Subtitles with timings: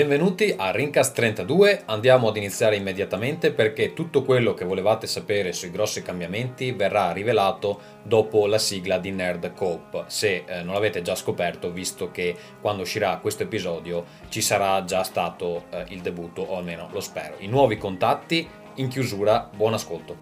[0.00, 5.70] Benvenuti a Rincast 32, andiamo ad iniziare immediatamente perché tutto quello che volevate sapere sui
[5.70, 11.14] grossi cambiamenti verrà rivelato dopo la sigla di Nerd Cope, se eh, non l'avete già
[11.14, 16.56] scoperto visto che quando uscirà questo episodio ci sarà già stato eh, il debutto o
[16.56, 17.34] almeno lo spero.
[17.40, 20.20] I nuovi contatti in chiusura, buon ascolto.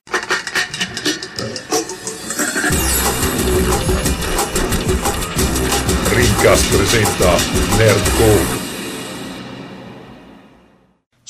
[6.10, 7.37] Rincast presenta
[7.77, 8.58] Nerd Cope.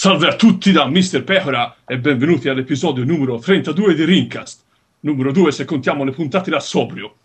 [0.00, 1.24] Salve a tutti da Mr.
[1.24, 4.62] Pecora e benvenuti all'episodio numero 32 di Rincast.
[5.00, 7.16] Numero 2 se contiamo le puntate da sobrio.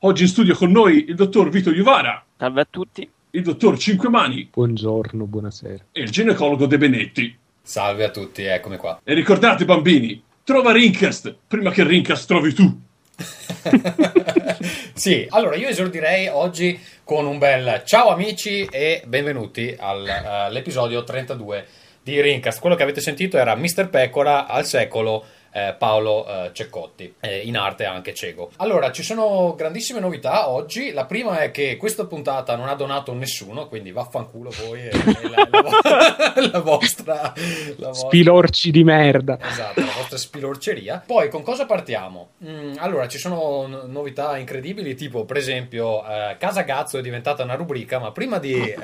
[0.00, 3.10] Oggi in studio con noi il dottor Vito Iuvara, Salve a tutti.
[3.30, 5.84] il dottor Cinquemani Buongiorno, buonasera.
[5.90, 7.34] e il ginecologo De Benetti.
[7.62, 9.00] Salve a tutti, eccomi qua.
[9.02, 12.78] E ricordate bambini, trova Rincast prima che Rincast trovi tu.
[14.92, 21.66] sì, allora io esordirei oggi con un bel ciao amici e benvenuti eh, all'episodio 32
[22.08, 22.60] di Rincast.
[22.60, 23.88] Quello che avete sentito era Mr.
[23.90, 28.50] Pecora al secolo eh, Paolo eh, Ceccotti, eh, in arte anche cieco.
[28.56, 30.92] Allora, ci sono grandissime novità oggi.
[30.92, 35.28] La prima è che questa puntata non ha donato nessuno, quindi vaffanculo voi e, e
[35.28, 37.32] la, la vo- la vostra...
[37.76, 38.08] La vostra...
[38.08, 39.38] Spilorci di merda.
[39.40, 41.02] Esatto, la vostra spilorceria.
[41.04, 42.30] Poi con cosa partiamo?
[42.44, 47.42] Mm, allora, ci sono no- novità incredibili, tipo per esempio eh, Casa Gazzo è diventata
[47.42, 48.74] una rubrica, ma prima di...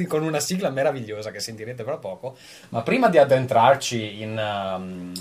[0.10, 2.36] con una sigla meravigliosa che sentirete fra poco,
[2.70, 5.12] ma prima di addentrarci in, um,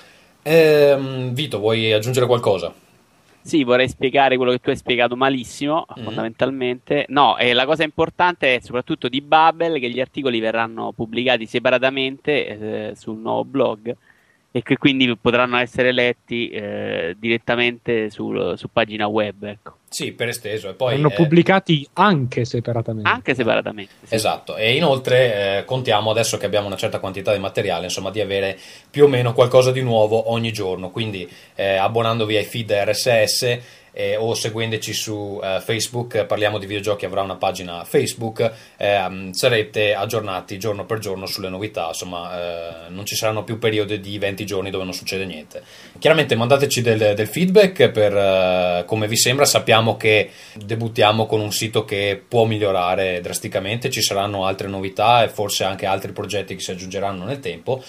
[0.42, 2.70] Ehm, Vito, vuoi aggiungere qualcosa?
[3.48, 6.02] Sì, vorrei spiegare quello che tu hai spiegato malissimo, Mm.
[6.04, 7.06] fondamentalmente.
[7.08, 12.90] No, e la cosa importante è soprattutto di Babel che gli articoli verranno pubblicati separatamente
[12.90, 13.96] eh, sul nuovo blog
[14.50, 19.76] e che quindi potranno essere letti eh, direttamente sul- su pagina web, ecco.
[19.90, 20.68] Sì, per esteso.
[20.68, 23.08] E poi, Vanno eh, pubblicati anche separatamente.
[23.08, 23.92] Anche separatamente.
[24.04, 24.14] sì.
[24.14, 28.20] Esatto, e inoltre eh, contiamo adesso che abbiamo una certa quantità di materiale, insomma, di
[28.20, 28.58] avere
[28.90, 30.90] più o meno qualcosa di nuovo ogni giorno.
[30.90, 33.58] Quindi eh, abbonandovi ai feed RSS
[33.98, 39.92] eh, o seguendoci su eh, Facebook, parliamo di videogiochi, avrà una pagina Facebook, ehm, sarete
[39.92, 41.88] aggiornati giorno per giorno sulle novità.
[41.88, 45.64] Insomma, eh, non ci saranno più periodi di 20 giorni dove non succede niente.
[45.98, 49.44] Chiaramente mandateci del, del feedback per eh, come vi sembra.
[49.44, 55.28] Sappiamo che debuttiamo con un sito che può migliorare drasticamente, ci saranno altre novità e
[55.28, 57.82] forse anche altri progetti che si aggiungeranno nel tempo.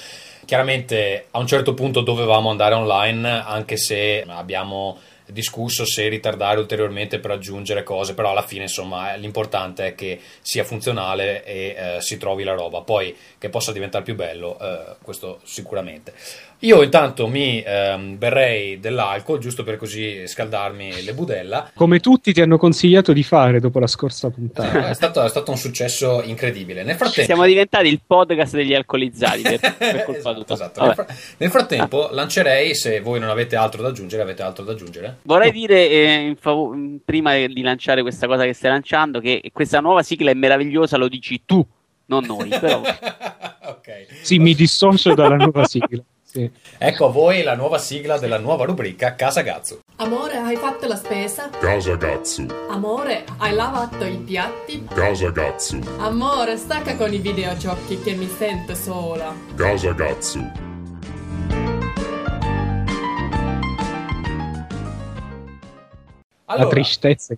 [0.44, 4.98] Chiaramente a un certo punto dovevamo andare online, anche se abbiamo
[5.32, 10.64] discusso se ritardare ulteriormente per aggiungere cose, però alla fine insomma l'importante è che sia
[10.64, 15.40] funzionale e eh, si trovi la roba, poi che possa diventare più bello, eh, questo
[15.44, 16.14] sicuramente.
[16.64, 21.72] Io intanto mi ehm, berrei dell'alcol giusto per così scaldarmi le budella.
[21.74, 24.90] Come tutti ti hanno consigliato di fare dopo la scorsa puntata.
[24.90, 26.84] È stato, è stato un successo incredibile.
[26.84, 30.84] Nel frattempo, Siamo diventati il podcast degli alcolizzati per, per colpa esatto, esatto.
[30.84, 31.08] Nel, fra-
[31.38, 35.20] nel frattempo lancerei, se voi non avete altro da aggiungere, avete altro da aggiungere?
[35.22, 36.76] Vorrei dire, eh, in fav-
[37.06, 41.08] prima di lanciare questa cosa che stai lanciando, che questa nuova sigla è meravigliosa, lo
[41.08, 41.66] dici tu,
[42.08, 42.50] non noi.
[42.50, 42.82] Però
[43.64, 44.08] ok.
[44.24, 46.04] Sì, mi dissocio dalla nuova sigla.
[46.32, 46.48] Sì.
[46.78, 49.80] Ecco a voi la nuova sigla della nuova rubrica Casa Gazzu.
[49.96, 51.50] Amore, hai fatto la spesa?
[51.50, 52.46] Casa Gazzu.
[52.70, 54.86] Amore, hai lavato i piatti?
[54.94, 55.80] Casa Gazzu.
[55.98, 59.34] Amore, stacca con i videogiochi che mi sento sola.
[59.56, 60.52] Casa Gazzu.
[66.46, 67.34] Allora, la tristezza.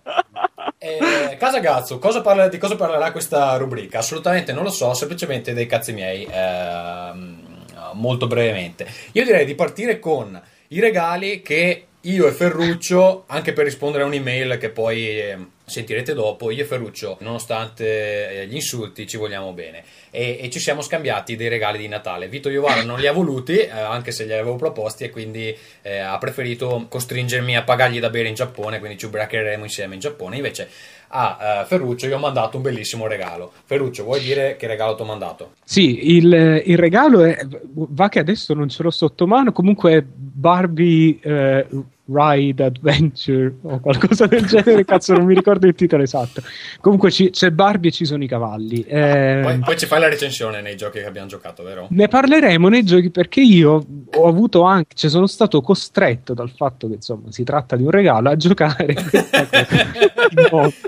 [0.76, 4.00] Eh, Casa Gazzo, cosa parla, di cosa parlerà questa rubrica?
[4.00, 6.28] Assolutamente non lo so, semplicemente dei cazzi miei.
[6.30, 7.51] Ehm
[7.94, 8.86] molto brevemente.
[9.12, 14.06] Io direi di partire con i regali che io e Ferruccio, anche per rispondere a
[14.06, 19.52] un'email che poi eh, sentirete dopo, io e Ferruccio, nonostante eh, gli insulti, ci vogliamo
[19.52, 22.26] bene e, e ci siamo scambiati dei regali di Natale.
[22.26, 25.98] Vito Iovara non li ha voluti, eh, anche se gli avevo proposti, e quindi eh,
[25.98, 30.36] ha preferito costringermi a pagargli da bere in Giappone, quindi ci ubriacheremo insieme in Giappone.
[30.36, 30.68] Invece
[31.14, 33.52] a eh, Ferruccio io ho mandato un bellissimo regalo.
[33.64, 35.52] Ferruccio, vuoi dire che regalo ti ho mandato?
[35.62, 37.38] Sì, il, il regalo è.
[37.74, 39.52] Va che adesso non ce l'ho sotto mano.
[39.52, 41.66] Comunque, Barbie eh,
[42.04, 44.84] Ride Adventure o qualcosa del genere.
[44.84, 46.42] Cazzo, non mi ricordo il titolo esatto.
[46.80, 48.82] Comunque, ci- c'è Barbie e ci sono i cavalli.
[48.84, 51.86] Eh, Poi, poi ci fai la recensione nei giochi che abbiamo giocato, vero?
[51.90, 53.84] Ne parleremo nei giochi perché io
[54.14, 57.90] ho avuto anche, cioè sono stato costretto dal fatto che insomma si tratta di un
[57.90, 58.94] regalo a giocare.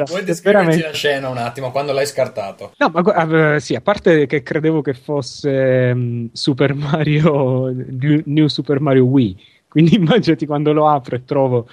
[0.07, 2.73] Vuoi descriverci la scena un attimo, quando l'hai scartato?
[2.79, 8.81] No, ma eh, sì, a parte che credevo che fosse mm, Super Mario, New Super
[8.81, 9.37] Mario Wii,
[9.75, 11.67] quindi immaginati quando lo apro e trovo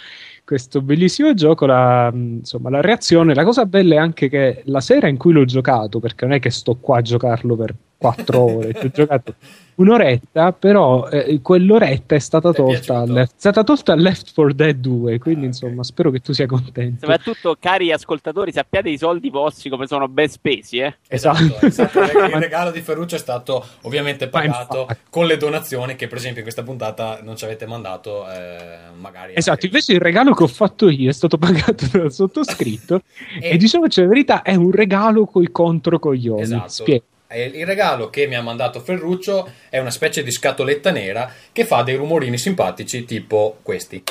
[0.44, 4.82] questo bellissimo gioco, la, mm, insomma, la reazione, la cosa bella è anche che la
[4.82, 8.42] sera in cui l'ho giocato, perché non è che sto qua a giocarlo per quattro
[8.58, 9.36] ore, ho giocato
[9.82, 14.76] un'oretta, però eh, quell'oretta è stata tolta, al, è stata tolta a Left 4 Dead
[14.76, 17.00] 2, quindi insomma spero che tu sia contento.
[17.02, 20.96] Soprattutto, cari ascoltatori, sappiate i soldi vostri come sono ben spesi, eh?
[21.08, 22.00] Esatto, esatto.
[22.00, 22.08] Il
[22.40, 26.64] regalo di Ferruccio è stato ovviamente pagato con le donazioni che per esempio in questa
[26.64, 29.34] puntata non ci avete mandato, eh, magari...
[29.36, 33.02] Esatto, anche- invece il regalo che ho fatto io è stato pagato dal sottoscritto
[33.40, 36.42] E- e diciamoci la verità, è un regalo coi controcoglioni.
[36.42, 36.70] Esatto.
[36.70, 37.04] Spiego.
[37.34, 41.82] Il regalo che mi ha mandato Ferruccio è una specie di scatoletta nera che fa
[41.82, 44.04] dei rumorini simpatici tipo questi.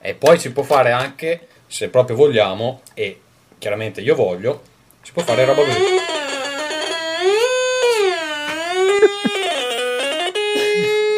[0.00, 3.20] e poi si può fare anche, se proprio vogliamo, e
[3.58, 4.62] chiaramente io voglio,
[5.02, 5.80] si può fare roba così.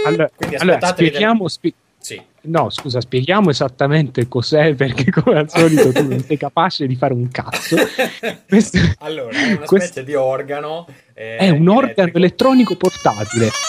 [0.06, 1.75] Allora, Quindi allora, spieghiamo, spie-
[2.08, 2.22] Sì.
[2.43, 7.12] no, scusa, spieghiamo esattamente cos'è perché come al solito tu non sei capace di fare
[7.12, 7.76] un cazzo.
[8.49, 10.87] Questo- Allora, è una questo specie di organo.
[11.12, 12.16] eh, è un organo elettrico.
[12.19, 13.50] elettronico portatile.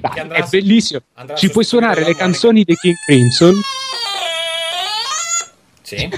[0.00, 1.00] Dai, andrà è bellissimo.
[1.34, 3.54] Ci puoi suonare le canzoni dei King Crimson,
[5.82, 6.08] Sì.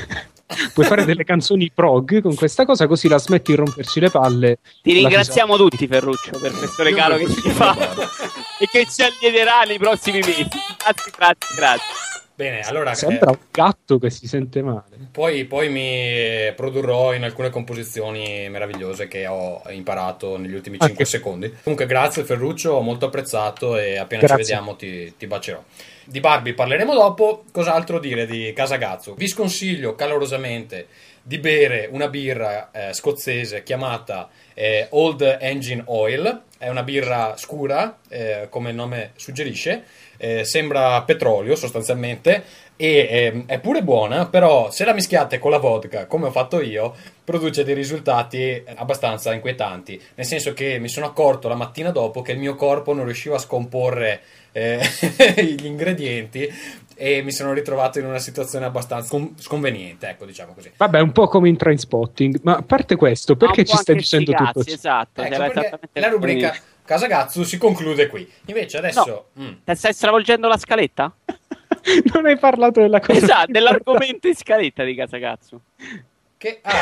[0.73, 4.59] Puoi fare delle canzoni prog con questa cosa, così la smetti di romperci le palle.
[4.83, 7.77] Ti ringraziamo tutti, Ferruccio, per questo regalo che ci fa
[8.59, 10.47] e che ci allieterà nei prossimi mesi.
[10.79, 11.87] Grazie, grazie, grazie.
[12.35, 14.85] Bene, allora Sembra eh, un gatto che si sente male.
[15.11, 21.03] poi, poi mi produrrò in alcune composizioni meravigliose che ho imparato negli ultimi Ah, 5
[21.05, 21.53] che- secondi.
[21.65, 24.45] Comunque, grazie Ferruccio, ho molto apprezzato e appena Grazie.
[24.45, 25.61] ci vediamo ti, ti bacerò.
[26.09, 27.45] Di Barbie parleremo dopo.
[27.53, 29.13] Cos'altro dire di Casagazzo?
[29.13, 30.87] Vi sconsiglio calorosamente
[31.23, 36.45] di bere una birra eh, scozzese chiamata eh, Old Engine Oil.
[36.57, 39.85] È una birra scura, eh, come il nome suggerisce.
[40.17, 42.43] Eh, sembra petrolio sostanzialmente
[42.81, 46.63] e ehm, è pure buona, però se la mischiate con la vodka, come ho fatto
[46.63, 46.95] io,
[47.25, 50.01] produce dei risultati abbastanza inquietanti.
[50.15, 53.35] Nel senso che mi sono accorto la mattina dopo che il mio corpo non riusciva
[53.35, 54.21] a scomporre
[54.53, 54.79] eh,
[55.43, 56.49] gli ingredienti
[56.95, 60.71] e mi sono ritrovato in una situazione abbastanza scon- sconveniente, ecco, diciamo così.
[60.77, 64.53] Vabbè, un po' come in Trainspotting, ma a parte questo, perché ci stai dicendo tutto
[64.53, 64.75] cazzi, ciò?
[64.75, 66.55] Esatto, Ecco, la rubrica
[66.89, 68.27] Casagazzo si conclude qui.
[68.47, 69.27] Invece adesso...
[69.35, 69.45] No.
[69.45, 71.13] mm, stai stravolgendo la scaletta?
[72.13, 73.19] non hai parlato della cosa.
[73.19, 75.63] Esatto, dell'argomento in scaletta di Casacazzo.
[76.39, 76.61] Che...
[76.63, 76.73] Ah,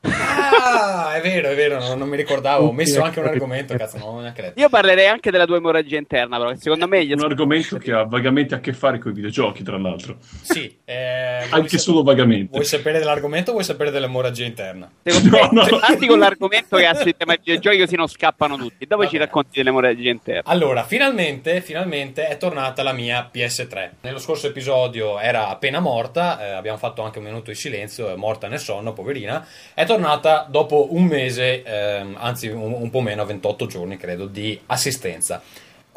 [0.00, 2.66] ah, è vero, è vero, non, non mi ricordavo.
[2.66, 4.58] Ho messo anche un argomento, cazzo, non ho neanche letto.
[4.60, 8.04] Io parlerei anche della tua emorragia interna, però, secondo me gli Un argomento che ha
[8.04, 10.16] vagamente a che fare con i videogiochi, tra l'altro.
[10.42, 12.52] Sì, eh, Anche solo vagamente.
[12.52, 14.90] Vuoi sapere dell'argomento o vuoi sapere dell'emorragia interna?
[15.02, 15.78] Secondo No, me, no.
[15.78, 18.86] parti con l'argomento che ha sui tema di videogiochi così non scappano tutti.
[18.86, 19.24] Dopo Va ci bene.
[19.26, 20.50] racconti dell'emorragia interna.
[20.50, 23.90] Allora, finalmente, finalmente è tornata la mia PS3.
[24.00, 28.16] Nello scorso episodio era appena morta, eh, abbiamo fatto anche un minuto di silenzio, è
[28.16, 29.46] morta nel sonno, poverina.
[29.74, 34.58] È tornata dopo un mese, ehm, anzi un, un po' meno, 28 giorni credo, di
[34.66, 35.42] assistenza.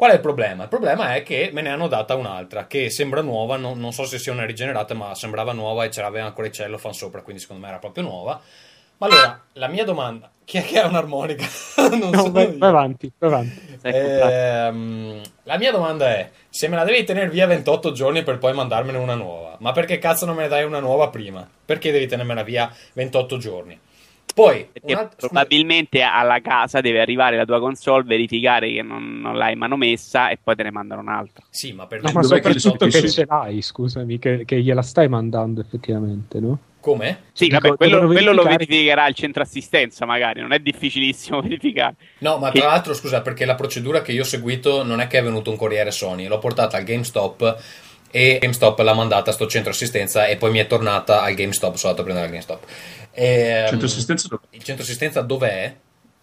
[0.00, 0.62] Qual è il problema?
[0.62, 4.04] Il problema è che me ne hanno data un'altra che sembra nuova, non, non so
[4.04, 7.62] se sia una rigenerata, ma sembrava nuova e c'era ancora il cellophane sopra, quindi secondo
[7.62, 8.40] me era proprio nuova.
[9.00, 11.46] Ma allora, la mia domanda, chi è che ha un'armonica?
[11.98, 13.60] non No, vai, vai avanti, vai avanti.
[13.80, 14.66] Comprare.
[14.66, 18.52] Ehm, la mia domanda è: se me la devi tenere via 28 giorni per poi
[18.52, 21.48] mandarmene una nuova, ma perché cazzo non me ne dai una nuova prima?
[21.64, 23.80] Perché devi tenermela via 28 giorni?
[24.34, 29.56] Poi, alt- probabilmente alla casa deve arrivare la tua console, verificare che non, non l'hai
[29.56, 31.44] manomessa e poi te ne mandano un'altra.
[31.48, 33.08] sì, ma per No, ma che soprattutto che capisci?
[33.08, 36.58] ce l'hai, scusami, che, che gliela stai mandando effettivamente, no?
[36.80, 37.24] Come?
[37.32, 41.94] Sì, Dico, vabbè, quello, quello lo verificherà il centro assistenza, magari, non è difficilissimo verificare.
[42.18, 45.18] No, ma tra l'altro, scusa, perché la procedura che io ho seguito non è che
[45.18, 47.62] è venuto un corriere Sony, l'ho portata al GameStop
[48.10, 51.76] e GameStop l'ha mandata a sto centro assistenza e poi mi è tornata al GameStop,
[51.76, 52.64] sono andato a prendere al GameStop.
[53.12, 54.42] E, Centro ehm, assistenza dove?
[54.50, 55.76] Il centro assistenza dov'è?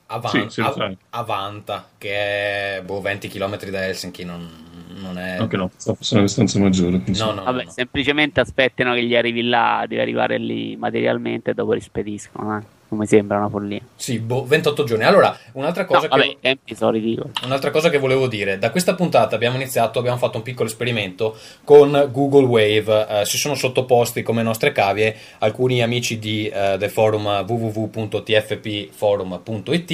[0.08, 0.96] Avan- Sì, Av-.
[1.12, 4.67] Avanta, che è boh, 20 km da Helsinki, non,
[5.02, 5.38] non è...
[5.38, 7.02] Anche no, sta fosse una distanza maggiore.
[7.06, 7.72] No, no, Vabbè, no.
[7.72, 12.58] semplicemente aspettano che gli arrivi là, deve arrivare lì materialmente e dopo rispediscono.
[12.58, 12.62] Eh?
[12.90, 13.82] Non mi sembra una follia.
[13.98, 15.04] Sì, boh, 28 giorni.
[15.04, 16.58] Allora, un'altra No, cosa vabbè, che...
[16.92, 17.32] ridicoli.
[17.44, 21.38] Un'altra cosa che volevo dire, da questa puntata abbiamo iniziato, abbiamo fatto un piccolo esperimento
[21.66, 26.90] con Google Wave, Eh, si sono sottoposti come nostre cavie alcuni amici di, eh, del
[26.90, 29.92] forum www.tfpforum.it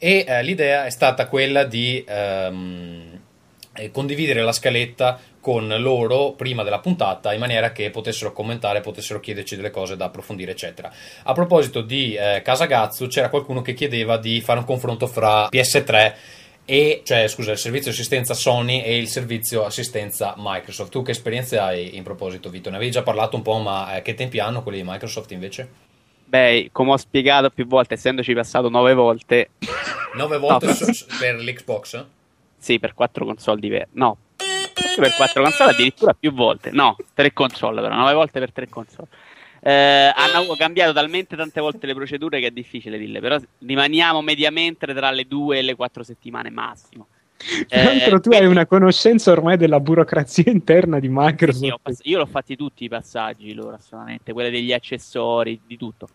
[0.00, 3.17] e eh, l'idea è stata quella di ehm, eh,
[3.90, 9.56] condividere la scaletta con loro prima della puntata in maniera che potessero commentare, potessero chiederci
[9.56, 10.92] delle cose da approfondire, eccetera.
[11.22, 16.14] A proposito di eh, Casagazzu, c'era qualcuno che chiedeva di fare un confronto fra PS3
[16.64, 20.90] e, cioè, scusa, il servizio assistenza Sony e il servizio assistenza Microsoft.
[20.90, 22.68] Tu che esperienze hai in proposito, Vito?
[22.68, 25.86] Ne avevi già parlato un po', ma eh, che tempi hanno quelli di Microsoft invece?
[26.26, 29.48] Beh, come ho spiegato più volte, essendoci passato nove volte,
[30.14, 32.04] 9 volte No, su- per l'Xbox?
[32.58, 33.88] Sì, per quattro console diverse.
[33.92, 36.70] No, per quattro console addirittura più volte.
[36.70, 39.08] No, tre console però, nove volte per tre console.
[39.60, 44.86] Eh, hanno cambiato talmente tante volte le procedure che è difficile dirle, però rimaniamo mediamente
[44.94, 47.08] tra le due e le quattro settimane massimo.
[47.68, 51.64] Tra l'altro tu hai una conoscenza ormai della burocrazia interna di Sì, Microsoft.
[51.64, 55.76] io, ho pass- io l'ho fatti tutti i passaggi loro, assolutamente, quelle degli accessori, di
[55.76, 56.08] tutto.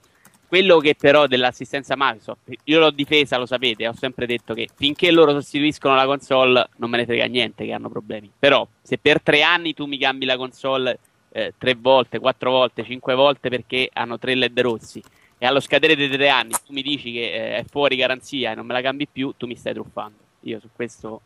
[0.54, 5.10] Quello che però dell'assistenza Microsoft, io l'ho difesa, lo sapete, ho sempre detto che finché
[5.10, 8.30] loro sostituiscono la console non me ne frega niente che hanno problemi.
[8.38, 11.00] Però se per tre anni tu mi cambi la console
[11.32, 15.02] eh, tre volte, quattro volte, cinque volte perché hanno tre led rossi
[15.40, 18.54] e allo scadere dei tre anni tu mi dici che eh, è fuori garanzia e
[18.54, 20.20] non me la cambi più, tu mi stai truffando.
[20.42, 21.22] Io su questo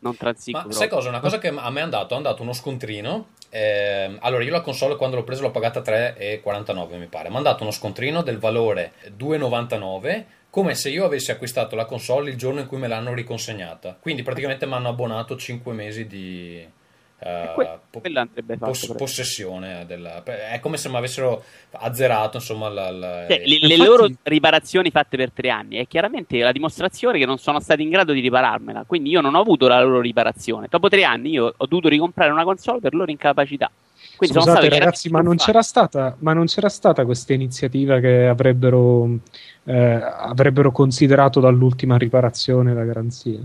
[0.00, 1.08] non transigo Ma sai cosa?
[1.08, 3.28] Una cosa che a me è andato, è andato uno scontrino.
[3.50, 7.30] ehm, allora, io la console quando l'ho presa l'ho pagata 3,49 mi pare.
[7.30, 12.30] Mi ha dato uno scontrino del valore 2,99 come se io avessi acquistato la console
[12.30, 13.96] il giorno in cui me l'hanno riconsegnata.
[14.00, 16.66] Quindi praticamente mi hanno abbonato 5 mesi di
[17.18, 18.70] eh, Que- po- quello andrebbe fatto.
[18.70, 19.84] poss- possessione.
[19.86, 21.42] Della, è come se mi avessero
[21.72, 25.86] azzerato insomma la, la- Cioè, le, le Infatti- loro riparazioni fatte per tre anni è
[25.86, 28.84] chiaramente la dimostrazione che non sono stati in grado di ripararmela.
[28.86, 30.66] Quindi io non ho avuto la loro riparazione.
[30.70, 33.70] Dopo tre anni io ho dovuto ricomprare una console per loro incapacità.
[34.16, 37.98] Quindi sono Scusate stato ragazzi, ma non c'era stata, ma non c'era stata questa iniziativa
[37.98, 39.08] che avrebbero,
[39.64, 43.38] eh, avrebbero considerato dall'ultima riparazione la garanzia?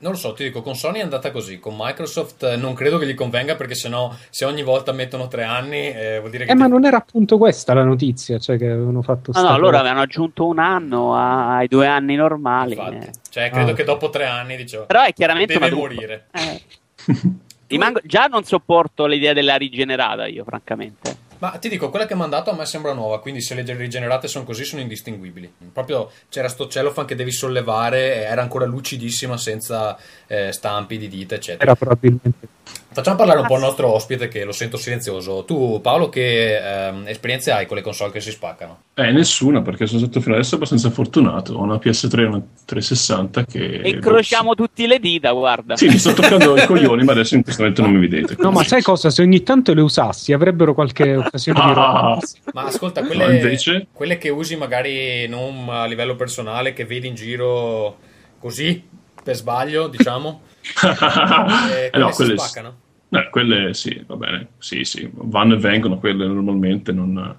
[0.00, 2.98] Non lo so, ti dico, con Sony è andata così, con Microsoft eh, non credo
[2.98, 6.52] che gli convenga perché sennò se ogni volta mettono tre anni eh, vuol dire che...
[6.52, 9.48] Eh, ti- ma non era appunto questa la notizia, cioè che avevano fatto No, sta
[9.50, 9.78] no, loro cosa.
[9.80, 12.74] avevano aggiunto un anno a- ai due anni normali.
[12.74, 12.96] Infatti.
[13.06, 13.10] eh.
[13.28, 13.74] Cioè, credo Ah.
[13.74, 16.26] che dopo tre anni, dicevo, Però è chiaramente deve morire.
[16.30, 16.62] Eh.
[17.66, 21.16] Rimango- già non sopporto l'idea della rigenerata io, francamente.
[21.38, 24.26] Ma ti dico, quella che ha mandato a me sembra nuova, quindi se le rigenerate
[24.26, 25.52] sono così sono indistinguibili.
[25.72, 31.36] Proprio c'era sto cellophane che devi sollevare, era ancora lucidissima senza eh, stampi di dita,
[31.36, 31.64] eccetera.
[31.64, 32.48] Era probabilmente
[32.90, 35.44] Facciamo parlare un po' il nostro ospite che lo sento silenzioso.
[35.44, 36.56] Tu, Paolo, che
[36.88, 38.80] ehm, esperienze hai con le console che si spaccano?
[38.94, 41.54] Eh, nessuna, perché sono stato fino adesso abbastanza fortunato.
[41.54, 43.80] Ho una PS3 e una 360 che...
[43.82, 45.76] E incrociamo tutte le dita, guarda.
[45.76, 48.34] Sì, mi sto toccando i coglioni, ma adesso in questo momento non mi vedete.
[48.38, 49.10] No, ma sai cosa?
[49.10, 51.72] Se ogni tanto le usassi avrebbero qualche occasione di Ah.
[51.72, 52.18] roba.
[52.54, 53.86] Ma ascolta, No, quelle, invece?
[53.92, 57.98] quelle che usi magari non a livello personale, che vedi in giro
[58.40, 58.82] così,
[59.22, 60.40] per sbaglio, diciamo,
[60.84, 62.76] eh, Eh, quelle no, si quelle, spaccano?
[63.10, 64.46] eh, quelle sì, va bene.
[64.58, 67.36] Sì, sì, vanno e vengono quelle normalmente, non,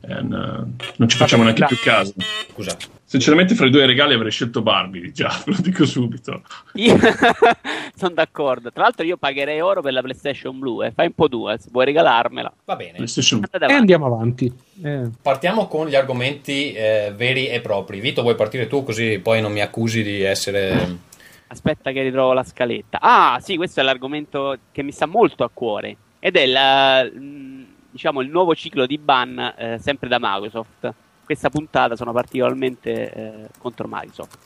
[0.00, 2.14] eh, non ci facciamo neanche più caso.
[2.52, 2.76] Scusa.
[3.04, 6.42] Sinceramente, fra i due regali avrei scelto Barbie, già, ve lo dico subito.
[6.74, 6.96] Io
[7.94, 8.72] sono d'accordo.
[8.72, 10.86] Tra l'altro, io pagherei oro per la PlayStation Blue.
[10.86, 10.92] Eh.
[10.92, 12.50] Fai un po' tu, eh, se vuoi regalarmela.
[12.64, 12.96] Va bene.
[13.04, 14.50] E andiamo avanti.
[14.82, 15.10] Eh.
[15.20, 18.00] Partiamo con gli argomenti eh, veri e propri.
[18.00, 21.10] Vito, vuoi partire tu così poi non mi accusi di essere...
[21.52, 22.98] Aspetta che ritrovo la scaletta.
[22.98, 25.96] Ah, sì, questo è l'argomento che mi sta molto a cuore.
[26.18, 30.94] Ed è la- mh, diciamo, il nuovo ciclo di ban eh, sempre da Microsoft.
[31.22, 34.38] Questa puntata sono particolarmente eh, contro Microsoft.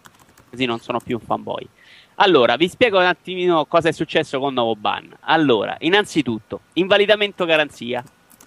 [0.51, 1.69] Così non sono più un fanboy.
[2.17, 5.09] Allora, vi spiego un attimino cosa è successo con il nuovo ban.
[5.21, 8.03] Allora, innanzitutto, invalidamento garanzia.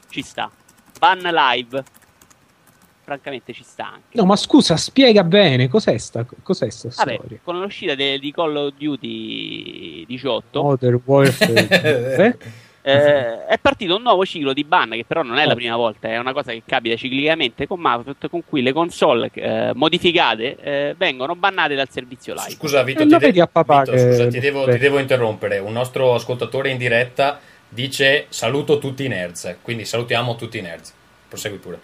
[0.10, 0.52] Ci sta.
[1.00, 1.82] Ban live.
[3.10, 4.16] Francamente ci sta anche.
[4.18, 7.40] No, ma scusa, spiega bene cos'è sta, cos'è sta Vabbè, storia.
[7.44, 11.68] con l'uscita de- di Call of Duty 18 Modern Warfare.
[12.82, 12.92] eh?
[12.92, 15.56] eh, è partito un nuovo ciclo di ban che però non è la Oh.
[15.56, 19.72] prima volta, è una cosa che capita ciclicamente con Microsoft con cui le console eh,
[19.74, 22.52] modificate eh, vengono bannate dal servizio live.
[22.52, 25.00] Scusa Vito, E ti, de- vedi a papà Vito, che- scusa, ti devo, ti devo
[25.00, 25.58] interrompere.
[25.58, 30.94] Un nostro ascoltatore in diretta dice saluto tutti i nerds, quindi salutiamo tutti i nerds.
[31.30, 31.80] Prosegui pure.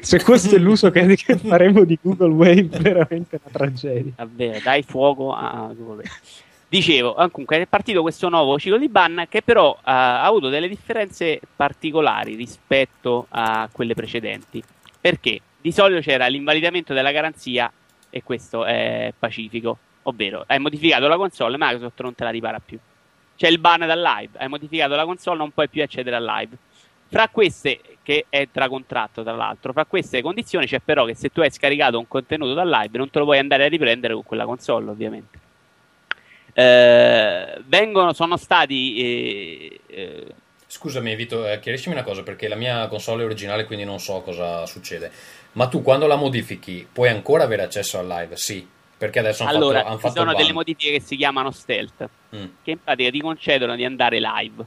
[0.00, 4.12] Se questo è l'uso che, che faremo di Google Wave, veramente una tragedia.
[4.16, 6.04] Davvero, dai fuoco a Google.
[6.68, 10.48] Dicevo, ah, comunque è partito questo nuovo ciclo di ban che però eh, ha avuto
[10.48, 14.62] delle differenze particolari rispetto a quelle precedenti.
[14.98, 17.70] Perché di solito c'era l'invalidamento della garanzia
[18.08, 22.78] e questo è pacifico, ovvero hai modificato la console, Microsoft non te la ripara più.
[23.36, 26.56] C'è il ban dal live, hai modificato la console, non puoi più accedere al live.
[27.12, 31.28] Fra queste, che è tra contratto tra l'altro, fra queste condizioni c'è però che se
[31.28, 34.22] tu hai scaricato un contenuto dal live non te lo puoi andare a riprendere con
[34.24, 35.38] quella console, ovviamente.
[36.54, 40.26] Eh, vengono, sono stati eh, eh,
[40.66, 44.22] Scusami Vito, eh, chiariscimi una cosa perché la mia console è originale quindi non so
[44.22, 45.12] cosa succede.
[45.52, 48.38] Ma tu quando la modifichi puoi ancora avere accesso al live?
[48.38, 48.66] Sì,
[48.96, 52.08] perché adesso hanno allora fatto, ci fatto sono il delle modifiche che si chiamano stealth,
[52.34, 54.64] Mm, che in pratica ti concedono di andare live.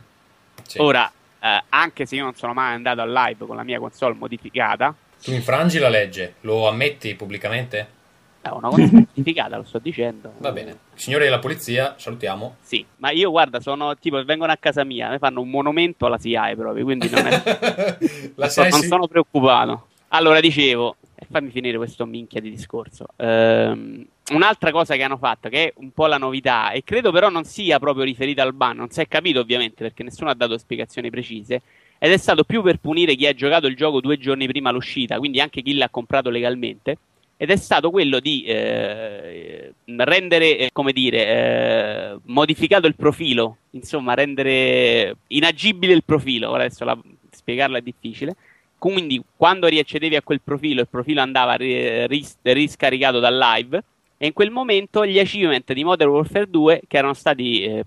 [0.62, 0.80] sì.
[0.80, 1.12] Ora,
[1.46, 4.96] eh, anche se io non sono mai andato al live con la mia console modificata,
[5.24, 7.94] Tu infrangi la legge, lo ammetti pubblicamente?
[8.42, 10.34] è una console modificata, lo sto dicendo.
[10.38, 10.78] Va bene.
[10.96, 12.58] Signori della polizia, salutiamo.
[12.62, 16.18] Sì, ma io guarda, sono tipo, vengono a casa mia, mi fanno un monumento alla
[16.18, 17.30] SIAE proprio, quindi non, è,
[18.36, 19.88] la non si- sono preoccupato.
[20.10, 23.08] Allora, dicevo, e fammi finire questo minchia di discorso.
[23.18, 27.30] Ehm, un'altra cosa che hanno fatto, che è un po' la novità, e credo però
[27.30, 30.58] non sia proprio riferita al ban, non si è capito ovviamente perché nessuno ha dato
[30.58, 31.62] spiegazioni precise,
[31.98, 35.18] ed è stato più per punire chi ha giocato il gioco due giorni prima l'uscita,
[35.18, 36.98] quindi anche chi l'ha comprato legalmente,
[37.38, 44.14] ed è stato quello di eh, rendere, eh, come dire, eh, modificato il profilo, insomma,
[44.14, 46.50] rendere inagibile il profilo.
[46.50, 46.98] Ora adesso la-
[47.30, 48.36] spiegarlo è difficile.
[48.78, 53.84] Quindi, quando riaccedevi a quel profilo, il profilo andava ri- ris- riscaricato dal live.
[54.18, 57.86] E in quel momento gli achievement di Modern Warfare 2, che erano stati eh,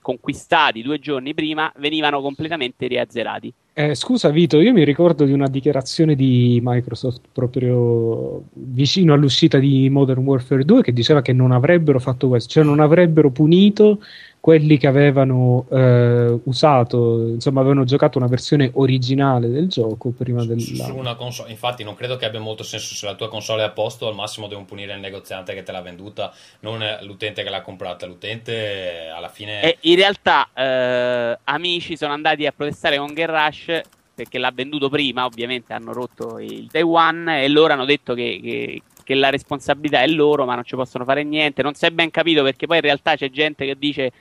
[0.00, 3.52] conquistati due giorni prima, venivano completamente riazzerati.
[3.76, 9.90] Eh, scusa Vito, io mi ricordo di una dichiarazione di Microsoft proprio vicino all'uscita di
[9.90, 14.00] Modern Warfare 2 che diceva che non avrebbero fatto questo, cioè non avrebbero punito
[14.44, 20.48] quelli che avevano eh, usato, insomma avevano giocato una versione originale del gioco prima su
[20.48, 20.92] della...
[20.92, 21.50] una console.
[21.50, 24.06] Infatti, non credo che abbia molto senso se la tua console è a posto.
[24.06, 26.30] Al massimo devono punire il negoziante che te l'ha venduta,
[26.60, 28.04] non l'utente che l'ha comprata.
[28.04, 29.62] L'utente eh, alla fine.
[29.62, 33.82] E in realtà, eh, amici sono andati a protestare con Garage
[34.14, 35.24] perché l'ha venduto prima.
[35.24, 40.02] Ovviamente hanno rotto il day one e loro hanno detto che, che- che la responsabilità
[40.02, 41.62] è loro, ma non ci possono fare niente.
[41.62, 44.12] Non si è ben capito perché poi in realtà c'è gente che dice.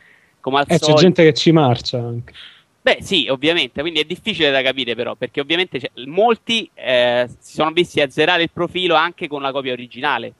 [0.43, 2.33] Come al Eh, c'è solito, gente che ci marcia anche.
[2.81, 7.53] Beh, sì, ovviamente, quindi è difficile da capire, però, perché ovviamente c'è- molti eh, si
[7.53, 10.33] sono visti azzerare il profilo anche con la copia originale,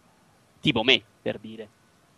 [0.59, 1.69] tipo me, per dire.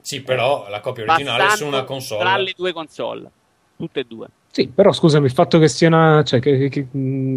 [0.01, 2.23] Sì, però la copia originale Passando su una console.
[2.23, 3.31] Tra le due console,
[3.77, 4.27] tutte e due.
[4.55, 6.23] Sì, però scusami, il fatto che sia una...
[6.23, 6.87] cioè che, che-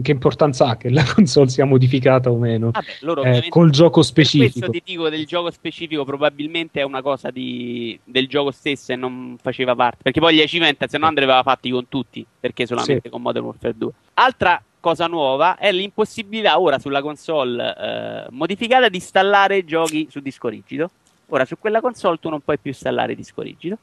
[0.03, 2.71] che importanza ha che la console sia modificata o meno?
[2.71, 4.53] Vabbè, loro Eh, col gioco specifico.
[4.67, 8.95] questo ti dico del gioco specifico, probabilmente è una cosa di- del gioco stesso e
[8.97, 9.99] non faceva parte.
[10.05, 13.11] Perché poi gli achievement, se no andrebbero fatti con tutti, perché solamente Sì.
[13.11, 13.91] con Modern Warfare 2.
[14.15, 20.47] Altra cosa nuova è l'impossibilità ora sulla console eh, modificata di installare giochi su disco
[20.47, 20.89] rigido.
[21.31, 23.77] Ora su quella console tu non puoi più installare disco rigido.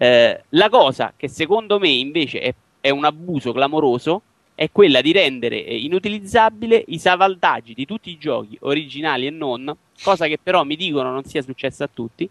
[0.00, 4.22] Eh, la cosa che secondo me invece è, è un abuso clamoroso
[4.54, 9.76] è quella di rendere eh, inutilizzabile i salvaggi di tutti i giochi originali e non,
[10.00, 12.28] cosa che però mi dicono non sia successa a tutti,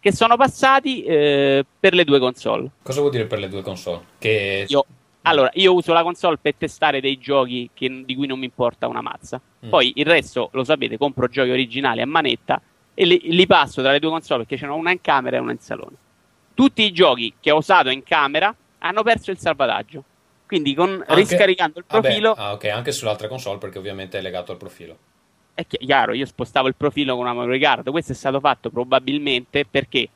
[0.00, 2.70] che sono passati eh, per le due console.
[2.82, 4.00] Cosa vuol dire per le due console?
[4.18, 4.86] Che Io,
[5.22, 8.86] allora, io uso la console per testare dei giochi che- di cui non mi importa
[8.86, 9.38] una mazza.
[9.66, 9.68] Mm.
[9.68, 12.60] Poi il resto, lo sapete, compro giochi originali a manetta
[12.94, 15.40] e li, li passo tra le due console perché ce n'ho una in camera e
[15.40, 15.96] una in salone.
[16.60, 20.04] Tutti i giochi che ho usato in camera hanno perso il salvataggio.
[20.46, 24.20] Quindi con, Anche- riscaricando il Vabbè, profilo ah, ok, anche sull'altra console perché ovviamente è
[24.20, 24.98] legato al profilo.
[25.54, 27.90] è chi- chiaro, io spostavo il profilo con una memory card.
[27.90, 30.08] Questo è stato fatto probabilmente perché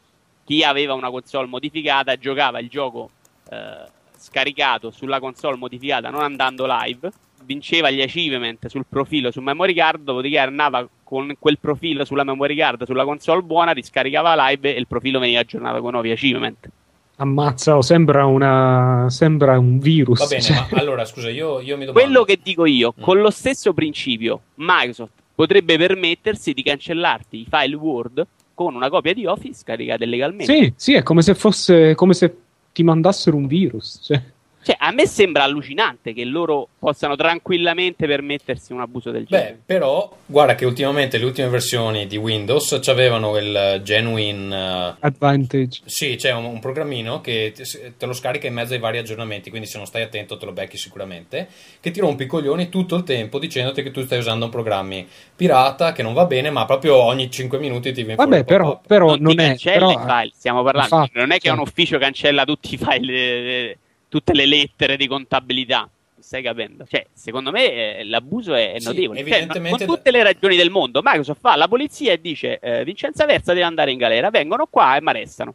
[0.45, 3.11] chi aveva una console modificata giocava il gioco
[3.51, 3.85] eh,
[4.25, 7.11] scaricato sulla console modificata non andando live,
[7.45, 12.57] vinceva gli achievement sul profilo su memory card, dopodiché andava con quel profilo sulla memory
[12.57, 16.69] card sulla console buona, riscaricava live e il profilo veniva aggiornato con nuovi achievement.
[17.17, 19.07] Ammazza, oh, sembra, una...
[19.09, 20.19] sembra un virus.
[20.21, 20.67] Va bene, cioè.
[20.71, 21.93] ma allora scusa, io, io mi domando.
[21.93, 23.03] Quello che dico io, Mm.
[23.03, 29.13] con lo stesso principio, Microsoft potrebbe permettersi di cancellarti i file Word con una copia
[29.13, 30.53] di Office caricata illegalmente.
[30.53, 32.35] Sì, sì, è come se fosse come se
[32.75, 34.01] ti mandassero un virus.
[34.03, 34.23] Cioè.
[34.65, 39.51] Cioè, a me sembra allucinante che loro possano tranquillamente permettersi un abuso del genere.
[39.53, 44.55] Beh, però, guarda che ultimamente le ultime versioni di Windows avevano il genuine.
[44.57, 45.83] eh, Advantage.
[45.85, 49.69] Sì, c'è un, un programmino che te, lo scarica in mezzo ai vari aggiornamenti, quindi
[49.69, 51.49] se non stai attento te lo becchi sicuramente,
[51.81, 55.03] che ti rompe i coglioni tutto il tempo dicendoti che tu stai usando un programma
[55.37, 59.09] pirata, che non va bene, ma proprio ogni 5 minuti ti viene Vabbè, però, però
[59.11, 59.47] non, non ti è.
[59.49, 60.95] cancella Però, i file, stiamo parlando.
[60.97, 63.79] infatti, non è che cioè, un ufficio cancella tutti i file, eh,
[64.15, 65.89] tutte le lettere di contabilità.
[66.21, 66.87] Stai capendo?
[66.89, 69.19] Cioè, secondo me eh, l'abuso è, Sì, notevole.
[69.19, 72.85] Cioè, evidentemente- con tutte le ragioni del mondo, Microsoft fa la polizia e dice: eh,
[72.85, 74.31] Vincenza Versa deve andare in galera.
[74.31, 75.53] Vengono qua e mi arrestano.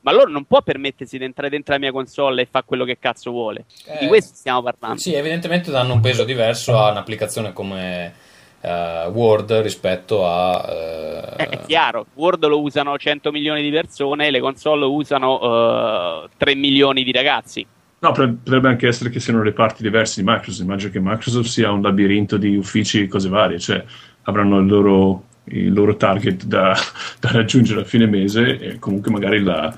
[0.00, 2.98] Ma loro non può permettersi di entrare dentro la mia console e fare quello che
[2.98, 3.66] cazzo vuole.
[3.84, 4.98] Eh, Di questo stiamo parlando.
[4.98, 8.14] Sì, evidentemente danno un peso diverso a un'applicazione come
[8.62, 11.34] eh, Word rispetto a...
[11.36, 16.28] Eh, È chiaro, Word lo usano 100 milioni di persone, le console lo usano eh,
[16.38, 17.66] 3 milioni di ragazzi.
[18.00, 20.62] No, potrebbe anche essere che siano reparti diversi di Microsoft.
[20.62, 23.84] Immagino che Microsoft sia un labirinto di uffici e cose varie, cioè
[24.22, 26.76] avranno il loro, il loro target da,
[27.18, 29.74] da raggiungere a fine mese e comunque magari la-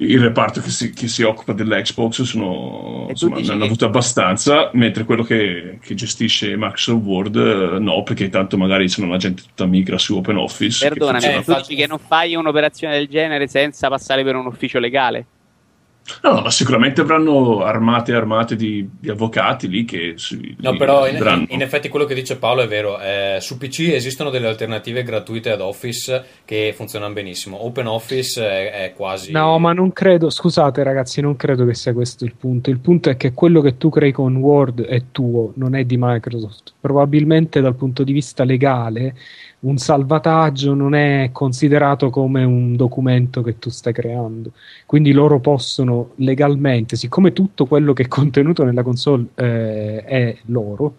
[0.00, 4.70] il reparto che si, che si occupa dell'Xbox sono, insomma, ne hanno che- avuto abbastanza,
[4.74, 9.42] mentre quello che, che gestisce Microsoft Word eh, no, perché tanto magari sono la gente
[9.42, 10.84] tutta migra su OpenOffice.
[10.84, 14.36] che Perdonami, funziona Eh, tu dici che non fai un'operazione del genere senza passare per
[14.36, 15.26] un ufficio legale?
[16.22, 20.76] No, no, ma sicuramente avranno armate e armate di, di avvocati lì che si, No,
[20.76, 22.98] però in, in effetti quello che dice Paolo è vero.
[23.00, 27.64] Eh, su PC esistono delle alternative gratuite ad Office che funzionano benissimo.
[27.64, 29.32] OpenOffice è, è quasi...
[29.32, 32.70] No, ma non credo, scusate ragazzi, non credo che sia questo il punto.
[32.70, 35.96] Il punto è che quello che tu crei con Word è tuo, non è di
[35.98, 36.72] Microsoft.
[36.80, 39.14] Probabilmente dal punto di vista legale
[39.60, 44.52] un salvataggio non è considerato come un documento che tu stai creando.
[44.86, 50.94] Quindi loro possono legalmente, siccome tutto quello che è contenuto nella console eh, è loro,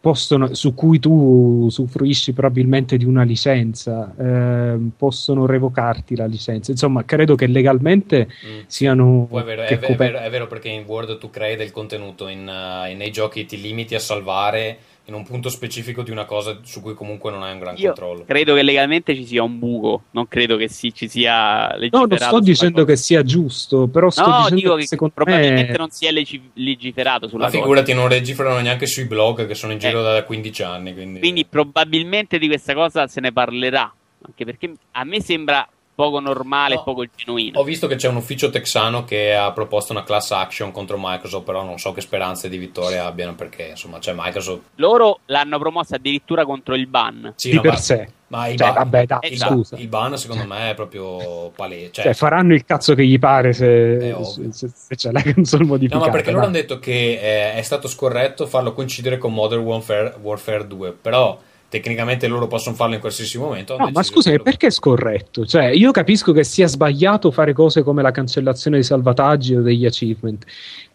[0.00, 6.70] possono, su cui tu usufruisci probabilmente di una licenza, ehm, possono revocarti la licenza.
[6.70, 8.60] Insomma, credo che legalmente Mm.
[8.66, 12.48] siano è vero, è, vero- è vero perché in Word tu crei del contenuto, in,
[12.48, 16.82] eh, nei giochi ti limiti a salvare in un punto specifico di una cosa su
[16.82, 18.24] cui comunque non hai un gran Io controllo.
[18.26, 22.06] credo che legalmente ci sia un buco, non credo che si- ci sia No, legiferato.
[22.06, 22.86] non sto dicendo cosa.
[22.92, 26.04] che sia giusto, però sto No, dicendo dico che che secondo probabilmente me non si
[26.06, 27.58] è legi- legiferato sulla Ma cosa.
[27.62, 30.12] figurati, non registrano neanche sui blog che sono in giro Eh.
[30.12, 30.92] da 15 anni.
[30.92, 33.90] Quindi, Quindi probabilmente di questa cosa se ne parlerà,
[34.26, 35.66] anche perché a me sembra
[35.98, 36.80] poco normale No.
[36.80, 37.58] e poco genuino.
[37.58, 41.44] Ho visto che c'è un ufficio texano che ha proposto una class action contro Microsoft,
[41.44, 44.60] però non so che speranze di vittoria abbiano perché insomma c'è Microsoft.
[44.76, 47.32] Loro l'hanno promossa addirittura contro il ban.
[47.34, 48.08] Sì, di no, per ma- sé.
[48.28, 49.76] Ma il, Cioè, ban- vabbè, Eh, il, scusa.
[49.76, 51.90] il ban secondo me è proprio palese.
[51.90, 54.14] Cioè, Cioè, faranno il cazzo che gli pare se,
[54.52, 56.04] se, se c'è la console No, modificata.
[56.06, 56.48] ma perché loro dai.
[56.50, 61.36] hanno detto che eh, è stato scorretto farlo coincidere con Modern Warfare, Warfare 2, però
[61.68, 63.76] tecnicamente loro possono farlo in qualsiasi momento.
[63.76, 65.44] No, ma scusami, perché è scorretto?
[65.44, 69.84] Cioè, io capisco che sia sbagliato fare cose come la cancellazione dei salvataggi o degli
[69.84, 70.44] achievement,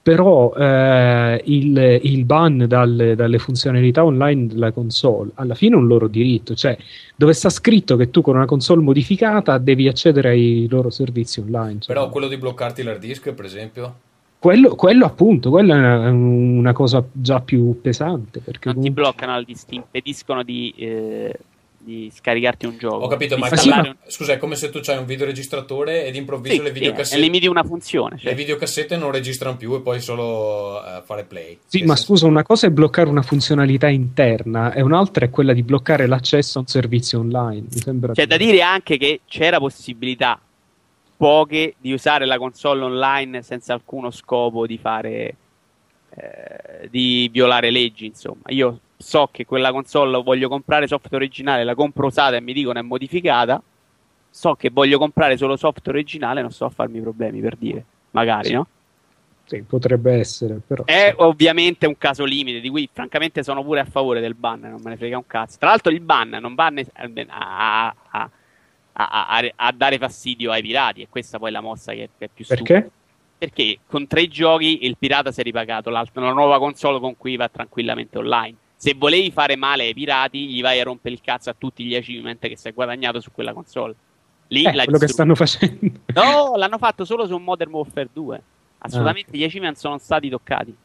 [0.01, 5.87] però eh, il, il ban dal- dalle funzionalità online della console alla fine è un
[5.87, 6.75] loro diritto, cioè
[7.15, 11.81] dove sta scritto che tu con una console modificata devi accedere ai loro servizi online.
[11.81, 11.93] cioè.
[11.93, 13.95] Però quello di bloccarti l'hard disk, per esempio,
[14.43, 18.41] quello, quello appunto, quella è una, una cosa già più pesante.
[18.41, 21.33] Perché Non ti comunque- bloccano, ti ti impediscono di, eh,
[21.77, 23.05] di scaricarti un gioco.
[23.05, 26.55] ho capito, ma, sì, un- scusa, è come se tu hai un videoregistratore ed improvviso
[26.55, 27.21] Sì, le sì, videocassette.
[27.21, 28.15] limiti una funzione.
[28.15, 28.35] le Cioè.
[28.35, 31.59] videocassette non registrano più e puoi solo eh, fare play.
[31.65, 35.53] Sì, ma senso- scusa, una cosa è bloccare una funzionalità interna e un'altra è quella
[35.53, 37.67] di bloccare l'accesso a un servizio online.
[37.71, 40.37] Mi sembra C'è da dire anche che c'era possibilità,
[41.15, 45.35] poche, di usare la console online senza alcuno scopo di fare.
[46.15, 48.41] eh, di violare leggi, insomma.
[48.49, 52.77] Io so che quella console voglio comprare software originale, la compro usata e mi dicono
[52.77, 53.61] è modificata.
[54.29, 57.83] So che voglio comprare solo software originale, non so a farmi problemi per dire.
[58.11, 58.53] Magari, Sì.
[58.53, 58.67] no?
[59.45, 60.83] Sì, potrebbe essere, però.
[60.85, 64.81] È ovviamente un caso limite, di cui francamente sono pure a favore del ban, non
[64.83, 65.57] me ne frega un cazzo.
[65.59, 68.29] Tra l'altro il ban non va ne- a, a- a-
[68.93, 72.25] a- a- a dare fastidio ai pirati, e questa poi è la mossa che, che
[72.25, 72.65] è più stupida.
[72.73, 72.91] Perché?
[73.37, 77.49] Perché con tre giochi il pirata si è ripagato, la nuova console con cui va
[77.49, 78.55] tranquillamente online.
[78.75, 81.95] Se volevi fare male ai pirati, gli vai a rompere il cazzo a tutti gli
[81.95, 83.95] achievement che si è guadagnato su quella console.
[84.47, 85.99] Lì Eh, l'hai quello che stanno facendo.
[86.13, 88.41] No, l'hanno fatto solo su Modern Warfare 2.
[88.79, 90.69] Assolutamente gli achievement sono stati toccati.
[90.69, 90.75] in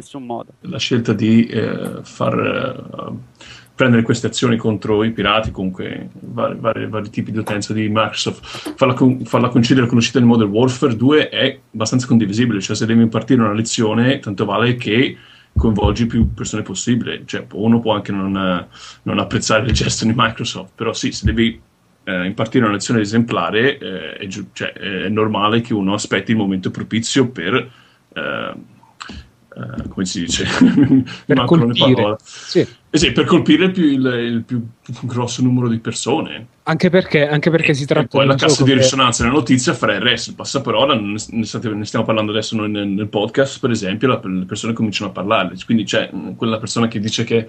[0.00, 0.52] nessun modo.
[0.60, 3.12] la scelta di eh, far eh,
[3.74, 8.74] prendere queste azioni contro i pirati, comunque vari, vari- vari tipi di utenza di Microsoft,
[8.76, 12.86] farla, con- farla coincidere con l'uscita di Modern Warfare 2 è abbastanza condivisibile, cioè se
[12.86, 15.16] devi impartire una lezione, tanto vale che
[15.56, 18.66] coinvolgi più persone possibile, cioè uno può anche non,
[19.02, 21.60] non apprezzare il gesto di Microsoft, però sì, se devi
[22.04, 26.36] eh, impartire una lezione esemplare eh, è, giu- cioè, è normale che uno aspetti il
[26.36, 27.70] momento propizio per...
[28.12, 28.54] eh,
[29.56, 30.44] eh, come si dice?
[31.26, 32.16] Per le colpire.
[32.22, 32.66] Sì.
[32.94, 34.64] Eh sì, per colpire il più, il, il più
[35.02, 36.46] grosso numero di persone.
[36.62, 39.24] Anche perché, anche perché si E tratta poi di la un cassa di che- risonanza
[39.24, 42.70] nella notizia farà il resto, il passaparola, ne, ne state- ne stiamo parlando adesso noi
[42.70, 45.56] nel, nel podcast, per esempio, la- le persone cominciano a parlarne.
[45.64, 47.48] Quindi c'è mh, quella persona che dice che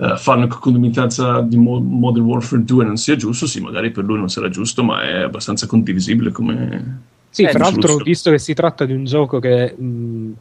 [0.00, 4.04] eh, fare una concomitanza di Mo- Modern Warfare 2 non sia giusto, sì, magari per
[4.04, 7.00] lui non sarà giusto, ma è abbastanza condivisibile come...
[7.30, 10.32] Sì, Eh, fra l'altro, visto che si tratta di un gioco che mh,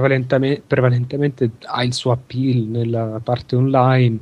[0.00, 4.18] prevalentemente, ha il suo appeal nella parte online,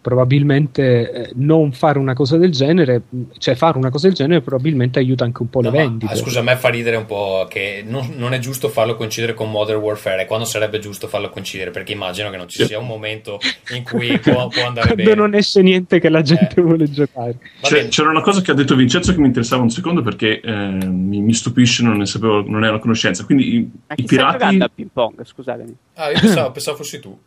[0.00, 3.02] probabilmente eh, non fare una cosa del genere,
[3.38, 6.12] cioè fare una cosa del genere probabilmente aiuta anche un po' No, le ma, vendite.
[6.12, 9.34] ah, scusa, a me fa ridere un po' che non, non è giusto farlo coincidere
[9.34, 12.86] con Modern Warfare, quando sarebbe giusto farlo coincidere, perché immagino che non ci sia un
[12.86, 13.38] momento
[13.74, 15.14] in cui può, può andare Quando bene.
[15.14, 16.62] non esce niente che la gente Eh.
[16.62, 17.36] vuole giocare.
[17.70, 17.88] Bene.
[17.88, 21.20] c'era una cosa che ha detto Vincenzo che mi interessava un secondo perché eh, mi,
[21.20, 23.24] mi stupisce, non ne sapevo, non era una conoscenza.
[23.24, 24.32] Quindi i, Ma i pirati...
[24.38, 25.24] giocando a ping pong?
[25.24, 25.76] Scusatemi.
[25.94, 27.18] Ah, io pensavo, pensavo fossi tu.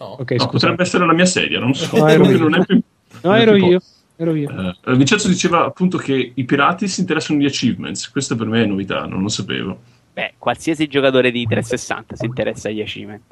[0.00, 0.16] No.
[0.18, 1.94] Ok, No, potrebbe essere la mia sedia, non so.
[1.96, 2.62] No, ero non io.
[2.62, 2.82] è più-
[3.22, 3.80] No, non ero io.
[4.16, 4.74] Ero io.
[4.86, 8.10] Eh, Vincenzo diceva appunto che i pirati si interessano di achievements.
[8.10, 9.78] Questa per me è novità, non lo sapevo.
[10.12, 13.22] Beh, qualsiasi giocatore di 360 si interessa agli achievement.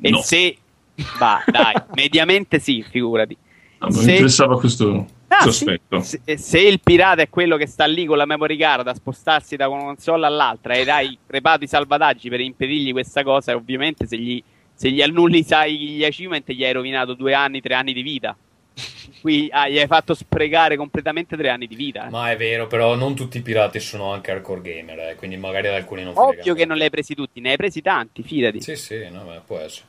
[0.00, 0.18] E No.
[0.22, 0.56] se...
[1.18, 3.36] Va, dai, mediamente sì, figurati.
[3.78, 5.70] Ma Se- Mi interessava questo, Ah, questo sì.
[5.70, 6.00] aspetto.
[6.00, 9.56] Se, se il pirata è quello che sta lì con la memory card a spostarsi
[9.56, 14.16] da una console all'altra e dai preparati i salvataggi per impedirgli questa cosa, ovviamente se
[14.16, 14.40] gli,
[14.74, 18.36] se gli annulli sai, gli achievement gli hai rovinato due anni, tre anni di vita.
[19.20, 22.06] Qui ah, gli hai fatto sprecare completamente tre anni di vita.
[22.06, 22.10] eh.
[22.10, 25.68] Ma è vero, però non tutti i pirati sono anche hardcore gamer, eh, quindi magari
[25.68, 26.12] ad alcuni non.
[26.16, 28.60] Ovvio che non li hai presi tutti, ne hai presi tanti, fidati.
[28.60, 29.86] Sì, sì, no, beh, può essere.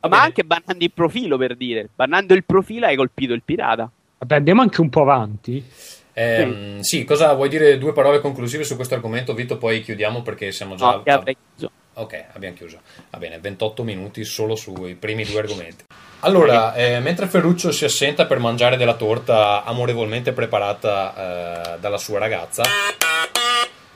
[0.00, 0.22] Ma bene.
[0.22, 3.90] anche bannando il profilo per dire, bannando il profilo hai colpito il pirata.
[4.18, 5.64] Vabbè, andiamo anche un po' avanti.
[6.12, 9.58] Ehm, sì, cosa vuoi dire due parole conclusive su questo argomento, Vito?
[9.58, 10.92] Poi chiudiamo perché siamo già.
[10.92, 11.70] No, che avrei chiuso.
[11.98, 12.80] Ok, abbiamo chiuso.
[13.10, 15.84] Va bene, 28 minuti solo sui primi due argomenti.
[16.20, 22.18] Allora, eh, mentre Ferruccio si assenta per mangiare della torta amorevolmente preparata eh, dalla sua
[22.18, 22.64] ragazza,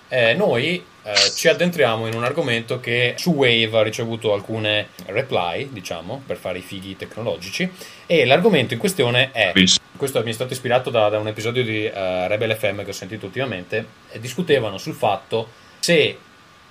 [0.09, 5.69] eh, noi eh, ci addentriamo in un argomento che su Wave ha ricevuto alcune reply,
[5.71, 7.71] diciamo, per fare i fighi tecnologici,
[8.07, 9.53] e l'argomento in questione è
[9.97, 12.95] questo mi è stato ispirato da, da un episodio di eh, Rebel FM che ho
[12.95, 13.85] sentito ultimamente,
[14.19, 15.49] discutevano sul fatto
[15.81, 16.17] se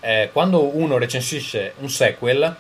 [0.02, 2.56] eh, quando uno recensisce un sequel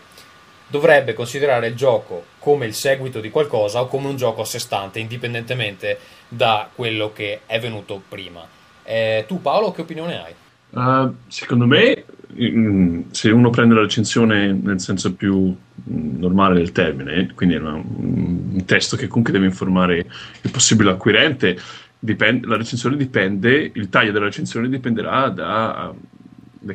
[0.67, 4.59] dovrebbe considerare il gioco come il seguito di qualcosa o come un gioco a sé
[4.59, 5.97] stante, indipendentemente
[6.27, 8.45] da quello che è venuto prima.
[8.83, 10.33] Eh, tu Paolo, che opinione hai?
[10.71, 12.03] Uh, secondo me,
[12.39, 17.59] mm, se uno prende la recensione nel senso più mm, normale del termine, quindi è
[17.59, 20.05] una- un testo che comunque deve informare
[20.41, 21.57] il possibile acquirente,
[21.97, 25.91] dipende- la recensione dipende, il taglio della recensione dipenderà da,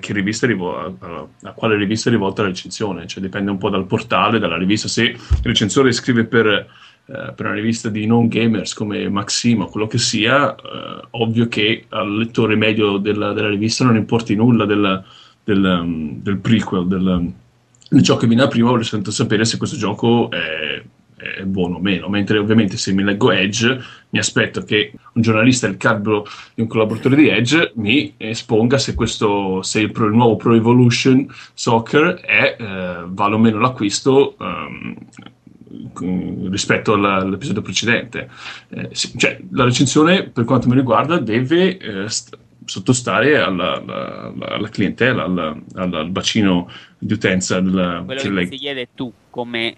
[0.01, 0.77] che rivista è rivo-
[1.43, 4.89] a, quale rivista è rivolta la recensione, cioè dipende un po' dal portale, dalla rivista.
[4.89, 6.67] Se il recensore scrive per
[7.07, 11.49] eh, per una rivista di non gamers come Maxima o quello che sia, eh, ovvio
[11.49, 15.05] che al lettore medio della, della rivista non importi nulla del,
[15.45, 17.31] del, um, del prequel, del,
[17.91, 20.83] del ciò che viene da prima, vuole sapere se questo gioco è,
[21.39, 22.09] è buono o meno.
[22.09, 23.79] Mentre ovviamente se mi leggo Edge,
[24.11, 28.95] mi aspetto che un giornalista del calibro di un collaboratore di Edge mi esponga se,
[28.95, 34.37] questo, se il, pro- il nuovo Pro Evolution Soccer è, eh, vale o meno l'acquisto.
[35.93, 38.29] con- rispetto all'episodio precedente.
[38.69, 44.69] Eh, cioè, la recensione, per quanto mi riguarda, deve eh, st- sottostare alla, alla- alla
[44.69, 47.61] clientela, alla- al bacino di utenza.
[47.61, 49.75] del- Quello che che ti chiede tu, come,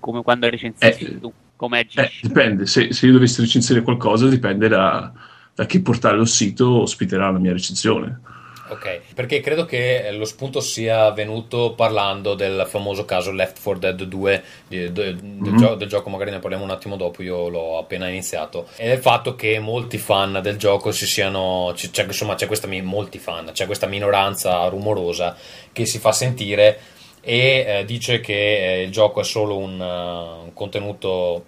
[0.00, 2.20] come quando recensisci Eh, tu, come Eh, agisci.
[2.26, 5.12] dipende, se, se io dovessi recensire qualcosa, dipende da,
[5.54, 8.20] da che portale o sito ospiterà la mia recensione.
[8.68, 14.02] Ok, perché credo che lo spunto sia venuto parlando del famoso caso Left 4 Dead
[14.02, 15.56] 2, di- de- del, Mhm.
[15.56, 18.98] gio- del gioco magari ne parliamo un attimo dopo, io l'ho appena iniziato, e del
[18.98, 23.18] fatto che molti fan del gioco si siano, c- c'è, insomma c'è questa, mi- molti
[23.20, 25.36] fan, c'è questa minoranza rumorosa
[25.72, 26.80] che si fa sentire
[27.28, 31.44] e eh, dice che eh, il gioco è solo un, uh, un contenuto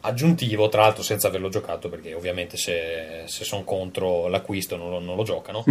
[0.00, 5.00] aggiuntivo, tra l'altro senza averlo giocato, perché ovviamente se, se sono contro l'acquisto non lo,
[5.00, 5.64] non lo giocano,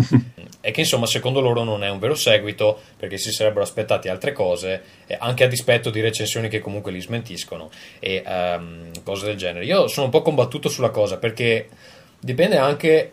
[0.61, 4.31] è che insomma secondo loro non è un vero seguito, perché si sarebbero aspettati altre
[4.31, 4.83] cose,
[5.17, 9.65] anche a dispetto di recensioni che comunque li smentiscono e ehm, cose del genere.
[9.65, 11.67] Io sono un po' combattuto sulla cosa, perché
[12.19, 13.11] dipende anche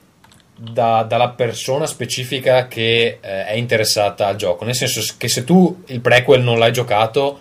[0.56, 5.82] da- dalla persona specifica che eh, è interessata al gioco, nel senso che se tu
[5.86, 7.40] il prequel non l'hai giocato,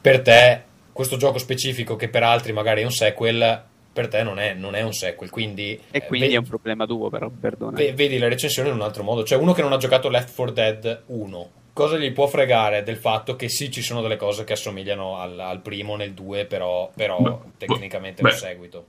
[0.00, 4.38] per te questo gioco specifico che per altri magari è un sequel, per te non
[4.38, 5.78] è, non è un sequel, quindi...
[5.90, 7.76] E eh, quindi ve- è un problema tuo, però, perdona.
[7.76, 10.34] ve- vedi le recensioni in un altro modo, cioè uno che non ha giocato Left
[10.34, 14.44] 4 Dead 1, cosa gli può fregare del fatto che sì ci sono delle cose
[14.44, 18.30] che assomigliano al, al primo nel 2, però, però Beh, tecnicamente beh.
[18.30, 18.86] è un seguito.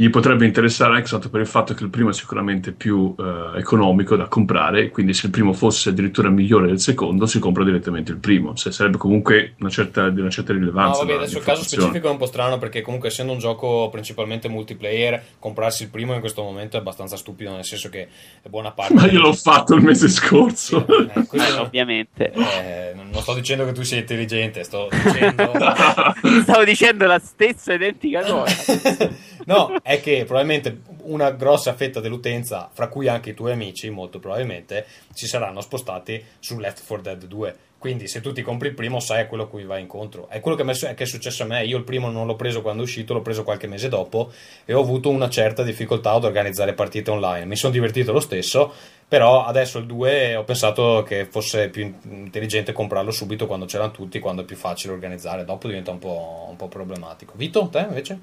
[0.00, 3.58] Gli potrebbe interessare anche soltanto per il fatto che il primo è sicuramente più eh,
[3.58, 8.10] economico da comprare, quindi se il primo fosse addirittura migliore del secondo, si compra direttamente
[8.10, 8.56] il primo.
[8.56, 11.00] Se sarebbe comunque una certa, di una certa No, rilevanza.
[11.00, 13.90] vabbè, la- adesso il caso specifico è un po' strano perché comunque essendo un gioco
[13.92, 18.08] principalmente multiplayer, comprarsi il primo in questo momento è abbastanza stupido, nel senso che
[18.48, 18.94] buona parte...
[18.94, 20.86] Ma io l'ho fatto il mese scorso.
[20.86, 22.32] Eh, questo Eh, non- ovviamente.
[22.32, 25.52] eh, non non sto dicendo che tu sia intelligente, sto dicendo...
[26.42, 29.18] Stavo dicendo la stessa identica cosa.
[29.46, 34.18] No, è che probabilmente una grossa fetta dell'utenza, fra cui anche i tuoi amici, molto
[34.20, 37.56] probabilmente, si saranno spostati su Left 4 Dead 2.
[37.80, 40.28] Quindi se tu ti compri il primo sai a quello a cui vai incontro.
[40.28, 41.64] È quello che, è- è successo a me.
[41.64, 44.30] Io il primo non l'ho preso quando è uscito, l'ho preso qualche mese dopo
[44.66, 47.46] e ho avuto una certa difficoltà ad organizzare partite online.
[47.46, 48.70] Mi sono divertito lo stesso,
[49.08, 53.92] però adesso il 2 ho pensato che fosse più in- intelligente comprarlo subito quando c'erano
[53.92, 55.46] tutti, quando è più facile organizzare.
[55.46, 57.32] Dopo diventa un po', un po' problematico.
[57.34, 58.18] Vito, te invece?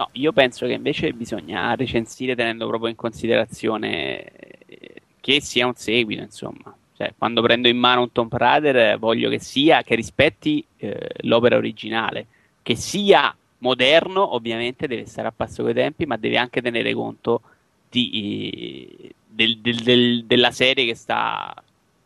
[0.00, 4.24] No, io penso che invece bisogna recensire tenendo proprio in considerazione
[4.66, 6.74] eh, che sia un seguito, insomma.
[6.96, 11.56] Cioè, quando prendo in mano un Tomb Raider voglio che sia, che rispetti eh, l'opera
[11.56, 12.26] originale,
[12.62, 17.42] che sia moderno, ovviamente deve stare a passo coi tempi, ma deve anche tenere conto
[17.90, 21.54] di, eh, del- del- del- della serie che sta,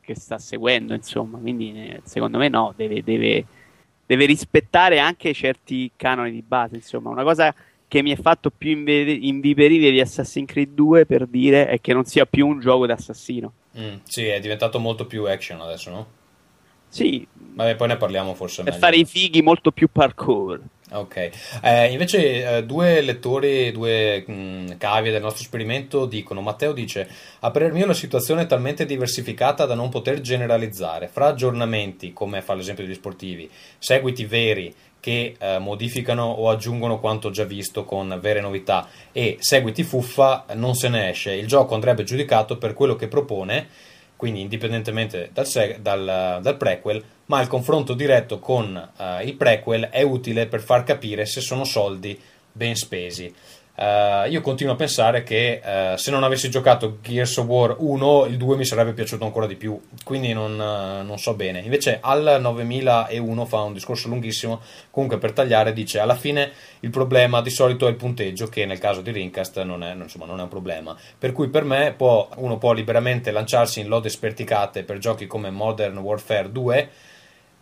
[0.00, 1.38] che sta seguendo, insomma.
[1.38, 3.46] Quindi, eh, secondo me no, deve, deve,
[4.07, 7.11] deve rispettare anche certi canoni di base, insomma.
[7.11, 7.54] Una cosa
[7.94, 12.04] che mi ha fatto più inviperire di Assassin's Creed 2 per dire è che non
[12.04, 13.52] sia più un gioco d'assassino.
[13.78, 16.07] Mm, sì, è diventato molto più action adesso, no?
[16.88, 18.85] Sì, Vabbè, poi ne parliamo forse per meglio.
[18.85, 20.61] fare i fighi molto più parkour.
[20.90, 21.30] Ok,
[21.62, 27.09] Eh, invece eh, due lettori, due mh, cavie del nostro esperimento dicono, Matteo dice,
[27.40, 32.42] a parer mio la situazione è talmente diversificata da non poter generalizzare, fra aggiornamenti, come
[32.42, 38.18] fa l'esempio degli sportivi, seguiti veri che eh, modificano o aggiungono quanto già visto con
[38.22, 42.96] vere novità e seguiti fuffa non se ne esce, il gioco andrebbe giudicato per quello
[42.96, 43.68] che propone,
[44.16, 49.90] quindi indipendentemente dal, seg- dal- dal prequel, ma il confronto diretto con eh, il prequel
[49.90, 52.18] è utile per far capire se sono soldi
[52.50, 53.30] ben spesi.
[53.76, 58.26] Eh, io continuo a pensare che eh, se non avessi giocato Gears of War 1,
[58.26, 61.60] il 2 mi sarebbe piaciuto ancora di più, quindi non, eh, non so bene.
[61.60, 64.60] Invece al 9001 fa un discorso lunghissimo,
[64.90, 68.78] comunque per tagliare dice alla fine il problema di solito è il punteggio che nel
[68.78, 70.96] caso di Rincast non è, non è un problema.
[71.18, 75.50] Per cui per me può- uno può liberamente lanciarsi in lode sperticate per giochi come
[75.50, 76.90] Modern Warfare 2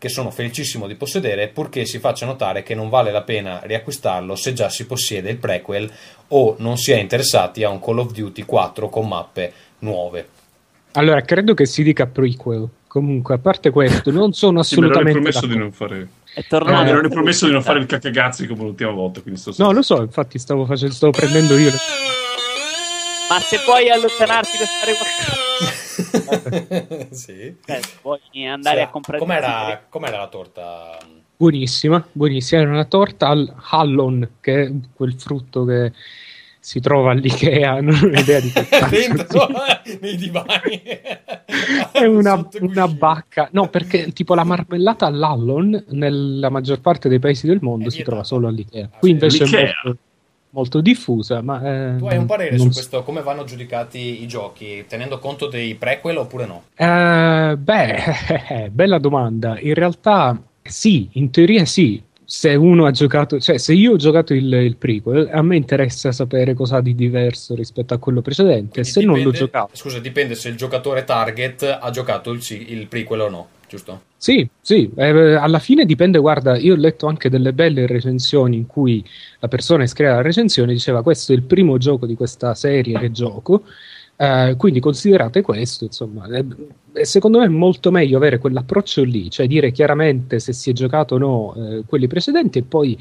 [0.02, 4.34] che sono felicissimo di possedere, purché si faccia notare che non vale la pena riacquistarlo
[4.34, 5.88] se già si possiede il prequel
[6.28, 10.26] o non si è interessati a un Call of Duty 4 con mappe nuove.
[10.94, 12.68] Allora, credo che si dica prequel.
[12.88, 16.08] Comunque, a parte questo, non sono Sì, mi ero assolutamente promesso di non fare.
[16.34, 16.82] È No, tornato.
[16.82, 19.20] mi ero promesso di non fare il cacagazzi come l'ultima volta.
[19.20, 21.70] Quindi sto No, lo so, infatti stavo, facendo, stavo prendendo io.
[21.70, 21.76] le-
[23.30, 25.72] Ma se puoi allontanarti per fare qualcosa,
[27.10, 27.32] sì.
[27.66, 29.18] eh, puoi andare Sì, a comprare.
[29.18, 30.98] Com'era, com'era la torta?
[31.36, 32.60] Buonissima, buonissima.
[32.62, 35.92] Era una torta al hallon, che è quel frutto che
[36.60, 37.80] si trova all'Ikea.
[37.82, 39.48] Non ho idea di che cazzo Dentro
[39.84, 40.82] eh, nei divani.
[41.92, 47.46] È una, una bacca, no, perché tipo la marmellata all'allon nella maggior parte dei paesi
[47.46, 48.10] del mondo È si vietata.
[48.16, 48.88] trova solo all'Ikea.
[48.92, 49.72] Ah, Qui invece è L'Ikea?
[49.84, 50.00] molto,
[50.52, 51.42] molto diffusa.
[51.42, 55.18] Ma, eh, Tu hai un parere su so- questo, come vanno giudicati i giochi, tenendo
[55.18, 56.62] conto dei prequel oppure no?
[56.74, 59.58] Eh, beh, bella domanda.
[59.60, 62.02] In realtà sì, in teoria sì.
[62.24, 66.12] Se uno ha giocato, cioè se io ho giocato il, il prequel, a me interessa
[66.12, 68.80] sapere cosa ha di diverso rispetto a quello precedente.
[68.80, 72.40] Quindi se non l'ho dipende- giocato, Scusa, dipende se il giocatore target ha giocato il,
[72.68, 74.00] il prequel o no, giusto?
[74.24, 78.66] Sì, sì, eh, alla fine dipende, guarda, io ho letto anche delle belle recensioni in
[78.66, 79.04] cui
[79.40, 83.00] la persona che scriveva la recensione diceva questo è il primo gioco di questa serie
[83.00, 83.64] che gioco,
[84.14, 86.44] eh, quindi considerate questo, insomma, eh,
[86.92, 90.72] eh, secondo me è molto meglio avere quell'approccio lì, cioè dire chiaramente se si è
[90.72, 92.96] giocato o no eh, quelli precedenti e poi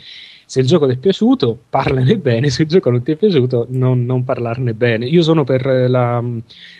[0.51, 3.67] se il gioco ti è piaciuto parlane bene, se il gioco non ti è piaciuto
[3.69, 5.05] non, non parlarne bene.
[5.05, 6.21] Io sono per, la,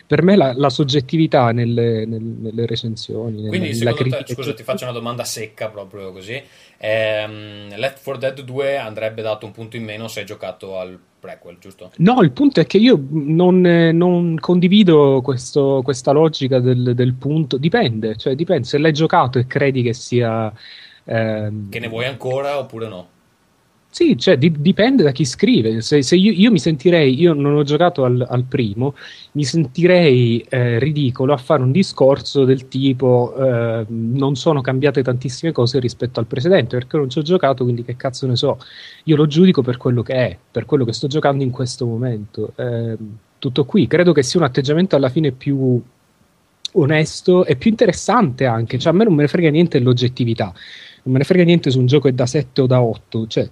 [0.06, 3.48] per me la, la soggettività nelle, nelle, recensioni.
[3.48, 4.34] Quindi, nella secondo te, critica.
[4.34, 6.38] scusa, ti faccio una domanda secca proprio così.
[6.76, 10.98] Ehm, Left 4 Dead 2 andrebbe dato un punto in meno se hai giocato al
[11.18, 11.92] prequel, giusto?
[11.96, 17.14] No, il punto è che io non, eh, non condivido questo- questa logica del, del
[17.14, 17.56] punto.
[17.56, 20.52] Dipende, cioè dipende se l'hai giocato e credi che sia.
[21.04, 23.08] ehm, Che ne vuoi ancora oppure no?
[23.94, 25.82] Sì, cioè di- dipende da chi scrive.
[25.82, 28.94] Se, se io, io mi sentirei, io non ho giocato al, al primo,
[29.32, 35.52] mi sentirei eh, ridicolo a fare un discorso del tipo eh, non sono cambiate tantissime
[35.52, 38.58] cose rispetto al precedente perché non ci ho giocato, quindi che cazzo ne so.
[39.04, 42.54] Io lo giudico per quello che è, per quello che sto giocando in questo momento.
[42.56, 42.96] Eh,
[43.38, 45.82] tutto qui, credo che sia un atteggiamento alla fine più
[46.74, 48.78] onesto e più interessante anche.
[48.78, 50.52] Cioè, a me non me ne frega niente dell'oggettività,
[51.04, 53.26] non me ne frega niente se un gioco è da 7 o da 8.
[53.26, 53.48] Cioè,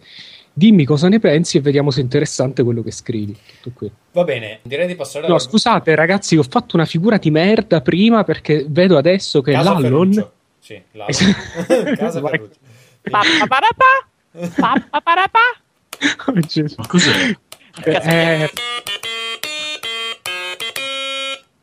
[0.52, 3.36] dimmi cosa ne pensi e vediamo se è interessante quello che scrivi.
[3.60, 3.90] Tutto qui.
[4.12, 7.80] Va bene, direi di passare No, alla- scusate, ragazzi, ho fatto una figura di merda
[7.80, 10.12] prima perché vedo adesso che Casa l'Allon.
[10.12, 10.32] Ferruccio.
[10.58, 11.96] Sì, l'Allon.
[11.96, 12.20] Casa.
[12.20, 12.58] Ferruccio.
[16.26, 16.74] Oh, Gesù.
[16.78, 17.36] Ma cos'è?
[17.84, 18.48] Eh,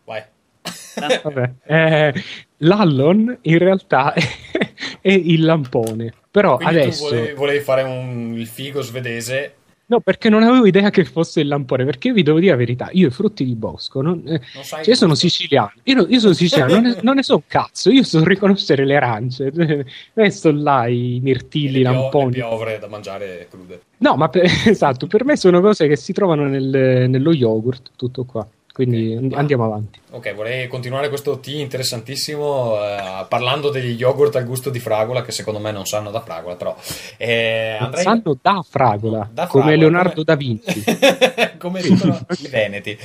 [0.05, 0.23] Vai.
[1.23, 1.51] vabbè.
[1.65, 2.13] Eh,
[2.57, 4.21] L'Allon in realtà è,
[5.07, 6.13] è il lampone.
[6.29, 7.05] Però Quindi adesso.
[7.09, 9.53] volevi, volevi fare un, il figo svedese.
[9.89, 11.85] No, perché non avevo idea che fosse il lampone.
[11.85, 14.81] Perché vi devo dire la verità: io i frutti di bosco, non, eh, Non cioè,
[14.85, 15.71] io sono siciliano.
[15.83, 17.89] Io, io sono siciliano, non ne, non ne so un cazzo.
[17.89, 19.51] Io so riconoscere le arance.
[20.13, 22.31] Non sto là i mirtilli, i pio- le lamponi.
[22.33, 23.81] piovre da mangiare crude.
[23.99, 28.25] No, ma per- esatto, per me sono cose che si trovano nel- nello yogurt, tutto
[28.25, 28.45] qua.
[28.77, 29.21] Quindi Ok.
[29.23, 29.99] and- andiamo avanti.
[30.11, 35.31] Ok, vorrei continuare questo tea interessantissimo eh, parlando degli yogurt al gusto di fragola che
[35.31, 36.75] secondo me non sanno da fragola, però
[37.17, 40.83] eh, Non andrei sanno da fragola, Da come fragola, Leonardo come- da Vinci.
[41.57, 42.95] come dicono i veneti,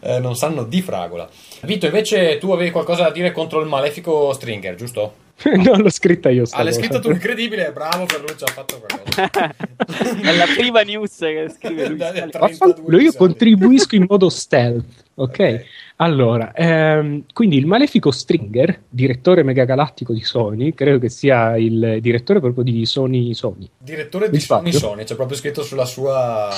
[0.00, 1.28] eh, non sanno di fragola.
[1.64, 5.12] Vito, invece tu avevi qualcosa da dire contro il malefico Stringer, giusto?
[5.64, 6.44] non l'ho scritta io.
[6.50, 9.54] Ah, l'hai scritta tu, incredibile, bravo Ferruccio, ha fatto qualcosa.
[10.20, 11.98] È la prima news che scrive lui.
[12.32, 15.28] Vaffanculo, io contribuisco in modo stealth, ok?
[15.38, 15.64] Ok.
[16.00, 22.38] Allora, ehm, quindi il malefico Stringer, direttore megagalattico di Sony, credo che sia il direttore
[22.38, 24.72] proprio di Sony Sony, Direttore di Sony?
[24.72, 26.50] Sony, c'è proprio scritto sulla sua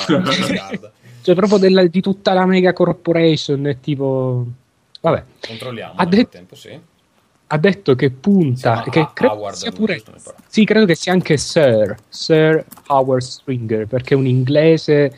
[1.23, 4.47] cioè proprio della- di tutta la mega corporation, tipo...
[5.01, 6.79] Vabbè, Controlliamo Ha nel detto- frattempo, sì.
[7.53, 10.03] Ha detto che punta, chiama che Ha- credo Howard, sia pure...
[10.47, 15.13] Sì, credo che sia anche Sir, Sir Howard Stringer, perché è un inglese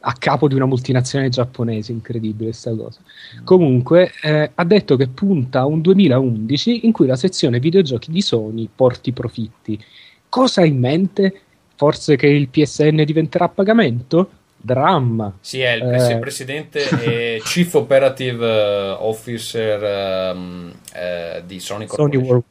[0.00, 3.00] a capo di una multinazionale giapponese, incredibile sta cosa.
[3.44, 8.22] Comunque, eh, ha detto che punta a un 2011 in cui la sezione videogiochi di
[8.22, 9.78] Sony porti profitti.
[10.28, 11.42] Cosa ha in mente?
[11.76, 14.30] Forse che il PSN diventerà a pagamento?
[14.62, 15.36] Dramma.
[15.40, 16.18] Sì, è il pres- Eh.
[16.18, 22.24] presidente e Chief Operative eh, Officer ehm, eh, di Sony Corporation.
[22.24, 22.42] World.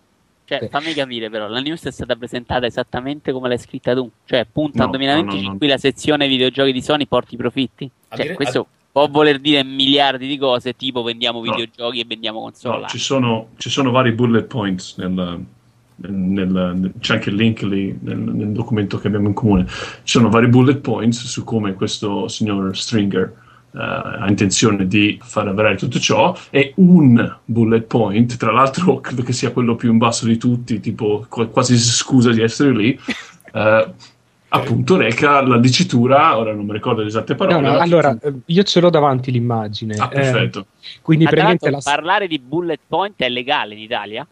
[0.45, 4.09] Cioè, fammi capire però, la news è stata presentata esattamente come l'hai scritta tu.
[4.26, 5.51] Cioè, punta No, al 2020 no, no, no.
[5.53, 7.89] in cui la sezione videogiochi di Sony porti profitti.
[8.09, 11.49] A Cioè, dire- questo può voler dire miliardi di cose, tipo vendiamo No.
[11.49, 12.82] videogiochi e vendiamo console.
[12.82, 15.41] No, ci, sono, ci sono vari bullet points nel,
[16.08, 19.66] nel- c'è anche il link lì nel, nel documento che abbiamo in comune.
[19.68, 23.34] Ci sono vari bullet points su come questo signor Stringer
[23.74, 29.24] eh, ha intenzione di far avverare tutto ciò e un bullet point, tra l'altro credo
[29.24, 32.76] che sia quello più in basso di tutti, tipo qu- quasi si scusa di essere
[32.76, 32.99] lì,
[33.54, 33.93] eh,
[34.49, 37.62] appunto reca la dicitura, ora non mi ricordo le esatte parole.
[37.62, 39.95] No, no, allora, eh, io ce l'ho davanti l'immagine.
[39.95, 40.66] Ah, eh, perfetto.
[41.02, 44.28] quindi praticamente l'altro, la, parlare di bullet point è legale in Italia?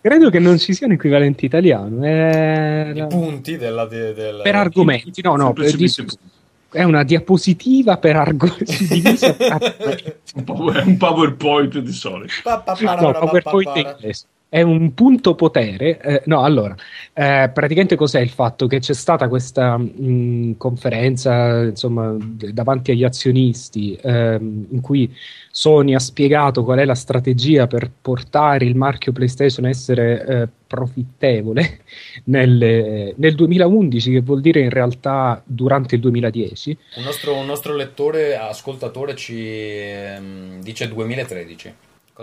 [0.00, 2.02] Credo che non ci sia un equivalente italiano.
[2.04, 2.92] È...
[2.94, 6.04] I punti della, de- del- Per argomenti, no, no, per dis-
[6.70, 9.02] è una diapositiva per argomenti
[10.34, 12.32] un, po- è un PowerPoint di solito.
[12.42, 14.24] Pa- pa- pa- No, PowerPoint inglese.
[14.52, 15.98] È un punto potere.
[15.98, 16.76] eh, no, allora,
[17.14, 23.98] eh, praticamente cos'è il fatto che c'è stata questa mh, conferenza, insomma, davanti agli azionisti,
[23.98, 25.10] ehm, in cui
[25.50, 30.48] Sony ha spiegato qual è la strategia per portare il marchio PlayStation a essere eh,
[30.66, 31.80] profittevole
[32.24, 36.76] nel, nel 2011, che vuol dire in realtà durante il 2010.
[36.96, 41.74] Un nostro, un nostro lettore, ascoltatore ci ehm, dice 2013.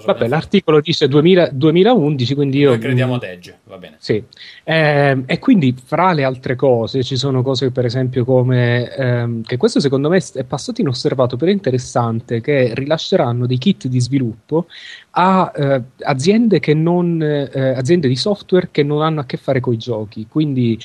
[0.06, 2.70] Vabbè, l'articolo dice 2000 2011, quindi io...
[2.70, 3.96] Noi crediamo ad Edge, va bene.
[4.00, 4.24] Sì,
[4.72, 9.58] Ehm, e quindi fra le altre cose ci sono cose per esempio come, ehm, che
[9.58, 14.68] questo secondo me è passato inosservato però è interessante, che rilasceranno dei kit di sviluppo
[15.12, 19.60] a eh, aziende, che non, eh, aziende di software che non hanno a che fare
[19.60, 20.80] con i giochi, quindi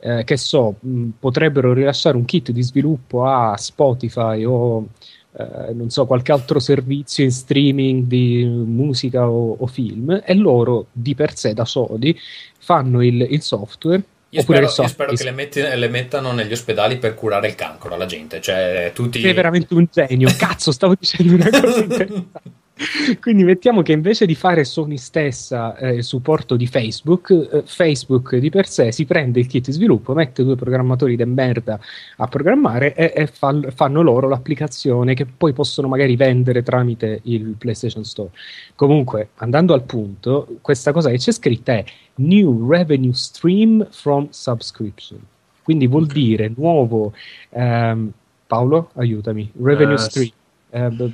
[0.00, 4.88] eh, che so, mh, potrebbero rilasciare un kit di sviluppo a Spotify o
[5.32, 10.86] eh, non so, qualche altro servizio in streaming di musica o, o film e loro
[10.92, 12.18] di per sé da soli
[12.58, 16.32] fanno il, il software Io oppure spero, so, io spero che le, metti- le mettano
[16.32, 19.20] negli ospedali per curare il cancro alla gente, cioè tutti...
[19.20, 20.28] sei veramente un genio.
[20.36, 22.58] Cazzo, stavo dicendo una cosa interessante.
[23.20, 28.36] Quindi mettiamo che invece di fare Sony stessa eh, il supporto di Facebook, eh, Facebook
[28.36, 31.78] di per sé si prende il kit sviluppo, mette due programmatori de merda
[32.16, 37.54] a programmare e, e fa- fanno loro l'applicazione che poi possono magari vendere tramite il
[37.58, 38.30] PlayStation Store.
[38.74, 41.84] Comunque, andando al punto, questa cosa che c'è scritta è
[42.16, 45.20] New Revenue Stream from Subscription.
[45.62, 47.12] Quindi vuol dire nuovo
[47.50, 48.10] ehm,
[48.46, 49.50] Paolo, aiutami.
[49.62, 50.30] Revenue Eh, stream.
[50.70, 51.12] eh, b-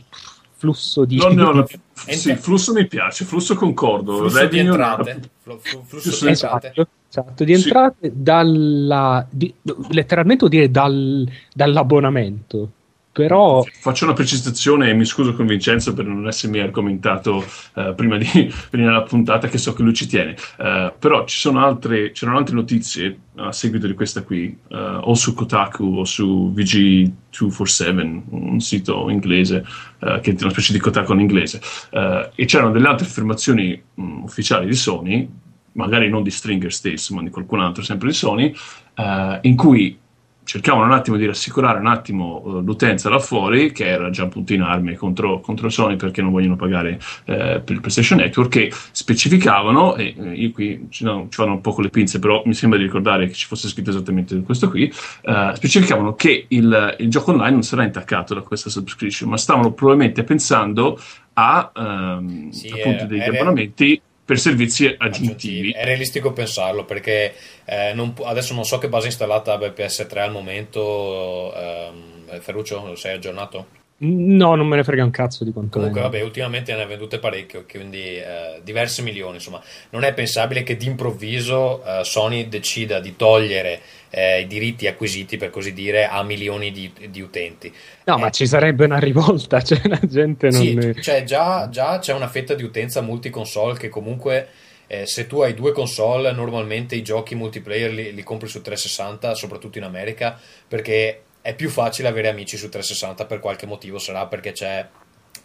[0.57, 1.17] flusso di...
[1.17, 4.17] No, no, no, Entra- sì, flusso mi piace, flusso concordo.
[4.17, 5.21] Flusso di Revenue- entrate.
[5.47, 6.67] Flu- flu- flusso Sì, di entrate.
[6.73, 7.63] Esatto, esatto, di Sì.
[7.67, 9.55] entrate dalla, di-
[9.91, 12.71] letteralmente vuol dire dal- dall'abbonamento.
[13.17, 17.43] Però Faccio una precisazione e mi scuso con Vincenzo per non essermi argomentato
[17.75, 18.27] eh, prima, di,
[18.69, 20.37] prima della puntata, che so che lui ci tiene.
[20.59, 25.33] Eh, però ci altre, c'erano altre notizie a seguito di questa qui, eh, o su
[25.33, 29.65] Kotaku o su VG247, un sito inglese,
[30.01, 31.59] eh, che è una specie di Kotaku in inglese.
[31.89, 35.27] Eh, e c'erano delle altre affermazioni mh, ufficiali di Sony,
[35.73, 38.55] magari non di Stringer stesso, ma di qualcun altro, sempre di Sony,
[38.95, 39.99] eh, in cui
[40.47, 44.55] cercavano un attimo di rassicurare un attimo eh, l'utenza là fuori, che era già appunto
[44.55, 48.73] in armi contro, contro Sony perché non vogliono pagare eh, per il PlayStation Network, che
[48.93, 52.43] specificavano, e eh, io qui ci, no, ci vanno un po' con le pinze, però
[52.47, 56.97] mi sembra di ricordare che ci fosse scritto esattamente questo qui, eh, specificavano che il,
[57.01, 60.97] il gioco online non sarà intaccato da questa subscription, ma stavano probabilmente pensando
[61.35, 65.71] a ehm, Sì, appunto eh, degli abbonamenti per servizi aggiuntivi.
[65.71, 67.33] È realistico pensarlo perché
[67.65, 71.55] eh, non adesso non so che base installata abbia PS3 al momento.
[71.55, 73.86] ehm, Ferruccio, sei aggiornato?
[73.99, 77.19] No, non me ne frega un cazzo di quanto Comunque, vabbè, ultimamente ne ha vendute
[77.19, 79.37] parecchio, quindi eh, diversi milioni.
[79.37, 83.81] Insomma, non è pensabile che d'improvviso eh, Sony decida di togliere
[84.11, 87.73] eh, i diritti acquisiti, per così dire, a milioni di, di utenti.
[88.05, 90.61] No, Eh, ma ci sarebbe una rivolta, cioè la gente non...
[90.61, 94.49] Sì, cioè già, già c'è una fetta di utenza multiconsole che comunque
[94.89, 99.35] eh, se tu hai due console normalmente i giochi multiplayer li, li compri su 360,
[99.35, 100.39] soprattutto in America,
[100.69, 104.85] perché è più facile avere amici su 360 per qualche motivo, sarà perché c'è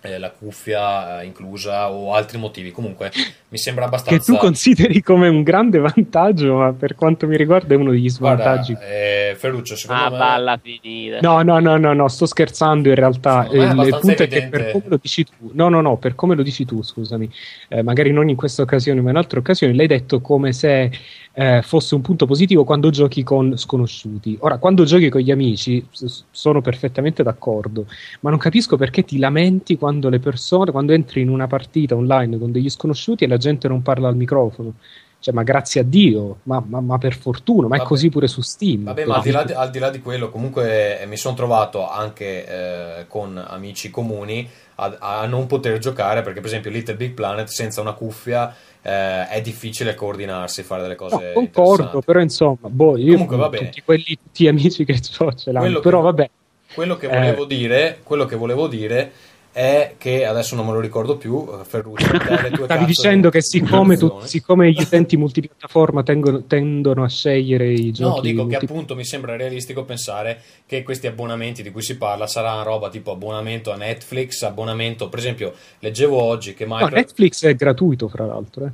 [0.03, 2.71] eh, la cuffia eh, inclusa o altri motivi.
[2.71, 3.11] Comunque
[3.49, 4.31] mi sembra che abbastanza...
[4.31, 8.43] tu consideri come un grande vantaggio, ma per quanto mi riguarda è uno degli Guarda,
[8.43, 8.77] svantaggi.
[8.81, 10.17] eh, Ferruccio, secondo Ah, me...
[10.17, 11.19] balla finita.
[11.21, 13.47] No, no, no, no, no, sto scherzando in realtà.
[13.51, 14.49] Il- punto è che evidente.
[14.49, 17.29] per come lo dici tu, no, no, no, per come lo dici tu, scusami,
[17.69, 20.89] eh, magari non in questa occasione, ma in altre occasioni, l'hai detto come se
[21.33, 24.37] eh, fosse un punto positivo quando giochi con sconosciuti.
[24.41, 27.85] Ora, quando giochi con gli amici, s- sono perfettamente d'accordo,
[28.21, 32.37] ma non capisco perché ti lamenti quando le persone, quando entri in una partita online
[32.37, 34.73] con degli sconosciuti e la gente non parla al microfono.
[35.21, 37.89] Cioè, ma grazie a Dio, ma, ma- ma per fortuna, ma è Vabbè.
[37.89, 38.85] così pure su Steam.
[38.85, 41.35] Vabbè, ma al di, là di, al di là di quello, comunque eh, mi sono
[41.35, 46.95] trovato anche eh, con amici comuni a, a non poter giocare perché, per esempio, Little
[46.95, 48.51] Big Planet senza una cuffia
[48.83, 52.05] eh, è difficile coordinarsi, fare delle No, cose concordo, interessanti.
[52.05, 53.57] però insomma, boh, io Comunque, vabbè.
[53.57, 56.29] tutti quelli, tutti amici che ho ce l'hanno, Quello che- però vabbè,
[56.73, 57.09] Quello che Eh.
[57.17, 59.11] volevo dire, quello che volevo dire
[59.51, 62.05] è che adesso non me lo ricordo più, eh, Ferruccio,
[62.63, 67.91] stavi dicendo di- che siccome, tu- siccome gli utenti multipiattaforma tengono, tendono a scegliere i
[67.91, 71.97] giochi No, dico che appunto mi sembra realistico pensare che questi abbonamenti di cui si
[71.97, 76.95] parla saranno roba tipo abbonamento a Netflix, abbonamento, per esempio, leggevo oggi che No, Microsoft
[76.95, 78.71] Netflix è gratuito, fra l'altro, eh,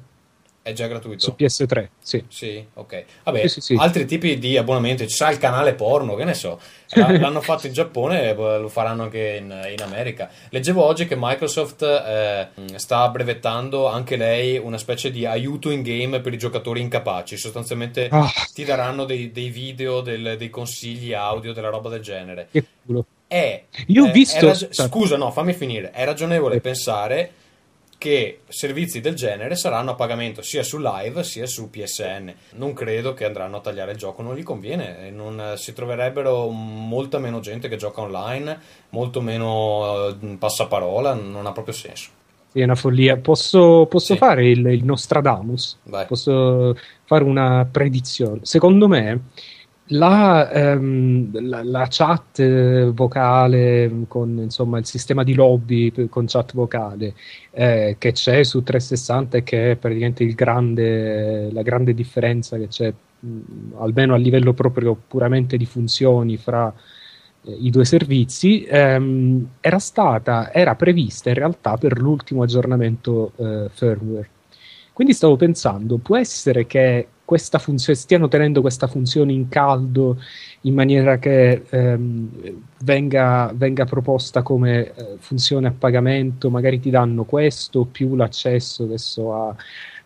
[0.68, 1.20] è già gratuito.
[1.24, 2.24] su PS3, sì.
[2.28, 3.06] Sì, ok.
[3.24, 3.76] Vabbè, Sì, sì, sì.
[3.80, 6.60] altri tipi di abbonamenti, ci sarà il canale porno, che ne so.
[6.96, 9.46] L'hanno fatto in Giappone, eh, lo faranno anche in,
[9.76, 10.30] in America.
[10.50, 16.20] Leggevo oggi che Microsoft eh, sta brevettando anche lei una specie di aiuto in game
[16.22, 17.38] per i giocatori incapaci.
[17.38, 22.48] Sostanzialmente Ah, ti daranno dei, dei video, del- dei consigli audio, della roba del genere.
[22.52, 23.06] che culo.
[23.28, 25.92] È, Io ho è- visto- è rag- scusa, no, fammi finire.
[25.92, 26.62] È ragionevole Eh.
[26.62, 27.32] pensare
[27.98, 32.34] che servizi del genere saranno a pagamento sia su live sia su PSN.
[32.56, 35.10] Non credo che andranno a tagliare il gioco, non gli conviene.
[35.10, 41.46] Non, eh, si troverebbero molta meno gente che gioca online, molto meno eh, passaparola, non
[41.48, 42.10] ha proprio senso.
[42.52, 43.18] Sì, è una follia.
[43.18, 44.20] Posso, posso Sì.
[44.20, 45.80] fare il, il Nostradamus?
[45.84, 46.06] Vai.
[46.06, 48.40] Posso fare una predizione?
[48.44, 49.22] Secondo me
[49.90, 57.14] la, ehm, la- la chat vocale con insomma, il sistema di lobby con chat vocale
[57.52, 62.94] eh, che c'è su 360 e che è praticamente grande, la grande differenza che c'è
[63.20, 66.74] mh, almeno a livello proprio puramente di funzioni fra
[67.44, 73.70] eh, i due servizi ehm, era stata era prevista in realtà per l'ultimo aggiornamento eh,
[73.72, 74.30] firmware.
[74.94, 80.18] Quindi stavo pensando può essere che questa funzione stiano tenendo questa funzione in caldo
[80.62, 82.30] in maniera che ehm,
[82.86, 89.34] venga, venga proposta come eh, funzione a pagamento magari ti danno questo più l'accesso adesso
[89.34, 89.54] a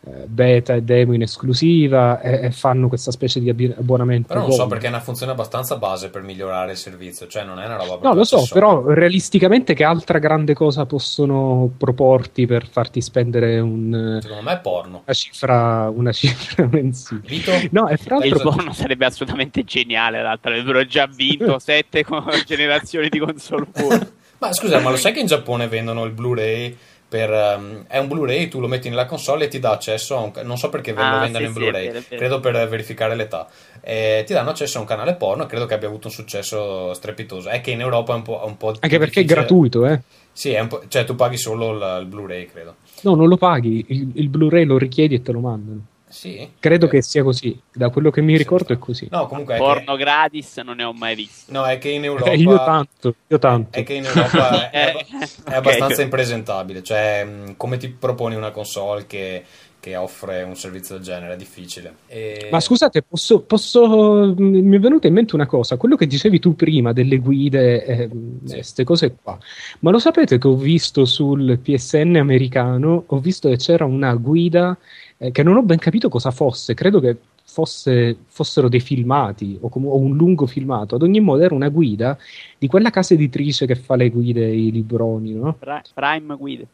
[0.03, 4.57] beta e demo in esclusiva e, e fanno questa specie di abbonamento Però non so
[4.57, 4.69] gold.
[4.69, 7.99] perché è una funzione abbastanza base per migliorare il servizio, cioè non è una roba
[8.09, 14.17] No, lo so, però realisticamente che altra grande cosa possono proporti per farti spendere un,
[14.21, 15.01] Secondo me è porno.
[15.05, 17.21] una, cifra, una cifra mensile?
[17.25, 17.51] Vito?
[17.69, 22.03] No, e fra Il l'altro porno sarebbe assolutamente geniale, l'altro avrebbero già vinto sette
[22.45, 24.07] generazioni di console porno.
[24.41, 26.75] Ma scusa, ma lo sai che in Giappone vendono il Blu-ray
[27.11, 30.19] per, ehm, è un Blu-ray, tu lo metti nella console e ti dà accesso a
[30.21, 32.01] un non so perché ve lo Ah, vendono sì, in sì, è Blu-ray, vero, è
[32.07, 32.15] vero.
[32.21, 33.47] credo per verificare l'età.
[33.81, 36.93] Eh, ti danno accesso a un canale porno e credo che abbia avuto un successo
[36.93, 37.49] strepitoso.
[37.49, 39.33] È che in Europa è un po', un po' anche perché è difficile.
[39.33, 39.99] gratuito, eh.
[40.31, 42.75] Sì, è un po', cioè tu paghi solo il, il Blu-ray, credo.
[43.01, 45.81] No, non lo paghi, il, il Blu-ray lo richiedi e te lo mandano.
[46.11, 46.49] Sì.
[46.59, 49.07] Credo Eh, che sia così, da quello che mi sì, ricordo è così.
[49.09, 51.51] No, comunque Porno che, gratis non ne ho mai visto.
[51.53, 53.79] no, è che in Europa Eh, io tanto, io tanto.
[53.79, 58.51] È che in Europa è, Eh, è abbastanza impresentabile, cioè mh, come ti proponi una
[58.51, 59.45] console che,
[59.79, 62.01] che offre un servizio del genere, è difficile.
[62.07, 66.39] E- Ma scusate, posso, posso- mi è venuta in mente una cosa, quello che dicevi
[66.39, 68.09] tu prima delle guide e
[68.45, 69.37] queste cose qua,
[69.79, 74.77] ma lo sapete che ho visto sul PSN americano, ho visto che c'era una guida
[75.23, 79.69] eh, che non ho ben capito cosa fosse, credo che fosse- fossero dei filmati o,
[79.69, 82.17] comu- o un lungo filmato, ad ogni modo era una guida
[82.57, 85.53] di quella casa editrice che fa le guide, i libroni, no?
[85.59, 86.67] Pri- Prime guide.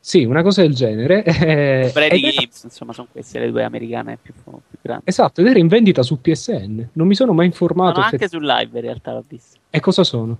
[0.00, 1.24] Sì, una cosa del genere.
[1.26, 5.02] eh, Brady era- Games, insomma, sono queste le due americane più, più grandi.
[5.06, 6.90] Esatto, ed era in vendita su PSN.
[6.92, 7.94] Non mi sono mai informato.
[7.94, 9.58] Sono anche effett- su live in realtà l'ho visto.
[9.70, 10.38] E cosa sono?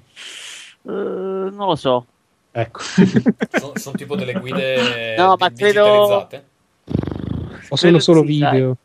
[0.82, 2.06] Eh, non lo so.
[2.52, 2.80] Ecco.
[3.58, 6.44] sono, sono tipo delle guide No, ma credo- digitalizzate.
[7.68, 8.76] O sono solo sì, video?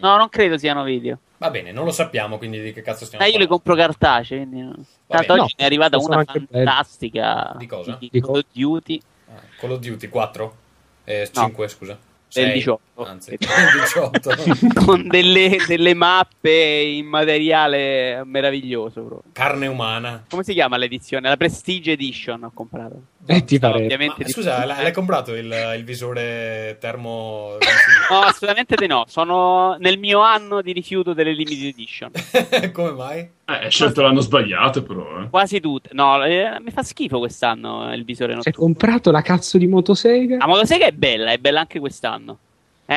[0.00, 1.18] No, non credo siano video.
[1.38, 3.62] Va bene, non lo sappiamo, quindi di che cazzo stiamo Ma io le parlando?
[3.72, 4.60] compro cartacee, quindi...
[4.60, 4.74] no.
[5.06, 7.96] Tanto oggi No, ne è arrivata una fantastica Di cosa?
[7.98, 10.56] di Di Call of Duty Ah, Call of Duty 4?
[11.04, 11.42] Eh, No.
[11.42, 11.92] 5, scusa.
[12.32, 13.04] del Sei, 18.
[13.04, 14.30] Anzi, 18.
[14.84, 19.02] con delle, delle mappe in materiale meraviglioso.
[19.02, 19.30] proprio.
[19.32, 20.24] Carne umana.
[20.28, 21.28] Come si chiama l'edizione?
[21.28, 23.02] La Prestige Edition ho comprato.
[23.26, 23.84] Eh, ti No, pare.
[23.84, 27.56] ovviamente Ma, di- scusa, l'hai l'hai comprato il, il visore termo...
[28.10, 29.04] No, assolutamente di no.
[29.08, 32.10] Sono nel mio anno di rifiuto delle limited edition.
[32.72, 33.20] Come mai?
[33.20, 35.22] Eh, hai scelto l'anno sbagliato, però.
[35.22, 35.28] Eh.
[35.30, 35.90] Quasi tutte.
[35.92, 38.58] No, eh, mi fa schifo quest'anno il visore Hai notturno.
[38.58, 40.36] comprato la cazzo di motosega?
[40.36, 42.38] La motosega è bella, è bella anche quest'anno.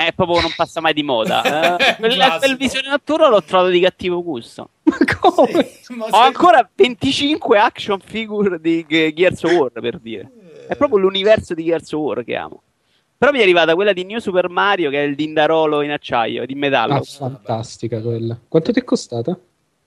[0.07, 1.77] Eh, proprio non passa mai di moda.
[1.77, 2.39] Eh, quel, Classico.
[2.39, 4.69] quel visore notturno l'ho trovato di cattivo gusto.
[4.83, 5.69] Ma come?
[5.89, 10.29] Ma Ho sei- ancora 25 action figure di Ge- Gears of War per dire.
[10.67, 12.61] È proprio l'universo di Gears of War che amo.
[13.17, 16.45] Però mi è arrivata quella di New Super Mario che è il dindarolo in acciaio,
[16.45, 16.95] di metallo.
[16.95, 18.37] Ah, fantastica quella.
[18.47, 19.37] Quanto ti è costata?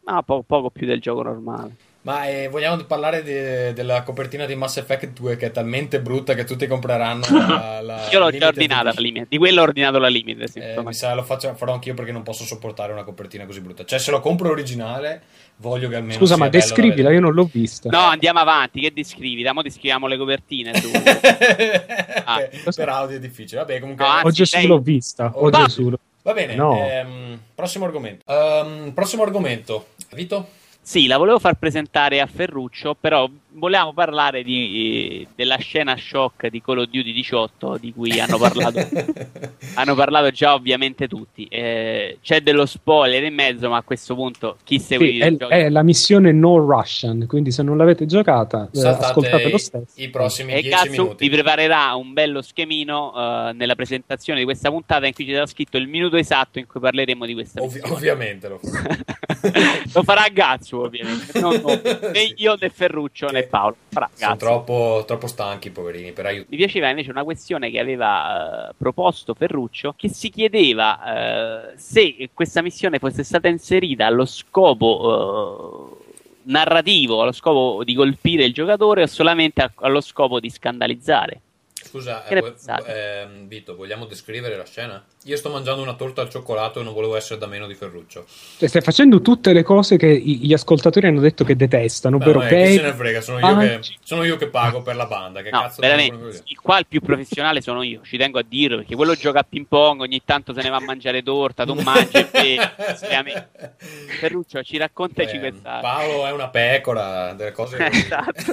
[0.05, 1.75] Ma po- poco più del gioco normale.
[2.01, 6.33] Ma eh, vogliamo parlare de- della copertina di Mass Effect 2 che è talmente brutta
[6.35, 9.27] che tutti compreranno la, la Io l'ho già ordinata la limite.
[9.29, 10.47] Di quello ho ordinato la limite.
[10.49, 13.61] Sì, Eh, mi sa lo faccio, farò anch'io perché non posso sopportare una copertina così
[13.61, 13.85] brutta.
[13.85, 15.23] Cioè, se lo compro originale,
[15.57, 16.15] voglio che almeno.
[16.19, 17.91] Scusa, sia ma descrivila, io non l'ho vista.
[17.91, 18.81] No, andiamo avanti.
[18.81, 19.43] Che descrivi?
[19.43, 20.75] Damo descriviamo le copertine.
[20.75, 20.89] Su.
[22.31, 23.61] Ah, per, audio è difficile.
[23.61, 24.05] Vabbè, comunque.
[24.05, 25.31] No, anzi, O Gesù lei- l'ho vista.
[25.35, 25.89] O Va- Gesù.
[25.91, 26.55] l'ho- Va bene.
[26.55, 26.77] No.
[26.79, 28.23] ehm, prossimo argomento.
[28.31, 29.89] Ehm, prossimo argomento.
[30.13, 30.49] Vito?
[30.89, 33.29] Sì, la volevo far presentare a Ferruccio, però
[33.59, 38.79] volevamo parlare di- della scena shock di Call of Duty 18 di cui hanno parlato,
[39.75, 41.45] hanno parlato già ovviamente tutti.
[41.51, 45.69] Eh, c'è dello spoiler in mezzo, ma a questo punto chi segue Sì, è, è
[45.69, 49.93] la missione No Russian, quindi se non l'avete giocata, eh, Saltate ascoltate lo i, stesso.
[50.01, 51.29] i prossimi E 10 cazzo minuti.
[51.29, 55.47] vi preparerà un bello schemino eh, nella presentazione di questa puntata in cui ci sarà
[55.47, 57.95] scritto il minuto esatto in cui parleremo di questa Ovvi- missione.
[57.95, 58.97] ovviamente lo farò.
[59.95, 61.39] Lo farà Gazzu, ovviamente.
[61.41, 61.81] Non noi.
[61.85, 62.35] né Sì.
[62.39, 63.77] io né Ferruccio né Paolo.
[64.15, 66.49] Sono troppo, troppo stanchi, poverini, per aiutare.
[66.51, 72.31] Mi piaceva invece una questione che aveva eh, proposto Ferruccio, che si chiedeva eh, se
[72.33, 76.13] questa missione fosse stata inserita allo scopo eh,
[76.45, 81.41] narrativo, allo scopo di colpire il giocatore o solamente a- allo scopo di scandalizzare.
[81.89, 82.55] Scusa, eh,
[82.87, 85.03] ehm, Vito, vogliamo descrivere la scena?
[85.25, 88.27] Io sto mangiando una torta al cioccolato e non volevo essere da meno di Ferruccio.
[88.59, 92.35] Cioè, stai facendo tutte le cose che i- gli ascoltatori hanno detto che detestano, Beh,
[92.35, 95.41] ma che se ne frega, sono io, che, sono io che pago per la banda.
[95.41, 98.77] Che No, cazzo veramente, il- qua il più professionale sono io, ci tengo a dirlo,
[98.77, 101.73] perché quello gioca a ping pong, ogni tanto se ne va a mangiare torta, tu
[101.75, 102.59] mangi e
[102.97, 103.77] seriamente.
[104.21, 105.79] Ferruccio, ci raccontaci Eh, questa...
[105.81, 108.53] Paolo è una pecora, delle cose Esatto.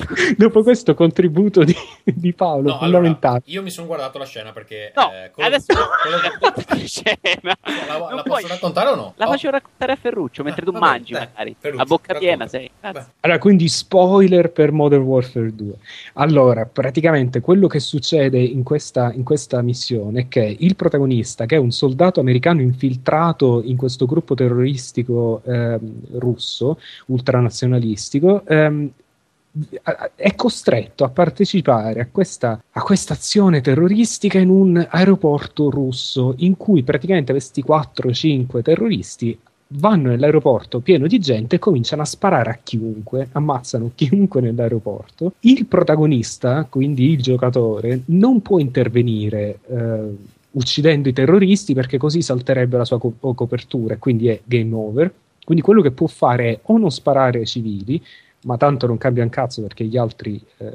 [0.37, 3.35] Dopo questo contributo di, di Paolo, No, fondamentale.
[3.37, 4.93] allora, io mi sono guardato la scena perché...
[4.95, 7.19] No, eh, quello- adesso quello- racconta la scena.
[7.43, 9.13] la, la puoi- posso raccontare o no?
[9.17, 9.31] La Oh.
[9.31, 11.57] faccio raccontare a Ferruccio mentre tu Ah, vabbè, mangi, dai, magari.
[11.59, 12.27] Ferruccio, a bocca racconta.
[12.37, 12.71] piena sei.
[13.21, 15.73] Allora, quindi spoiler per Modern Warfare 2.
[16.15, 21.57] Allora, praticamente quello che succede in questa, in questa missione è che il protagonista, che
[21.57, 28.91] è un soldato americano infiltrato in questo gruppo terroristico ehm, russo, ultranazionalistico, ehm,
[30.15, 36.57] è costretto a partecipare a questa, a questa azione terroristica in un aeroporto russo in
[36.57, 39.39] cui praticamente questi 4-5 terroristi
[39.69, 45.33] vanno nell'aeroporto pieno di gente e cominciano a sparare a chiunque, ammazzano chiunque nell'aeroporto.
[45.41, 50.17] Il protagonista, quindi il giocatore, non può intervenire eh,
[50.53, 55.13] uccidendo i terroristi perché così salterebbe la sua co- copertura e quindi è game over.
[55.45, 58.03] Quindi quello che può fare è o non sparare ai civili,
[58.47, 60.73] ma tanto non cambia un cazzo perché gli altri, eh,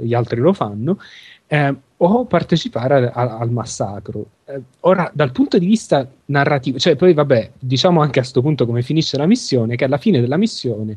[0.00, 0.98] gli altri lo fanno,
[1.46, 4.26] eh, o partecipare al, al- al massacro.
[4.44, 8.66] Eh, ora, dal punto di vista narrativo, cioè poi vabbè, diciamo anche a questo punto
[8.66, 10.96] come finisce la missione, che alla fine della missione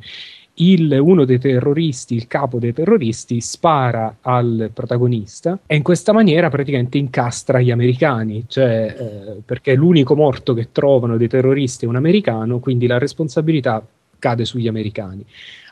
[0.56, 6.50] il- uno dei terroristi, il capo dei terroristi, spara al protagonista e in questa maniera
[6.50, 11.96] praticamente incastra gli americani, cioè, eh, perché l'unico morto che trovano dei terroristi è un
[11.96, 13.82] americano, quindi la responsabilità
[14.20, 15.26] cade sugli americani.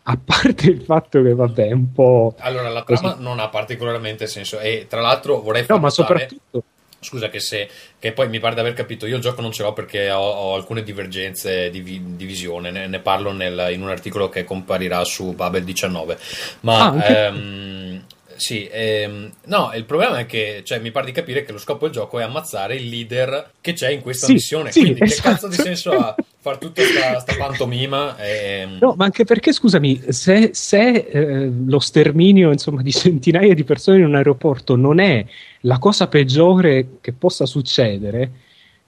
[0.03, 2.35] A parte il fatto che, vabbè, è un po'.
[2.39, 3.01] Allora, la Così.
[3.01, 6.63] trama non ha particolarmente senso e tra l'altro vorrei No, ma soprattutto.
[7.01, 9.63] Scusa che se che poi mi pare di aver capito, io il gioco non ce
[9.63, 13.81] l'ho perché ho, ho alcune divergenze di, vi- di visione, ne, ne parlo nel- in
[13.81, 16.17] un articolo che comparirà su Babel 19.
[16.61, 17.98] Ma Ah, anche- ehm,
[18.39, 21.85] sì, ehm, no, il problema è che cioè, mi pare di capire che lo scopo
[21.85, 24.71] del gioco è ammazzare il leader che c'è in questa Sì, missione.
[24.71, 25.21] sì, Quindi esatto.
[25.21, 28.17] che cazzo di senso ha far tutta sta, sta pantomima?
[28.17, 33.65] ehm, No, ma anche perché, scusami, se, se, eh, lo sterminio insomma, di centinaia di
[33.65, 35.25] persone in un aeroporto non è
[35.61, 38.31] la cosa peggiore che possa succedere,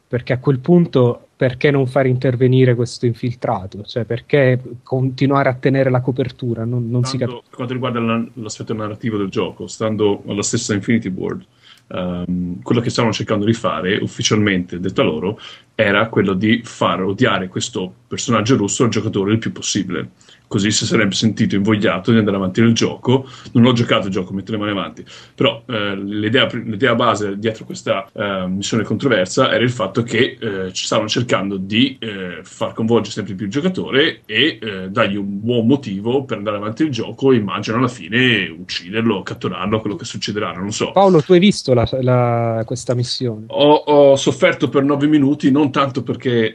[0.08, 3.82] perché a quel punto perché non far intervenire questo infiltrato?
[3.82, 6.66] Cioè perché continuare a tenere la copertura?
[6.66, 7.42] Non, non si capisce.
[7.48, 11.44] per quanto riguarda la- l'aspetto narrativo del gioco, stando alla stessa Infinity Board,
[11.88, 15.40] ehm, quello che stavano cercando di fare ufficialmente, detto a loro,
[15.74, 20.12] era quello di far odiare questo personaggio russo al giocatore il più possibile.
[20.52, 23.26] Così si sarebbe sentito invogliato di andare avanti nel gioco.
[23.54, 25.02] Non ho giocato il gioco, metto le mani avanti.
[25.34, 30.74] Però eh, l'idea, l'idea base dietro questa eh, missione controversa era il fatto che eh,
[30.74, 35.40] ci stavano cercando di eh, far coinvolgere sempre più il giocatore e eh, dargli un
[35.40, 37.32] buon motivo per andare avanti il gioco.
[37.32, 40.92] Immagino alla fine ucciderlo, catturarlo, quello che succederà, non so.
[40.92, 43.46] Paolo, tu hai visto la- la- questa missione?
[43.48, 46.52] Ho, ho sofferto per nove minuti, non tanto perché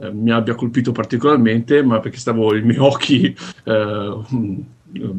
[0.00, 4.18] eh, mi abbia colpito particolarmente, ma perché stavo i miei occhi eh,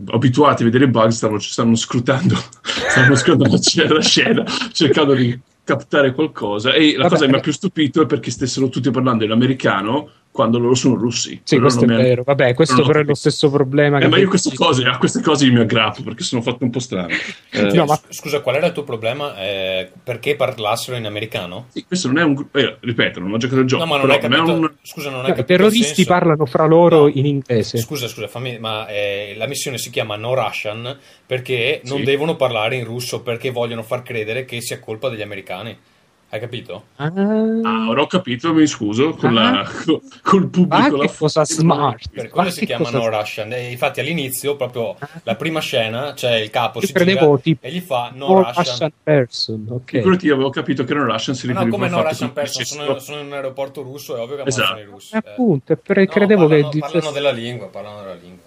[0.07, 5.37] abituati a vedere bug stavano, stavano scrutando, stavano scrutando la, sc- la scena, cercando di
[5.63, 6.73] captare qualcosa.
[6.73, 7.43] E la Vabbè, cosa che mi ha eh.
[7.43, 11.39] più stupito è perché stessero tutti parlando in americano quando loro sono russi.
[11.45, 12.23] Sì, questo è non vero.
[12.23, 13.99] Vabbè, questo non però è lo stesso problema.
[13.99, 16.79] Eh, ma io cose, a queste cose io mi aggrappo perché sono fatto un po'
[16.79, 17.07] strano.
[17.55, 19.37] Eh, No, ma- Scusa, qual era il tuo problema?
[19.41, 21.67] Eh, perché parlassero in americano?
[21.69, 22.45] sì, questo non è un...
[22.51, 23.85] eh, ripeto, non ho giocato il gioco.
[23.85, 24.53] No, ma non hai non è capito.
[24.57, 27.07] un- Scusa, non hai No, I terroristi parlano fra loro No.
[27.07, 27.77] in inglese.
[27.77, 32.03] Scusa, scusa, fammi, ma eh, la missione si chiama No Russian perché non Sì.
[32.03, 35.77] devono parlare in russo perché vogliono far credere che sia colpa degli americani.
[36.35, 36.83] Hai capito?
[36.97, 37.05] Ah,
[37.63, 39.51] Ah, ora ho capito, mi scuso, con Ah.
[39.63, 40.97] la, co- col pubblico.
[40.97, 42.09] ah, che cosa smart.
[42.11, 43.53] Per quello Ah, si che chiama cosa- No Russian.
[43.53, 47.65] E infatti all'inizio, proprio la prima scena, c'è il capo Io si credevo gira tipo
[47.67, 48.65] e gli fa No All Russian.
[48.65, 49.89] Russian person, ok.
[49.91, 52.09] Figurati, io avevo capito che non Russian si Ma no, riferiva come al No fatto
[52.09, 52.65] Russian che person?
[52.65, 54.67] Sono, sono in un aeroporto russo, è ovvio che Esatto.
[54.73, 55.15] ammazzano i russi.
[55.15, 55.29] Eh, Eh.
[55.31, 58.43] Appunto, per- No, credevo parlano, che parlano della lingua, parlano della lingua.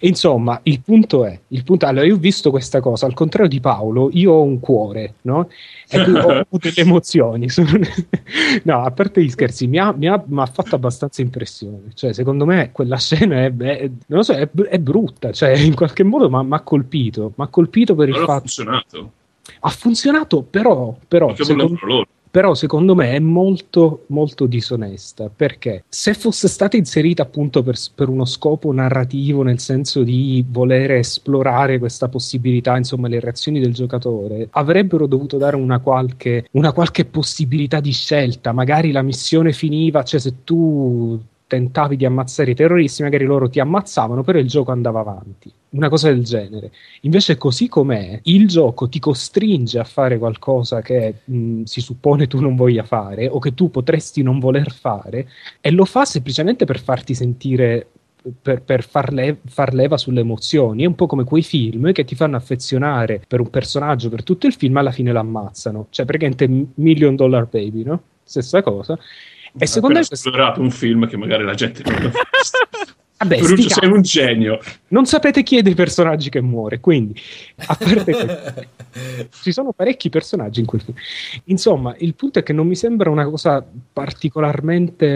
[0.00, 3.60] Insomma, il punto è, il punto allora io ho visto questa cosa, al contrario di
[3.60, 5.48] Paolo, io ho un cuore, no?
[5.88, 7.48] E ho, ho delle emozioni.
[7.48, 7.70] Sono-
[8.64, 11.90] no, a parte gli scherzi, mi ha, mi ha- mi ha fatto abbastanza impressione.
[11.94, 16.28] Cioè, secondo me quella scena è, lo so, è, è brutta, cioè in qualche modo
[16.30, 19.12] mi ha colpito, mi ha colpito per il Allora ha fatto funzionato.
[19.60, 22.06] ha funzionato, però, però secondo, loro.
[22.30, 28.08] Però secondo me è molto molto disonesta perché se fosse stata inserita appunto per, per,
[28.08, 34.48] uno scopo narrativo nel senso di voler esplorare questa possibilità insomma le reazioni del giocatore
[34.50, 38.52] avrebbero dovuto dare una qualche, una qualche possibilità di scelta.
[38.52, 43.58] Magari la missione finiva cioè se tu tentavi di ammazzare i terroristi, magari loro ti
[43.58, 45.50] ammazzavano, però il gioco andava avanti.
[45.70, 46.70] Una cosa del genere.
[47.00, 52.38] Invece, così com'è, il gioco ti costringe a fare qualcosa che mh, si suppone tu
[52.40, 55.28] non voglia fare o che tu potresti non voler fare,
[55.60, 57.88] e lo fa semplicemente per farti sentire
[58.42, 60.82] per, per far, le, far, leva sulle emozioni.
[60.82, 64.46] È un po' come quei film che ti fanno affezionare per un personaggio per tutto
[64.46, 65.86] il film, alla fine l'ammazzano.
[65.90, 68.02] Cioè, praticamente Million Dollar Baby, no?
[68.22, 68.98] Stessa cosa.
[69.56, 70.04] E secondo me.
[70.04, 72.96] Ho esplorato un film che magari la gente non l'ha visto.
[73.18, 74.60] Vabbè, Ferruccio sei un genio.
[74.88, 77.20] Non sapete chi è dei personaggi che muore, quindi
[77.66, 78.66] a parte questo,
[79.42, 80.96] ci sono parecchi personaggi in quel film.
[81.46, 85.06] Insomma, il punto è che non mi sembra una cosa particolarmente,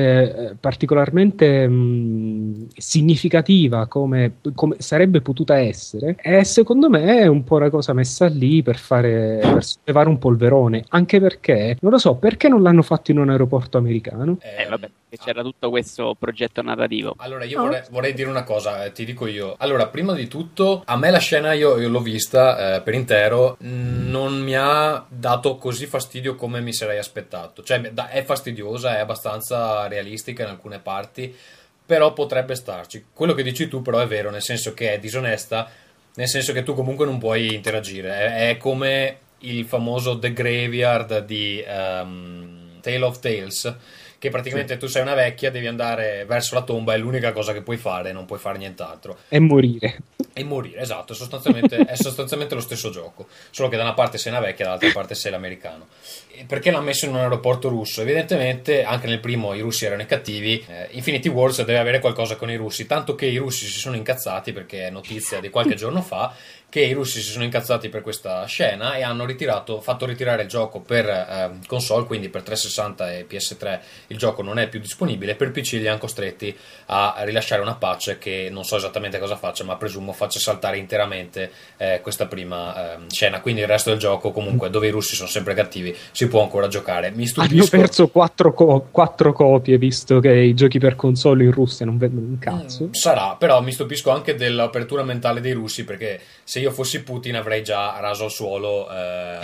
[0.50, 6.16] eh, particolarmente mh, significativa come, come, sarebbe potuta essere.
[6.20, 10.18] E secondo me è un po' una cosa messa lì per fare per sollevare un
[10.18, 10.84] polverone.
[10.88, 14.38] Anche perché, non lo so, perché non l'hanno fatto in un aeroporto americano?
[14.40, 17.16] Eh, vabbè che c'era tutto questo progetto narrativo.
[17.18, 19.56] Allora, io vorrei, vorrei dire una cosa, eh, ti dico io.
[19.58, 23.58] Allora, prima di tutto, a me la scena io, io l'ho vista eh, per intero,
[23.58, 27.62] non mi ha dato così fastidio come mi sarei aspettato.
[27.62, 31.36] Cioè, è fastidiosa, è abbastanza realistica in alcune parti,
[31.84, 33.04] però potrebbe starci.
[33.12, 35.68] Quello che dici tu, però, è vero, nel senso che è disonesta,
[36.14, 38.14] nel senso che tu comunque non puoi interagire.
[38.14, 43.76] È, è come il famoso The Graveyard di um, Tale of Tales
[44.22, 44.78] che praticamente sì.
[44.78, 48.12] tu sei una vecchia, devi andare verso la tomba, è l'unica cosa che puoi fare,
[48.12, 49.18] non puoi fare nient'altro.
[49.28, 49.98] E morire.
[50.32, 54.30] E morire, esatto, sostanzialmente, è sostanzialmente lo stesso gioco, solo che da una parte sei
[54.30, 55.88] una vecchia, dall'altra parte sei l'americano.
[56.30, 58.00] E perché l'ha messo in un aeroporto russo?
[58.00, 62.36] Evidentemente, anche nel primo i russi erano i cattivi, eh, Infinity Wars deve avere qualcosa
[62.36, 65.74] con i russi, tanto che i russi si sono incazzati, perché è notizia di qualche
[65.76, 66.32] giorno fa,
[66.72, 70.48] che i russi si sono incazzati per questa scena e hanno ritirato, fatto ritirare il
[70.48, 75.34] gioco per eh, console, quindi per 360 e PS3 il gioco non è più disponibile,
[75.34, 76.56] per PC li hanno costretti
[76.86, 81.50] a rilasciare una patch che non so esattamente cosa faccia, ma presumo faccia saltare interamente
[81.76, 85.28] eh, questa prima eh, scena, quindi il resto del gioco comunque dove i russi sono
[85.28, 87.10] sempre cattivi si può ancora giocare.
[87.10, 87.76] Mi stupisco...
[87.76, 91.98] Hanno perso quattro, co- quattro copie visto che i giochi per console in Russia non
[91.98, 92.84] vendono un cazzo.
[92.84, 97.36] Mm, sarà, però mi stupisco anche dell'apertura mentale dei russi perché se io fossi Putin
[97.36, 99.38] avrei già raso al suolo eh,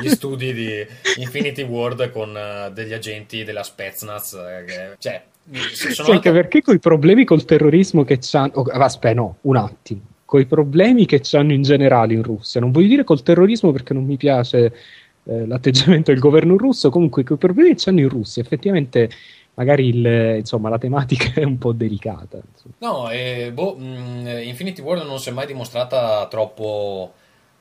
[0.00, 0.86] gli studi di
[1.16, 4.34] Infinity World con eh, degli agenti della Spetsnaz.
[4.34, 5.22] Eh, cioè,
[5.92, 8.52] sono anche perché con i problemi col terrorismo che c'hanno...
[8.54, 10.00] Oh, aspetta, no, un attimo.
[10.24, 13.94] Con i problemi che c'hanno in generale in Russia, non voglio dire col terrorismo perché
[13.94, 14.74] non mi piace
[15.22, 19.08] eh, l'atteggiamento del governo russo, comunque i problemi che c'hanno in Russia, effettivamente
[19.56, 22.38] magari il, insomma, la tematica è un po' delicata.
[22.50, 22.74] Insomma.
[22.78, 27.12] No, eh, boh, mh, mm, Infinity World non si è mai dimostrata troppo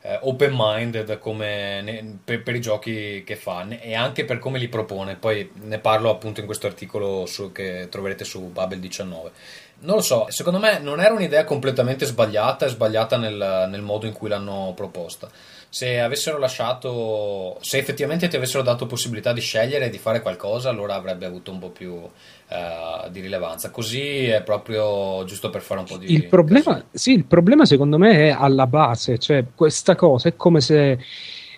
[0.01, 4.67] eh, open-minded come ne, per, per, i giochi che fa e anche per come li
[4.67, 5.15] propone.
[5.15, 9.31] Poi ne parlo appunto in questo articolo su, che troverete su Babel 19.
[9.79, 14.05] Non lo so, secondo me non era un'idea completamente sbagliata, è sbagliata nel, nel modo
[14.05, 15.29] in cui l'hanno proposta
[15.75, 20.95] se avessero lasciato, se effettivamente ti avessero dato possibilità di scegliere di fare qualcosa, allora
[20.95, 23.71] avrebbe avuto un po' più uh, di rilevanza.
[23.71, 26.13] Così è proprio giusto per fare un po' di.
[26.13, 30.61] Il problema, sì, il problema secondo me è alla base, cioè questa cosa è come
[30.61, 30.97] se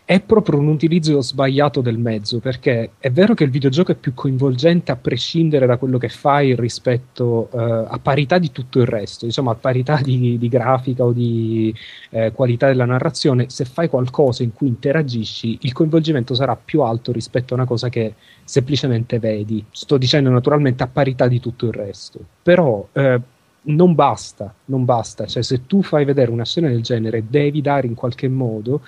[0.08, 4.14] è proprio un utilizzo sbagliato del mezzo, perché è vero che il videogioco è più
[4.14, 9.26] coinvolgente a prescindere da quello che fai rispetto eh, a parità di tutto il resto,
[9.26, 11.76] diciamo a parità di, di grafica o di
[12.12, 17.12] eh, qualità della narrazione, se fai qualcosa in cui interagisci, il coinvolgimento sarà più alto
[17.12, 18.14] rispetto a una cosa che
[18.46, 19.62] semplicemente vedi.
[19.72, 22.22] Sto dicendo naturalmente a parità di tutto il resto.
[22.42, 23.20] Però eh,
[23.68, 27.88] non basta, non basta, cioè se tu fai vedere una scena del genere devi dare
[27.88, 28.82] in qualche modo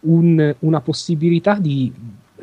[0.00, 1.92] un, una possibilità di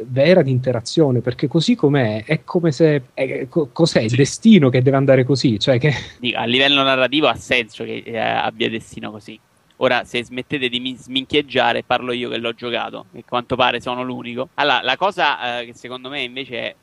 [0.06, 4.82] vera di interazione perché così com'è è come se è, co, cos'è il destino che
[4.82, 5.60] deve andare così?
[5.60, 5.94] Cioè che...
[6.34, 9.40] a livello narrativo ha senso che eh, abbia destino così.
[9.78, 14.50] Ora se smettete di sminchieggiare parlo io che l'ho giocato e quanto pare sono l'unico.
[14.56, 16.76] Allora la cosa eh, che secondo me invece è,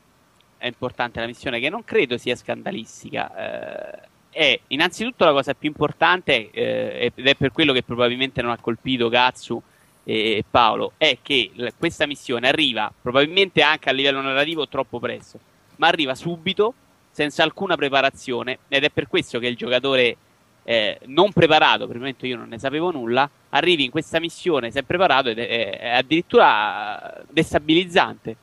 [0.57, 5.67] è importante la missione che non credo sia scandalistica eh, è innanzitutto la cosa più
[5.67, 9.61] importante, eh, ed è per quello che probabilmente non ha colpito Gatsu
[10.03, 15.39] e Paolo, è che l- questa missione arriva probabilmente anche a livello narrativo troppo presto,
[15.77, 16.73] ma arriva subito,
[17.11, 20.17] senza alcuna preparazione, ed è per questo che il giocatore
[20.63, 25.29] eh, non preparato, per io non ne sapevo nulla, arrivi in questa missione, sei preparato
[25.29, 28.37] ed è, è addirittura destabilizzante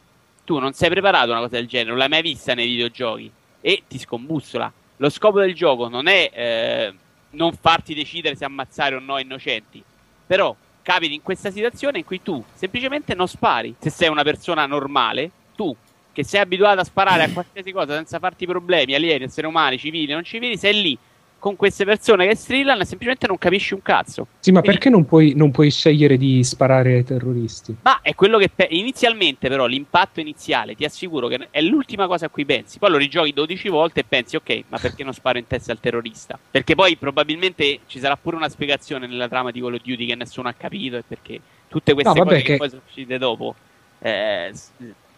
[0.49, 3.30] tu non sei preparato a una cosa del genere, non l'hai mai vista nei videogiochi
[3.61, 4.72] e ti scombussola.
[4.99, 6.94] Lo scopo del gioco non è eh,
[7.30, 9.82] non farti decidere se ammazzare o no innocenti,
[10.26, 13.74] però capiti in questa situazione in cui tu semplicemente non spari.
[13.78, 15.74] Se sei una persona normale, tu
[16.12, 20.12] che sei abituato a sparare a qualsiasi cosa senza farti problemi, alieni, esseri umani, civili,
[20.12, 20.99] non civili, sei lì
[21.39, 24.26] con queste persone che strillano e semplicemente non capisci un cazzo.
[24.41, 27.76] Sì, ma Quindi- perché non puoi, non puoi scegliere di sparare ai terroristi?
[27.82, 32.26] Ma è quello che pe- inizialmente, però, l'impatto iniziale, ti assicuro che è l'ultima cosa
[32.26, 32.78] a cui pensi.
[32.78, 35.78] Poi lo rigiochi 12 volte e pensi, ok, ma perché non sparo in testa al
[35.80, 36.39] terrorista?
[36.51, 40.14] Perché poi probabilmente ci sarà pure una spiegazione nella trama di Call of Duty che
[40.16, 42.53] nessuno ha capito e perché tutte queste No, vabbè, cose che...
[42.53, 43.55] che- poi sono uscite dopo.
[44.01, 44.53] eh,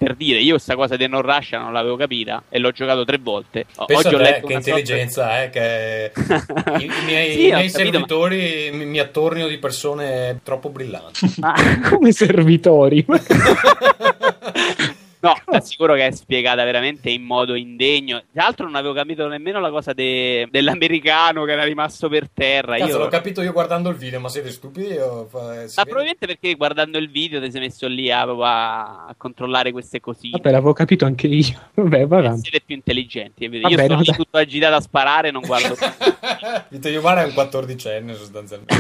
[0.01, 3.18] per dire, io questa cosa di non Russia non l'avevo capita e l'ho giocato tre
[3.20, 3.66] volte.
[3.76, 6.11] O- Pensa Oggi ho letto che intelligenza, eh, che
[6.80, 10.70] i, i miei, Sì, i miei capito, ma- servitori mi, mi attornino di persone troppo
[10.70, 11.34] brillanti.
[11.40, 11.55] Ma-
[11.90, 13.05] Come servitori?
[15.20, 18.22] No, ti assicuro che è spiegata veramente in modo indegno.
[18.32, 22.76] Tra l'altro non avevo capito nemmeno la cosa de- dell'americano che era rimasto per terra.
[22.76, 22.98] Cazzo, Io...
[22.98, 24.96] l'ho capito io guardando il video, ma siete stupidi?
[24.96, 25.68] O si Ma vede?
[25.84, 30.32] probabilmente perché guardando il video ti sei messo lì a, a- a controllare queste cosine.
[30.38, 31.58] Vabbè, l'avevo capito anche io.
[31.74, 32.42] Vabbè, va avanti.
[32.48, 33.46] Siete più intelligenti.
[33.48, 34.16] Vabbè, Io sto no, lì dai.
[34.16, 35.86] tutto agitato a sparare non guardo più.
[36.68, 38.74] Vito Iovara è un 14enne sostanzialmente.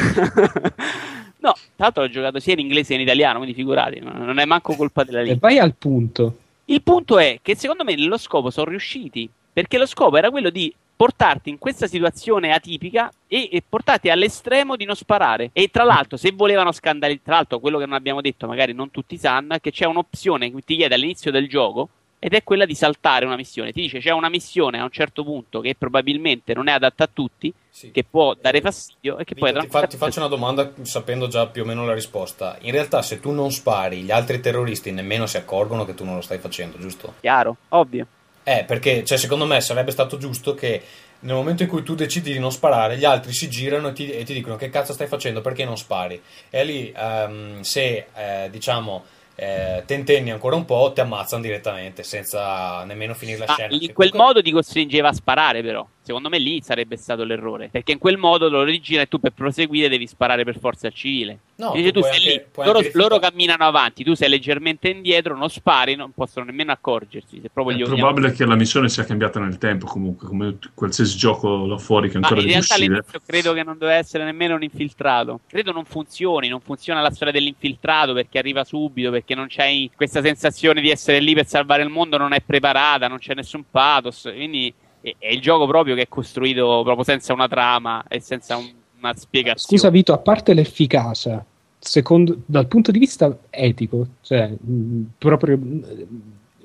[1.40, 4.44] No, tra l'altro ho giocato sia in inglese che in italiano, quindi figurati, non è
[4.44, 5.48] manco colpa della E lingua.
[5.48, 6.36] vai al punto.
[6.66, 10.50] Il punto è che secondo me nello scopo sono riusciti, perché lo scopo era quello
[10.50, 15.50] di portarti in questa situazione atipica e, e portarti all'estremo di non sparare.
[15.54, 18.90] E tra l'altro, se volevano scandalizzare, tra l'altro quello che non abbiamo detto, magari non
[18.90, 21.88] tutti sanno, è che c'è un'opzione che ti chiede all'inizio del gioco
[22.22, 23.72] ed è quella di saltare una missione.
[23.72, 27.10] Ti dice c'è una missione a un certo punto che probabilmente non è adatta a
[27.12, 27.90] tutti, Sì.
[27.90, 31.28] che può dare fastidio e che Vito, poi ti, fa- ti faccio una domanda sapendo
[31.28, 32.58] già più o meno la risposta.
[32.60, 36.14] In realtà, se tu non spari, gli altri terroristi nemmeno si accorgono che tu non
[36.16, 37.14] lo stai facendo, giusto?
[37.20, 38.06] chiaro, ovvio.
[38.44, 40.82] Eh, perché cioè, secondo me sarebbe stato giusto che
[41.20, 44.10] nel momento in cui tu decidi di non sparare, gli altri si girano e ti,
[44.10, 46.20] e ti dicono che cazzo stai facendo, perché non spari?
[46.50, 49.04] E lì, ehm, se eh, diciamo
[49.42, 53.72] eh, tentenni ancora un po', ti ammazzano direttamente senza nemmeno finire la Ma scena.
[53.72, 55.86] in quel comunque- modo ti costringeva a sparare, però.
[56.02, 57.68] Secondo me lì sarebbe stato l'errore.
[57.70, 60.94] Perché in quel modo lo rigira e tu per proseguire devi sparare per forza al
[60.94, 61.38] civile.
[61.56, 65.36] No, Invece tu sei anche- lì, loro, anche loro camminano avanti, tu sei leggermente indietro,
[65.36, 67.38] non spari, non possono nemmeno accorgersi.
[67.42, 71.16] Se proprio È gli probabile che la missione sia cambiata nel tempo comunque, come qualsiasi
[71.18, 72.94] gioco là fuori che Ma ancora in deve realtà uscire.
[72.96, 75.40] all'inizio credo che non doveva essere nemmeno un infiltrato.
[75.46, 80.22] Credo non funzioni, non funziona la storia dell'infiltrato perché arriva subito, perché non c'hai questa
[80.22, 84.22] sensazione di essere lì per salvare il mondo, non è preparata, non c'è nessun pathos.
[84.34, 88.56] Quindi è, è il gioco proprio che è costruito proprio senza una trama e senza
[88.56, 89.78] un- una spiegazione.
[89.78, 91.42] Scusa Vito, a parte l'efficacia,
[91.78, 95.82] secondo, dal punto di vista etico, cioè mh, proprio mh,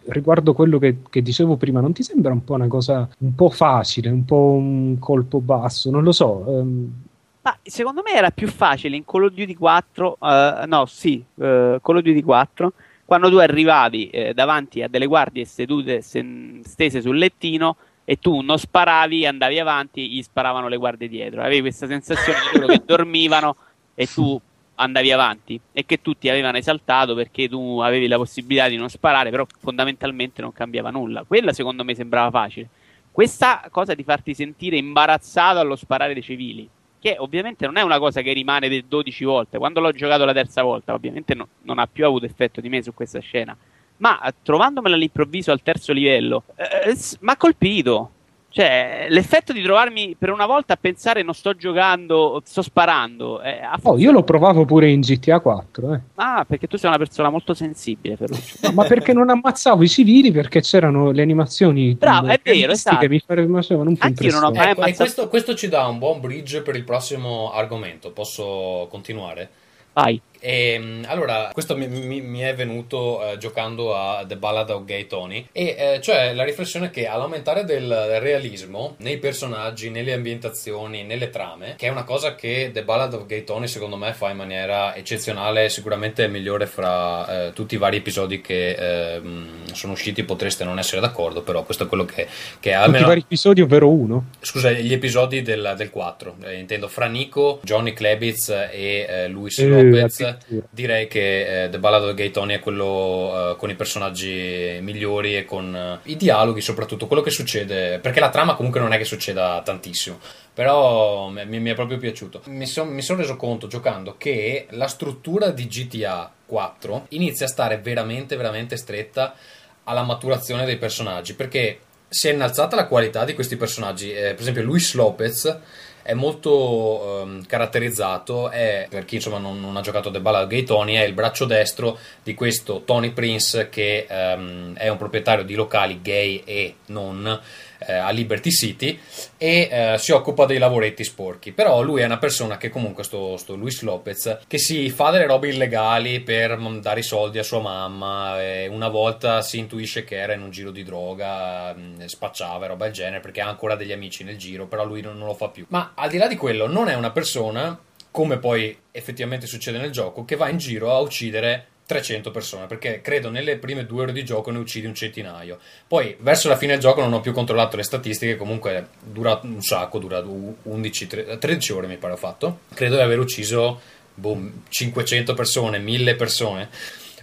[0.07, 3.49] riguardo quello che, che dicevo prima, non ti sembra un po' una cosa un po'
[3.49, 5.89] facile, un po' un colpo basso?
[5.89, 6.45] Non lo so.
[6.59, 6.93] ehm,
[7.41, 11.79] Ma secondo me era più facile in Call of Duty 4, eh, no, sì, eh,
[11.81, 12.73] Call of Duty 4,
[13.05, 18.41] quando tu arrivavi eh, davanti a delle guardie sedute, sen- stese sul lettino e tu
[18.41, 21.41] non sparavi, andavi avanti, gli sparavano le guardie dietro.
[21.41, 23.55] Avevi questa sensazione di loro che dormivano
[23.95, 24.39] e tu
[24.75, 29.31] andavi avanti e che tutti avevano esaltato perché tu avevi la possibilità di non sparare,
[29.31, 31.23] però fondamentalmente non cambiava nulla.
[31.23, 32.69] Quella secondo me sembrava facile.
[33.11, 37.97] Questa cosa di farti sentire imbarazzato allo sparare dei civili, che ovviamente non è una
[37.97, 39.57] cosa che rimane per 12 volte.
[39.57, 42.83] Quando l'ho giocato la terza volta, ovviamente no- non ha più avuto effetto di me
[42.83, 43.55] su questa scena.
[43.97, 48.09] Ma eh, trovandomela all'improvviso al terzo livello, eh, s- mi ha colpito.
[48.55, 53.41] Cioè, l'effetto di trovarmi per una volta a pensare non sto giocando, sto sparando.
[53.41, 55.99] eh, Oh, io lo provavo pure in GTA 4, eh.
[56.15, 58.55] Ah, perché tu sei una persona molto sensibile, Ferruccio.
[58.63, 63.05] No, ma perché non ammazzavo i civili perché c'erano le animazioni Bravo, è vero, esatto.
[63.09, 65.67] mi mi facevano un po' Anch'io non ho mai Ecco, e ammazzato- questo, questo ci
[65.67, 68.11] dà un buon bridge per il prossimo argomento.
[68.11, 69.49] Posso continuare?
[69.91, 70.21] Vai.
[70.45, 75.07] E, allora, questo mi, mi- mi è venuto eh, giocando a The Ballad of Gay
[75.07, 81.31] Tony, e eh, cioè la riflessione che all'aumentare del realismo nei personaggi, nelle ambientazioni, nelle
[81.31, 84.37] trame, che è una cosa che The Ballad of Gay Tony secondo me fa in
[84.37, 90.21] maniera eccezionale, sicuramente è migliore fra eh, tutti i vari episodi che ehm, sono usciti,
[90.23, 92.27] potreste non essere d'accordo, però questo è quello che, che
[92.59, 93.03] Tutti almeno...
[93.03, 94.25] i vari episodi, ovvero uno.
[94.41, 99.57] Scusa, gli episodi del, del 4, eh, intendo fra Nico, Johnny Klebitz e eh, Luis
[99.57, 100.33] Eh, Lopez.
[100.35, 100.67] Addirittura.
[100.69, 105.35] Direi che eh, The Ballad of Gay Tony è quello eh, con i personaggi migliori
[105.35, 107.99] e con eh, i dialoghi, soprattutto quello che succede.
[107.99, 110.19] Perché la trama comunque non è che succeda tantissimo.
[110.53, 112.41] Però mi, mi è proprio piaciuto.
[112.45, 117.49] Mi, son- mi sono reso conto giocando che la struttura di GTA 4 inizia a
[117.49, 119.35] stare veramente, veramente stretta
[119.83, 124.11] alla maturazione dei personaggi, perché si è innalzata la qualità di questi personaggi.
[124.11, 125.59] Eh, per esempio, Luis Lopez
[126.05, 130.61] è molto ehm, caratterizzato, è, per chi insomma non, non ha giocato The Ballad Gay
[130.61, 135.55] Tony, è il braccio destro di questo Tony Prince che ehm, è un proprietario di
[135.55, 137.41] locali gay e non
[137.85, 138.99] eh, a Liberty City
[139.37, 141.51] e eh, si occupa dei lavoretti sporchi.
[141.51, 145.25] Però lui è una persona che comunque, sto, sto Luis Lopez, che si fa delle
[145.25, 148.37] robe illegali per mm, dare i soldi a sua mamma.
[148.69, 152.85] Una volta si intuisce che era in un giro di droga, mh, spacciava e roba
[152.85, 155.49] del genere perché ha ancora degli amici nel giro, però lui non, non lo fa
[155.49, 155.65] più.
[155.69, 157.79] Ma al di là di quello, non è una persona
[158.15, 163.01] come poi effettivamente succede nel gioco, che va in giro a uccidere 300 persone, perché
[163.01, 165.59] credo nelle prime due ore di gioco ne uccidi un centinaio.
[165.87, 169.61] Poi verso la fine del gioco non ho più controllato le statistiche, comunque dura un
[169.61, 172.59] sacco, dura 11, 13 ore mi pare ho fatto.
[172.73, 173.79] Credo di aver ucciso
[174.15, 176.69] boh, 500 persone, 1000 persone.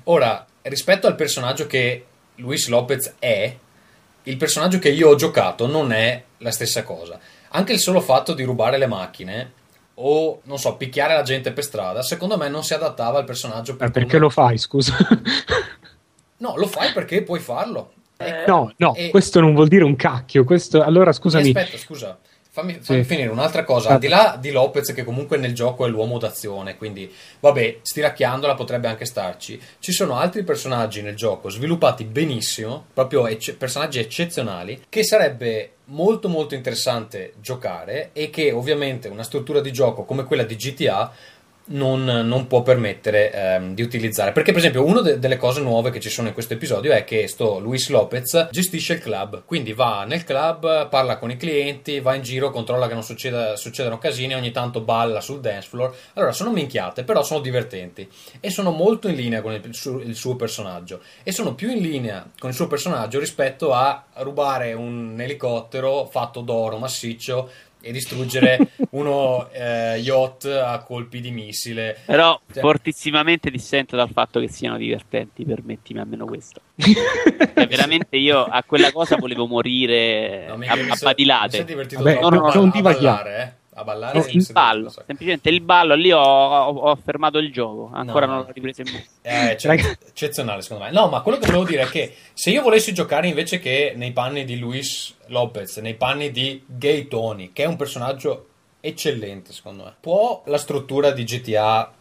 [0.05, 2.05] Ora, rispetto al personaggio che
[2.37, 3.57] Luis Lopez è,
[4.25, 7.19] il personaggio che io ho giocato non è la stessa cosa.
[7.55, 9.53] Anche il solo fatto di rubare le macchine
[10.05, 13.77] o non so, picchiare la gente per strada, secondo me non si adattava al personaggio.
[13.77, 14.97] Per eh, perché lo fai, scusa?
[16.39, 17.93] no, lo fai perché puoi farlo.
[18.17, 19.11] Eh, no, no, e...
[19.11, 20.45] questo non vuol dire un cacchio.
[20.45, 20.83] Questo...
[20.83, 21.49] Allora, scusami.
[21.49, 22.19] Aspetta, scusa.
[22.55, 23.09] Fammi, fammi sì.
[23.09, 23.89] finire un'altra cosa.
[23.89, 28.55] Al di là di Lopez, che comunque nel gioco è l'uomo d'azione, quindi vabbè, stiracchiandola
[28.55, 29.59] potrebbe anche starci.
[29.79, 36.29] Ci sono altri personaggi nel gioco sviluppati benissimo, proprio ecce- personaggi eccezionali, che sarebbe molto
[36.29, 41.11] molto interessante giocare e che ovviamente una struttura di gioco come quella di GTA
[41.67, 44.33] non, non, può permettere ehm, di utilizzare.
[44.33, 47.05] Perché, per esempio, una de- delle cose nuove che ci sono in questo episodio è
[47.05, 49.45] che sto Luis Lopez gestisce il club.
[49.45, 53.57] Quindi va nel club, parla con i clienti, va in giro, controlla che non succeda,
[53.57, 55.95] succedano casini, ogni tanto balla sul dance floor.
[56.15, 58.09] Allora, sono minchiate, però sono divertenti.
[58.41, 61.01] E sono molto in linea con il, suo, il suo personaggio.
[61.23, 66.41] E sono più in linea con il suo personaggio rispetto a rubare un elicottero fatto
[66.41, 67.51] d'oro massiccio
[67.83, 71.99] e distruggere uno eh, yacht a colpi di missile.
[72.07, 72.63] Però cioè...
[72.63, 76.61] fortissimamente dissento dal fatto che siano divertenti, permettimi almeno questo.
[76.77, 81.59] cioè, veramente io a quella cosa volevo morire no, a, a badilate.
[81.59, 83.61] Mi divertito Vabbè, troppo no, no, non a, a ballare, eh?
[83.75, 85.95] A ballare no, il ballo, semplicemente il ballo.
[85.95, 87.91] Lì ho, ho, ho fermato il gioco.
[87.93, 89.57] Ancora no, non l'ho ripreso in mano.
[89.57, 90.91] Cioè, eccezionale, secondo me.
[90.91, 94.13] No, ma quello che volevo dire è che se io volessi giocare invece che nei
[94.13, 98.49] panni di Luis Lopez, nei panni di Gay Tony, che è un personaggio
[98.81, 102.01] eccellente, secondo me, può la struttura di GTA eh,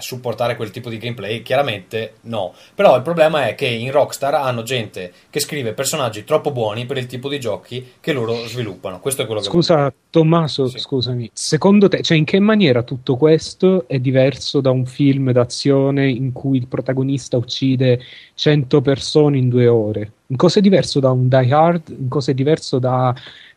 [0.00, 1.42] supportare quel tipo di gameplay?
[1.42, 2.54] Chiaramente no.
[2.74, 6.96] Però il problema è che in Rockstar hanno gente che scrive personaggi troppo buoni per
[6.96, 9.00] il tipo di giochi che loro sviluppano.
[9.00, 10.78] Questo è quello che Scusa, Tommaso, sì.
[10.78, 11.30] scusami.
[11.32, 16.32] Secondo te, cioè in che maniera tutto questo è diverso da un film d'azione in
[16.32, 18.00] cui il protagonista uccide
[18.34, 20.12] 100 persone in due ore?
[20.26, 21.94] In cosa è diverso da un Die Hard?
[21.98, 23.14] In cosa è diverso da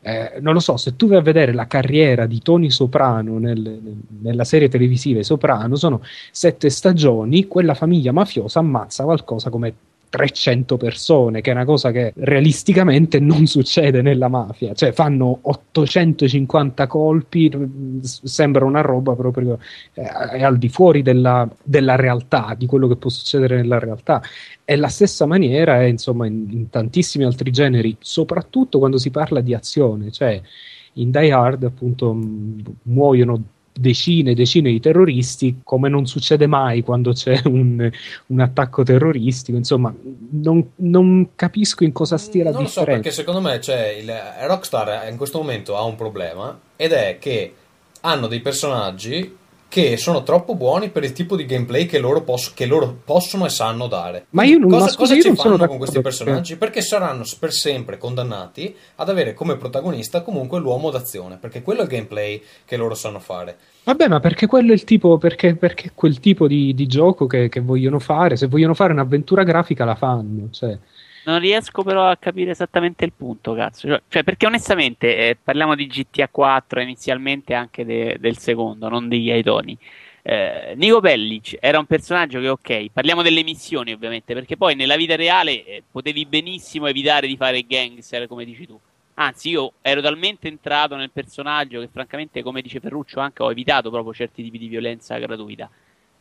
[0.07, 3.79] eh, non lo so, se tu vai a vedere la carriera di Tony Soprano nel,
[4.21, 9.73] nella serie televisiva Soprano, sono sette stagioni, quella famiglia mafiosa ammazza qualcosa come
[10.15, 16.87] 300 persone, che è una cosa che realisticamente non succede nella mafia, cioè fanno 850
[16.87, 17.51] colpi,
[18.01, 19.59] sembra una roba proprio
[19.93, 24.21] eh, al di fuori della, della, realtà, di quello che può succedere nella realtà.
[24.63, 29.41] E la stessa maniera è insomma in, in tantissimi altri generi, soprattutto quando si parla
[29.41, 30.41] di azione, cioè
[30.93, 32.17] in Die Hard appunto
[32.83, 33.43] muoiono
[33.77, 37.89] decine e decine di terroristi, come non succede mai quando c'è un,
[38.27, 39.57] un attacco terroristico.
[39.57, 39.93] Insomma,
[40.31, 42.91] non, non, capisco in cosa stia la non differenza.
[42.91, 44.13] Non so, perché secondo me cioè, il,
[44.47, 47.53] Rockstar in questo momento ha un problema ed è che
[48.01, 52.51] hanno dei personaggi che sono troppo buoni per il tipo di gameplay che loro, posso,
[52.53, 54.27] che loro possono e sanno dare.
[54.29, 56.55] Ma io non, cosa, scusa, cosa ci fanno con questi personaggi?
[56.55, 61.83] Perché saranno per sempre condannati ad avere come protagonista comunque l'uomo d'azione, perché quello è
[61.83, 63.57] il gameplay che loro sanno fare.
[63.83, 67.49] Vabbè, ma perché quello è il tipo, perché, perché quel tipo di, di gioco che,
[67.49, 70.77] che, vogliono fare, se vogliono fare un'avventura grafica la fanno, cioè...
[71.25, 73.87] Non riesco però a capire esattamente il punto, cazzo.
[73.87, 79.07] Cioè, cioè perché onestamente eh, parliamo di GTA 4 inizialmente anche de- del secondo, non
[79.07, 79.75] degli Aidoni.
[80.21, 84.95] Eh, Nico Bellic era un personaggio che, ok, parliamo delle missioni ovviamente, perché poi nella
[84.97, 88.79] vita reale eh, potevi benissimo evitare di fare gangster, come dici tu.
[89.15, 93.89] Anzi, io ero talmente entrato nel personaggio che, francamente, come dice Ferruccio, anche ho evitato
[93.89, 95.69] proprio certi tipi di violenza gratuita.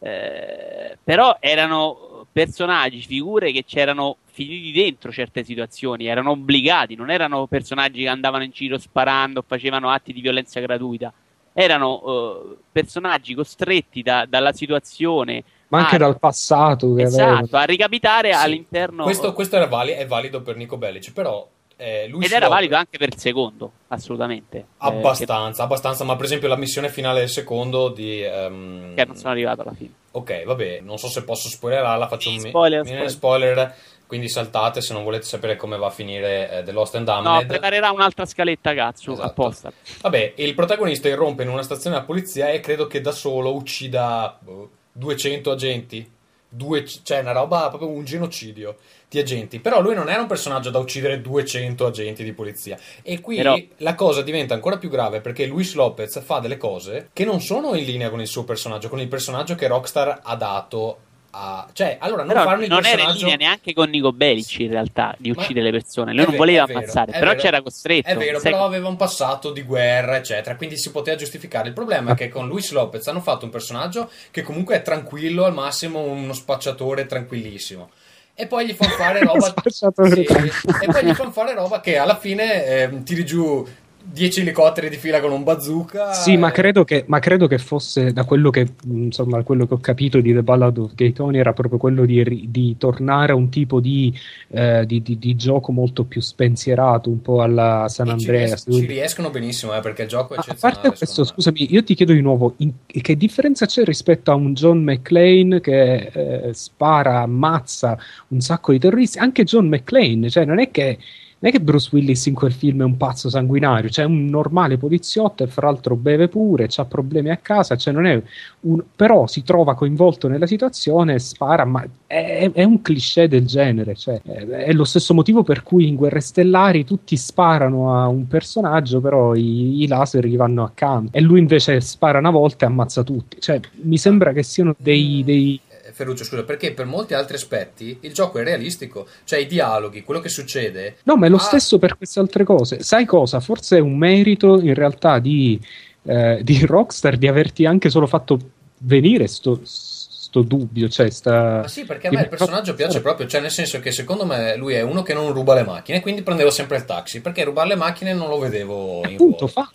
[0.04, 7.46] Eh, però erano personaggi, figure che c'erano finiti dentro certe situazioni, erano obbligati, non erano
[7.46, 11.10] personaggi che andavano in giro sparando, facevano atti di violenza gratuita,
[11.54, 16.98] erano uh, personaggi costretti da, dalla situazione ma anche Ah, dal passato.
[16.98, 21.48] Esatto, a ricapitare Sì, all'interno Questo, questo era vali- è valido per Nico Bellic, però
[21.76, 24.56] eh, ed era valido anche per il secondo, assolutamente.
[24.58, 28.22] Eh, Abbastanza, abbastanza, ma per esempio la missione finale del secondo di...
[28.22, 29.92] ehm, che, non sono arrivato alla fine.
[30.12, 33.10] Ok, vabbè, non so se posso spoilerarla, faccio Sì, un mi- spoiler, mini spoiler.
[33.56, 33.74] spoiler,
[34.06, 37.14] quindi saltate se non volete sapere come va a finire eh, The Lost and No,
[37.22, 37.46] Damned.
[37.46, 39.28] preparerà un'altra scaletta cazzo Esatto.
[39.28, 39.72] apposta.
[40.02, 44.38] Vabbè, il protagonista irrompe in una stazione della polizia e credo che da solo uccida
[44.40, 46.12] boh, 200 agenti.
[46.48, 48.76] Due, cioè, una roba proprio un genocidio
[49.14, 49.60] di agenti.
[49.60, 52.76] Però lui non era un personaggio da uccidere 200 agenti di polizia.
[53.02, 57.08] E qui Però- la cosa diventa ancora più grave perché Luis Lopez fa delle cose
[57.12, 60.34] che non sono in linea con il suo personaggio, con il personaggio che Rockstar ha
[60.36, 60.98] dato
[61.36, 61.66] a.
[61.72, 63.18] Cioè, allora non Però il non era in personaggio.
[63.24, 66.12] linea neanche con Nico Bellic in realtà di Ma- uccidere le persone.
[66.12, 67.42] È Lui non vero, voleva è vero, ammazzare, è però vero.
[67.42, 68.08] c'era costretto.
[68.08, 71.68] È vero, però aveva un passato di guerra, eccetera, quindi si poteva giustificare.
[71.68, 75.44] Il problema è che con Luis Lopez hanno fatto un personaggio che comunque è tranquillo,
[75.44, 77.90] al massimo uno spacciatore tranquillissimo.
[78.36, 79.54] E poi gli fanno fare roba.
[79.70, 83.64] Sì, e poi gli fanno fare roba che alla fine ehm, tiri giù
[84.06, 86.12] 10 elicotteri di fila con un bazooka.
[86.12, 89.74] Sì, ma e- credo, che, ma credo che fosse da quello che, insomma, quello che
[89.74, 93.34] ho capito di The Ballad of Gay Tony era proprio quello di, di tornare a
[93.34, 94.12] un tipo di,
[94.48, 98.66] eh, di- di- gioco molto più spensierato, un po' alla San e ci, Andreas.
[98.66, 101.82] ries- ci riescono benissimo, eh, perché il gioco è Ma a parte questo, scusami, io
[101.82, 106.10] ti chiedo di nuovo, in- che differenza c'è rispetto a un John McClane che
[106.48, 107.98] eh, spara, ammazza
[108.28, 109.18] un sacco di terroristi?
[109.18, 110.98] Anche John McClane, cioè non è che,
[111.44, 114.78] non è che Bruce Willis in quel film è un pazzo sanguinario, cioè un normale
[114.78, 118.22] poliziotto e fra l'altro beve pure, ha problemi a casa, cioè non è
[118.60, 123.94] un, però si trova coinvolto nella situazione spara, ma è, è un cliché del genere,
[123.94, 128.26] cioè, è, è lo stesso motivo per cui in Guerre Stellari tutti sparano a un
[128.26, 131.14] personaggio, però i, i laser gli vanno accanto.
[131.14, 135.22] E lui invece spara una volta e ammazza tutti, cioè mi sembra che siano dei...
[135.22, 135.60] dei
[135.94, 140.18] Ferruccio, scusa, perché per molti altri aspetti il gioco è realistico, cioè i dialoghi, quello
[140.20, 140.96] che succede.
[141.04, 141.40] No, ma è lo Ah.
[141.40, 142.82] stesso per queste altre cose.
[142.82, 143.38] Sai cosa?
[143.40, 145.58] Forse è un merito in realtà di,
[146.02, 148.38] eh, di Rockstar di averti anche solo fatto
[148.78, 150.88] venire sto, sto dubbio.
[150.88, 151.60] Cioè sta...
[151.60, 154.56] Ma sì, perché a me il personaggio piace proprio, cioè nel senso che secondo me
[154.56, 157.68] lui è uno che non ruba le macchine, quindi prendevo sempre il taxi, perché rubare
[157.68, 159.46] le macchine non lo vedevo in Appunto, ruolo.
[159.46, 159.70] fa.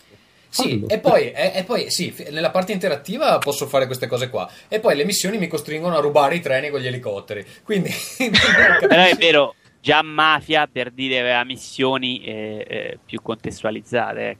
[0.49, 0.87] Sì, fallo.
[0.89, 4.79] e poi, e, e poi sì, nella parte interattiva posso fare queste cose qua, e
[4.79, 7.89] poi le missioni mi costringono a rubare i treni con gli elicotteri, quindi...
[8.17, 14.37] Però è vero, già Mafia per dire aveva missioni eh, eh, più contestualizzate.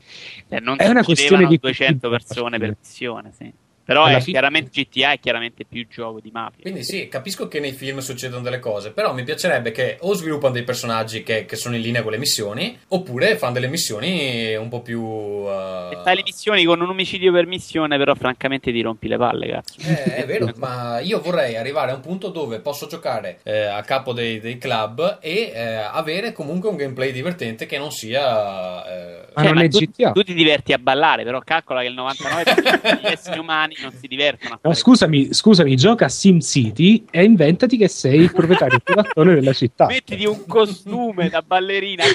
[0.49, 3.51] Cioè, non È si una questione di 200 persone per missione, sì.
[3.89, 6.61] Però è fine- chiaramente GTA è chiaramente più gioco di Mafia.
[6.61, 10.53] Quindi sì, capisco che nei film succedono delle cose, però mi piacerebbe che o sviluppano
[10.53, 14.69] dei personaggi che, che sono in linea con le missioni, oppure fanno delle missioni un
[14.69, 15.01] po' più...
[15.01, 19.17] uh, E fai le missioni con un omicidio per missione, però francamente ti rompi le
[19.17, 19.79] palle, cazzo.
[19.81, 23.81] Eh, è vero, ma io vorrei arrivare a un punto dove posso giocare eh, a
[23.81, 28.85] capo dei, dei club e eh, avere comunque un gameplay divertente che non sia...
[28.85, 30.11] eh, Ma non ma è tu, GTA.
[30.11, 34.07] tu ti diverti a ballare, però calcola che il 99% degli esseri umani non si
[34.07, 39.35] divertono No, scusami, scusami, gioca a SimCity e inventati che sei il proprietario più mattone
[39.35, 39.87] della città.
[39.87, 42.03] Mettiti un costume da ballerina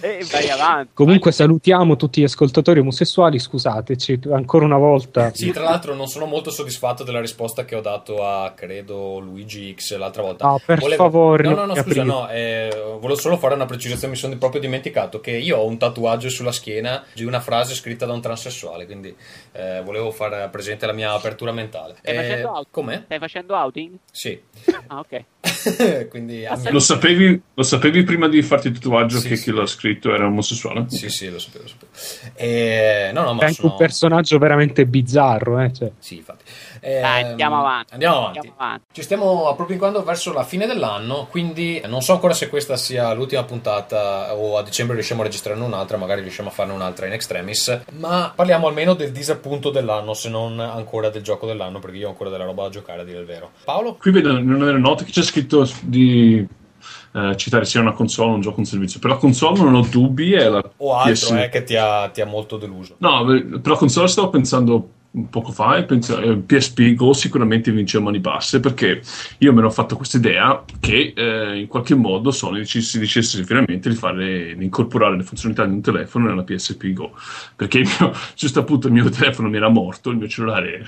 [0.00, 0.90] e vai avanti.
[0.94, 5.32] Comunque salutiamo tutti gli ascoltatori omosessuali, scusateci ancora una volta.
[5.34, 9.74] Sì, tra l'altro non sono molto soddisfatto della risposta che ho dato a, credo, Luigi
[9.76, 10.46] X l'altra volta.
[10.46, 12.04] No, per favore, No, no, no, scusa, aprire.
[12.04, 12.70] no, eh,
[13.00, 16.52] volevo solo fare una precisazione, mi sono proprio dimenticato che io ho un tatuaggio sulla
[16.52, 19.14] schiena di una frase scritta da un transessuale, quindi
[19.52, 21.96] eh, volevo fare presente la mia apertura mentale.
[21.98, 22.66] Stai Eh, facendo outing?
[22.70, 23.02] Come?
[23.04, 23.96] Stai facendo outing?
[24.10, 24.40] Sì.
[24.88, 25.24] Ah, ok.
[26.10, 29.44] quindi Lo sapevi, lo sapevi prima di farti il tatuaggio Sì, che sì.
[29.44, 30.84] chi l'ha scritto era omosessuale?
[30.88, 32.32] Sì, sì, lo sapevo, lo sapevo.
[32.34, 33.72] Eh, no, no, È ma anche sono...
[33.72, 35.90] un personaggio veramente bizzarro, eh, cioè.
[35.98, 36.44] Sì, infatti.
[36.80, 37.92] Eh, Dai, andiamo avanti.
[37.94, 38.38] Andiamo avanti.
[38.38, 38.84] Andiamo avanti.
[38.92, 43.44] Ci stiamo appropinquando verso la fine dell'anno, quindi non so ancora se questa sia l'ultima
[43.44, 47.82] puntata o a dicembre riusciamo a registrarne un'altra, magari riusciamo a farne un'altra in extremis,
[47.98, 52.10] ma parliamo almeno del disappunto dell'anno, se non ancora del gioco dell'anno, perché io ho
[52.10, 53.50] ancora della roba da giocare a dire il vero.
[53.64, 53.94] Paolo?
[53.94, 56.46] Qui vedo nelle note che c'è scritto di
[57.12, 59.00] eh, citare sia una console o un gioco un servizio.
[59.00, 62.08] Per la console non ho dubbi, è la O altro PS eh, che ti ha,
[62.08, 62.96] ti ha molto deluso?
[62.98, 64.88] No, per la console stavo pensando
[65.30, 69.00] poco fa e penso, eh, PSP Go sicuramente vince a mani basse perché
[69.38, 72.98] io me ne ho fatto questa idea che eh, in qualche modo Sony dic- si
[72.98, 77.12] dicesse finalmente di, fare, di incorporare le funzionalità di un telefono nella PSP Go
[77.56, 80.84] perché mio, giusto appunto il mio telefono mi era morto, il mio cellulare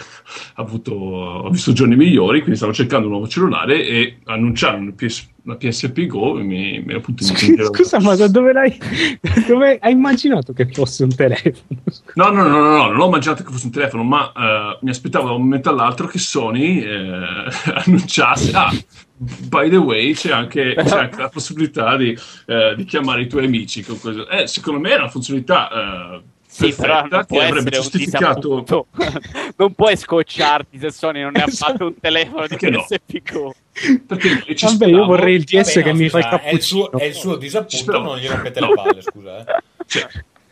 [0.54, 4.94] ha, avuto, ha visto giorni migliori quindi stavo cercando un nuovo cellulare e annunciarono il
[4.94, 8.78] PS, la PSP Go mi, mi appunto mi Scusa, ma da dove l'hai.
[9.46, 11.54] Dove hai immaginato che fosse un telefono?
[12.14, 14.90] No, no, no, no, no, non ho mangiato che fosse un telefono, ma eh, mi
[14.90, 17.48] aspettavo da un momento all'altro che Sony eh,
[17.84, 18.72] annunciasse, ah,
[19.16, 23.44] by the way, c'è anche, c'è anche la possibilità di, eh, di chiamare i tuoi
[23.44, 24.28] amici con questo.
[24.28, 26.22] Eh, secondo me è una funzionalità eh,
[26.66, 28.34] Sì, però non può che avrebbe essere un giustificato...
[28.60, 28.86] disappunto.
[29.56, 31.72] non puoi scocciarti se Sony non ne ha Esatto.
[31.72, 32.56] fatto un telefono di?
[32.56, 33.50] PSP.
[34.06, 36.52] Perché ci Vabbè, io vorrei il DS Vabbè, che no, mi fa il scusa, è
[36.52, 36.98] il suo, cappuccino.
[37.02, 38.68] è il suo disappunto, non gli rompete No.
[38.68, 39.38] le palle, scusa.
[39.44, 39.62] Eh.
[39.86, 40.06] Cioè,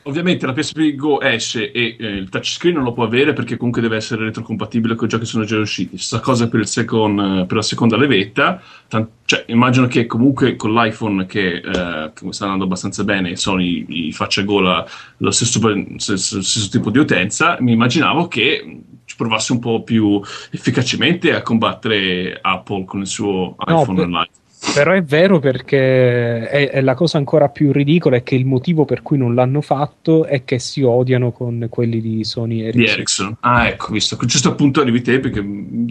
[0.09, 3.83] ovviamente la PSP Go esce e eh, il touchscreen non lo può avere perché comunque
[3.83, 5.99] deve essere retrocompatibile con i giochi che sono già usciti.
[5.99, 8.61] Stessa cosa per, il second, eh, per la seconda levetta.
[8.89, 13.85] Tan- cioè, immagino che comunque con l'iPhone che, eh, che sta andando abbastanza bene, Sony
[13.87, 14.85] gli faccia gola
[15.19, 15.61] lo stesso,
[15.97, 20.21] stesso, stesso tipo di utenza, mi immaginavo che mh, ci provasse un po' più
[20.51, 24.29] efficacemente a combattere Apple con il suo No, iPhone per- online.
[24.75, 28.85] Però è vero perché è, è la cosa ancora più ridicola è che il motivo
[28.85, 32.83] per cui non l'hanno fatto è che si odiano con quelli di Sony Ericsson.
[32.83, 33.37] di Ericsson.
[33.41, 34.17] Ah, ecco, visto.
[34.27, 35.41] Giusto appunto arrivi te perché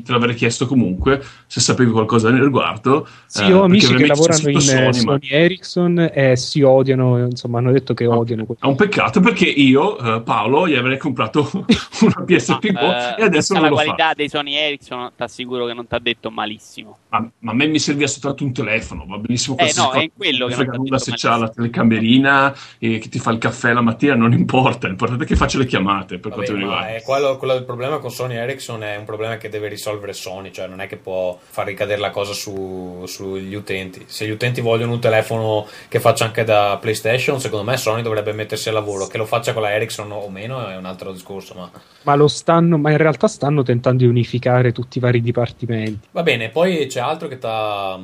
[0.03, 3.07] te l'avrei chiesto comunque se sapevi qualcosa nel riguardo.
[3.25, 7.59] Sì, eh, ho amici che lavorano in Sony, ma- Sony Ericsson e si odiano, insomma,
[7.59, 8.59] hanno detto che odiano quelli.
[8.61, 11.49] È un peccato perché io, eh, Paolo, gli avrei comprato
[12.01, 14.13] una PSP Go Eh, e adesso non la lo qualità fa.
[14.13, 16.97] dei Sony Ericsson ti assicuro che non ti ha detto malissimo.
[17.09, 19.99] Ma, ma a me mi serviva soltanto un telefono, va benissimo Eh, no, cosa.
[19.99, 23.37] è quello Non che frega nulla se c'ha la telecamerina e che ti fa il
[23.37, 26.95] caffè la mattina, non importa, l'importante è che faccia le chiamate per Vabbè, quanto riguarda.
[26.95, 30.51] è quello, quello del problema con Sony Ericsson è un problema che deve risolvere Sony,
[30.51, 34.03] cioè non è che può far ricadere la cosa su- sugli utenti.
[34.07, 38.33] Se gli utenti vogliono un telefono che faccia anche da PlayStation, secondo me Sony dovrebbe
[38.33, 39.07] mettersi al lavoro.
[39.07, 41.69] Che lo faccia con la Ericsson o meno è un altro discorso, ma
[42.03, 46.07] Ma lo stanno, ma in realtà stanno tentando di unificare tutti i vari dipartimenti.
[46.11, 46.49] va bene.
[46.49, 47.97] Poi c'è altro che ti ha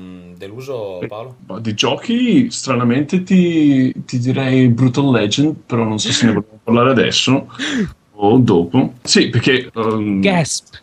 [0.45, 1.36] deluso, Paolo?
[1.60, 6.91] Di giochi, stranamente ti, ti direi Brutal Legend, però non so se ne vogliamo parlare
[6.91, 7.48] adesso
[8.11, 8.94] o dopo.
[9.02, 10.82] Sì, perché um, Gasp!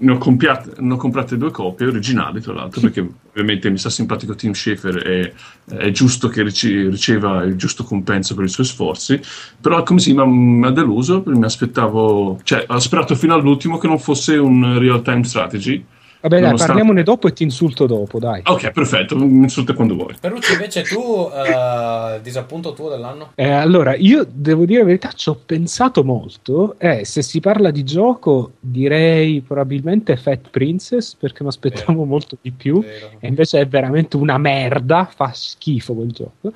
[0.00, 3.90] ne, ho compiate- ne ho comprate due copie originali, tra l'altro, perché ovviamente mi sta
[3.90, 5.34] simpatico Tim Schafer e
[5.76, 9.20] è giusto che rice- riceva il giusto compenso per i suoi sforzi.
[9.60, 13.86] Però come si, ma mi ha deluso, mi aspettavo, cioè ho sperato fino all'ultimo che
[13.86, 15.84] non fosse un real time strategy.
[16.20, 18.42] Vabbè, dai, Nonostante- parliamone dopo e ti insulto dopo, dai.
[18.44, 20.14] Ok, perfetto, mi insulta quando vuoi.
[20.20, 23.32] Ferrucci, invece tu, eh, disappunto tuo dell'anno?
[23.34, 26.74] Eh, allora, io devo dire la verità, ci ho pensato molto.
[26.78, 32.50] Eh, se si parla di gioco, direi probabilmente Fat Princess, perché mi aspettavo molto di
[32.50, 32.82] più.
[32.82, 33.10] Vero.
[33.18, 36.52] E invece è veramente una merda, fa schifo quel gioco.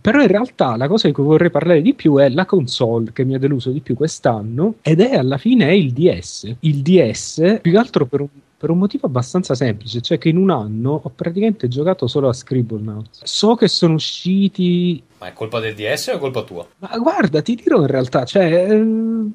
[0.00, 3.24] Però in realtà la cosa di cui vorrei parlare di più è la console che
[3.24, 6.54] mi ha deluso di più quest'anno ed è alla fine è il DS.
[6.60, 8.28] Il DS, più che altro per un,
[8.58, 12.32] per un motivo abbastanza semplice, cioè che in un anno ho praticamente giocato solo a
[12.32, 13.20] Scribblenauts.
[13.22, 16.66] So che sono usciti Ma è colpa del DS o è colpa tua?
[16.78, 19.32] ma guarda, ti dirò in realtà, cioè, ehm,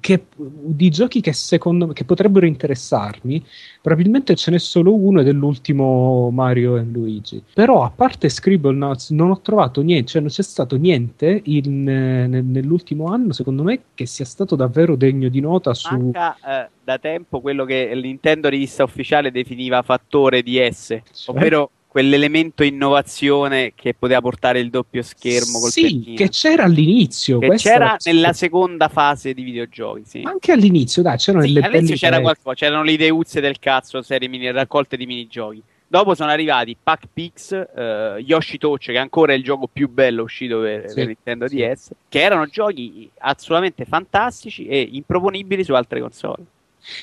[0.00, 3.44] che di giochi che secondo me che potrebbero interessarmi,
[3.80, 7.42] probabilmente ce n'è solo uno ed è l'ultimo Mario e Luigi.
[7.52, 12.26] Però a parte Scribblenauts non ho trovato niente, cioè non c'è stato niente in, eh,
[12.26, 15.94] nel- nell'ultimo anno, secondo me, che sia stato davvero degno di nota su...
[15.94, 21.36] Manca eh, da tempo quello che il Nintendo rivista ufficiale definiva fattore DS, Cioè?
[21.36, 27.38] ovvero quell'elemento innovazione che poteva portare il doppio schermo col Sì, che c'era all'inizio.
[27.38, 30.22] Che c'era nella seconda fase di videogiochi, sì.
[30.24, 34.26] Anche all'inizio, dai, c'erano Sì, delle all'inizio c'era qualcosa, c'erano le ideuzze del cazzo, serie
[34.26, 35.62] mini, raccolte di minigiochi.
[35.86, 40.22] Dopo sono arrivati Pac Pix, eh, Yoshi Touch, che ancora è il gioco più bello
[40.22, 41.56] uscito per, Sì, per Nintendo sì.
[41.56, 46.42] DS, che erano giochi assolutamente fantastici e improponibili su altre console.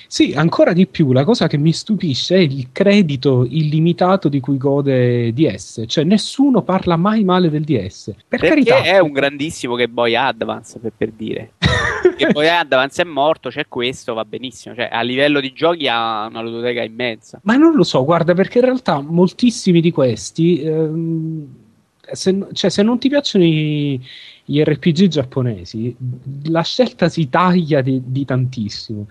[0.08, 4.58] Sì, ancora di più, la cosa che mi stupisce è il credito illimitato di cui
[4.58, 8.14] gode DS, cioè nessuno parla mai male del DS.
[8.28, 11.54] Per Perché carità, è un grandissimo Game Boy Advance, per, per dire.
[12.18, 14.76] Game Boy Advance è morto, c'è questo, va benissimo.
[14.76, 17.40] Cioè, a livello di giochi ha una ludoteca immensa.
[17.44, 21.48] Ma non lo so, guarda, perché in realtà moltissimi di questi, ehm,
[22.12, 24.02] se, cioè, se non ti piacciono i,
[24.44, 25.96] gli RPG giapponesi,
[26.46, 29.08] la scelta si taglia di, di tantissimo.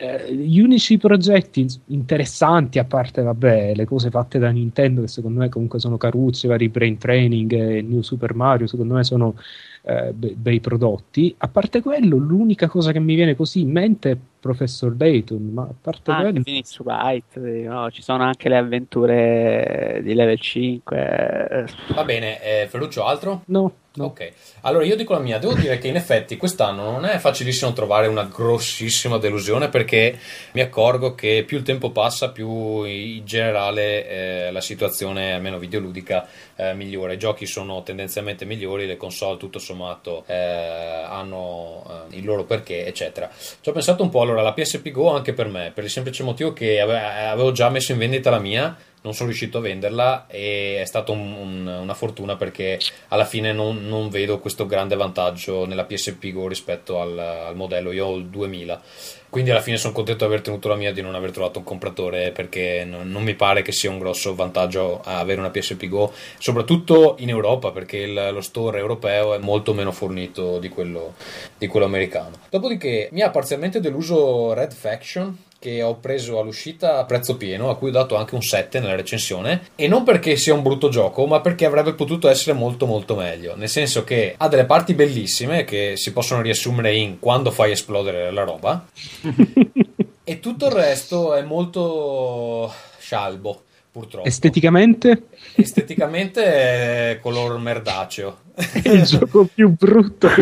[0.00, 5.40] Eh, gli unici progetti interessanti, a parte vabbè, le cose fatte da Nintendo, che secondo
[5.40, 9.34] me comunque sono carucce, vari Brain Training e New Super Mario, secondo me sono
[9.82, 11.34] eh, be- bei prodotti.
[11.38, 15.62] A parte quello, l'unica cosa che mi viene così in mente è Professor Dayton, ma
[15.62, 16.42] a parte Anche quello...
[16.44, 21.48] Phoenix Wright, eh, no, ci sono anche le avventure di level 5.
[21.50, 23.42] eh, Va bene, eh, Ferruccio, altro?
[23.46, 24.04] No, No.
[24.06, 27.72] Ok, allora io dico la mia, devo dire che in effetti quest'anno non è facilissimo
[27.72, 30.16] trovare una grossissima delusione perché
[30.52, 36.28] mi accorgo che più il tempo passa più in generale eh, la situazione, almeno videoludica,
[36.54, 37.12] eh, migliora.
[37.12, 42.86] I giochi sono tendenzialmente migliori, le console tutto sommato eh, hanno eh, il loro perché,
[42.86, 43.28] eccetera.
[43.36, 46.22] Ci ho pensato un po', allora la PSP Go anche per me, per il semplice
[46.22, 48.76] motivo che ave- avevo già messo in vendita la mia
[49.08, 52.78] non sono riuscito a venderla e è stata un- un- una fortuna perché
[53.08, 57.90] alla fine non, non vedo questo grande vantaggio nella PSP Go rispetto al, al modello.
[57.92, 58.82] Io ho il 2000,
[59.30, 61.58] quindi alla fine sono contento di aver tenuto la mia e di non aver trovato
[61.58, 65.86] un compratore perché non, non mi pare che sia un grosso vantaggio avere una PSP
[65.88, 71.14] Go, soprattutto in Europa perché il- lo store europeo è molto meno fornito di quello,
[71.56, 72.32] di quello americano.
[72.50, 77.76] Dopodiché mi ha parzialmente deluso Red Faction che ho preso all'uscita a prezzo pieno, a
[77.76, 81.26] cui ho dato anche un 7 nella recensione, e non perché sia un brutto gioco,
[81.26, 85.64] ma perché avrebbe potuto essere molto molto meglio, nel senso che ha delle parti bellissime
[85.64, 88.86] che si possono riassumere in quando fai esplodere la roba,
[90.24, 94.28] e tutto il resto è molto scialbo, purtroppo.
[94.28, 95.22] Esteticamente
[95.60, 98.46] Esteticamente è color merdaceo.
[98.54, 100.28] è il gioco più brutto.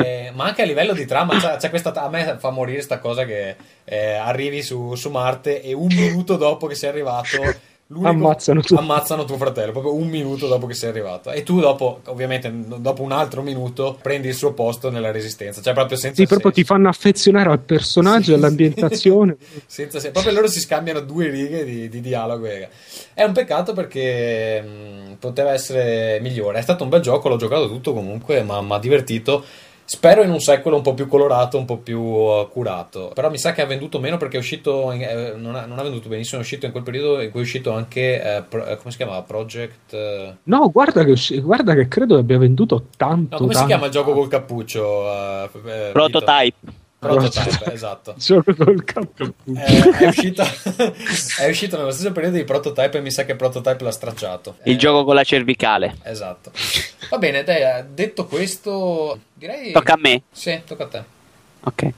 [0.00, 2.98] Eh, ma anche a livello di trama c'è, c'è questa a me fa morire sta
[2.98, 3.56] cosa che
[3.90, 7.68] eh, arrivi su, su Marte e un minuto dopo che sei arrivato
[8.02, 8.80] Ammazzano tutti.
[8.80, 12.48] ammazzano tuo fratello proprio un minuto dopo che sei arrivato e tu dopo ovviamente
[12.78, 16.52] dopo un altro minuto prendi il suo posto nella resistenza cioè proprio senza Sì, proprio
[16.52, 19.36] ti fanno affezionare al personaggio, Sì, all'ambientazione.
[19.66, 20.12] senza senso.
[20.12, 22.68] proprio loro si scambiano due righe di, di dialogo raga.
[23.12, 27.66] è un peccato perché mh, poteva essere migliore è stato un bel gioco l'ho giocato
[27.66, 29.44] tutto comunque ma mi ha divertito
[29.92, 33.10] Spero in un sequel un po' più colorato, un po' più uh, curato.
[33.12, 34.92] Però mi sa che ha venduto meno perché è uscito.
[34.92, 36.38] in- eh, non, ha, non ha venduto benissimo.
[36.38, 38.22] È uscito in quel periodo in cui è uscito anche.
[38.22, 39.20] eh, pro- eh, come si chiama?
[39.22, 39.92] Project.
[39.92, 43.30] eh, No, guarda che, usci- guarda che credo abbia venduto tanto.
[43.32, 43.66] No, come si tanto.
[43.66, 45.12] chiama il gioco col cappuccio?
[45.12, 46.56] eh, eh, Prototype.
[46.60, 46.79] Vito?
[47.00, 48.14] Prototype, esatto.
[48.20, 49.32] Gioco col capo.
[49.56, 50.42] Eh, è, uscito,
[51.40, 54.56] è uscito nello stesso periodo di Prototype e mi sa che Prototype l'ha stracciato.
[54.64, 55.96] Il Eh, gioco con la cervicale.
[56.02, 56.52] Esatto.
[57.08, 59.72] Va bene, dai, eh, detto questo, direi.
[59.72, 60.22] Tocca a me.
[60.30, 61.02] Sì, tocca a te.
[61.62, 61.88] Ok.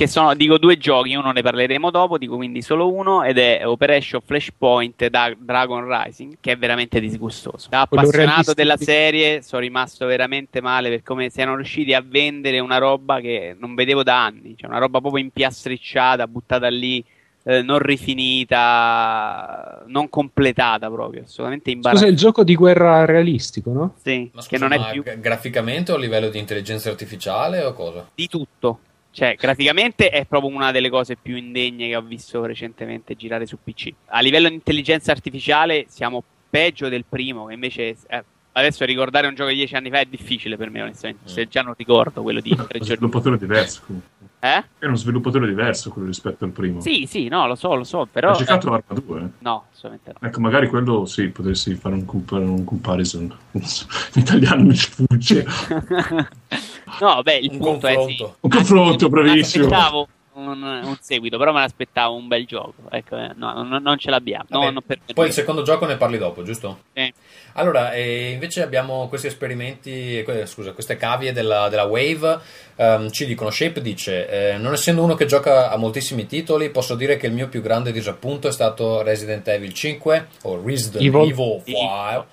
[0.00, 3.66] Che sono, dico, due giochi, uno ne parleremo dopo, dico quindi solo uno, ed è
[3.66, 7.68] Operation Flashpoint da Dragon Rising, che è veramente disgustoso.
[7.68, 12.78] Da appassionato della serie, sono rimasto veramente male per come siano riusciti a vendere una
[12.78, 17.04] roba che non vedevo da anni, cioè una roba proprio impiastricciata, buttata lì,
[17.42, 18.54] eh, non rifinita,
[19.86, 22.10] non completata proprio, assolutamente Scusa, imbarazzante.
[22.10, 23.96] il gioco di guerra realistico, no?
[24.02, 26.88] Sì, Ma scusa, che non è ma più gra- graficamente o a livello di intelligenza
[26.88, 28.08] artificiale o cosa?
[28.14, 28.78] di tutto.
[29.12, 33.58] Cioè, graficamente è proprio una delle cose più indegne che ho visto recentemente girare su
[33.62, 33.92] PC.
[34.06, 39.34] A livello di intelligenza artificiale siamo peggio del primo, che invece eh, adesso ricordare un
[39.34, 41.28] gioco di dieci anni fa è difficile per me, onestamente.
[41.28, 44.18] Se già non ricordo quello di tre È uno giorni sviluppatore diverso comunque.
[44.42, 44.64] Eh?
[44.78, 46.80] È uno sviluppatore diverso quello rispetto al primo.
[46.80, 48.30] Sì, sì, no, lo so, lo so, però...
[48.30, 49.30] Hai giocato eh, Arma 2?
[49.40, 50.28] no, assolutamente no.
[50.28, 53.36] Ecco, magari quello sì, potresti fare un, compar- un comparison.
[53.52, 53.62] In
[54.14, 55.44] italiano mi sfugge.
[57.00, 57.96] no, beh, il Un punto è sì.
[57.96, 58.36] confronto.
[58.40, 59.64] Un confronto, Mi bravissimo.
[59.66, 62.74] aspettavo un, un seguito, però me l'aspettavo un bel gioco.
[62.90, 64.46] Ecco, eh, no, non, non ce l'abbiamo.
[64.48, 66.84] No, Vabbè, non per Poi il secondo gioco ne parli dopo, giusto?
[66.94, 67.12] Sì.
[67.54, 72.38] Allora, eh, invece abbiamo questi esperimenti, que- scusa, queste cavie della, della Wave.
[72.76, 76.94] ehm, ci dicono: Shape dice: eh, Non essendo uno che gioca a moltissimi titoli, posso
[76.94, 81.30] dire che il mio più grande disappunto è stato Resident Evil 5 o Resident Evil.
[81.30, 82.24] Evil 5.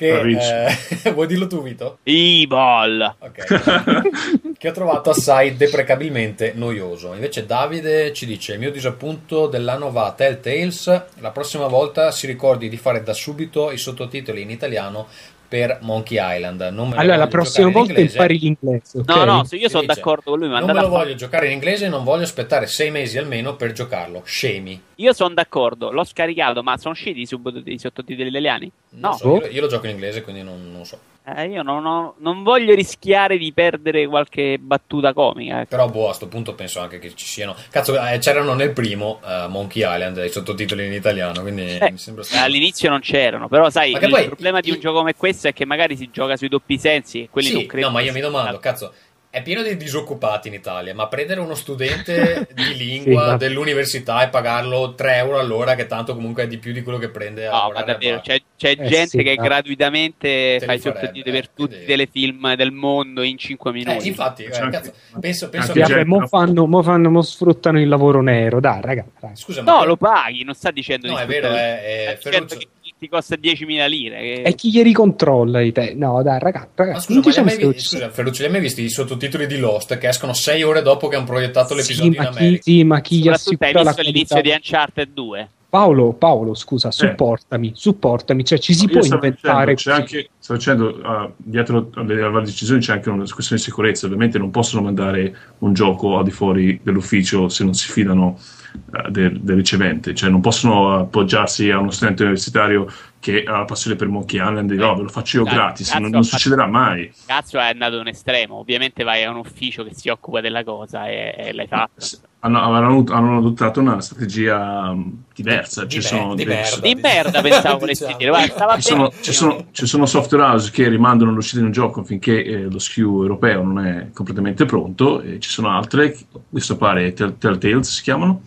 [0.00, 0.72] Che
[1.04, 1.98] eh, vuoi dirlo tu, Vito?
[2.04, 3.16] E-ball.
[3.18, 4.52] Ok.
[4.56, 7.12] che ho trovato assai deprecabilmente noioso.
[7.12, 10.86] Invece Davide ci dice: Il mio disappunto dell'anno va a Telltales.
[11.18, 15.06] La prossima volta si ricordi di fare da subito i sottotitoli in italiano
[15.50, 16.60] per Monkey Island.
[16.72, 18.12] Non me lo Allora, la prossima in volta inglese.
[18.16, 18.98] impari l'inglese.
[18.98, 19.08] ok?
[19.08, 21.46] No, no, se io sono dice, d'accordo con lui, ma Non me lo voglio giocare
[21.46, 24.22] in inglese e non voglio aspettare sei mesi almeno per giocarlo.
[24.24, 24.80] Scemi.
[24.94, 28.70] Io sono d'accordo, l'ho scaricato, ma sono usciti i, sub- i sottotitoli italiani?
[28.90, 30.96] No, so, io, io lo gioco in inglese, quindi non, non so.
[31.22, 35.60] Eh, io non, ho- non voglio rischiare di perdere qualche battuta comica.
[35.60, 35.68] ecco.
[35.68, 37.54] Però, boh, a sto punto penso anche che ci siano.
[37.70, 41.98] Cazzo, eh, c'erano nel primo eh, Monkey Island i sottotitoli in italiano, quindi Eh, mi
[41.98, 42.46] sembra strano.
[42.46, 45.52] all'inizio non c'erano, però sai, il poi- problema di un i- gioco come questo è
[45.52, 47.86] che magari si gioca sui doppi sensi e quelli Sì, non credo.
[47.88, 48.92] no, ma io mi domando, cazzo,
[49.30, 54.28] è pieno di disoccupati in Italia, ma prendere uno studente di lingua ma- dell'università e
[54.28, 57.50] pagarlo 3 euro all'ora, che tanto comunque è di più di quello che prende a
[57.52, 61.22] No, ma davvero, c'è, c'è Eh, gente sì, che ma- gratuitamente Te fa i sottotitoli
[61.36, 64.08] per eh, tutti i telefilm del mondo in 5 Eh, minuti.
[64.08, 65.80] infatti, eh, C'è anche- cazzo, penso, penso Sì, che...
[65.80, 68.58] vabbè, mo fanno, mo fanno, mo sfruttano il lavoro nero.
[68.58, 69.36] Dai, raga, dai.
[69.36, 72.04] Scusa, ma No, que- lo paghi, non sta dicendo No, di è vero, sfruttare- è-
[72.06, 72.58] è Eh, certo Ferruccio.
[72.58, 72.68] che
[73.00, 74.20] ti costa 10.000 lire.
[74.20, 74.42] Che...
[74.42, 75.94] E chi gli ricontrolla i te?
[75.94, 78.52] No, dai, ragazzi, Ma ragazzi, scusa, ma hai mai visti, stati- scusa, Ferruccio, li hai
[78.52, 81.80] mai visti i sottotitoli di Lost che escono 6 ore dopo che hanno proiettato Sì,
[81.80, 82.62] l'episodio in ma chi, America?
[82.62, 84.40] sì, ma chi gli hai assicura la visto l'inizio qualità?
[84.40, 85.48] di Uncharted 2.
[85.70, 90.58] Paolo, Paolo, scusa, supportami, supportami, cioè ci si Io può inventare dicendo, c'è anche, stavo
[90.58, 94.06] dicendo, ah, dietro alle, alle decisioni c'è anche una questione di sicurezza.
[94.06, 98.59] Ovviamente non possono mandare un gioco al di fuori dell'ufficio se non si fidano eh,
[99.08, 102.86] del, del ricevente, cioè non possono appoggiarsi a uno studente universitario
[103.18, 105.92] che ha la passione per Monkey Island e dire, "Oh, ve lo faccio io gratis,
[105.94, 107.12] non, non succederà mai.
[107.26, 108.56] Cazzo è andato un estremo.
[108.56, 112.00] Ovviamente vai a un ufficio che si occupa della cosa e, e l'hai fatto.
[112.00, 115.84] S- Hanno, hanno- hanno adottato una strategia mh, diversa.
[115.84, 116.80] Di Ci mer- sono di dei- merda.
[116.80, 118.18] Di merda pensavo volessi Diciamo.
[118.18, 118.30] dire.
[118.30, 122.02] Guarda, ci sono, ci, sono, ci sono software house che rimandano l'uscita di un gioco
[122.02, 126.16] finché eh, lo SKU europeo non è completamente pronto e ci sono altre,
[126.48, 128.40] questo pare Tell- Telltales si chiamano,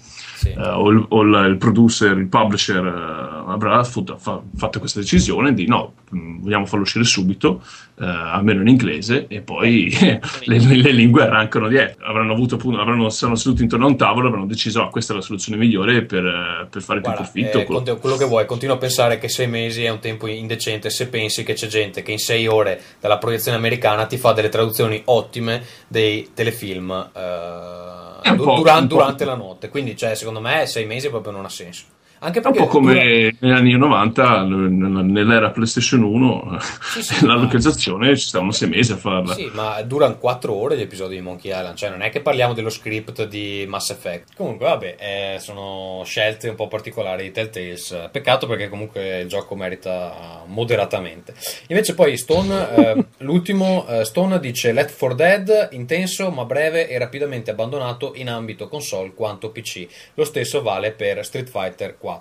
[0.44, 0.50] Sì.
[0.50, 5.00] eh, o, il, o il- il producer, il publisher eh, avrà fut- fa- fatto questa
[5.00, 7.62] decisione di no, mh, vogliamo farlo uscire subito,
[8.00, 9.90] eh, almeno in inglese, e poi
[10.46, 12.06] le, le lingue arrancano dietro.
[12.06, 15.14] Avranno avuto appunto, avranno, saranno seduti intorno a un tavolo e avranno deciso ah, questa
[15.14, 17.60] è la soluzione migliore per, eh, per fare Guarda, più profitto.
[17.60, 20.90] eh, conti- quello che vuoi, continuo a pensare che 6 mesi è un tempo indecente
[20.90, 24.50] se pensi che c'è gente che in 6 ore dalla proiezione americana ti fa delle
[24.50, 28.96] traduzioni ottime dei telefilm eh, È un du- po', duran- un po'.
[28.96, 29.70] durante la notte.
[29.70, 31.84] Quindi, cioè, secondo me, 6 mesi proprio non ha senso.
[32.26, 36.58] Anche È un perché po' come dura- negli anni 90, n- nell'era PlayStation 1,
[36.94, 39.34] Sì, sì, la ma- localizzazione ci stavano sei mesi a farla.
[39.34, 42.54] Sì, ma durano 4 ore gli episodi di Monkey Island, cioè non è che parliamo
[42.54, 44.36] dello script di Mass Effect.
[44.38, 48.08] Comunque, vabbè, eh, sono scelte un po' particolari di Telltales.
[48.12, 51.34] Peccato perché comunque il gioco merita moderatamente.
[51.68, 56.98] Invece poi Stone, eh, l'ultimo, eh, Stone dice Left 4 Dead, intenso ma breve e
[56.98, 59.88] rapidamente abbandonato in ambito console quanto PC.
[60.14, 62.12] Lo stesso vale per Street Fighter 4.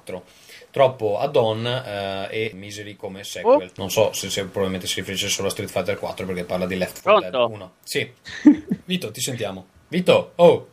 [0.70, 3.70] Troppo add-on eh, e miseri come sequel.
[3.76, 6.76] Non so se, se probabilmente si riferisce solo a Street Fighter 4 perché parla di
[6.78, 7.54] Left 4 Dead Pronto?
[7.54, 7.72] 1.
[7.82, 8.12] Sì.
[8.86, 9.66] Vito, ti sentiamo.
[9.88, 10.68] Vito, oh,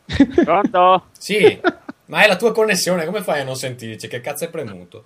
[0.45, 1.07] Pronto?
[1.17, 1.59] sì,
[2.05, 4.07] ma è la tua connessione, come fai a non sentirci?
[4.07, 5.03] Che cazzo hai premuto?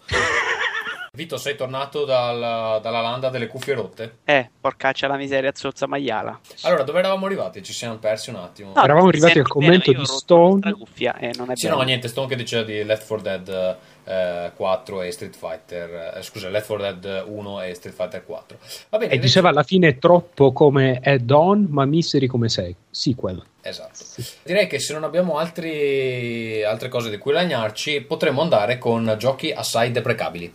[1.15, 4.17] Vito, sei tornato dal- dalla landa delle cuffie rotte?
[4.25, 6.39] Eh, porcaccia la miseria, zozza maiala.
[6.61, 7.61] Allora, dove eravamo arrivati?
[7.61, 8.71] Ci siamo persi un attimo.
[8.75, 10.71] No, Eravamo arrivati al commento di Stone.
[10.73, 11.77] cuffia e non è Sì, bello.
[11.79, 16.21] no, niente, Stone che diceva di Left 4 Dead eh, 4 e Street Fighter, eh,
[16.21, 18.57] scusa, Left 4 Dead 1 e Street Fighter 4.
[18.89, 23.41] Va bene, E invece- diceva alla fine troppo come add-on, ma misery come se- sequel.
[23.61, 24.03] Esatto.
[24.43, 29.51] Direi che se non abbiamo altri- altre cose di cui lagnarci, potremmo andare con giochi
[29.51, 30.53] assai deprecabili.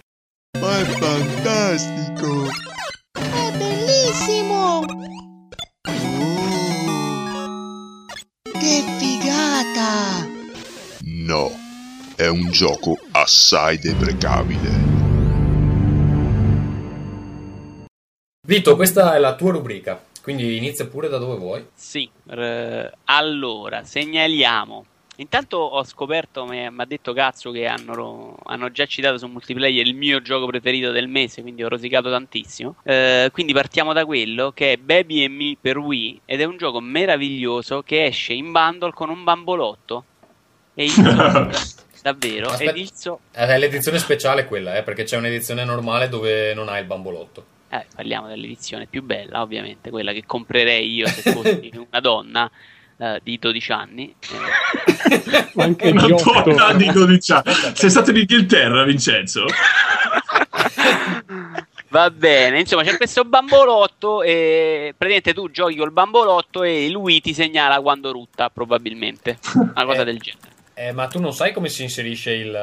[0.61, 2.47] Ma è fantastico!
[3.13, 4.81] È bellissimo!
[4.81, 4.85] Oh,
[8.53, 10.27] Che figata!
[11.05, 11.51] no,
[12.19, 14.71] è un gioco assai deprecabile.
[18.45, 21.65] Vito, questa è la tua rubrica, quindi inizia pure da dove vuoi.
[21.77, 24.85] Sì, eh, allora, segnaliamo.
[25.19, 29.95] Intanto ho scoperto, mi ha detto Cazzo che hanno, hanno già citato su multiplayer il
[29.95, 32.75] mio gioco preferito del mese, quindi ho rosicato tantissimo.
[32.83, 36.57] Eh, quindi partiamo da quello che è Baby and Me per Wii ed è un
[36.57, 40.05] gioco meraviglioso che esce in bundle con un bambolotto.
[40.75, 40.93] E il
[42.03, 42.71] davvero, Aspetta.
[42.71, 46.69] ed il so- Eh, È l'edizione speciale quella, eh, perché c'è un'edizione normale dove non
[46.69, 47.45] hai il bambolotto.
[47.71, 52.51] Eh, parliamo dell'edizione più bella, ovviamente, quella che comprerei io se fossi una donna
[52.99, 54.15] eh, di 12 anni.
[55.11, 57.53] Eh, Ma anche Una donna di 12 anni.
[57.73, 59.45] Sei stato in Inghilterra, Vincenzo?
[61.91, 67.33] Va bene, insomma, c'è questo bambolotto e praticamente tu giochi col bambolotto e lui ti
[67.33, 69.39] segnala quando rutta, probabilmente.
[69.55, 70.05] Una cosa Eh.
[70.05, 70.57] del genere.
[70.81, 72.55] Eh, ma tu non sai come si inserisce il.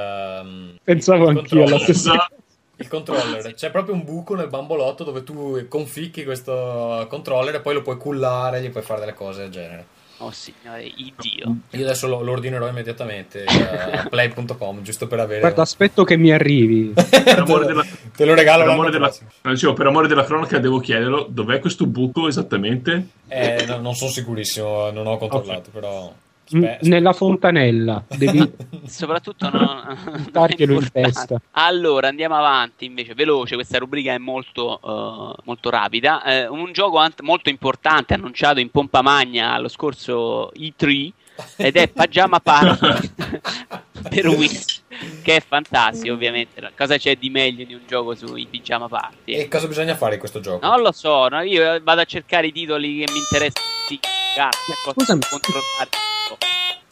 [0.42, 1.82] um, Pensavo il anch'io alla controller?
[1.82, 2.34] stessa Esatto.
[2.78, 7.74] Il controller, c'è proprio un buco nel bambolotto dove tu conficchi questo controller e poi
[7.74, 9.86] lo puoi cullare, gli puoi fare delle cose del genere.
[10.18, 11.56] Oh signore, Dio.
[11.70, 15.40] Io adesso lo, lo ordinerò immediatamente eh, a play.com giusto per avere.
[15.40, 16.92] Guarda, aspetto che mi arrivi.
[17.00, 19.14] Per amore della, Te lo regalo per amore della,
[19.44, 23.08] no, dicevo, per amore della cronaca devo chiederlo, dov'è questo buco esattamente?
[23.30, 26.14] Eh, no, non sono sicurissimo, non ho controllato, però.
[26.46, 28.04] Spe- Nella fontanella.
[28.08, 28.52] Devi...
[28.86, 31.42] Soprattutto non, non in testa.
[31.52, 33.56] Allora andiamo avanti invece, veloce.
[33.56, 36.24] Questa rubrica è molto, eh, molto rapida.
[36.24, 41.12] Eh, un gioco ant- molto importante annunciato in pompa magna allo scorso E3
[41.58, 43.10] ed è Pajama Party
[44.08, 44.60] per Wii,
[45.24, 46.72] che è fantastico, ovviamente.
[46.78, 49.34] Cosa c'è di meglio di un gioco sui Pajama Party?
[49.34, 50.66] E cosa bisogna fare in questo gioco?
[50.66, 51.42] Non lo so, no?
[51.42, 53.66] io vado a cercare i titoli che mi interessano.
[53.88, 54.00] Sì,
[54.36, 55.22] cazzo, Scusami.
[55.28, 56.14] controllare.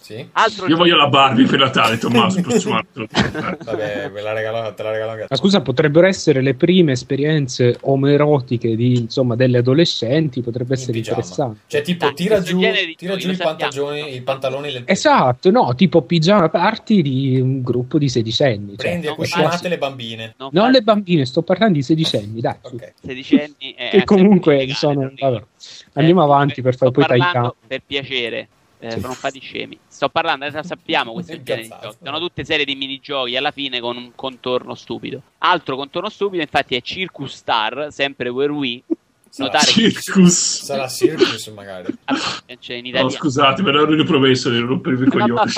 [0.03, 0.27] Sì?
[0.33, 2.41] Altro Io voglio la Barbie per Natale, Tommaso.
[2.43, 7.77] Vabbè, ve la regalo, te la regalo anche Ma scusa, potrebbero essere le prime esperienze
[7.81, 11.19] omoerotiche di, insomma, delle adolescenti, potrebbe in essere pigiama.
[11.19, 11.59] interessante.
[11.67, 12.59] Cioè, tipo, Dai, tira giù,
[12.97, 17.97] tira giù i pantaloni, i pantaloni le- Esatto, no, tipo pigiama party di un gruppo
[17.97, 18.71] di sedicenni.
[18.71, 20.33] Cioè, Prendi non cuscinate fare- le bambine.
[20.37, 22.55] non non le bambine, sto parlando di sedicenni, dai.
[22.61, 22.75] su.
[22.75, 22.93] Ok.
[23.01, 25.11] sedicenni è Che comunque illegale, sono...
[25.17, 25.43] vabbè.
[25.93, 27.53] Andiamo Eh, avanti per fare poi tagliare.
[27.65, 28.47] per piacere.
[28.85, 28.99] Eh, Sì.
[28.99, 29.79] Non fate i scemi.
[29.87, 31.85] Sto parlando, adesso sappiamo di incazzato.
[31.87, 31.97] giochi.
[32.03, 35.21] Sono tutte serie di minigiochi alla fine con un contorno stupido.
[35.39, 38.81] Altro contorno stupido, infatti, è Circus Star, sempre Where We.
[39.29, 40.63] Sarà, Notare che Circus.
[40.63, 41.91] sarà Circus, magari.
[42.59, 45.49] c'è in No, scusate, me l'hanno ripromesso di rompermi i coglioni.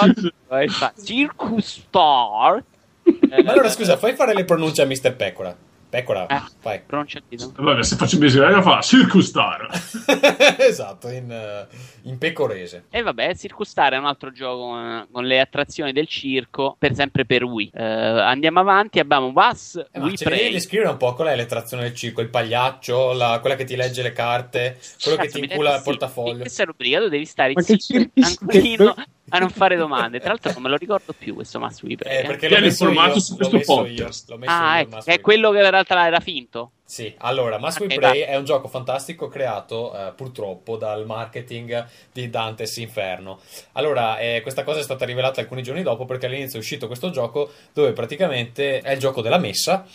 [1.03, 2.63] Circus Star.
[3.03, 5.13] Ma allora, scusa, fai fare le pronunce a Mr.
[5.15, 5.55] Pecora.
[5.87, 6.41] Pecora, Eh.
[6.59, 6.81] fai.
[6.85, 7.21] pronuncia.
[7.55, 9.67] Vabbè, se faccio miseria fa Circus Star.
[10.59, 11.67] esatto, in, eh,
[12.03, 12.85] in pecorese.
[12.89, 16.93] E vabbè, Circus Star è un altro gioco eh, con le attrazioni del circo, per
[16.95, 17.71] sempre per Wii.
[17.73, 21.35] Eh, andiamo avanti, abbiamo Was, Eh, ma Wii ce devi descrivere un po' qual è
[21.35, 22.19] l'attrazione del circo?
[22.21, 25.69] Il pagliaccio, la- quella che ti legge le carte, quello che Cazzo, ti mi incula
[25.75, 26.37] il sì, In portafoglio.
[26.39, 30.19] questa rubrica tu devi stare che zitto tranquillo che- a non fare domande.
[30.19, 32.15] Tra l'altro non me lo ricordo più questo Mass Wii Play.
[32.15, 32.25] Eh, eh.
[32.25, 34.29] perché l'ho messo informato su questo messo podcast.
[34.29, 36.71] io, Ah, ecco, è quello che in realtà era finto.
[36.87, 41.87] Sì, allora, Mass Wii Ok, Play è un gioco fantastico creato eh, purtroppo dal marketing
[42.11, 43.39] di Dante's Inferno.
[43.71, 47.09] Allora, eh, questa cosa è stata rivelata alcuni giorni dopo perché all'inizio è uscito questo
[47.09, 49.85] gioco dove praticamente è il gioco della messa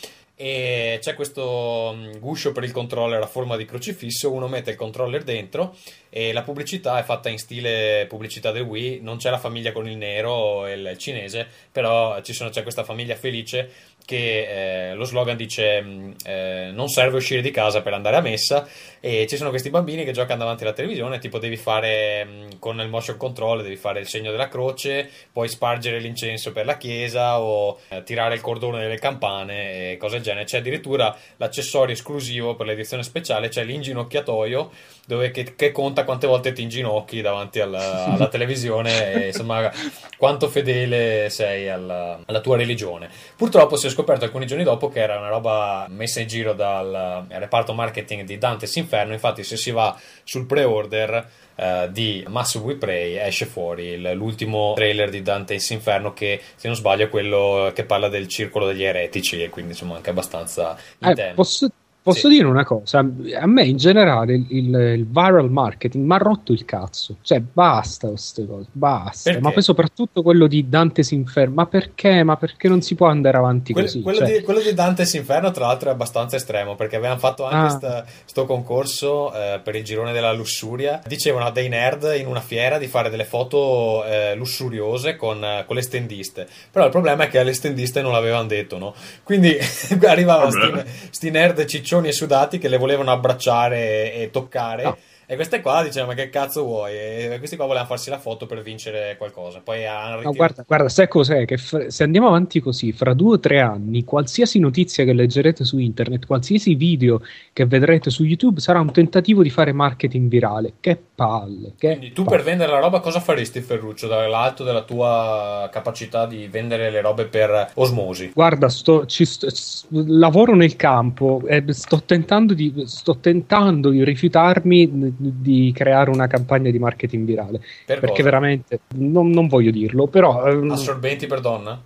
[0.42, 4.76] e c'è questo mm, guscio per il controller a forma di crocifisso, uno mette il
[4.76, 5.76] controller dentro
[6.08, 9.86] e la pubblicità è fatta in stile pubblicità del Wii, non c'è la famiglia con
[9.86, 13.70] il nero e il, cinese, però sono- c'è questa famiglia felice
[14.10, 18.20] che eh, lo slogan dice mh, eh, non serve uscire di casa per andare a
[18.20, 18.66] messa
[18.98, 22.80] e ci sono questi bambini che giocano davanti alla televisione tipo devi fare mh, con
[22.80, 27.40] il motion control devi fare il segno della croce puoi spargere l'incenso per la chiesa
[27.40, 30.44] o eh, tirare il cordone delle campane e cose del genere.
[30.44, 34.70] C'è addirittura l'accessorio esclusivo per l'edizione speciale c'è l'inginocchiatoio
[35.06, 39.70] dove che, che conta quante volte ti inginocchi davanti alla, alla televisione e insomma
[40.16, 43.08] quanto fedele sei alla, alla tua religione.
[43.36, 47.26] Purtroppo si è scoperto alcuni giorni dopo che era una roba messa in giro dal
[47.28, 49.12] eh, reparto marketing di Dante's Inferno.
[49.12, 54.72] Infatti, se si va sul pre-order eh, di Massive We Pray, esce fuori il- l'ultimo
[54.74, 58.82] trailer di Dante's Inferno, che se non sbaglio è quello che parla del circolo degli
[58.84, 61.34] eretici, e quindi insomma anche abbastanza in Eh, tema.
[61.34, 61.68] posso
[62.02, 62.34] posso Sì.
[62.36, 62.98] dire una cosa?
[62.98, 67.16] A me in generale il, il- viral marketing mi ha rotto il cazzo.
[67.22, 69.30] Cioè, basta queste cose, basta.
[69.30, 69.40] Perché?
[69.44, 71.54] Ma poi soprattutto quello di Dante's Inferno.
[71.54, 72.22] Ma perché?
[72.22, 74.00] Ma perché non si può andare avanti Que- così?
[74.02, 77.44] quello, Cioè, di, quello di Dante's Inferno, tra l'altro, è abbastanza estremo perché avevano fatto
[77.44, 77.68] anche Ah.
[77.68, 81.00] sta- sto concorso eh, per il girone della lussuria.
[81.06, 85.64] Dicevano a dei nerd in una fiera di fare delle foto eh, lussuriose con, eh,
[85.66, 86.46] con le stendiste.
[86.70, 88.94] Però il problema è che alle stendiste non l'avevano detto, no?
[89.22, 89.56] Quindi
[90.06, 90.72] arrivavano sti,
[91.10, 94.82] sti nerd ciccioni e sudati che le volevano abbracciare e toccare.
[94.82, 94.96] No.
[95.30, 96.92] E queste qua dicevano: Ma che cazzo vuoi?
[96.92, 99.60] E questi qua volevano farsi la foto per vincere qualcosa.
[99.62, 101.44] Poi hanno No, ritirato- guarda, guarda, sai cos'è?
[101.44, 105.62] Che fra- se andiamo avanti così, fra due o tre anni, qualsiasi notizia che leggerete
[105.64, 110.72] su internet, qualsiasi video che vedrete su YouTube sarà un tentativo di fare marketing virale.
[110.80, 111.74] Che palle!
[111.78, 112.36] Che Quindi tu palle.
[112.38, 117.26] per vendere la roba cosa faresti Ferruccio dall'alto della tua capacità di vendere le robe
[117.26, 118.32] per osmosi?
[118.34, 119.46] Guarda, sto, ci sto-
[119.90, 126.70] lavoro nel campo e sto tentando di, sto tentando di rifiutarmi di creare una campagna
[126.70, 127.58] di marketing virale.
[127.58, 128.22] Per perché cosa?
[128.22, 131.80] veramente non, non voglio dirlo, però ehm, Assorbenti per donna?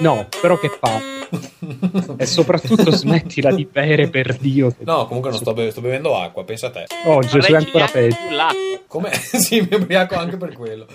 [0.00, 1.12] no, però che palle.
[2.16, 4.72] E soprattutto smettila di bere per Dio.
[4.80, 6.86] No, comunque non sto, be- sto bevendo acqua, pensa a te.
[7.06, 8.16] Oh, Gesù è ancora peggio.
[8.86, 9.10] Come?
[9.14, 10.86] sì, mi ubriaco anche per quello.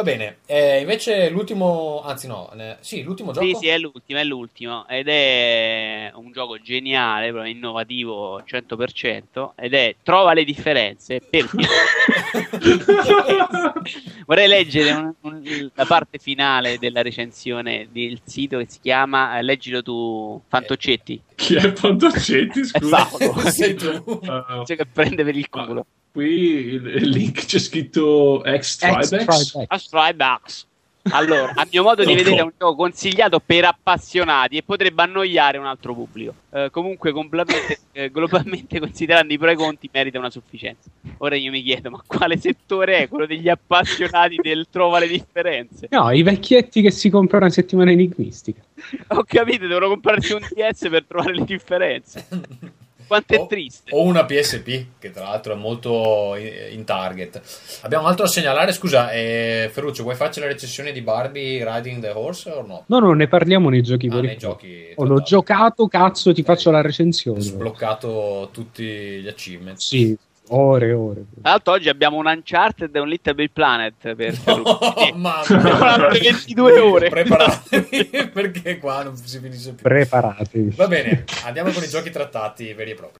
[0.00, 3.44] Va bene, eh, invece l'ultimo, anzi no, ne- sì, l'ultimo gioco.
[3.44, 4.88] Sì, sì, è l'ultimo, è l'ultimo.
[4.88, 9.52] Ed è un gioco geniale, proprio innovativo al 100%.
[9.56, 11.20] Ed è Trova le differenze.
[11.20, 11.58] Perché?
[14.24, 19.42] Vorrei leggere un- un- la parte finale della recensione del sito che si chiama eh,
[19.42, 21.20] Leggilo tu, Fantoccetti.
[21.34, 23.04] Chi è Pantocetti, È scusa?
[23.18, 23.38] Paolo.
[23.50, 24.18] Sei tu.
[24.30, 25.84] Ah, Cioè che prende per il culo.
[26.12, 29.74] Qui il, link c'è scritto X Ex Tribex.
[29.76, 30.68] Strybacks.
[31.12, 35.56] Allora, a mio modo di vedere è un gioco consigliato per appassionati e potrebbe annoiare
[35.56, 36.34] un altro pubblico.
[36.50, 40.90] Eh, comunque, globalmente, eh, globalmente considerando i pro e i conti, merita una sufficienza.
[41.18, 45.88] Ora io mi chiedo, ma quale settore è quello degli appassionati del trova le differenze?
[45.90, 48.60] No, i vecchietti che si comprano in settimana enigmistica.
[49.08, 52.26] Ho capito, devono comprarsi un DS per trovare le differenze.
[53.10, 53.92] quanto è O- triste.
[53.92, 57.40] O una PSP, che tra l'altro è molto in target.
[57.80, 58.70] Abbiamo altro da segnalare?
[58.72, 62.84] Scusa, eh, Ferruccio, vuoi farci la recensione di Barbie Riding the Horse o no?
[62.86, 64.92] No, no, ne parliamo nei giochi Ah, veri nei giochi.
[64.94, 67.40] Oh, l'ho giocato, cazzo, ti faccio la recensione.
[67.40, 69.78] Sbloccato tutti gli achievement.
[69.78, 70.16] Sì,
[70.50, 71.24] ore e ore.
[71.40, 74.38] Tra l'altro oggi abbiamo un Uncharted e un Little Big Planet per.
[74.50, 77.08] Oh, mamma Abbiamo altre 22 ore.
[77.08, 79.82] Preparatevi perché qua non si finisce più.
[79.82, 80.74] Preparatevi.
[80.76, 83.18] Va bene, andiamo con i giochi trattati veri e propri.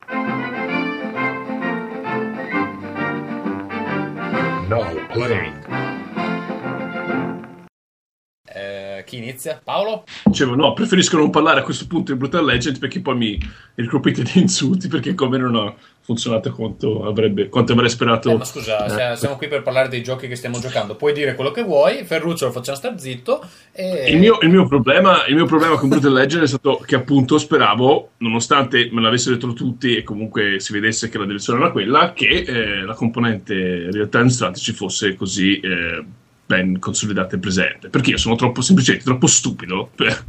[4.68, 6.09] Now playing.
[8.52, 9.60] Eh, chi inizia?
[9.62, 10.04] Paolo?
[10.24, 13.38] Dicevo, no, preferisco non parlare a questo punto di Brutal Legend perché poi mi
[13.76, 18.30] ricopite di insulti perché come non ha funzionato quanto, avrebbe, quanto avrei sperato.
[18.30, 20.96] Eh, ma scusa, Eh, sia- siamo qui per parlare dei giochi che stiamo giocando.
[20.96, 23.40] Puoi dire quello che vuoi, Ferruccio lo facciamo star zitto.
[23.72, 24.10] E...
[24.10, 27.38] Il mio, il mio problema, il mio problema con Brutal Legend è stato che appunto
[27.38, 32.12] speravo, nonostante me l'avessero detto tutti e comunque si vedesse che la direzione era quella,
[32.12, 36.04] che eh, la componente real time strategy fosse così eh,
[36.50, 37.88] ben consolidata e presente.
[37.90, 40.24] Perché io sono troppo semplicemente troppo stupido per,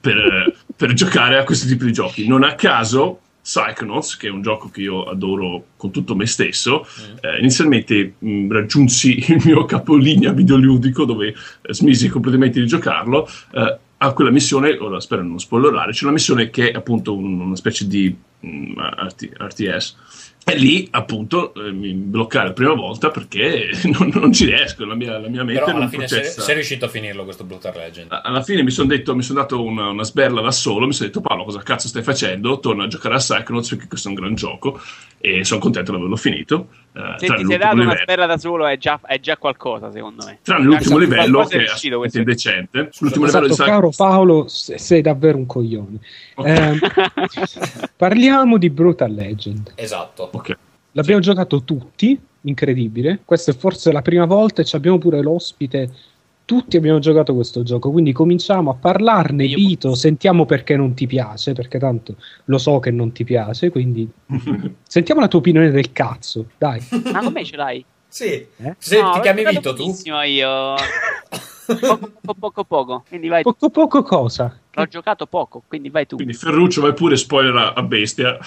[0.00, 2.26] per, per giocare a questo tipo di giochi.
[2.28, 3.20] Non a caso.
[3.42, 6.86] Psychonauts, che è un gioco che io adoro con tutto me stesso,
[7.22, 13.28] eh, inizialmente mh, raggiunsi il mio capolinea videoludico dove eh, smisi completamente di giocarlo.
[13.52, 17.14] eh, a quella missione, ora spero di non spoilerare, c'è una missione che è appunto
[17.16, 18.72] un- una specie di mh,
[19.06, 19.96] RT RTS.
[20.44, 24.94] E lì appunto eh, mi bloccai la prima volta perché non, non ci riesco, la
[24.96, 26.42] mia, la mia mente Però non alla fine sei, processa.
[26.42, 28.08] sei riuscito a finirlo questo Brutal Legend.
[28.22, 31.08] Alla fine mi sono detto, mi sono dato una, una sberla da solo, mi sono
[31.08, 32.58] detto Paolo cosa cazzo stai facendo?
[32.58, 34.80] Torna a giocare a Psychonauts perché questo è un gran gioco
[35.18, 36.66] e sono contento di averlo finito.
[36.92, 38.00] eh, Se ti sei l'ultimo dato una livello.
[38.02, 40.38] sperla da solo è già, è già qualcosa, secondo me.
[40.42, 42.90] Tranne l'ultimo Esatto, livello è che è assolutamente indecente.
[42.98, 45.98] L'ultimo Esatto, livello di Esatto, caro Psychonauts Paolo, se- sei davvero un coglione.
[46.34, 46.46] Ok.
[46.48, 46.78] Ehm,
[47.96, 49.72] parliamo di Brutal Legend.
[49.76, 50.30] Esatto.
[50.32, 50.56] Ok.
[50.92, 53.20] L'abbiamo giocato tutti, incredibile.
[53.24, 55.90] Questa è forse la prima volta e ci abbiamo pure l'ospite.
[56.44, 59.44] Tutti abbiamo giocato questo gioco, quindi cominciamo a parlarne.
[59.44, 63.70] Io- Vito, sentiamo perché non ti piace, perché tanto lo so che non ti piace,
[63.70, 64.06] quindi
[64.82, 66.82] sentiamo la tua opinione del cazzo, dai.
[67.12, 67.84] Ma con me ce l'hai?
[68.08, 68.26] Sì.
[68.56, 68.74] Eh?
[68.76, 69.94] Se No, ti chiami Vito tu?
[70.26, 70.74] io.
[71.66, 73.04] Poco, poco, poco, poco.
[73.08, 73.50] Quindi vai tu.
[73.52, 74.56] Poco poco cosa?
[74.74, 76.16] L'ho giocato poco, quindi vai tu.
[76.16, 78.38] Quindi Ferruccio vai pure spoiler a, a bestia.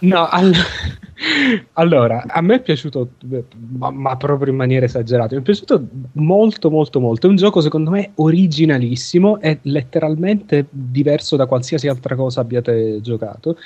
[0.00, 0.52] No, all-
[1.74, 3.10] allora, a me è piaciuto,
[3.78, 7.60] ma, ma proprio in maniera esagerata, mi è piaciuto molto molto molto, è un gioco
[7.60, 13.56] secondo me originalissimo, è letteralmente diverso da qualsiasi altra cosa abbiate giocato.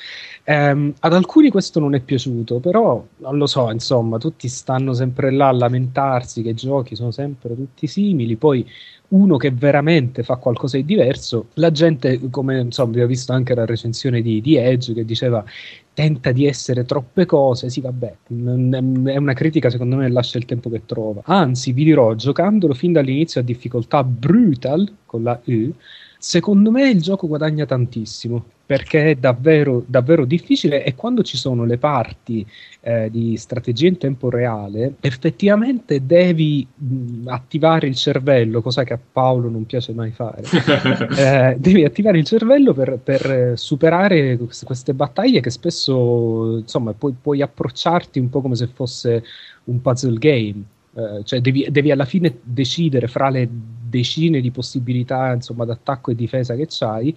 [0.44, 5.32] Ehm, ad alcuni questo non è piaciuto, però non lo so, insomma, tutti stanno sempre
[5.32, 8.68] là a lamentarsi che i giochi sono sempre tutti simili, poi
[9.08, 13.64] uno che veramente fa qualcosa di diverso, la gente, come insomma, abbiamo visto anche la
[13.64, 15.44] recensione di, di Edge che diceva
[15.92, 20.68] tenta di essere troppe cose, sì vabbè, è una critica secondo me lascia il tempo
[20.68, 21.22] che trova.
[21.24, 25.72] Anzi, vi dirò, giocandolo fin dall'inizio a difficoltà brutal, con la U,
[26.18, 31.64] secondo me il gioco guadagna tantissimo, perché è davvero, davvero difficile e quando ci sono
[31.64, 32.44] le parti
[32.80, 38.98] eh, di strategia in tempo reale, effettivamente devi mh, attivare il cervello, cosa che a
[39.12, 40.42] Paolo non piace mai fare.
[41.16, 47.14] Eh, devi attivare il cervello per, per, superare quest- queste battaglie che spesso insomma puoi,
[47.20, 49.22] puoi approcciarti un po' come se fosse
[49.64, 50.62] un puzzle game.
[50.94, 53.48] Eh, cioè devi, devi alla fine decidere fra le
[53.88, 57.16] decine di possibilità insomma d'attacco e difesa che c'hai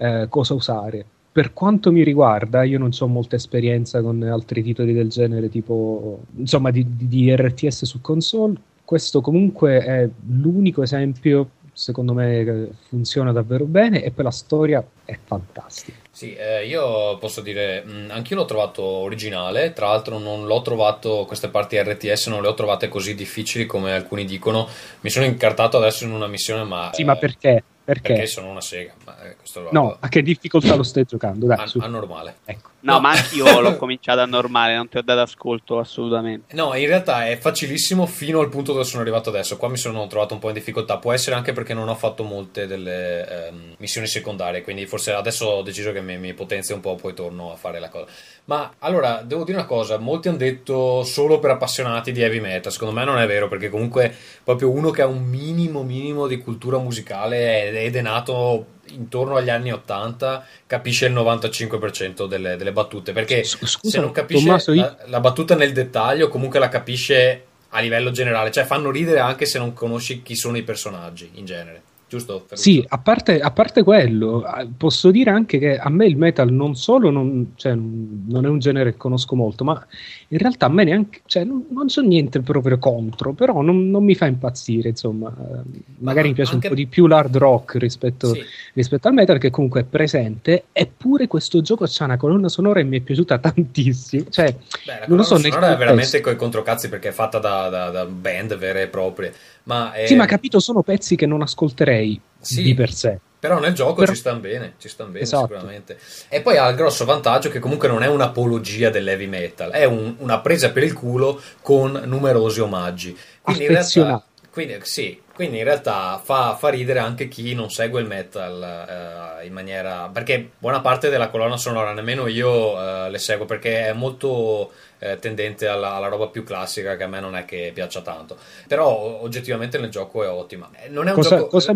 [0.00, 1.04] eh, cosa usare.
[1.32, 6.20] Per quanto mi riguarda, io non ho molta esperienza con altri titoli del genere, tipo
[6.36, 8.54] insomma di, di- RTS su console.
[8.84, 14.84] Questo comunque è l'unico esempio, secondo me, che funziona davvero bene e poi la storia
[15.04, 15.98] è fantastica.
[16.10, 21.24] Sì, eh, io posso dire, mh, anch'io l'ho trovato originale, tra l'altro non l'ho trovato,
[21.26, 24.66] queste parti RTS non le ho trovate così difficili come alcuni dicono,
[25.02, 26.90] mi sono incartato adesso in una missione ma...
[26.92, 27.62] Sì, ma perché?
[27.90, 28.12] Perché?
[28.12, 29.36] Perché sono una sega, ma eh,
[29.72, 31.46] No, a che difficoltà lo stai giocando?
[31.46, 31.80] Dai, a, su.
[31.80, 32.36] a normale.
[32.44, 32.69] Ecco.
[32.82, 33.00] No, No.
[33.00, 36.54] ma anch'io l'ho cominciato a normale, non ti ho dato ascolto assolutamente.
[36.56, 39.56] No, in realtà è facilissimo fino al punto dove sono arrivato adesso.
[39.56, 40.98] Qua mi sono trovato un po' in difficoltà.
[40.98, 44.62] Può essere anche perché non ho fatto molte delle ehm, missioni secondarie.
[44.62, 47.80] Quindi forse adesso ho deciso che mi, mi potenzio un po', poi torno a fare
[47.80, 48.06] la cosa.
[48.46, 52.72] Ma allora, devo dire una cosa: molti hanno detto solo per appassionati di heavy metal.
[52.72, 56.38] Secondo me non è vero, perché comunque proprio uno che ha un minimo, minimo di
[56.38, 63.12] cultura musicale ed è nato intorno agli anni 80 capisce il 95% delle, delle battute
[63.12, 66.68] perché S- se Scusa, non capisce Tommaso, io- la, la battuta nel dettaglio, comunque la
[66.68, 71.30] capisce a livello generale, cioè fanno ridere anche se non conosci chi sono i personaggi
[71.34, 71.82] in genere.
[72.10, 72.44] Giusto?
[72.54, 74.44] Sì, a parte, a parte quello,
[74.76, 78.58] posso dire anche che a me il metal non solo non, cioè, non è un
[78.58, 79.86] genere che conosco molto, ma
[80.28, 84.02] in realtà a me neanche, cioè, non, non so niente proprio contro, però non, non
[84.02, 85.32] mi fa impazzire, insomma.
[85.32, 88.42] Eh, Magari mi piace anche- un po' di più l'hard rock rispetto, Sì.
[88.74, 92.84] rispetto al metal, che comunque è presente, eppure questo gioco c'ha una colonna sonora e
[92.84, 94.24] mi è piaciuta tantissimo.
[94.30, 94.52] Cioè,
[94.84, 98.04] Beh, non lo so, sonora è veramente coi controcazzi perché è fatta da, da- da
[98.04, 99.32] band vere e proprie.
[99.70, 102.62] Ma è- Sì, ma capito, sono pezzi che non ascolterei Sì.
[102.62, 103.18] di per sé.
[103.38, 105.46] Però nel gioco Però- ci stanno bene, ci stanno bene Esatto.
[105.46, 105.98] sicuramente.
[106.28, 110.16] E poi ha il grosso vantaggio che comunque non è un'apologia dell'heavy metal, è un-
[110.18, 113.16] una presa per il culo con numerosi omaggi.
[113.40, 114.22] Quindi in realtà,
[114.52, 119.46] quindi, sì, quindi in realtà fa, fa ridere anche chi non segue il metal eh,
[119.46, 120.10] in maniera...
[120.12, 124.70] perché buona parte della colonna sonora, nemmeno io eh, le seguo perché è molto
[125.00, 128.36] eh, tendente alla, alla roba più classica che a me non è che piaccia tanto.
[128.68, 130.70] Però oggettivamente nel gioco è ottima.
[130.72, 131.74] Eh, Non è un Cosa, gioco cosa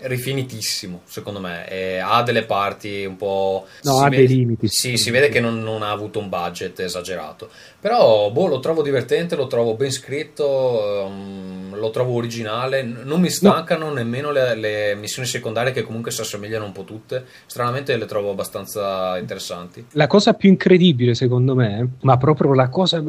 [0.00, 1.68] rifinitissimo secondo me.
[1.68, 5.28] E ha delle parti un po' No, si ha vede- dei limiti, sì, si vede
[5.28, 7.48] che non, non ha avuto un budget esagerato.
[7.80, 12.82] Però boh, lo trovo divertente lo trovo ben scritto ehm, lo trovo originale.
[12.82, 17.24] Non mi stancano nemmeno le, le missioni secondarie che comunque si assomigliano un po' tutte.
[17.46, 19.86] Stranamente le trovo abbastanza interessanti.
[19.92, 23.02] La cosa più incredibile, secondo me, ma proprio la cosa,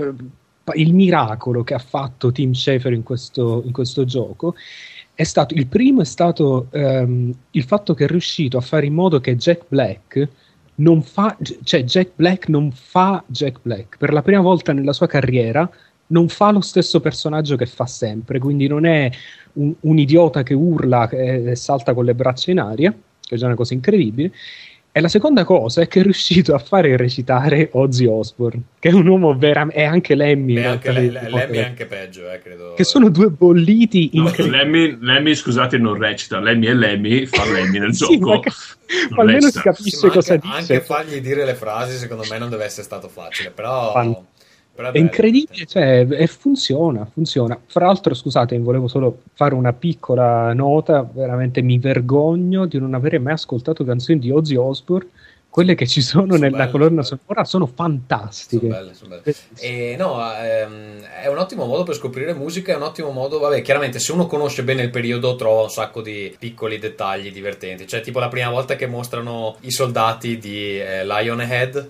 [0.76, 4.54] il miracolo che ha fatto Tim Schafer in questo, in questo gioco,
[5.18, 8.94] è stato il primo è stato ehm, il fatto che è riuscito a fare in
[8.94, 10.30] modo che Jack Black
[10.76, 15.08] non fa, cioè Jack Black non fa Jack Black per la prima volta nella sua
[15.08, 15.68] carriera.
[16.10, 19.12] Non fa lo stesso personaggio che fa sempre, quindi non è
[19.54, 23.38] un, un idiota che urla e, e salta con le braccia in aria, che è
[23.38, 24.32] già una cosa incredibile.
[24.98, 28.94] E la seconda cosa è che è riuscito a fare recitare Ozzy Osbourne, che è
[28.94, 29.80] un uomo veramente.
[29.80, 30.56] è anche Lemmy.
[30.56, 34.34] e anche le- le- Lemmy è anche peggio eh, credo Che sono due bolliti No.
[34.38, 36.40] Lemmy, Lemmy, scusate, non recita.
[36.40, 38.28] Lemmy è Lemmy, fa Lemmy nel Sì, gioco.
[38.34, 38.50] ma che-
[39.12, 40.74] ma almeno si capisce Sì, cosa anche, dice.
[40.74, 44.16] anche fargli dire le frasi secondo me non deve essere stato facile però, Fan-
[44.78, 47.60] È incredibile, cioè, e funziona, funziona.
[47.66, 53.18] Fra l'altro, scusate, volevo solo fare una piccola nota, veramente mi vergogno di non avere
[53.18, 55.10] mai ascoltato canzoni di Ozzy Osbourne.
[55.50, 58.68] Quelle che ci sono, Sono nella belle, colonna sono sonora sono fantastiche.
[58.68, 59.36] Sono belle, sono belle.
[59.60, 63.64] E no, ehm, è un ottimo modo per scoprire musica, è un ottimo modo, vabbè,
[63.64, 68.02] chiaramente se uno conosce bene il periodo trova un sacco di piccoli dettagli divertenti, cioè
[68.02, 71.90] tipo la prima volta che mostrano i soldati di eh, Lionhead,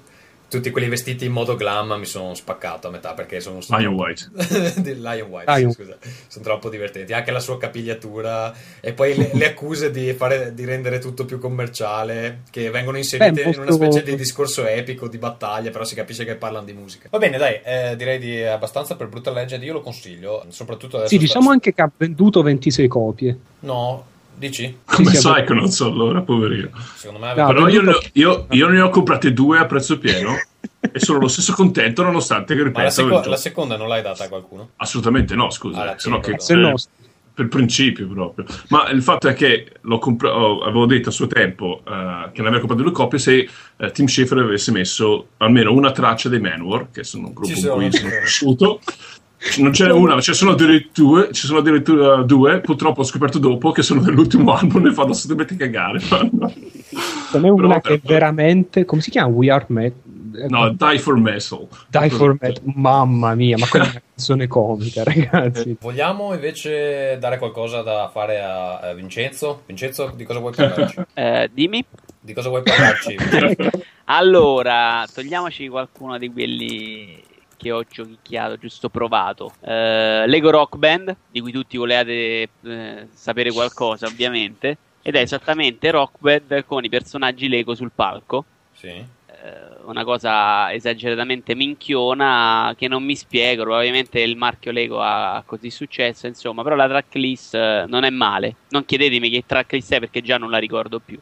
[0.50, 4.30] tutti quelli vestiti in modo glam mi sono spaccato a metà perché sono Lion White.
[4.82, 5.72] di Lion White, Lion.
[5.72, 5.98] scusa,
[6.28, 7.14] sono troppo divertenti.
[7.14, 11.40] Anche la sua capigliatura e poi le, le accuse di, fare, di rendere tutto più
[11.40, 15.96] commerciale, che vengono inserite Beh, in una specie di discorso epico di battaglia, però si
[15.96, 17.08] capisce che parlano di musica.
[17.12, 19.64] Va bene, dai, eh, direi di abbastanza per Brutal Legend.
[19.64, 21.10] Io lo consiglio, soprattutto adesso.
[21.10, 23.38] Sì, sta- diciamo anche che ha venduto 26 copie.
[23.60, 24.06] No,
[24.38, 24.78] dici?
[24.86, 26.70] Come Sì, sai che non so allora, poverino.
[26.96, 29.98] Secondo me No, Però io, ne ho- io, io ne ho comprate due a prezzo
[29.98, 30.32] pieno
[30.80, 34.02] e sono lo stesso contento nonostante che Ma la, ripeto seco- la seconda non l'hai
[34.02, 34.70] data a qualcuno?
[34.78, 36.74] assolutamente no scusa Ah, la se no che Se no,
[37.34, 41.28] per principio proprio ma il fatto è che l'ho compra- oh, avevo detto a suo
[41.28, 43.48] tempo eh, che ne avrei comprato due copie se
[43.78, 47.60] eh, Tim Schafer avesse messo almeno una traccia dei Manowar che sono un gruppo Ci
[47.66, 48.10] in cui sono.
[48.10, 48.80] cresciuto
[49.60, 52.60] non ce n'è una, ma ci sono addirittura, ci sono addirittura due.
[52.60, 56.00] Purtroppo ho scoperto dopo che sono dell'ultimo album e fanno assolutamente cagare.
[56.02, 58.86] ce n'è una Però- che veramente.
[58.86, 59.30] Come si chiama?
[59.30, 59.94] We Are Met.
[60.50, 61.68] No, Die for Metal.
[61.88, 62.62] Die for Met.
[62.64, 65.78] Mamma mia, ma quella è una canzone comica, ragazzi.
[65.80, 69.64] Vogliamo invece dare qualcosa da fare a, a Vincenzo?
[69.66, 71.02] Vincenzo, di cosa vuoi parlarci?
[71.14, 71.84] Eh, dimmi.
[72.20, 73.16] Di cosa vuoi parlarci?
[74.06, 77.24] Allora, togliamoci qualcuno di quelli
[77.58, 79.54] che ho giochicchiato, giusto provato.
[79.62, 84.78] Eh, Lego Rock Band, di cui tutti volevate eh, sapere qualcosa, ovviamente.
[85.02, 88.46] Ed è esattamente Rock Band con i personaggi Lego sul palco.
[88.74, 89.16] sì.
[89.40, 93.64] Eh, una cosa esageratamente minchiona che non mi spiego.
[93.64, 96.64] Probabilmente il marchio Lego ha così successo, insomma.
[96.64, 98.56] Però la tracklist eh, non è male.
[98.70, 101.20] Non chiedetemi che tracklist è perché già non la ricordo più.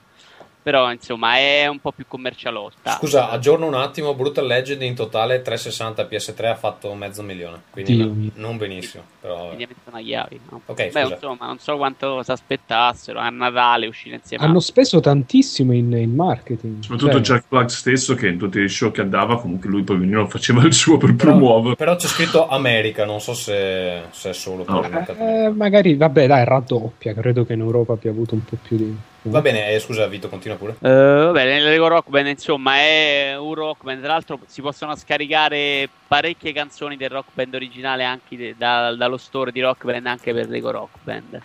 [0.65, 2.93] Però, insomma, è un po' più commercialotta.
[2.93, 4.15] Scusa, aggiorno un attimo.
[4.15, 7.61] Brutal Legend in totale 360 PS3 ha fatto mezzo milione.
[7.69, 8.31] Quindi mio.
[8.33, 9.03] non benissimo.
[9.21, 9.45] Però...
[9.49, 10.39] Quindi mettono a chiavi.
[10.49, 10.61] no?
[10.65, 11.13] Ok, Beh, scusa.
[11.13, 14.43] insomma, non so quanto si aspettassero a Natale uscire insieme.
[14.43, 14.61] Hanno a...
[14.61, 16.81] speso tantissimo in, in marketing.
[16.81, 20.25] Soprattutto Cioè, Jack Black stesso, che in tutti i show che andava, comunque lui poverino
[20.25, 21.75] faceva il suo per promuovere.
[21.75, 26.43] Però c'è scritto America, non so se, se è solo per eh, magari, vabbè, dai,
[26.43, 27.13] raddoppia.
[27.13, 28.97] Credo che in Europa abbia avuto un po' più di.
[29.27, 30.76] Va bene, eh, scusa Vito, continua pure.
[30.81, 34.03] Eh, vabbè, nel Lego Rock Band, insomma, è un rock band.
[34.03, 39.18] Tra l'altro, si possono scaricare parecchie canzoni del rock band originale anche de- da- dallo
[39.18, 41.41] store di rock band anche per Lego Rock Band.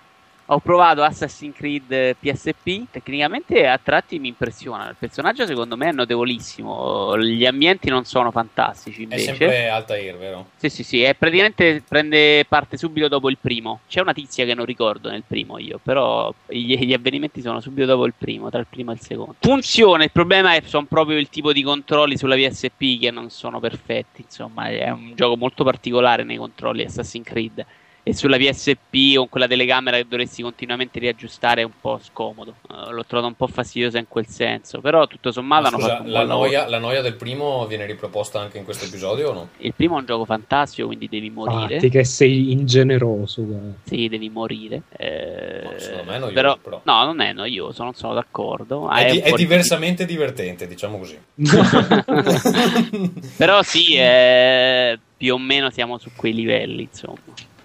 [0.52, 4.88] Ho provato Assassin's Creed PSP, tecnicamente a tratti mi impressiona.
[4.88, 7.16] Il personaggio secondo me è notevolissimo.
[7.18, 9.24] Gli ambienti non sono fantastici È invece.
[9.26, 10.46] sempre Altair, vero?
[10.56, 13.80] Sì, sì, sì, è praticamente prende parte subito dopo il primo.
[13.86, 17.86] C'è una tizia che non ricordo nel primo io, però gli, gli avvenimenti sono subito
[17.86, 19.36] dopo il primo, tra il primo e il secondo.
[19.38, 23.60] Funziona, il problema è sono proprio il tipo di controlli sulla PSP che non sono
[23.60, 27.64] perfetti, insomma, è un gioco molto particolare nei controlli Assassin's Creed.
[28.02, 32.54] E sulla PSP con quella telecamera che dovresti continuamente riaggiustare è un po' scomodo.
[32.70, 34.80] Eh, l'ho trovato un po' fastidiosa in quel senso.
[34.80, 38.86] Però tutto sommato scusa, la noia, la noia del primo viene riproposta anche in questo
[38.86, 39.48] episodio o no?
[39.58, 41.74] Il primo è un gioco fantastico, quindi devi morire.
[41.74, 43.42] Infatti che sei ingeneroso.
[43.44, 43.72] guarda.
[43.84, 44.82] Sì, devi morire.
[44.96, 46.80] Eh, No, secondo me è noioso, però, però.
[46.84, 48.88] No, non è noioso, non sono d'accordo.
[48.88, 51.18] Ah, È, di- un è diversamente divertente, diciamo così.
[53.36, 57.18] Però sì, eh, più o meno siamo su quei livelli, insomma.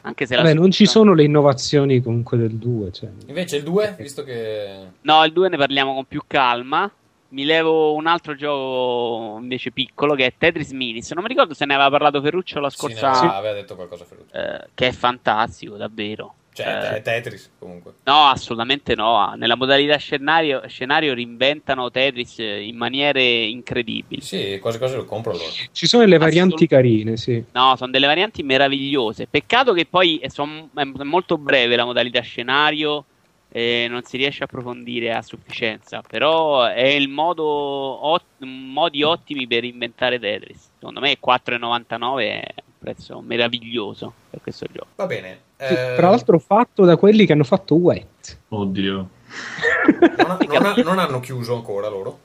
[0.05, 2.91] Anche se la Vabbè, non ci sono le innovazioni comunque del 2.
[2.91, 3.09] Cioè.
[3.27, 4.69] Invece il 2, visto che...
[5.01, 6.89] No, il 2 ne parliamo con più calma.
[7.29, 11.11] Mi levo un altro gioco invece piccolo che è Tetris Minis.
[11.11, 13.35] Non mi ricordo se ne aveva parlato Ferruccio la Sì, ne scorsa.
[13.35, 14.35] aveva detto qualcosa Ferruccio.
[14.35, 16.35] eh, che è fantastico, davvero.
[16.55, 17.95] Cioè, Eh, è Tetris, comunque.
[18.05, 19.33] No, assolutamente no.
[19.35, 24.21] Nella modalità scenario, scenario reinventano Tetris eh, in maniere incredibili.
[24.21, 25.49] Sì, quasi quasi lo compro allora.
[25.69, 27.43] Ci sono le varianti carine, sì.
[27.51, 29.27] No, sono delle varianti meravigliose.
[29.27, 33.03] Peccato che poi è, son- è molto breve la modalità scenario
[33.49, 36.01] e non si riesce a approfondire a sufficienza.
[36.07, 40.69] Però è il modo ot- modi ottimi per inventare Tetris.
[40.79, 44.87] Secondo me 4,99 è un prezzo meraviglioso per questo gioco.
[44.95, 45.39] Va bene.
[45.57, 48.37] Sì, eh, Tra l'altro fatto da quelli che hanno fatto Wet.
[48.49, 49.09] Oddio.
[50.17, 52.19] non, ha- non ha- non hanno chiuso ancora loro.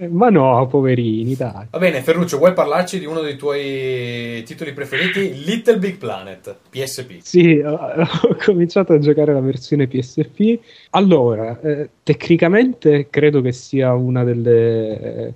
[0.00, 1.66] Eh, Ma no, poverini, dai.
[1.70, 5.42] Va bene, Ferruccio, vuoi parlarci di uno dei tuoi titoli preferiti?
[5.44, 7.18] Little Big Planet, PSP.
[7.20, 7.72] Sì, ho,
[8.22, 10.58] ho cominciato a giocare la versione PSP.
[10.90, 15.34] Allora, eh, tecnicamente credo che sia una delle, eh,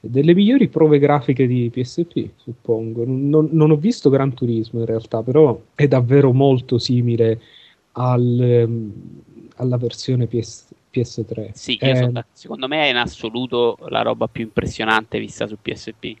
[0.00, 3.04] delle migliori prove grafiche di PSP, suppongo.
[3.06, 7.40] Non, non ho visto Gran Turismo in realtà, però è davvero molto simile
[7.92, 8.92] al, ehm,
[9.56, 11.52] alla versione PS, PS3.
[11.52, 15.56] Sì, Eh, sono d'ac- secondo me è in assoluto la roba più impressionante vista su
[15.60, 16.16] PSP.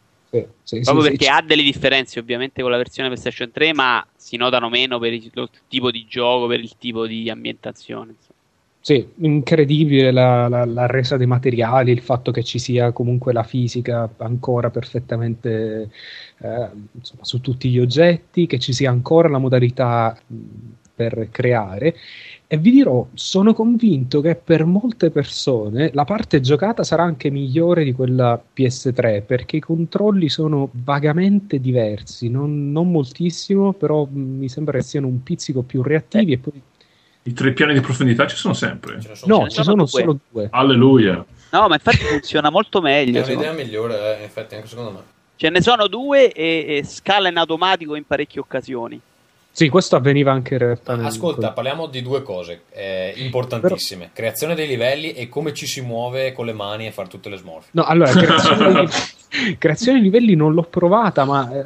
[0.64, 4.04] sì, sì, Proprio sì, perché ha delle differenze ovviamente con la versione PlayStation 3, ma
[4.16, 8.16] si notano meno per il lo tipo di gioco, per il tipo di ambientazione.
[8.88, 13.42] Sì, incredibile la, la- la resa dei materiali, il fatto che ci sia comunque la
[13.42, 15.90] fisica ancora perfettamente
[16.38, 20.18] eh, insomma, su tutti gli oggetti, che ci sia ancora la modalità
[20.94, 21.94] per creare.
[22.46, 27.84] E vi dirò, sono convinto che per molte persone la parte giocata sarà anche migliore
[27.84, 34.78] di quella PS3, perché i controlli sono vagamente diversi, non, non moltissimo, però mi sembra
[34.78, 36.62] che siano un pizzico più reattivi e poi
[37.28, 39.00] I tre piani di profondità ci sono sempre.
[39.14, 39.86] Sono No, ci sono due.
[39.86, 40.48] solo due.
[40.50, 41.22] Alleluia.
[41.50, 43.18] No, ma infatti funziona molto È meglio.
[43.18, 43.64] un'idea secondo me.
[43.64, 44.98] migliore, eh, in effetti, anche secondo me.
[45.36, 48.98] Ce ne sono due e, e scala in automatico in parecchie occasioni.
[49.58, 50.94] Sì, questo avveniva anche in realtà.
[50.94, 55.80] nel- Ascolta, parliamo di due cose eh, importantissime: creazione dei livelli e come ci si
[55.80, 57.70] muove con le mani e fare tutte le smorfie.
[57.72, 58.86] No, allora, creazione di,
[59.58, 61.64] creazione di livelli non l'ho provata, ma eh,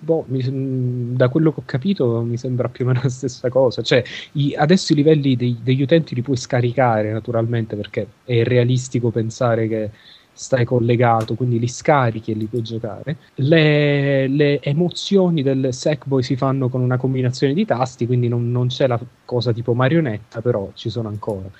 [0.00, 3.82] boh, mi da quello che ho capito mi sembra più o meno la stessa cosa.
[3.82, 4.02] Cioè,
[4.32, 9.68] i- adesso i livelli dei- degli utenti li puoi scaricare naturalmente perché è realistico pensare
[9.68, 9.90] che
[10.38, 13.16] stai collegato, quindi li scarichi e li puoi giocare.
[13.34, 18.68] Le, le emozioni del Sackboy si fanno con una combinazione di tasti, quindi non, non
[18.68, 21.50] c'è la cosa tipo marionetta, però ci sono ancora.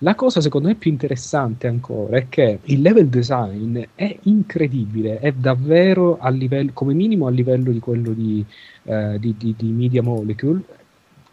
[0.00, 5.32] La cosa secondo me più interessante ancora è che il level design è incredibile, è
[5.32, 8.44] davvero livello, come minimo a livello di quello di,
[8.84, 10.62] eh, di, di- di Media Molecule.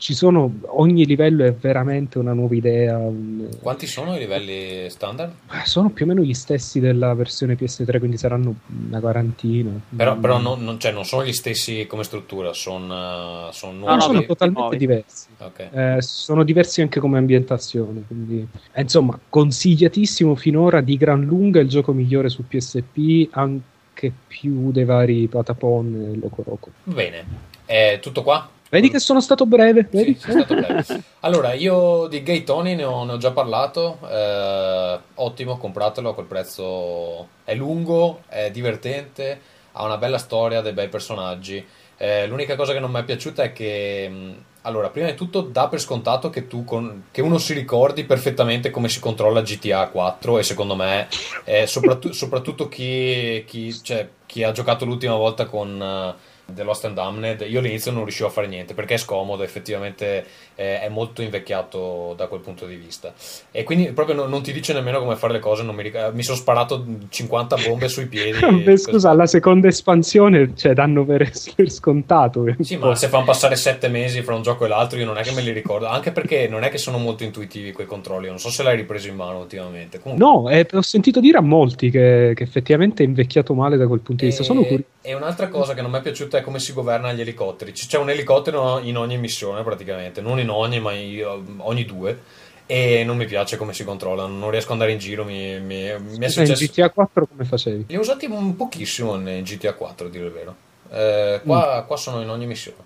[0.04, 2.98] Ci sono, ogni livello è veramente una nuova idea.
[2.98, 5.32] un- Quanti sono i livelli standard?
[5.64, 8.54] sono più o meno gli stessi della versione PS3, quindi saranno
[8.90, 9.70] una quarantina.
[9.96, 13.96] Però, però non, non- cioè, non sono gli stessi come struttura, sono, sono No, nuovi.
[13.96, 14.78] no, sono totalmente nuovi.
[14.78, 15.28] diversi.
[15.38, 15.70] Ok.
[15.72, 18.04] Eh, sono diversi anche come ambientazione.
[18.06, 24.70] Quindi, eh, insomma, consigliatissimo finora di gran lunga il gioco migliore su PSP, anche più
[24.74, 26.72] dei vari Patapon e Loco Roco.
[26.84, 27.24] Bene,
[27.64, 28.50] è tutto qua?
[28.74, 29.88] Vedi che sono stato breve?
[29.92, 30.84] Sì, sei stato breve.
[31.20, 34.00] Allora, io di Gay Tony ne ho, ne ho già parlato.
[34.10, 37.28] eh, ottimo, compratelo a quel prezzo.
[37.44, 39.40] È lungo, è divertente,
[39.74, 41.64] ha una bella storia, dei bei personaggi.
[41.98, 45.42] Eh, l'unica cosa che non mi è piaciuta è che, mh, allora, prima di tutto,
[45.42, 49.88] dà per scontato che, tu con- che uno si ricordi perfettamente come si controlla GTA
[49.90, 50.40] 4.
[50.40, 51.08] E secondo me,
[51.44, 56.16] eh, soprattutto, soprattutto chi, chi- cioè, chi ha giocato l'ultima volta con.
[56.46, 59.44] Eh, The Lost and Damned, io all'inizio non riuscivo a fare niente perché è scomodo,
[59.44, 60.26] effettivamente
[60.56, 63.14] eh, è molto invecchiato da quel punto di vista.
[63.52, 65.64] E quindi proprio non, non ti dice nemmeno come fare le cose.
[65.64, 68.40] non mi, ric- mi sono sparato 50 bombe sui piedi.
[68.64, 72.46] Beh, scusa, alla seconda espansione cioè, danno per, per scontato.
[72.60, 75.24] Sì, ma se fanno passare 7 mesi fra un gioco e l'altro, io non è
[75.24, 75.88] che me li ricordo.
[75.88, 78.28] Anche perché non è che sono molto intuitivi quei controlli.
[78.28, 80.00] Non so se l'hai ripreso in mano ultimamente.
[80.00, 83.88] Comunque, No, eh, ho sentito dire a molti che, che effettivamente è invecchiato male da
[83.88, 84.44] quel punto di vista.
[84.44, 84.86] Sono curioso.
[85.02, 87.72] e un'altra cosa che non mi è piaciuta è come si governa gli elicotteri.
[87.72, 91.26] C'è un elicottero in ogni missione praticamente, non in ogni, ma in-
[91.58, 92.42] ogni due.
[92.66, 95.26] E non mi piace come si controllano, non riesco ad andare in giro.
[95.26, 96.66] Mi, mi- mi è Scusa, in successo.
[96.66, 97.86] GTA 4 come facevi?
[97.88, 100.56] Li ho usati un pochissimo in GTA 4, a dire il vero.
[100.92, 102.78] Eh, qua, qua sono in ogni missione.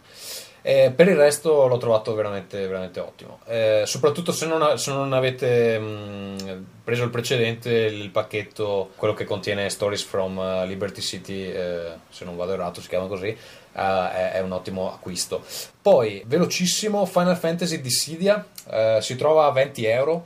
[0.67, 3.39] Eh, per il resto l'ho trovato veramente, veramente ottimo.
[3.45, 9.23] Eh, soprattutto se non, se non avete mh, preso il precedente, il pacchetto, quello che
[9.23, 13.37] contiene Stories from eh, Liberty City, eh, se non vado errato si chiama così, eh,
[13.71, 15.41] è, è un ottimo acquisto.
[15.81, 20.25] Poi, velocissimo, Final Fantasy Dissidia, eh, si trova a 20 euro.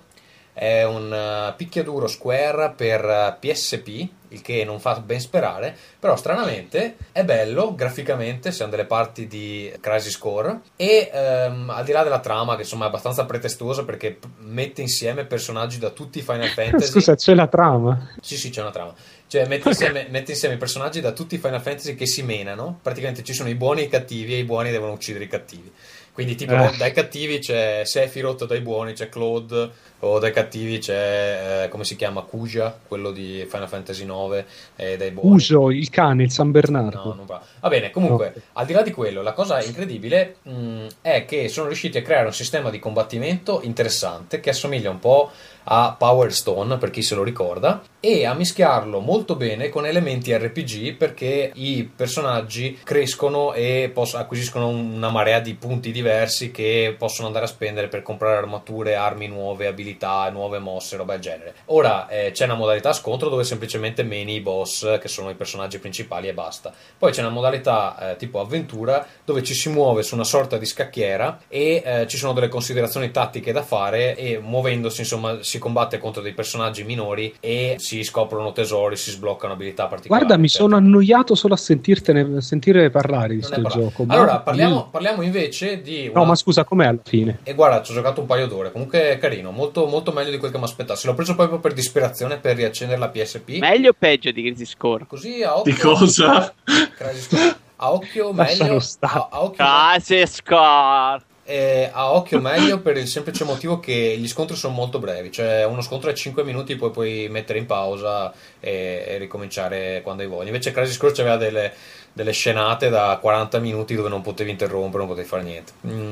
[0.54, 6.16] È un eh, picchiaduro Square per eh, PSP, il che non fa ben sperare, però
[6.16, 12.04] stranamente è bello graficamente, siamo delle parti di Crisis Core e ehm, al di là
[12.04, 16.48] della trama che insomma è abbastanza pretestuosa perché mette insieme personaggi da tutti i Final
[16.56, 16.92] Fantasy.
[16.92, 18.10] Scusa, c'è la trama.
[18.22, 18.94] Sì, sì, c'è una trama.
[19.28, 22.80] Cioè, mette insieme, mette insieme personaggi da tutti i Final Fantasy che si menano.
[22.82, 25.72] Praticamente ci sono i buoni e i cattivi, e i buoni devono uccidere i cattivi.
[26.12, 26.76] Quindi, tipo, Eh.
[26.78, 29.72] dai cattivi c'è Sephiroth, dai buoni c'è Claude,
[30.02, 34.46] o dai cattivi c'è, eh, come si chiama, Kuja, quello di Final Fantasy 9,
[34.76, 35.36] e dai buoni.
[35.36, 37.04] Uso, il cane, il San Bernardo.
[37.04, 37.42] No, non va.
[37.60, 38.42] Va bene, comunque, No.
[38.54, 42.26] al di là di quello, la cosa incredibile mh, è che sono riusciti a creare
[42.26, 45.30] un sistema di combattimento interessante che assomiglia un po'
[45.66, 50.36] a Power Stone, per chi se lo ricorda, e a mischiarlo molto bene con elementi
[50.36, 57.28] RPG perché i personaggi crescono e poss- acquisiscono una marea di punti diversi che possono
[57.28, 61.56] andare a spendere per comprare armature, armi nuove, abilità, nuove mosse, roba del genere.
[61.66, 65.78] Ora eh, c'è una modalità scontro dove semplicemente meni i boss, che sono i personaggi
[65.78, 66.74] principali, e basta.
[66.98, 70.66] Poi c'è una modalità eh, tipo avventura dove ci si muove su una sorta di
[70.66, 75.98] scacchiera e eh, ci sono delle considerazioni tattiche da fare e muovendosi insomma si combatte
[75.98, 80.24] contro dei personaggi minori e si scoprono tesori, si sbloccano abilità particolari.
[80.26, 83.82] Guarda, mi sono annoiato solo a sentirtene, a sentire parlare di Non sto ne parla-
[83.84, 84.06] gioco.
[84.08, 86.06] Allora, parliamo, parliamo invece di...
[86.06, 87.40] No, una- ma scusa, com'è alla fine?
[87.44, 90.38] E guarda, ci ho giocato un paio d'ore, comunque è carino, molto, molto meglio di
[90.38, 91.06] quel che mi aspettassi.
[91.06, 93.58] L'ho preso proprio per disperazione per riaccendere la PSP.
[93.60, 95.06] Meglio o peggio di Crisis Core?
[95.08, 95.74] Così a occhio...
[95.74, 96.54] Di cosa?
[96.96, 97.56] Crisis Core.
[97.76, 98.78] A occhio meglio...
[99.00, 101.24] A, a occhio Crisis Core!
[101.44, 105.66] Eh, a occhio meglio per il semplice motivo che gli scontri sono molto brevi, cioè
[105.66, 110.30] uno scontro è 5 minuti, poi puoi mettere in pausa e, e ricominciare quando hai
[110.30, 110.48] voglia.
[110.48, 111.74] Invece Crisis Core aveva delle,
[112.14, 115.72] delle scenate da 40 minuti dove non potevi interrompere, non potevi fare niente.
[115.88, 116.12] Mm,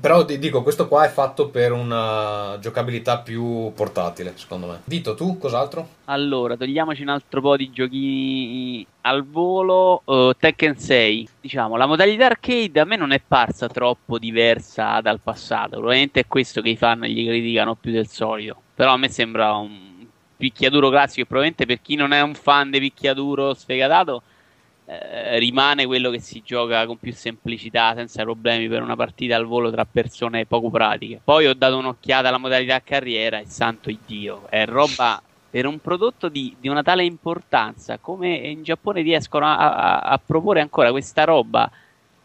[0.00, 4.80] Però ti dico, questo qua è fatto per una giocabilità più portatile, secondo me.
[4.84, 5.86] Vito, tu cos'altro?
[6.06, 10.02] Allora, togliamoci un altro po' di giochini al volo.
[10.04, 15.20] Uh, Tekken 6, diciamo, la modalità arcade a me non è parsa troppo diversa dal
[15.20, 15.76] passato.
[15.76, 18.60] Probabilmente è questo che i fan gli criticano più del solito.
[18.74, 20.06] Però a me sembra un
[20.36, 21.22] picchiaduro classico.
[21.22, 24.22] E probabilmente per chi non è un fan di picchiaduro sfegatato,
[24.90, 29.44] eh, rimane quello che si gioca con più semplicità, senza problemi per una partita al
[29.44, 31.20] volo tra persone poco pratiche.
[31.22, 36.28] Poi ho dato un'occhiata alla modalità carriera e santo Dio, è roba per un prodotto
[36.28, 41.24] di, di una tale importanza come in Giappone riescono a, a- a proporre ancora questa
[41.24, 41.70] roba.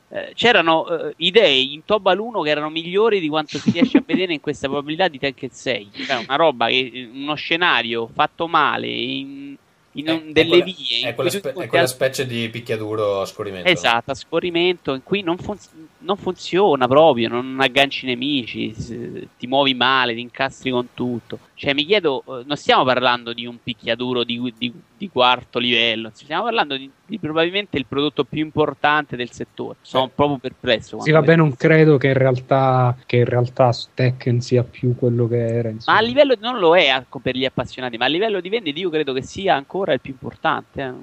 [0.09, 4.03] Eh, c'erano eh, idee in Tobal 1 che erano migliori di quanto si riesce a
[4.07, 5.89] vedere in questa probabilità di Tekken 6.
[6.05, 9.55] Cioè, una roba che uno scenario fatto male in,
[9.93, 12.25] in un- È- è delle quella- vie in È quella, spe- è quella al- specie
[12.25, 13.67] di picchiaduro a scorrimento.
[13.69, 15.57] Esatto, a scorrimento, in cui non, fun-
[15.99, 21.39] non funziona proprio, non agganci i nemici, s- ti muovi male, ti incastri con tutto.
[21.55, 26.11] Cioè, mi chiedo, eh, non stiamo parlando di un picchiaduro di, di- di quarto livello,
[26.13, 29.77] stiamo parlando di, di probabilmente il prodotto più importante del settore.
[29.81, 30.11] Sono Eh.
[30.15, 30.99] proprio perplesso.
[31.01, 35.45] Sì, vabbè, non credo che in realtà, che in realtà Tekken sia più quello che
[35.45, 35.67] era.
[35.69, 35.97] Ma Insomma.
[35.97, 38.89] a livello non lo è ecco, per gli appassionati, ma a livello di vendita io
[38.89, 40.81] credo che sia ancora il più importante.
[40.81, 40.93] eh.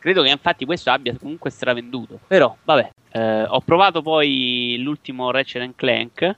[0.00, 2.18] Credo che infatti questo abbia comunque stravenduto.
[2.26, 6.36] Però, vabbè, eh, ho provato poi l'ultimo Ratchet Clank eh,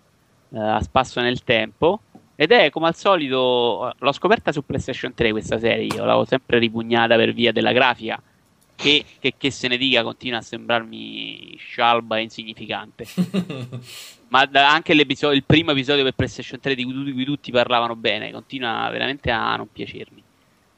[0.58, 2.00] a spasso nel tempo.
[2.34, 5.86] Ed è come al solito, l'ho scoperta su PlayStation 3 questa serie.
[5.86, 8.22] Io l'avevo sempre ripugnata per via della grafica.
[8.76, 13.06] Che, che- che se ne dica, continua a sembrarmi scialba e insignificante.
[14.28, 18.30] Ma anche il primo episodio per PlayStation 3 di cui, di cui tutti parlavano bene
[18.30, 20.22] continua veramente a non piacermi.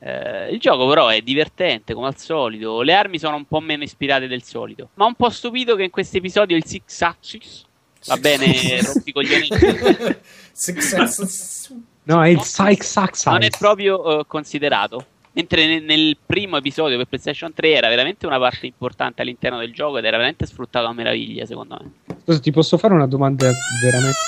[0.02, 3.82] Eh, il gioco però è divertente come al solito, le armi sono un po' meno
[3.82, 7.64] ispirate del solito, ma un po' stupito che in questo episodio il Six Axis
[8.06, 9.48] va bene, rompi i coglioni.
[10.52, 11.74] Six Senses.
[12.04, 15.04] No, è il Psych Sax non è proprio eh, considerato.
[15.32, 19.72] Mentre nel, nel primo episodio per PlayStation 3 era veramente una parte importante all'interno del
[19.72, 22.16] gioco ed era veramente sfruttato a meraviglia, secondo me.
[22.24, 23.48] Scusa, ti posso fare una domanda
[23.80, 24.18] veramente.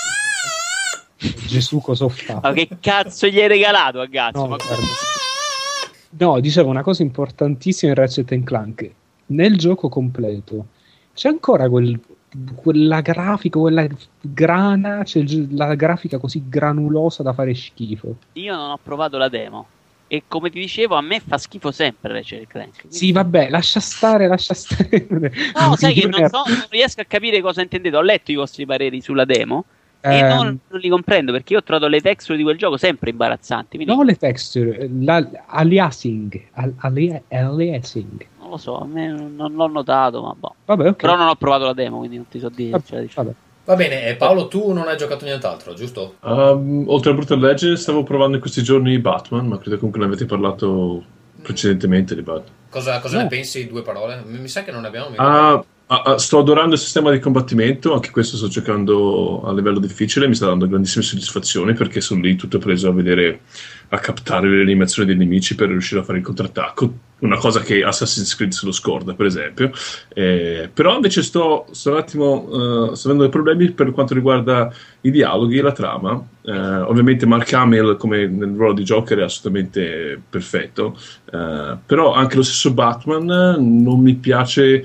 [1.47, 2.39] Gesù, cosa ho fatto?
[2.41, 4.39] Ma che cazzo gli hai regalato a Gazzo?
[4.39, 4.85] No, Ma guarda.
[6.17, 8.89] No, dicevo una cosa importantissima in Ratchet Clank.
[9.27, 10.67] Nel gioco completo
[11.13, 11.99] c'è ancora quel-
[12.55, 13.87] quella grafica, quella
[14.21, 18.15] grana, c'è la grafica così granulosa da fare schifo.
[18.33, 19.67] io non ho provato la demo.
[20.07, 22.79] E come ti dicevo, a me fa schifo sempre Ratchet Clank.
[22.81, 25.07] Quindi- Sì, vabbè, lascia stare, lascia stare.
[25.09, 27.95] No, sai che Non so, non riesco a capire cosa intendete.
[27.95, 29.65] Ho letto i vostri pareri sulla demo
[30.05, 32.77] e Ehm, non, non li comprendo perché io ho trovato le texture di quel gioco
[32.77, 33.77] sempre imbarazzanti.
[33.77, 38.27] Quindi No, le texture, la, aliasing, al- ali- aliasing.
[38.39, 40.55] non lo so, a me non, non l'ho notato, ma boh.
[40.65, 40.95] Vabbè, ok.
[40.97, 42.71] Però non ho provato la demo, quindi non ti so dire.
[42.71, 43.27] Vabbè, cioè, diciamo.
[43.27, 43.37] vabbè.
[43.65, 46.15] Va bene, e Paolo, tu non hai giocato nient'altro, giusto?
[46.23, 50.07] Um, oltre a Brutal Legend, stavo provando in questi giorni Batman, ma credo comunque ne
[50.07, 51.01] avete parlato
[51.41, 52.53] precedentemente di Batman.
[52.69, 53.23] Cosa, cosa No.
[53.23, 53.67] ne pensi?
[53.67, 54.21] Due parole?
[54.25, 55.63] Mi mi sa che non ne abbiamo mica Ah,
[55.93, 60.27] ah, ah, sto adorando il sistema di combattimento, anche questo sto giocando a livello difficile,
[60.27, 63.41] mi sta dando grandissime soddisfazioni perché sono lì tutto preso a vedere,
[63.89, 67.83] a captare le animazioni dei nemici per riuscire a fare il contrattacco, una cosa che
[67.83, 69.71] Assassin's Creed se lo scorda per esempio.
[70.09, 74.73] Eh, però invece sto, sto un attimo, eh, sto avendo dei problemi per quanto riguarda
[75.01, 76.27] i dialoghi e la trama.
[76.45, 80.97] Eh, ovviamente Mark Hamill come nel ruolo di Joker è assolutamente perfetto,
[81.31, 84.83] eh, però anche lo stesso Batman non mi piace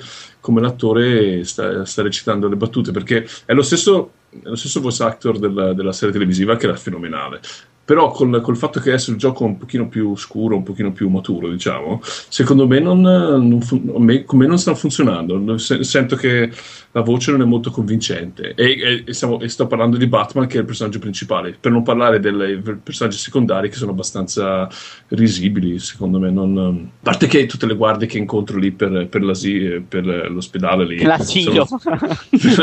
[0.49, 5.03] come l'attore sta, sta recitando le battute perché è lo stesso, è lo stesso voice
[5.03, 7.43] actor della, della serie televisiva che era fenomenale.
[7.89, 10.93] Però col, col fatto che adesso il gioco è un pochino più scuro, un pochino
[10.93, 15.57] più maturo, diciamo, secondo me, non, non me- me non sta funzionando.
[15.57, 16.51] Se- Sento che
[16.93, 18.53] la voce non è molto convincente.
[18.55, 21.83] E, e- stiamo- e sto parlando di Batman, che è il personaggio principale, per non
[21.83, 24.69] parlare dei personaggi secondari che sono abbastanza
[25.09, 26.31] risibili, secondo me.
[26.31, 31.01] Non, a parte che tutte le guardie che incontro lì per, per, per l'ospedale lì.
[31.03, 31.67] L'asilo.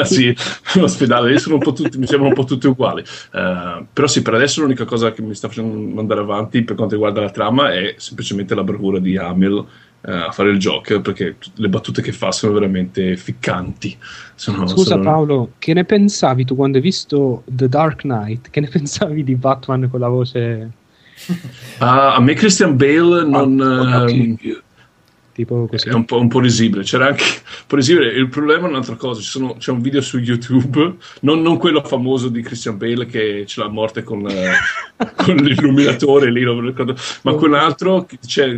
[0.04, 0.36] sì,
[0.80, 3.02] l'ospedale lì sono un po' tutti, mi sembrano un po' tutti uguali.
[3.02, 6.94] Eh, però sì, per adesso l'unica cosa che mi sta facendo andare avanti per quanto
[6.96, 9.66] riguarda la trama è semplicemente la bravura di Hamill
[10.08, 13.98] eh, a fare il Joker perché le battute che fa sono veramente ficcanti.
[14.36, 18.50] Sono- Scusa sono- Paolo, che ne pensavi tu quando hai visto The Dark Knight?
[18.52, 20.72] Che ne pensavi di Batman con la voce
[21.80, 23.60] Ah, a me Christian Bale non...
[23.62, 24.12] Ah, ok.
[24.12, 24.38] ehm,
[25.36, 25.90] tipo così?
[25.90, 28.08] È un po', un po' risibile, c'era anche un po' risibile.
[28.14, 31.84] Il problema è un'altra cosa: ci sono- c'è un video su YouTube, non, non quello
[31.84, 34.52] famoso di Christian Bale che ce l'ha a morte con, eh,
[35.18, 38.56] con l'illuminatore lì, non ricordo, ma quell'altro che c'è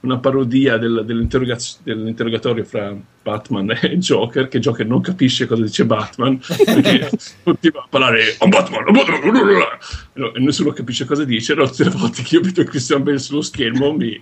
[0.00, 5.84] una parodia del- dell'interrogaz- dell'interrogatorio fra Batman e Joker, che Joker non capisce cosa dice
[5.84, 7.10] Batman perché
[7.44, 11.52] continua a parlare "I'm Batman, I'm Batman", e nessuno capisce cosa dice.
[11.52, 14.20] Allora, tutte le volte che io vedo Christian Bale sullo schermo mi,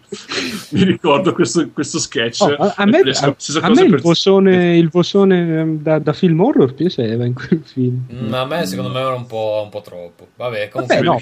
[0.70, 2.42] mi ricordo questo, questo sketch.
[2.42, 6.12] Oh, a, a me, a- a me il per- vocione, il vocione, ehm, da, da
[6.12, 8.04] film horror piaceva in quel film.
[8.12, 10.26] Mm, a me, secondo me, era un po', un po' troppo.
[10.36, 10.96] Vabbè, comunque.
[10.96, 11.18] Vabbè, no,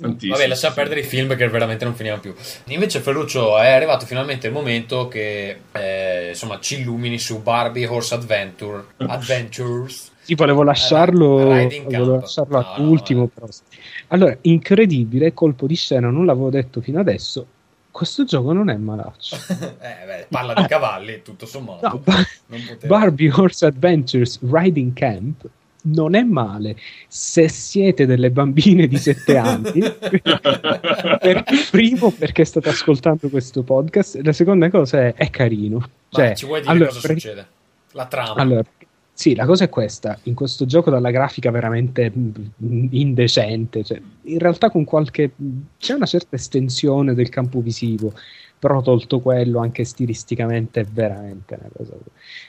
[0.00, 0.32] tantissimo.
[0.34, 2.34] Vabbè, lasciamo perdere i film perché veramente non finiamo più.
[2.66, 8.14] Invece, Ferruccio, è arrivato finalmente il momento che eh, insomma ci illumini su Barbie Horse
[8.14, 10.10] Adventure Adventures.
[10.22, 13.20] Sì, volevo lasciarlo, Eh, volevo lasciarlo No, no, all'ultimo.
[13.20, 13.26] no.
[13.28, 13.46] però.
[14.08, 17.46] Allora, incredibile, colpo di scena, non l'avevo detto fino adesso.
[17.90, 19.36] Questo gioco non è malaccio.
[19.80, 21.88] eh, beh, parla di cavalli, tutto sommato.
[21.88, 25.48] No, poteva- Barbie Horse Adventures Riding Camp
[25.82, 26.76] non è male
[27.08, 29.80] se siete delle bambine di 7 anni.
[31.18, 35.78] per, primo, perché state ascoltando questo podcast, la seconda cosa è, è carino.
[35.78, 37.46] Ma Cioè, ci vuoi dire allora, cosa per- succede?
[37.92, 38.34] La trama.
[38.34, 38.62] allora,
[39.20, 44.38] sì, la cosa è questa: in questo gioco dalla grafica veramente mm, indecente, cioè, in
[44.38, 45.32] realtà con qualche.
[45.76, 48.14] c'è una certa estensione del campo visivo,
[48.60, 51.94] però tolto quello, anche stilisticamente è veramente una cosa.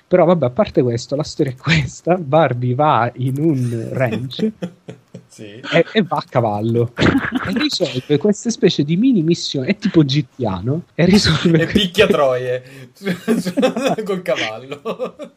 [0.06, 4.52] Però vabbè, a parte questo, la storia è questa: Barbie va in un ranch
[5.28, 5.62] sì.
[5.72, 10.84] e, e va a cavallo e risolve queste specie di mini missioni, è tipo gittiano,
[10.96, 12.62] e risolve E picchia troie
[14.04, 14.82] col cavallo.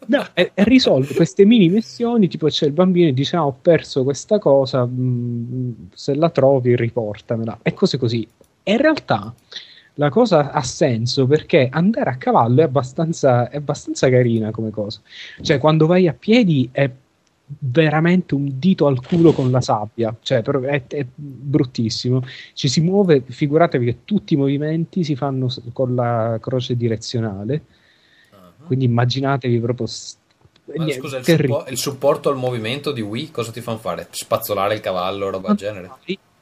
[0.07, 3.57] No, e, e risolve queste mini missioni, tipo c'è il bambino e dice ah, ho
[3.63, 8.27] perso questa cosa, mm, se la trovi riportamela, e cose così.
[8.65, 9.33] E in realtà
[9.95, 15.01] la cosa ha senso perché andare a cavallo è abbastanza, è abbastanza carina come cosa.
[15.41, 16.91] Cioè quando vai a piedi è
[17.59, 22.23] veramente un dito al culo con la sabbia, cioè è, è bruttissimo.
[22.55, 27.63] Ci si muove, figuratevi che tutti i movimenti si fanno con la croce direzionale,
[28.31, 28.51] Ah.
[28.67, 29.87] quindi immaginatevi proprio...
[29.87, 30.17] s-
[30.75, 34.09] Ma niente, scusa, il, suppo- il supporto al movimento di Wii cosa ti fanno fare?
[34.11, 35.91] Spazzolare il cavallo, roba del genere?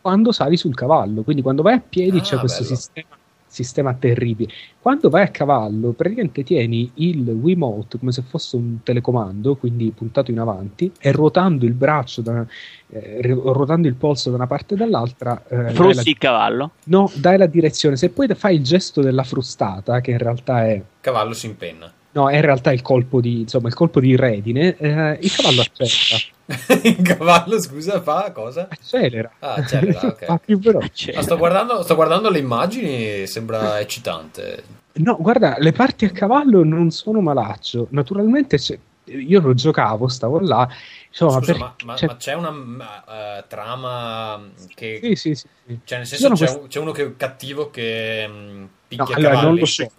[0.01, 2.74] Quando sali sul cavallo, quindi quando vai a piedi Ah, c'è questo bello.
[2.77, 3.09] sistema,
[3.53, 4.51] sistema terribile.
[4.81, 10.31] Quando vai a cavallo, praticamente tieni il Wiimote come se fosse un telecomando, quindi puntato
[10.31, 12.47] in avanti, e ruotando il braccio, da,
[12.89, 16.70] eh, ru- ruotando il polso da una parte e dall'altra, eh, dai la- il cavallo.
[16.85, 17.97] no, dai la direzione.
[17.97, 20.83] Se poi fai il gesto della frustata, che in realtà è.
[21.01, 21.93] Cavallo si impenna.
[22.14, 24.76] No, è in realtà il colpo di, insomma, il colpo di redine.
[24.76, 26.22] eh, il cavallo accelera.
[26.82, 28.68] il cavallo, scusa, fa cosa?
[28.70, 29.30] Accelera.
[29.39, 30.24] Ah, accelera, ok.
[30.26, 31.12] Fa più veloce.
[31.12, 34.62] Ah, sto, guardando, sto guardando le immagini, sembra eccitante.
[34.94, 37.86] No, guarda, le parti a cavallo non sono malaccio.
[37.90, 40.68] Naturalmente c'è- io lo giocavo, stavo là.
[41.09, 45.01] Insomma, Scusa, per- ma, ma- cioè- ma c'è una eh, trama che...
[45.02, 45.47] Sì, sì, sì.
[45.66, 45.78] sì.
[45.82, 49.28] Cioè, nel senso, c'è, un, c'è uno che è cattivo che mh, No, picchia allora,
[49.30, 49.48] cavalli.
[49.48, 49.90] non lo so.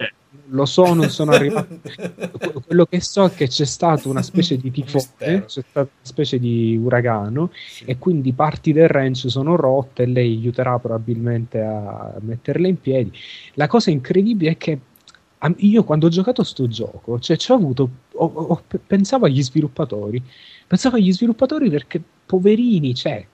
[0.48, 1.80] Lo so, non sono arrivato.
[1.84, 5.90] Que- Quello che so è che c'è stata una specie di tifone, c'è stata una
[6.02, 7.86] specie di uragano Sì.
[7.86, 13.12] e quindi parti del ranch sono rotte e lei aiuterà probabilmente a metterle in piedi.
[13.54, 14.80] La cosa incredibile è che
[15.58, 19.44] io quando ho giocato a sto gioco, cioè ci ho avuto, ho- ho- pensavo agli
[19.44, 20.22] sviluppatori,
[20.68, 23.26] pensavo agli sviluppatori perché poverini, cioè,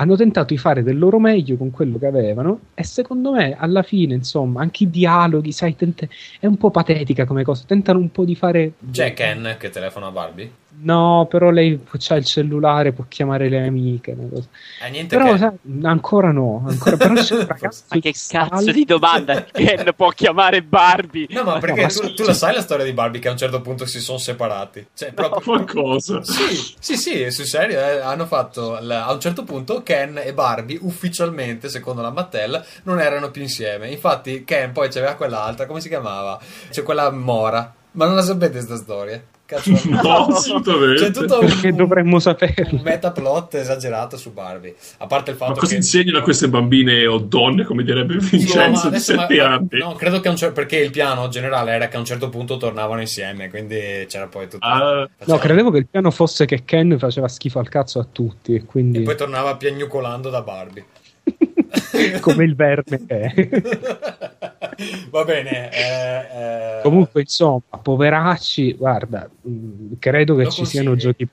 [0.00, 3.82] hanno tentato di fare del loro meglio con quello che avevano e secondo me alla
[3.82, 6.08] fine, insomma, anche i dialoghi, sai, tente-
[6.40, 8.72] è un po' patetica come cosa, tentano un po' di fare...
[8.90, 10.50] C'è Ken che telefona a Barbie.
[10.72, 11.78] No, però lei
[12.08, 14.12] ha il cellulare, può chiamare le amiche.
[14.12, 14.48] una cosa.
[14.78, 15.38] Eh, niente Però Ken.
[15.38, 15.50] sai,
[15.82, 19.42] ancora no, ancora, però c'è un ragazzo ma che cazzo di domanda?
[19.50, 21.26] Ken può chiamare Barbie?
[21.30, 22.24] No, ma No, perché ma tu, sì, tu sì.
[22.24, 24.86] la sai la storia di Barbie che a un certo punto si sono separati?
[24.94, 25.40] Cioè, proprio...
[25.42, 26.22] Qualcosa.
[26.22, 30.32] Sì, sì, sì, sul serio, eh, hanno fatto la- a un certo punto Ken e
[30.32, 33.90] Barbie ufficialmente, secondo la Mattel, non erano più insieme.
[33.90, 36.38] Infatti Ken poi c'aveva quell'altra, come si chiamava?
[36.70, 37.74] C'è quella Mora.
[37.92, 39.20] Ma non la sapete questa storia?
[39.50, 41.02] Cazzo, No, assolutamente.
[41.02, 42.76] C'è tutto un, Perché dovremmo saperlo.
[42.76, 44.76] un metaplot esagerato su Barbie.
[44.98, 48.14] A parte il fatto Ma cosa che insegnano a queste bambine o donne, come direbbe
[48.14, 49.66] No, Vincenzo, di adesso ma- 7 anni?
[49.72, 52.28] No, credo che a un cer- perché il piano generale era che a un certo
[52.28, 54.64] punto tornavano insieme, quindi c'era poi tutto.
[54.64, 58.54] Ah, No, credevo che il piano fosse che Ken faceva schifo al cazzo a tutti,
[58.54, 60.84] e quindi E poi tornava piagnucolando da Barbie.
[62.20, 64.49] come il verme che è.
[65.10, 65.70] Va bene.
[65.72, 71.26] eh, eh, Comunque, insomma, poveracci, guarda, mh, credo che Lo ci siano giochi.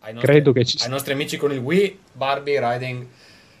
[0.00, 3.06] ai nostri, Credo che ci ai nostri amici con il Wii, Barbie Riding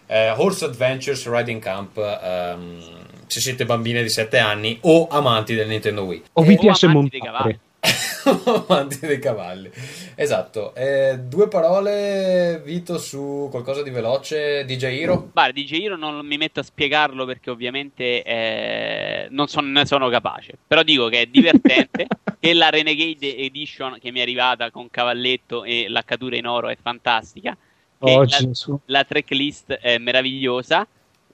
[0.06, 1.96] eh, Horse Adventures Riding Camp.
[1.96, 6.22] ehm, se siete bambine di 7 anni o amanti del Nintendo Wii.
[6.34, 7.58] O vi piace amanti dei montare.
[8.66, 9.70] amanti dei cavalli.
[10.14, 10.74] Esatto.
[10.74, 14.64] Eh, due parole, Vito, su qualcosa di veloce.
[14.64, 15.30] DJ Hero.
[15.32, 20.08] Guarda, DJ Hero non mi metto a spiegarlo perché ovviamente eh, non son- ne sono
[20.08, 20.56] capace.
[20.66, 22.06] Però dico che è divertente,
[22.38, 26.76] che la Renegade Edition che mi è arrivata con cavalletto e l'accatura in oro è
[26.80, 27.56] fantastica.
[27.98, 28.38] Oh, la,
[28.86, 30.86] la tracklist è meravigliosa.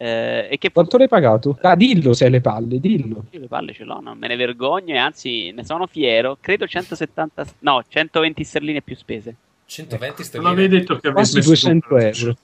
[0.03, 1.59] Eh, e che Quanto l'hai pagato?
[1.61, 3.27] Ah, dillo se hai le palle, dillo.
[3.33, 6.39] Io le palle ce l'ho, non me ne vergogno e anzi ne sono fiero.
[6.41, 9.35] Credo 170, no, 120 sterline più spese.
[9.67, 10.51] 120 non sterline.
[10.53, 12.37] avevi detto che avessi messo 200 un- euro.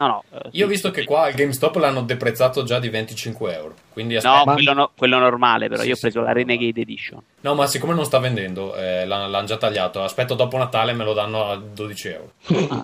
[0.00, 0.24] No, no.
[0.32, 0.72] eh, Io ho sì.
[0.72, 3.74] visto che qua al GameStop l'hanno deprezzato già di 25 euro.
[3.92, 4.52] Quindi No, aspetta.
[4.54, 7.20] quello, no- quello normale, però Sì, io ho sì, preso la quello Renegade Edition.
[7.40, 10.02] No, ma siccome non sta vendendo, eh, l'han- l'hanno già tagliato.
[10.02, 12.32] Aspetto dopo Natale e me lo danno a 12 euro.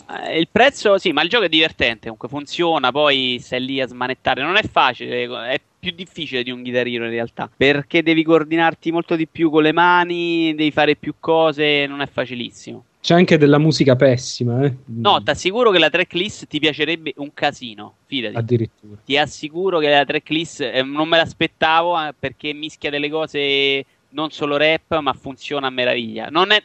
[0.06, 3.80] Ah, eh, il prezzo, sì, ma il gioco è divertente, comunque funziona, poi stai lì
[3.80, 4.42] a smanettare.
[4.42, 8.92] Non è facile, è più difficile di un Guitar Hero in realtà, perché devi coordinarti
[8.92, 12.84] molto di più con le mani, devi fare più cose, non è facilissimo.
[13.06, 14.74] C'è anche della musica pessima, eh?
[14.86, 18.34] No, ti assicuro che la tracklist ti piacerebbe un casino, fidati.
[18.34, 18.96] Addirittura.
[19.04, 24.32] Ti assicuro che la tracklist eh, non me l'aspettavo eh, perché mischia delle cose non
[24.32, 26.30] solo rap, ma funziona a meraviglia.
[26.30, 26.60] Non è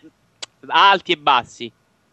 [0.65, 1.71] alti e bassi,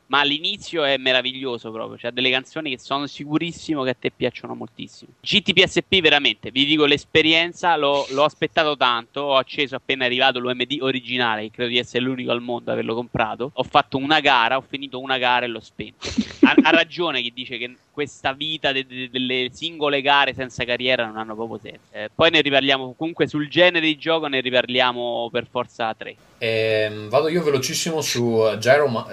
[0.09, 1.97] ma all'inizio è meraviglioso proprio.
[1.98, 5.12] C'ha delle canzoni che sono sicurissimo che a te piacciono moltissimo.
[5.20, 11.43] GTPSP veramente, vi dico l'esperienza, l'ho, l'ho aspettato tanto, ho acceso appena arrivato l'UMD originale,
[11.43, 13.51] che credo di essere l'unico al mondo ad averlo comprato.
[13.55, 16.09] Ho fatto una gara, ho finito una gara e l'ho spento.
[16.43, 21.05] Ha, ha ragione chi dice che questa vita de- de- delle singole gare senza carriera
[21.05, 21.80] non hanno proprio senso.
[21.90, 26.16] Eh, poi ne riparliamo comunque sul genere di gioco, ne riparliamo per forza 3.
[26.39, 29.09] Ehm, vado io velocissimo su eh, Gyroma-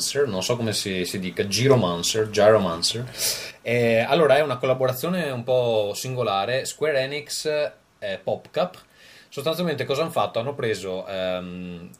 [0.00, 3.04] Gyromancer, non so come si, si dica, Gyromancer, Gyromancer.
[3.62, 7.46] Eh, allora è una collaborazione un po' singolare, Square Enix
[7.98, 8.78] e PopCap.
[9.28, 10.38] Sostanzialmente cosa hanno fatto?
[10.38, 11.90] Hanno preso ehm,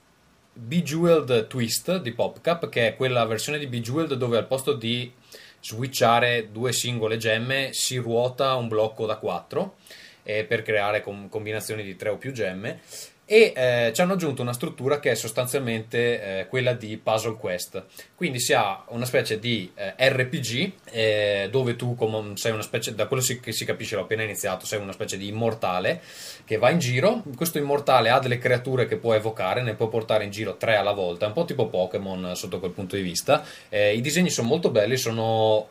[0.52, 5.12] Bejeweled Twist di PopCap, che è quella versione di Bejeweled dove al posto di
[5.62, 9.76] switchare due singole gemme si ruota un blocco da 4
[10.22, 12.80] per creare com- combinazioni di 3 o più gemme
[13.32, 17.84] e eh, ci hanno aggiunto una struttura che è sostanzialmente eh, quella di Puzzle Quest.
[18.16, 22.92] Quindi si ha una specie di eh, RPG eh, dove tu come, sei una specie,
[22.92, 26.02] da quello che si capisce l'ho appena iniziato, sei una specie di immortale
[26.44, 27.22] che va in giro.
[27.36, 30.90] Questo immortale ha delle creature che può evocare, ne può portare in giro tre alla
[30.90, 33.44] volta, è un po' tipo Pokémon sotto quel punto di vista.
[33.68, 35.68] Eh, I disegni sono molto belli, sono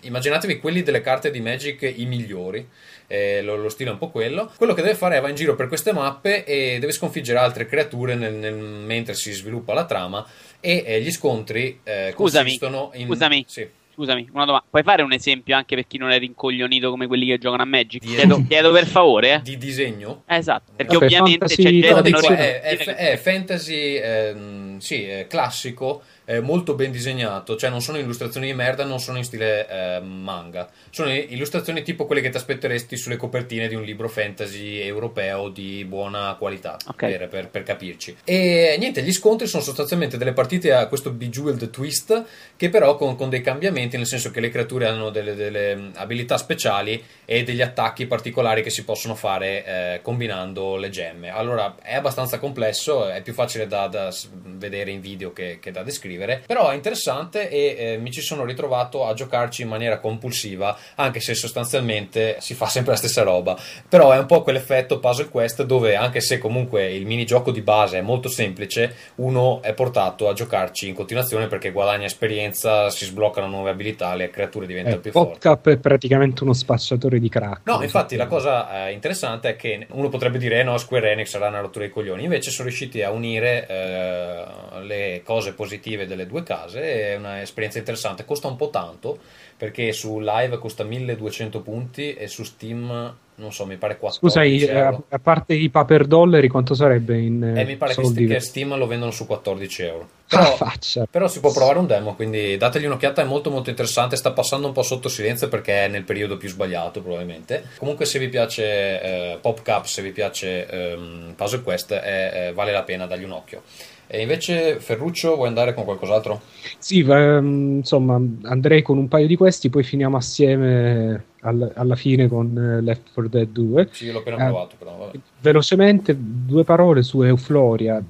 [0.00, 2.66] immaginatevi quelli delle carte di Magic i migliori
[3.06, 4.50] eh, lo, lo, stile è un po' quello.
[4.56, 7.66] Quello che deve fare è va in giro per queste mappe e deve sconfiggere altre
[7.66, 10.26] creature nel, nel, mentre si sviluppa la trama
[10.60, 13.06] e eh, gli scontri eh, scusami, consistono in...
[13.06, 13.68] Scusami, sì.
[13.96, 14.66] Scusami, una domanda.
[14.68, 17.64] Puoi fare un esempio anche per chi non è rincoglionito come quelli che giocano a
[17.64, 18.04] Magic?
[18.04, 19.34] Chiedo, chiedo, per favore.
[19.36, 19.40] Eh.
[19.42, 20.22] Di disegno?
[20.26, 25.24] Esatto, perché ovviamente fantasy, c'è gente no, che non è, è, è, fantasy ehm, sì,
[25.26, 29.68] classico eh, molto ben disegnato, cioè non sono illustrazioni di merda, non sono in stile
[29.68, 34.80] eh, manga, sono illustrazioni tipo quelle che ti aspetteresti sulle copertine di un libro fantasy
[34.80, 37.16] europeo di buona qualità, okay.
[37.16, 38.16] per, per, per, capirci.
[38.24, 42.24] E niente, gli scontri sono sostanzialmente delle partite a questo Bejeweled Twist,
[42.56, 46.36] che però con, con dei cambiamenti, nel senso che le creature hanno delle, delle abilità
[46.36, 51.30] speciali e degli attacchi particolari che si possono fare eh, combinando le gemme.
[51.30, 55.84] Allora è abbastanza complesso, è più facile da, da vedere in video che, che da
[55.84, 59.98] descrivere scrivere, però è interessante e eh, mi ci sono ritrovato a giocarci in maniera
[59.98, 63.56] compulsiva, anche se sostanzialmente si fa sempre la stessa roba.
[63.88, 67.98] Però è un po' quell'effetto puzzle quest dove anche se comunque il minigioco di base
[67.98, 73.46] è molto semplice, uno è portato a giocarci in continuazione perché guadagna esperienza, si sbloccano
[73.46, 75.32] nuove abilità, le creature diventano eh, più forti.
[75.32, 77.60] PopCap è praticamente uno spacciatore di crack.
[77.64, 81.28] No, infatti la cosa eh, interessante è che uno potrebbe dire eh, no, Square Enix
[81.28, 84.44] sarà una rottura dei coglioni, invece sono riusciti a unire eh,
[84.82, 89.18] le cose positive delle due case, è un'esperienza interessante, costa un po' tanto
[89.56, 94.72] perché su live costa 1200 punti e su Steam non so, mi pare 14 Scusa,
[94.72, 95.04] euro.
[95.08, 98.26] a parte i paper dollari, quanto sarebbe in eh, mi pare soldi?
[98.26, 100.08] che Steam lo vendono su 14 euro.
[100.28, 104.16] Ah, Però, però, si può provare un demo, quindi dategli un'occhiata, è molto molto interessante,
[104.16, 107.64] sta passando un po' sotto silenzio perché è nel periodo più sbagliato probabilmente.
[107.76, 108.62] Comunque se vi piace
[109.02, 113.62] eh, PopCap, se vi piace ehm, Puzzle Quest, eh, vale la pena dargli un occhio.
[114.08, 116.40] E invece Ferruccio vuoi andare con qualcos'altro?
[116.78, 122.28] Sì, um, insomma andrei con un paio di questi, poi finiamo assieme al, alla fine
[122.28, 123.88] con uh, Left 4 Dead 2.
[123.90, 124.96] Sì, l'ho appena provato però.
[124.96, 125.18] Vabbè.
[125.40, 128.00] Velocemente due parole su Eufloria.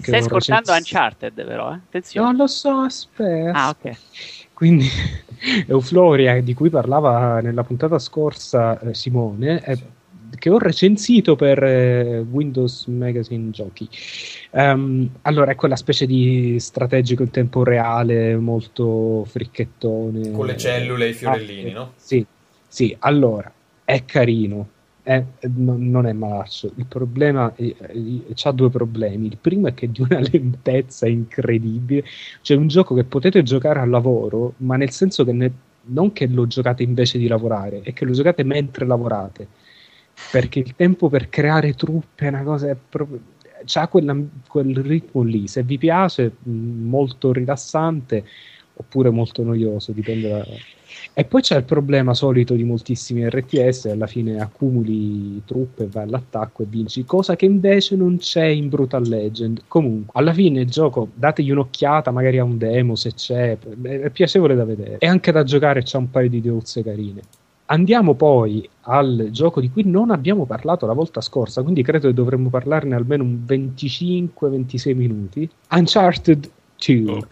[0.00, 1.76] Stai ascoltando recens- Uncharted però, eh?
[1.76, 2.26] attenzione.
[2.26, 3.52] Non lo so, aspetta.
[3.52, 3.96] Ah, ok.
[4.52, 4.86] Quindi
[5.66, 10.00] Eufloria, di cui parlava nella puntata scorsa eh, Simone, è sì
[10.38, 13.88] che ho recensito per eh, Windows Magazine Giochi.
[14.54, 20.30] Um, allora, è quella specie di strategico in tempo reale, molto fricchettone.
[20.30, 21.92] Con le cellule e i fiorellini, ah, no?
[21.96, 22.24] Sì,
[22.68, 23.50] sì, allora,
[23.84, 24.68] è carino.
[25.02, 25.20] È,
[25.56, 26.70] non, è malaccio.
[26.76, 27.74] Il problema è,
[28.44, 29.26] ha due problemi.
[29.26, 32.04] Il primo è che è di una lentezza incredibile.
[32.40, 35.52] C'è un gioco che potete giocare al lavoro, ma nel senso che ne,
[35.86, 39.48] non che lo giocate invece di lavorare, è che lo giocate mentre lavorate
[40.30, 43.18] perché il tempo per creare truppe è una cosa è proprio
[43.64, 44.16] c'ha quella,
[44.48, 45.46] quel ritmo lì.
[45.46, 48.24] Se vi piace molto rilassante
[48.74, 50.44] oppure molto noioso dipende da...
[51.12, 56.62] e poi c'è il problema solito di moltissimi RTS alla fine accumuli truppe vai all'attacco
[56.62, 59.62] e vinci cosa che invece non c'è in Brutal Legend.
[59.68, 64.54] Comunque alla fine il gioco dategli un'occhiata magari a un demo se c'è è piacevole
[64.54, 64.98] da vedere.
[64.98, 67.20] E anche da giocare c'ha un paio di deuzze carine
[67.72, 72.14] Andiamo poi al gioco di cui non abbiamo parlato la volta scorsa, quindi credo che
[72.14, 75.48] dovremmo parlarne almeno un 25-26 minuti.
[75.70, 76.50] Uncharted
[76.84, 77.10] 2.
[77.10, 77.26] Oh,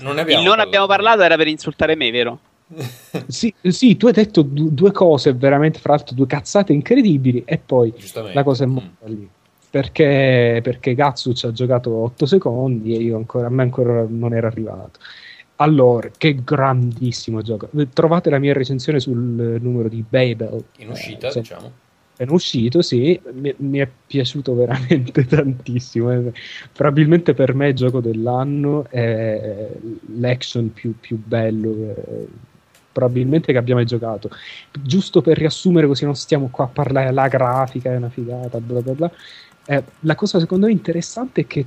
[0.00, 2.38] non Il non abbiamo parlato era per insultare me, vero?
[3.26, 7.56] sì, sì, tu hai detto du- due cose veramente, fra l'altro, due cazzate incredibili, e
[7.56, 7.94] poi
[8.34, 9.14] la cosa è morta mm.
[9.14, 9.28] lì.
[9.70, 14.34] Perché, perché Gatsu ci ha giocato 8 secondi e io ancora, a me ancora non
[14.34, 15.00] era arrivato.
[15.56, 17.68] Allora, che grandissimo gioco.
[17.92, 20.64] Trovate la mia recensione sul numero di Babel.
[20.78, 21.72] In uscita, eh, diciamo.
[22.16, 26.12] È uscito, sì, mi, mi, è piaciuto veramente tantissimo.
[26.12, 26.32] Eh.
[26.72, 29.68] Probabilmente per me il gioco dell'anno è
[30.18, 32.28] l'action più, più bello eh,
[32.96, 34.30] probabilmente che abbiamo giocato.
[34.72, 38.80] Giusto per riassumere, così non stiamo qua a parlare, la grafica è una figata, bla
[38.80, 39.10] bla bla.
[39.66, 41.66] Eh, la cosa secondo me interessante è che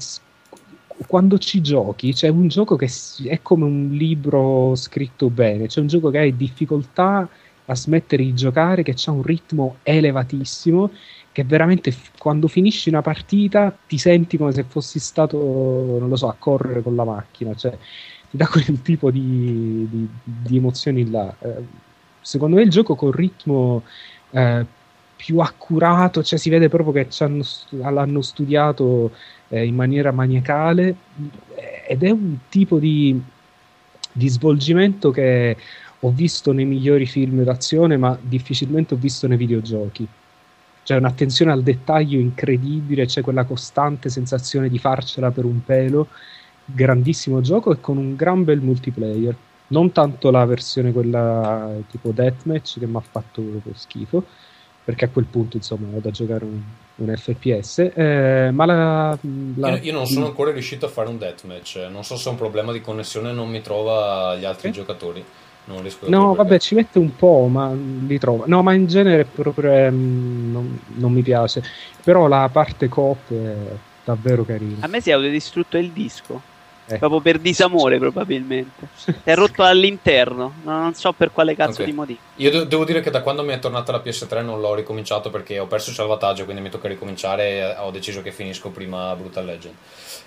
[1.08, 2.90] quando ci giochi c'è un gioco che
[3.28, 7.28] è come un libro scritto bene, c'è un gioco che hai difficoltà
[7.66, 10.92] a smettere di giocare, che ha un ritmo elevatissimo,
[11.32, 15.38] che veramente quando finisci una partita ti senti come se fossi stato,
[16.00, 17.78] non lo so, a correre con la macchina, cioè
[18.30, 21.34] ti dà quel tipo di, di- di emozioni là.
[21.40, 21.64] Eh,
[22.22, 23.84] secondo me il gioco col ritmo
[24.32, 24.66] eh,
[25.20, 27.10] più accurato, cioè si vede proprio che
[27.72, 29.12] l'hanno studiato
[29.50, 30.96] eh, in maniera maniacale
[31.86, 33.22] ed è un tipo di,
[34.14, 35.58] di svolgimento che
[36.00, 40.08] ho visto nei migliori film d'azione, ma difficilmente ho visto nei videogiochi.
[40.84, 46.08] C'è un'attenzione al dettaglio incredibile, c'è quella costante sensazione di farcela per un pelo.
[46.64, 49.36] Grandissimo gioco e con un gran bel multiplayer.
[49.68, 53.44] Non tanto la versione quella tipo Deathmatch che mi ha fatto
[53.74, 54.24] schifo,
[54.84, 56.62] perché a quel punto insomma è da giocare un,
[56.96, 59.18] un FPS, eh, ma la,
[59.56, 61.88] la- Io, io non sono ancora riuscito a fare un deathmatch.
[61.90, 64.74] Non so se è un problema di connessione non mi trova gli altri Eh?
[64.74, 65.24] giocatori.
[65.66, 68.46] Non riesco a No, vabbè, ci mette un po', ma li trovo.
[68.48, 71.62] No, ma in genere proprio ehm, non, non mi piace.
[72.04, 73.56] Però la parte coop è
[74.04, 74.86] davvero carina.
[74.86, 76.42] A me si è autodistrutto il disco.
[76.90, 76.98] Eh.
[76.98, 78.88] Proprio per disamore, probabilmente.
[79.24, 80.54] È rotto all'interno.
[80.64, 81.88] No, non so per quale cazzo Ok.
[81.88, 82.20] di motivo.
[82.38, 85.30] Io de- devo dire che da quando mi è tornata la PS3 non l'ho ricominciato
[85.30, 89.14] perché ho perso il salvataggio, quindi mi tocca ricominciare e ho deciso che finisco prima
[89.16, 89.76] Brutal Legend.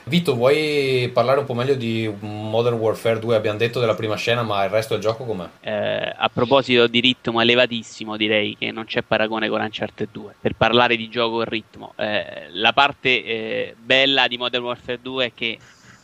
[0.05, 3.37] Vito, vuoi parlare un po' meglio di Modern Warfare 2?
[3.37, 5.47] Abbiamo detto della prima scena, ma il resto del gioco com'è?
[5.61, 10.35] Eh, a proposito di ritmo elevatissimo, direi che non c'è paragone con Uncharted 2.
[10.41, 15.25] Per parlare di gioco e ritmo, eh, la parte eh, bella di Modern Warfare 2
[15.27, 15.57] è che,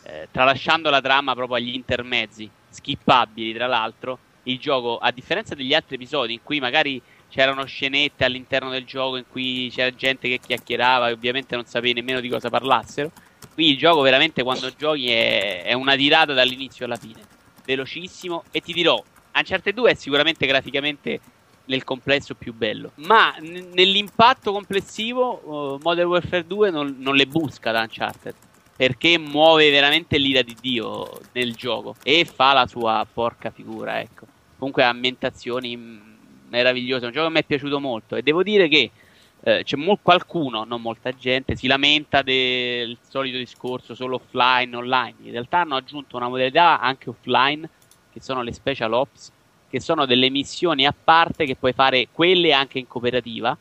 [0.08, 5.74] eh, tralasciando la trama proprio agli intermezzi, skippabili tra l'altro, il gioco, a differenza degli
[5.74, 10.38] altri episodi in cui magari c'erano scenette all'interno del gioco in cui c'era gente che
[10.38, 13.12] chiacchierava e ovviamente non sapevi nemmeno di cosa parlassero,
[13.52, 17.20] qui il gioco veramente quando giochi è, è una tirata dall'inizio alla fine.
[17.66, 19.02] Velocissimo e ti dirò
[19.34, 21.20] Uncharted 2 è sicuramente graficamente
[21.66, 27.26] nel complesso più bello ma n- nell'impatto complessivo uh, Modern Warfare 2 non, non le
[27.26, 28.34] busca da Uncharted
[28.78, 34.24] perché muove veramente l'ira di Dio nel gioco e fa la sua porca figura ecco
[34.56, 35.98] comunque ambientazioni mm,
[36.50, 38.90] meravigliose un gioco che mi è piaciuto molto e devo dire che
[39.40, 45.14] eh, c'è mol- qualcuno, non molta gente, si lamenta del solito discorso solo offline, online.
[45.22, 47.68] In realtà hanno aggiunto una modalità anche offline,
[48.12, 49.30] che sono le special ops,
[49.70, 53.56] che sono delle missioni a parte che puoi fare quelle anche in cooperativa,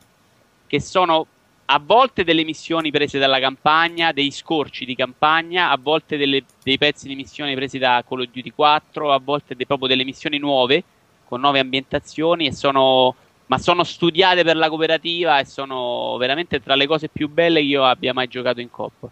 [0.65, 1.27] che sono
[1.69, 6.77] a volte delle missioni prese dalla campagna, dei scorci di campagna, a volte delle- dei
[6.77, 10.37] pezzi di missioni presi da Call of Duty 4, a volte de- proprio delle missioni
[10.37, 10.83] nuove,
[11.23, 13.15] con nuove ambientazioni sono
[13.49, 17.65] ma sono studiate per la cooperativa e sono veramente tra le cose più belle che
[17.65, 19.09] io abbia mai giocato in coop.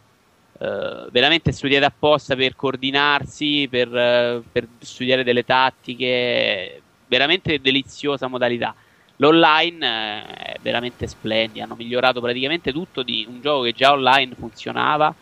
[0.60, 8.76] Eh, veramente studiate apposta per coordinarsi, per, eh, per studiare delle tattiche, veramente deliziosa modalità.
[9.18, 14.36] L'online eh, è veramente splendido, hanno migliorato praticamente tutto di un gioco che già online
[14.36, 15.14] funzionava.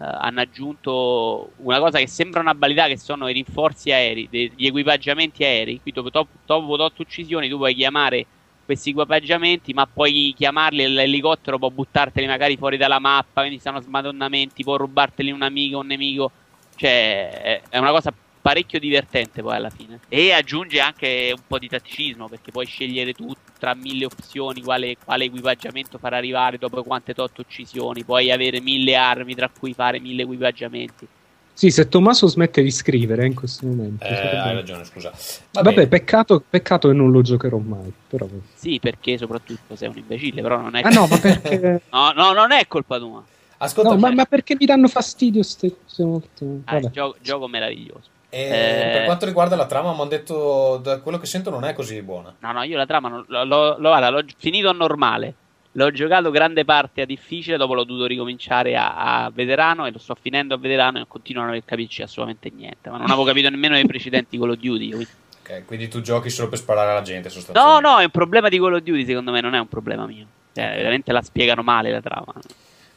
[0.00, 4.66] eh, hanno aggiunto una cosa che sembra una banalità che sono i rinforzi aerei, gli
[4.66, 5.80] equipaggiamenti aerei.
[5.80, 8.26] Qui dopo, dopo, dopo 8 uccisioni tu puoi chiamare
[8.64, 14.62] questi equipaggiamenti, ma puoi chiamarli l'elicottero può buttarteli magari fuori dalla mappa, quindi stanno smadonnamenti,
[14.62, 16.30] può rubarteli un amico, un nemico.
[16.76, 18.12] Cioè, è una cosa
[18.48, 20.00] parecchio divertente poi alla fine.
[20.08, 24.96] E aggiunge anche un po' di tatticismo, perché puoi scegliere tu tra mille opzioni quale,
[25.04, 28.04] quale equipaggiamento far arrivare dopo quante tot uccisioni.
[28.04, 31.06] Puoi avere mille armi tra cui fare mille equipaggiamenti.
[31.52, 34.04] Sì, se Tommaso smette di scrivere in questo momento.
[34.04, 35.12] Eh, hai ragione, scusa.
[35.50, 37.92] Va Vabbè, peccato, peccato che non lo giocherò mai.
[38.08, 38.26] Però...
[38.54, 40.82] Sì, perché soprattutto sei un imbecille, però non è...
[40.82, 41.82] Ah no, ma perché...
[41.90, 43.22] No, no, non è colpa tua.
[43.58, 46.60] Ascolta, no, ma, ma perché mi danno fastidio queste cose molto...
[46.64, 48.16] Ah, gioco, gioco meraviglioso.
[48.30, 51.72] Eh, per quanto riguarda la trama, mi hanno detto, da quello che sento, non è
[51.72, 52.34] così buona.
[52.38, 55.34] No, no, io la trama non- l'ho, l'ho- l'ho- l'ho finito a normale.
[55.72, 59.98] L'ho giocato grande parte a difficile, dopo l'ho dovuto ricominciare a, a veterano e lo
[59.98, 62.90] sto finendo a veterano e continuo a non capirci assolutamente niente.
[62.90, 64.88] Ma non avevo capito nemmeno nei precedenti Call of Duty.
[64.88, 65.08] quindi-
[65.42, 67.88] Ok, quindi tu giochi solo per sparare alla gente, No, sostanzialmente.
[67.88, 70.26] no, è un problema di Call of Duty, secondo me, non è un problema mio.
[70.52, 72.34] Cioè, veramente la spiegano male la trama.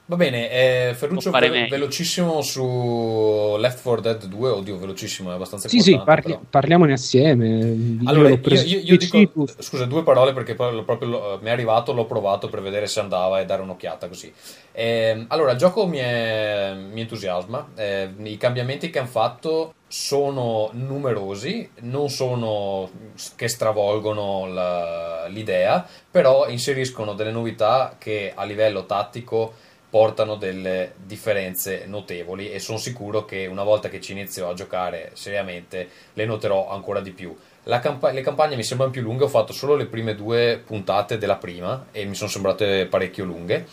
[0.07, 4.49] Va bene, eh, Ferruccio, ve- velocissimo su Left 4 Dead 2.
[4.49, 7.99] Oddio, velocissimo, è abbastanza Sì, sì, parli- parliamone assieme.
[8.03, 11.51] Allora, io, io- io dico, tu- scusa, due parole perché poi proprio, l'ho- mi è
[11.51, 14.33] arrivato, l'ho provato per vedere se andava e dare un'occhiata così.
[14.73, 20.71] Ehm, allora, il gioco mi, è- mi entusiasma, eh, i cambiamenti che hanno fatto sono
[20.73, 22.89] numerosi, non sono
[23.37, 29.53] che stravolgono la- l'idea, però inseriscono delle novità che a livello tattico
[29.91, 35.11] portano delle differenze notevoli e sono sicuro che una volta che ci inizio a giocare
[35.13, 37.37] seriamente le noterò ancora di più.
[37.63, 41.35] Campa- le campagne mi sembrano più lunghe, ho fatto solo le prime due puntate della
[41.35, 43.67] prima e mi sono sembrate parecchio lunghe.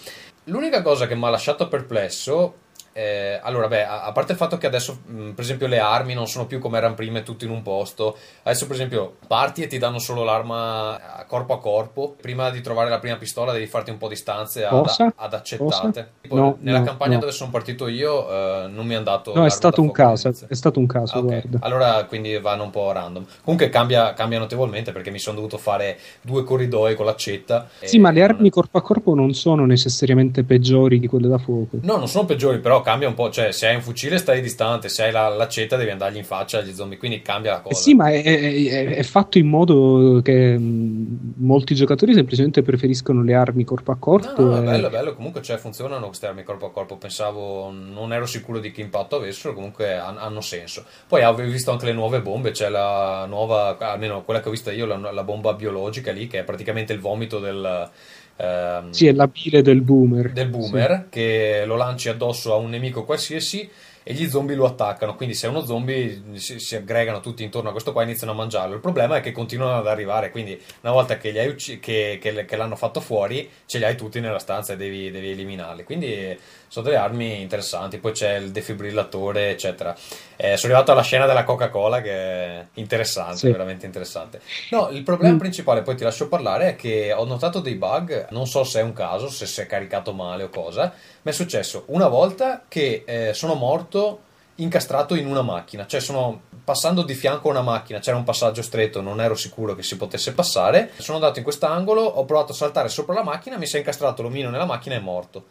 [0.45, 2.67] L'unica cosa che mi ha lasciato perplesso
[2.99, 6.15] eh, allora, beh, a, a parte il fatto che adesso, mh, per esempio, le armi
[6.15, 8.17] non sono più come erano prima, tutte in un posto.
[8.43, 12.17] Adesso, per esempio, parti e ti danno solo l'arma a corpo a corpo.
[12.21, 16.11] Prima di trovare la prima pistola, devi farti un po' di stanze ad, ad accettate.
[16.23, 17.21] Tipo, No, nella no, campagna no.
[17.21, 19.33] dove sono partito io, eh, non mi hanno dato.
[19.35, 21.25] No, è stato un caso, è stato un caso, Ah, ok.
[21.25, 21.59] guarda.
[21.63, 23.25] Allora quindi vanno un po' random.
[23.45, 27.69] Comunque cambia, cambia notevolmente perché mi sono dovuto fare due corridoi con l'accetta.
[27.83, 31.39] Sì, ma le non- armi corpo a corpo non sono necessariamente peggiori di quelle da
[31.39, 31.79] fuoco.
[31.83, 33.29] No, non sono peggiori, però cambia un po'.
[33.31, 36.59] Cioè, se hai un fucile stai distante, se hai la- l'accetta devi andargli in faccia
[36.59, 37.81] agli zombie, quindi cambia la Eh cosa.
[37.83, 43.35] sì, ma è, è- è fatto in modo che mh, molti giocatori semplicemente preferiscono le
[43.35, 44.43] armi corpo a No, corpo.
[44.43, 45.15] no, è e- bello, bello.
[45.15, 46.97] Comunque, cioè, funzionano queste armi corpo a corpo.
[46.97, 49.53] Pensavo, non ero sicuro di che impatto avessero.
[49.53, 50.85] Comunque, han- hanno senso.
[51.07, 52.53] Poi avevo visto anche le nuove bombe.
[52.53, 56.39] C'è la nuova, almeno quella che ho vista io, la, la bomba biologica lì, che
[56.39, 57.91] è praticamente il vomito del.
[58.39, 60.33] Ehm, Sì, è la bile del boomer.
[60.33, 63.69] del boomer che lo lanci addosso a un nemico qualsiasi
[64.03, 65.15] e gli zombie lo attaccano.
[65.17, 68.33] Quindi, se è uno zombie, si, si aggregano tutti intorno a questo qua e iniziano
[68.33, 68.75] a mangiarlo.
[68.75, 70.31] Il problema è che continuano ad arrivare.
[70.31, 73.85] Quindi, una volta che, li hai ucci- che, che che l'hanno fatto fuori, ce li
[73.85, 75.85] hai tutti nella stanza e devi, devi eliminarli.
[75.85, 76.39] Quindi,
[76.69, 77.99] sono delle armi interessanti.
[77.99, 79.95] Poi c'è il defibrillatore, eccetera.
[80.37, 83.51] Eh, sono arrivato alla scena della Coca-Cola, che è interessante, Sì.
[83.51, 84.41] veramente interessante.
[84.71, 85.39] No, il problema Mm.
[85.39, 88.83] principale, poi ti lascio parlare, è che ho notato dei bug, non so se è
[88.83, 90.93] un caso, se si è caricato male o cosa,
[91.23, 94.21] ma è successo una volta che eh, sono morto
[94.57, 98.61] incastrato in una macchina, cioè sono passando di fianco a una macchina, c'era un passaggio
[98.61, 102.55] stretto, non ero sicuro che si potesse passare, sono andato in quest'angolo, ho provato a
[102.57, 105.45] saltare sopra la macchina, mi si è incastrato l'omino nella macchina e è morto.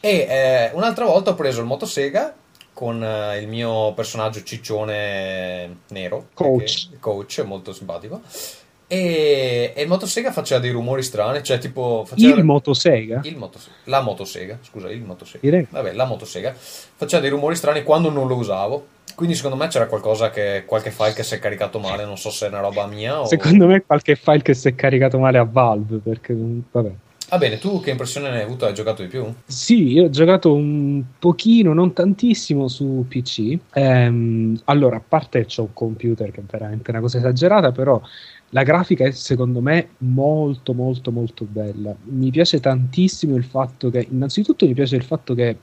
[0.00, 2.34] E eh, un'altra volta ho preso il motosega
[2.72, 6.88] con eh, il mio personaggio ciccione nero, Coach.
[6.88, 8.20] perché- coach molto simpatico.
[8.86, 13.20] E, e il motosega faceva dei rumori strani, cioè tipo faceva Il motosega?
[13.24, 15.38] il motosega, la motosega, scusa, il motosega.
[15.40, 15.66] Direi.
[15.70, 18.86] Vabbè, la motosega faceva dei rumori strani quando non lo usavo.
[19.14, 22.30] Quindi secondo me c'era qualcosa che qualche file che si è caricato male, non so
[22.30, 25.38] se è una roba mia o Secondo me qualche file che si è caricato male
[25.38, 26.90] a Valve, perché vabbè.
[27.32, 28.66] Va bene, tu che impressione ne hai avuto?
[28.66, 29.24] Hai giocato di più?
[29.46, 33.58] Sì, io ho giocato un pochino, non tantissimo su PC.
[33.72, 37.98] Ehm, allora, a parte c'ho un computer che è veramente una cosa esagerata, però
[38.50, 41.96] la grafica è secondo me molto molto molto bella.
[42.02, 45.56] Mi piace tantissimo il fatto che, innanzitutto mi piace il fatto che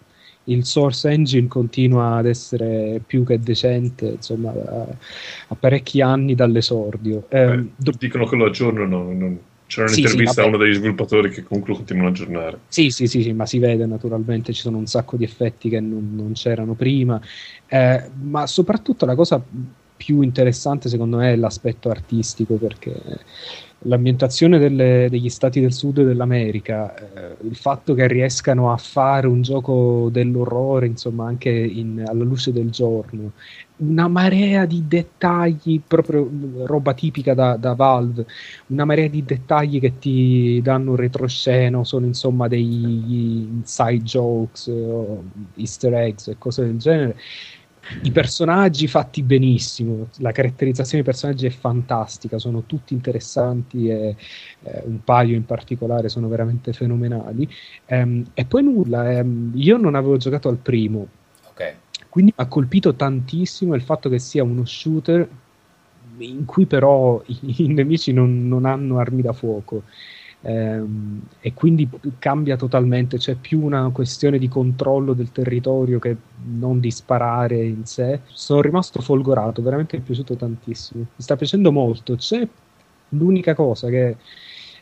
[0.45, 7.27] il Source Engine continua ad essere più che decente, insomma, a, parecchi anni dall'esordio.
[7.29, 9.03] Ehm, Eh, dicono che lo aggiornano.
[9.13, 9.39] non-
[9.69, 12.57] C'era Sì, un'intervista sì, a uno degli sviluppatori che comunque continuano a aggiornare.
[12.69, 15.79] Sì, sì, sì, sì, ma si vede naturalmente, ci sono un sacco di effetti che
[15.79, 17.21] non, non c'erano prima,
[17.67, 19.39] Eh, ma soprattutto la cosa
[19.95, 22.99] più interessante secondo me è l'aspetto artistico, perché
[23.83, 29.43] l'ambientazione delle- degli stati del sud dell'America, eh, il fatto che riescano a fare un
[29.43, 33.33] gioco dell'orrore, insomma, anche in- alla luce del giorno,
[33.79, 36.29] una marea di dettagli, proprio
[36.65, 38.25] roba tipica da, da Valve,
[38.67, 44.67] una marea di dettagli che ti danno un retroscena, o sono insomma degli inside jokes,
[44.67, 45.19] eh,
[45.55, 47.17] easter eggs e cose del genere.
[48.01, 54.15] I personaggi fatti benissimo, la caratterizzazione dei personaggi è fantastica, sono tutti interessanti e
[54.61, 57.49] eh, un paio in particolare sono veramente fenomenali.
[57.85, 61.18] Ehm, e poi nulla, ehm, io non avevo giocato al primo.
[62.19, 65.27] Quindi mi ha colpito tantissimo il fatto che sia uno shooter
[66.17, 69.83] in cui però i, nemici non, non hanno armi da fuoco.
[70.41, 76.81] Ehm, e quindi cambia totalmente, c'è più una questione di controllo del territorio che non
[76.81, 78.21] di sparare in sé.
[78.27, 81.01] Sono rimasto folgorato, veramente mi è piaciuto tantissimo.
[81.15, 82.15] Mi sta piacendo molto.
[82.15, 82.45] C'è
[83.09, 84.17] l'unica cosa che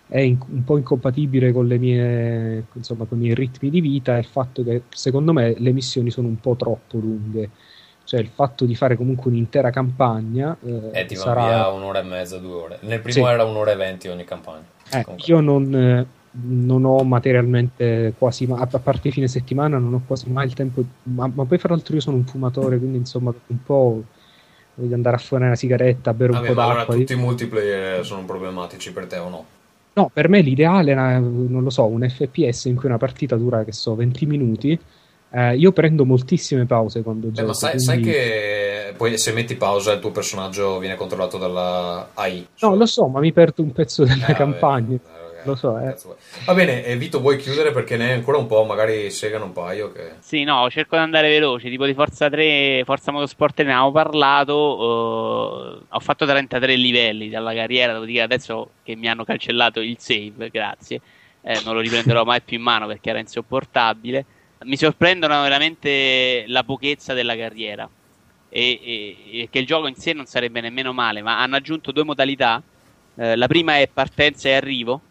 [0.07, 4.15] è in- un po' incompatibile con le mie insomma con i miei ritmi di vita
[4.15, 7.49] è il fatto che secondo me le missioni sono un po' troppo lunghe
[8.05, 11.99] cioè il fatto di fare comunque un'intera campagna eh, Eh, ti va sarà via un'ora
[11.99, 12.77] e mezza, due ore.
[12.83, 13.33] Nel primo Sì.
[13.33, 14.63] era un'ora e venti ogni campagna.
[14.93, 16.05] Eh, io non, eh,
[16.43, 20.81] non ho materialmente quasi mai, a parte fine settimana, non ho quasi mai il tempo,
[21.03, 24.01] ma, ma poi fra l'altro io sono un fumatore, quindi insomma un po'
[24.75, 26.95] voglio andare a fare una sigaretta, bere un Vabbè, po' ma allora d'acqua.
[26.95, 29.45] tutti i multiplayer sono problematici per te o no?
[29.97, 33.63] No, per me l'ideale è, non lo so, un FPS in cui una partita dura,
[33.63, 34.79] che so, 20 minuti.
[35.31, 37.47] Eh, io prendo moltissime pause quando Eh, gioco.
[37.47, 42.09] ma sai, sai quindi- che poi se metti pausa il tuo personaggio viene controllato dalla
[42.13, 42.47] AI?
[42.61, 44.35] No, lo so, ma mi perdo un pezzo della Eh, vabbè,
[45.37, 45.95] eh, Lo so, eh.
[46.45, 49.53] Va bene, e Vito, vuoi chiudere perché ne hai ancora un po', magari segano un
[49.53, 50.11] paio che...
[50.19, 55.79] Sì, no, cerco di andare veloce, tipo di Forza 3, Forza Motorsport ne avevo parlato,
[55.79, 60.49] eh, ho fatto 33 livelli dalla carriera, dopodiché adesso che mi hanno cancellato il save,
[60.49, 61.01] grazie,
[61.41, 64.25] eh, non lo riprenderò mai più in mano perché era insopportabile.
[64.63, 67.87] Mi sorprendono veramente la pochezza della carriera
[68.49, 71.91] e, e- e che il gioco in sé non sarebbe nemmeno male, ma hanno aggiunto
[71.91, 72.61] due modalità.
[73.19, 75.01] Eh, la prima è partenza e arrivo,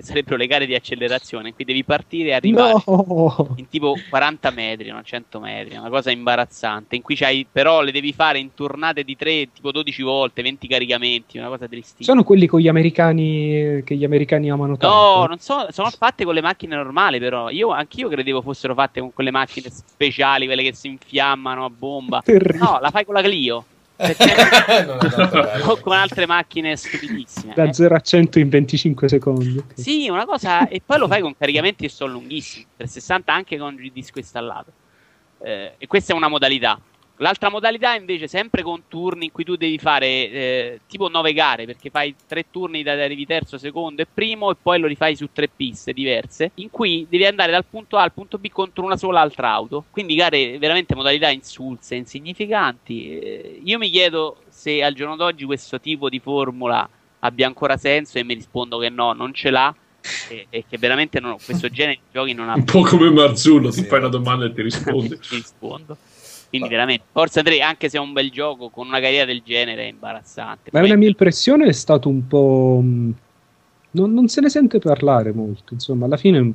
[0.00, 3.54] che sarebbero le gare di accelerazione, qui devi partire e arrivare No!
[3.56, 5.02] in tipo 40 metri, no?
[5.02, 9.16] 100 metri, una cosa imbarazzante, in cui c'hai, però le devi fare in tornate di
[9.16, 12.04] 3, tipo 12 volte, 20 caricamenti, una cosa tristissima.
[12.04, 14.96] Sono quelli con gli americani che gli americani amano tanto.
[14.96, 19.00] No, non so, sono fatte con le macchine normali però, io anch'io credevo fossero fatte
[19.00, 22.22] con quelle macchine speciali, quelle che si infiammano a bomba.
[22.24, 22.58] Terribile.
[22.64, 23.64] No, la fai con la Clio.
[25.68, 27.52] O con altre macchine stupidissime.
[27.54, 27.72] Da eh.
[27.72, 29.58] 0 a 100 in 25 secondi.
[29.58, 29.72] ok.
[29.74, 33.76] Sì, una cosa, e poi lo fai con caricamenti che sono lunghissimi, 360 anche con
[33.80, 34.72] il disco installato.
[35.42, 36.80] Eh, e questa è una modalità.
[37.22, 41.66] L'altra modalità invece sempre con turni in cui tu devi fare eh, tipo 9 gare,
[41.66, 45.28] perché fai tre turni da arrivi terzo, secondo e primo e poi lo rifai su
[45.30, 48.96] tre piste diverse, in cui devi andare dal punto A al punto B contro una
[48.96, 49.84] sola altra auto.
[49.90, 53.18] Quindi gare veramente modalità insulse, insignificanti.
[53.18, 58.16] Eh, io mi chiedo se al giorno d'oggi questo tipo di formula abbia ancora senso
[58.16, 59.74] e mi rispondo che no, non ce l'ha
[60.30, 63.68] e, e che veramente non- questo genere di giochi non ha Un po' come Marzullo,
[63.68, 63.84] ti Sì.
[63.84, 65.18] fai una domanda e ti risponde.
[65.28, 65.98] ti rispondo.
[66.50, 69.84] Quindi veramente Forza 3, anche se è un bel gioco, con una carriera del genere
[69.84, 70.70] è imbarazzante.
[70.72, 72.80] Ma Poi- una mia impressione è stato un po'.
[72.82, 73.14] mh,
[73.92, 75.74] Non, non se ne sente parlare molto.
[75.74, 76.52] Insomma, alla fine.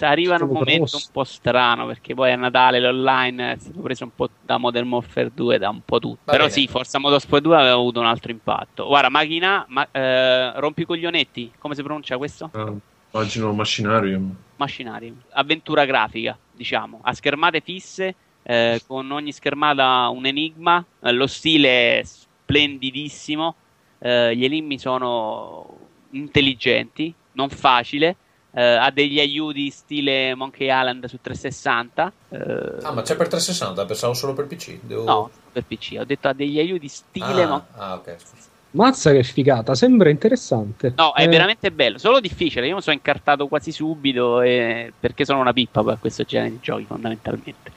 [0.00, 0.96] arriva in un momento grosso.
[0.98, 4.88] un po' strano perché poi a Natale l'online è stato preso un po' da Modern
[4.88, 6.50] Warfare 2 da un po' tutto Va però bene.
[6.54, 11.74] sì Forza Motorsport 2 aveva avuto un altro impatto guarda macchina ma, eh, rompicoglionetti come
[11.74, 12.48] si pronuncia questo?
[12.52, 12.72] Ah,
[13.12, 14.36] immagino Machinarium.
[14.56, 18.14] Macchinari avventura grafica diciamo a schermate fisse
[18.48, 23.58] eh, con ogni schermata un enigma eh, lo stile è splendidissimo
[23.98, 28.16] eh, gli enigmi sono intelligenti non facile
[28.52, 32.38] eh, ha degli aiuti stile Monkey Island su 360 eh,
[32.82, 34.80] Ah, ma c'è per 360, pensavo solo per PC.
[34.82, 35.04] Devo...
[35.04, 38.16] no per PC ho detto ha degli aiuti stile Ah, Mon- ah, ok.
[38.18, 38.48] scusa.
[38.70, 40.92] Mazza che figata, sembra interessante.
[40.96, 42.66] No, è Eh, veramente bello, solo difficile.
[42.66, 46.58] Io mi sono incartato quasi subito e- perché sono una pippa per questo genere di
[46.60, 47.72] giochi, fondamentalmente.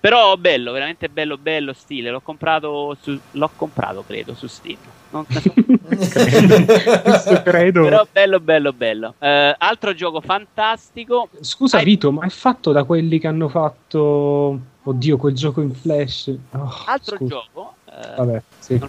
[0.00, 2.10] Però bello, veramente bello, bello stile.
[2.10, 4.76] L'ho comprato, su, l'ho comprato credo, su Steam.
[5.10, 5.52] Non so-
[7.42, 7.82] credo.
[7.82, 9.14] Però bello, bello, bello.
[9.18, 11.28] Eh, altro gioco fantastico.
[11.40, 14.58] Scusa, Hai- Vito, ma è fatto da quelli che hanno fatto.
[14.84, 16.32] Oddio, quel gioco in flash.
[16.52, 17.34] Oh, Altro scusa.
[17.34, 17.74] gioco.
[17.90, 18.78] eh, Vabbè, sì.
[18.78, 18.88] non,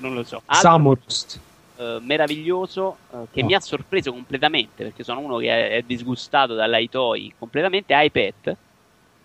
[0.00, 0.42] non lo so.
[0.44, 1.40] Altro Samurst.
[1.76, 3.46] eh, meraviglioso eh, che No.
[3.48, 8.56] mi ha sorpreso completamente perché sono uno che è, è disgustato dall'Aitoi completamente iPad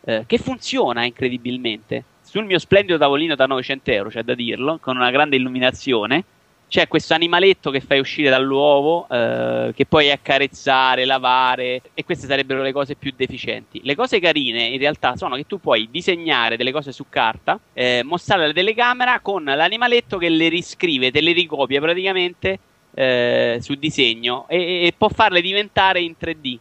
[0.05, 4.95] eh, che funziona incredibilmente sul mio splendido tavolino da 900 euro c'è da dirlo con
[4.95, 6.23] una grande illuminazione
[6.67, 12.61] c'è questo animaletto che fai uscire dall'uovo eh, che puoi accarezzare, lavare e queste sarebbero
[12.61, 13.81] le cose più deficienti.
[13.83, 18.01] Le cose carine in realtà sono che tu puoi disegnare delle cose su carta, eh,
[18.03, 22.59] mostrare alla telecamera con l'animaletto che le riscrive, te le ricopia praticamente
[22.93, 26.57] eh, su disegno e, e può farle diventare in 3D.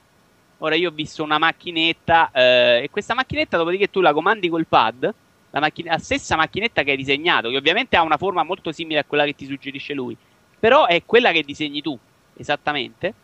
[0.64, 4.66] Ora io ho visto una macchinetta eh, e questa macchinetta dopodiché tu la comandi col
[4.66, 5.14] pad
[5.50, 9.00] la, macchina- la stessa macchinetta che hai disegnato, che ovviamente ha una forma molto simile
[9.00, 10.16] a quella che ti suggerisce lui,
[10.58, 11.96] però è quella che disegni tu,
[12.36, 13.14] esattamente.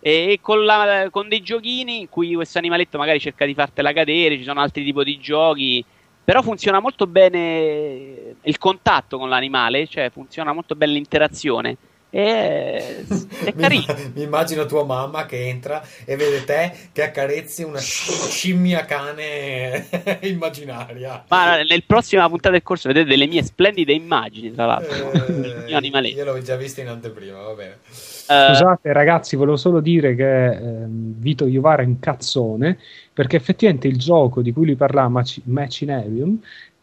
[0.00, 4.36] E con, la- con dei giochini in cui questo animaletto magari cerca di fartela cadere,
[4.36, 5.84] ci sono altri tipi di giochi,
[6.24, 11.76] però funziona molto bene il contatto con l'animale, cioè funziona molto bene l'interazione.
[12.12, 13.84] E è Mi, carino.
[14.14, 19.86] mi immagino tua mamma che entra e vede te che accarezzi una sci- scimmia cane
[20.22, 21.24] immaginaria.
[21.28, 26.24] Ma nel prossima puntata del corso vedete delle mie splendide immagini, tra l'altro, Eh, io
[26.24, 27.78] l'ho già vista in anteprima, va bene.
[27.86, 32.78] Eh, Scusate ragazzi, volevo solo dire che ehm, Vito Iovara è un cazzone
[33.12, 36.40] perché effettivamente il gioco di cui lui parlava, Maci- Machinarium,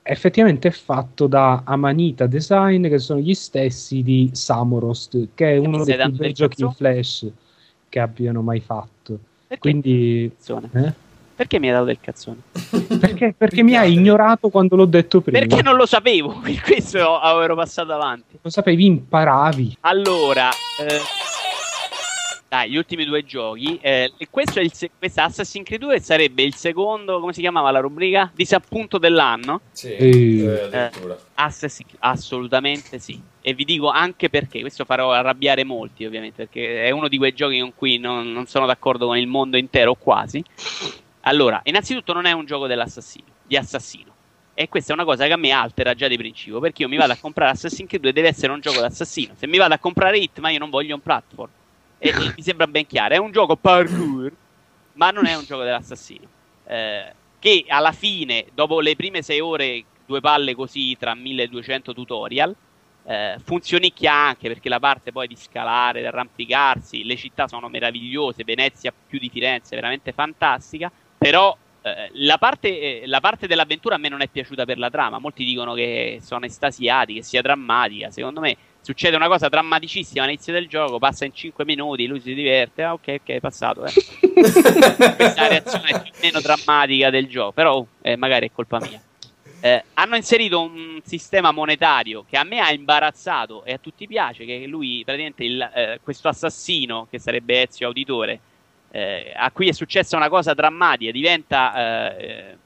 [0.08, 5.84] effettivamente è fatto da Amanita Design, che sono gli stessi di Samorost, che è uno
[5.84, 7.28] dei più bei giochi in flash
[7.90, 9.20] che abbiano mai fatto.
[9.48, 10.32] perché, Quindi,
[10.74, 10.94] eh?
[11.36, 12.38] Perché mi hai dato del cazzone?
[13.00, 15.38] perché, perché mi hai ignorato quando l'ho detto prima?
[15.38, 18.40] Perché non lo sapevo, questo ero passato avanti.
[18.42, 19.78] Lo sapevi, imparavi.
[19.82, 21.00] Allora, eh,
[22.50, 23.78] Dai, gli ultimi due giochi.
[23.82, 27.42] Eh, e questo è il se- questa Assassin's Creed 2 sarebbe il secondo, come si
[27.42, 28.32] chiamava la rubrica?
[28.34, 29.62] Disappunto dell'anno.
[29.72, 30.46] Sì, Ehi.
[30.46, 31.18] eh, addirittura.
[31.34, 33.22] Assassin- assolutamente sì.
[33.42, 37.34] E vi dico anche perché, questo farò arrabbiare molti ovviamente, perché è uno di quei
[37.34, 40.42] giochi con cui non, non sono d'accordo con il mondo intero o quasi.
[41.22, 44.16] Allora, innanzitutto non è un gioco dell'assassino, di assassino.
[44.54, 46.96] E questa è una cosa che a me altera già di principio, perché io mi
[46.98, 49.34] vado a comprare Assassin's Creed 2 deve essere un gioco d'assassino.
[49.38, 51.50] Se mi vado a comprare Hit, ma io non voglio un platform.
[52.00, 54.32] E, e mi sembra ben chiaro, è un gioco parkour,
[54.94, 56.28] ma non è un gioco dell'assassino.
[56.66, 62.56] Eh, che alla fine, dopo le prime sei ore, due palle così tra 1200 tutorial,
[63.06, 68.44] eh, funzionicchia anche perché la parte poi di scalare, di arrampicarsi, le città sono meravigliose,
[68.44, 73.98] Venezia più di Firenze, veramente fantastica, però eh, la, parte, eh, la parte dell'avventura a
[73.98, 78.12] me non è piaciuta per la trama, molti dicono che sono estasiati, che sia drammatica,
[78.12, 82.34] secondo me succede una cosa drammaticissima all'inizio del gioco, passa in 5 minuti, lui si
[82.34, 83.92] diverte, ah ok ok è passato, eh.
[84.32, 88.80] questa è la reazione più o meno drammatica del gioco, però eh, magari è colpa
[88.80, 89.02] mia.
[89.60, 94.46] Eh, hanno inserito un sistema monetario che a me ha imbarazzato e a tutti piace,
[94.46, 98.40] che lui praticamente il, eh, questo assassino, che sarebbe Ezio Auditore,
[98.92, 102.58] eh, a cui è successa una cosa drammatica, diventa eh,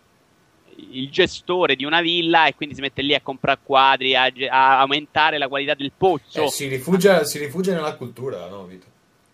[0.92, 4.80] il gestore di una villa e quindi si mette lì a comprare quadri, a, a
[4.80, 6.44] aumentare la qualità del pozzo.
[6.44, 8.86] Eh, si, rifugia, si rifugia nella cultura, no, Vito?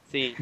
[0.09, 0.35] Sì.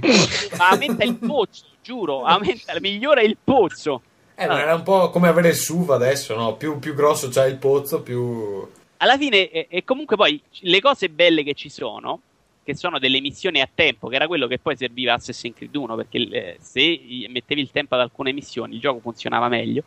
[0.57, 4.01] Ma aumenta il pozzo, giuro, aumenta, migliora il pozzo.
[4.35, 6.55] Eh, ma era un po' come avere il SUV adesso, no?
[6.55, 8.67] Più, più grosso c'è il pozzo, più...
[8.97, 12.19] Alla fine, e, e comunque poi le cose belle che ci sono,
[12.63, 15.75] che sono delle missioni a tempo, che era quello che poi serviva a Assassin's Creed
[15.75, 19.83] 1, perché eh, se mettevi il tempo ad alcune missioni il gioco funzionava meglio,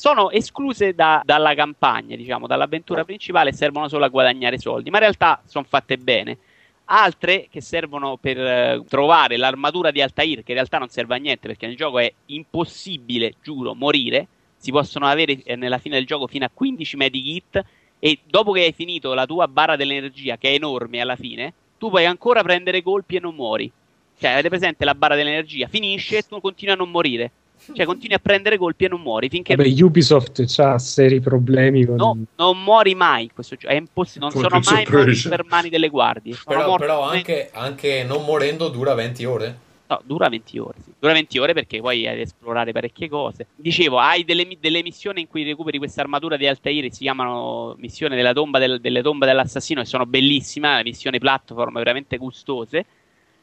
[0.00, 4.96] sono escluse da- dalla campagna, diciamo, dall'avventura principale e servono solo a guadagnare soldi, ma
[4.96, 6.38] in realtà sono fatte bene.
[6.86, 11.18] Altre che servono per eh, trovare l'armatura di Altair, che in realtà non serve a
[11.18, 14.26] niente perché nel gioco è impossibile, giuro, morire.
[14.56, 17.62] Si possono avere eh, nella fine del gioco fino a 15 medikit
[17.98, 21.90] e dopo che hai finito la tua barra dell'energia, che è enorme alla fine, tu
[21.90, 23.70] puoi ancora prendere colpi e non muori.
[24.18, 25.68] Cioè, avete presente la barra dell'energia?
[25.68, 27.30] Finisce e tu continui a non morire.
[27.72, 31.96] Cioè, continui a prendere colpi e non muori finché Vabbè, Ubisoft ha seri problemi con...
[31.96, 33.72] No, non muori mai questo gioco.
[33.72, 34.30] È impossibile.
[34.32, 36.36] Non sono mai morti per mani delle guardie.
[36.44, 39.58] Però, però anche, anche non morendo dura 20 ore?
[39.90, 40.74] No, dura 20 ore.
[40.84, 40.92] Sì.
[41.00, 43.48] Dura 20 ore perché poi hai da esplorare parecchie cose.
[43.56, 46.92] Dicevo, hai delle, delle missioni in cui recuperi questa armatura di Altair.
[46.92, 49.80] Si chiamano missioni della tomba del- delle tombe dell'assassino.
[49.80, 50.82] E sono bellissime.
[50.84, 52.86] Missioni platform veramente gustose.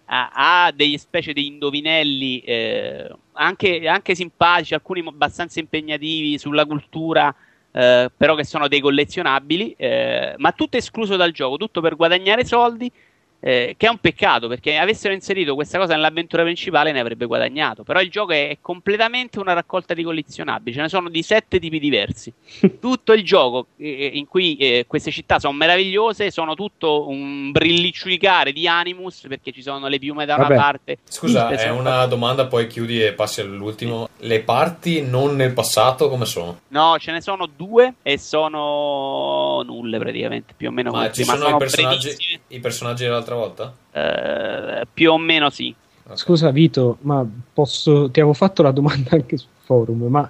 [0.10, 0.30] Ha,
[0.66, 7.34] ha delle specie di indovinelli eh, anche, anche simpatici, alcuni abbastanza impegnativi sulla cultura.
[7.72, 12.46] eh, però che sono dei collezionabili, eh, ma tutto escluso dal gioco, tutto per guadagnare
[12.46, 12.92] soldi
[13.40, 17.84] eh, che è un peccato perché avessero inserito questa cosa nell'avventura principale ne avrebbe guadagnato.
[17.84, 21.60] Però il gioco è, è completamente una raccolta di collezionabili, ce ne sono di sette
[21.60, 22.34] tipi diversi.
[22.80, 28.52] tutto il gioco eh, in cui eh, queste città sono meravigliose, sono tutto un brillicciulicare
[28.52, 30.56] di Animus perché ci sono le piume da una Vabbè.
[30.56, 30.98] parte.
[31.08, 34.10] Scusa, Sì, è sono- una domanda, poi chiudi e passi all'ultimo.
[34.20, 36.62] Le parti non nel passato come sono?
[36.70, 41.24] No, ce ne sono due e sono nulle praticamente, più o meno Ma come ci
[41.24, 42.16] sono i personaggi,
[42.48, 43.76] i personaggi dell'altra volta?
[43.92, 45.74] Eh, più o meno sì.
[46.08, 46.18] Ok.
[46.18, 48.10] Scusa Vito, ma posso...
[48.10, 50.30] ti avevo fatto la domanda anche sul forum, ma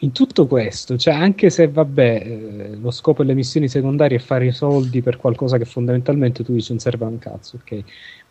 [0.00, 4.46] in tutto questo, cioè anche se vabbè, eh, lo scopo delle missioni secondarie è fare
[4.46, 7.82] i soldi per qualcosa che fondamentalmente tu dici non serve a un cazzo, ok?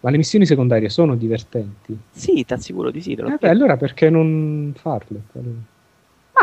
[0.02, 1.98] Ma le missioni secondarie sono divertenti?
[2.12, 3.14] Sì, ti assicuro di sì.
[3.14, 5.22] Eh beh, allora perché non farle?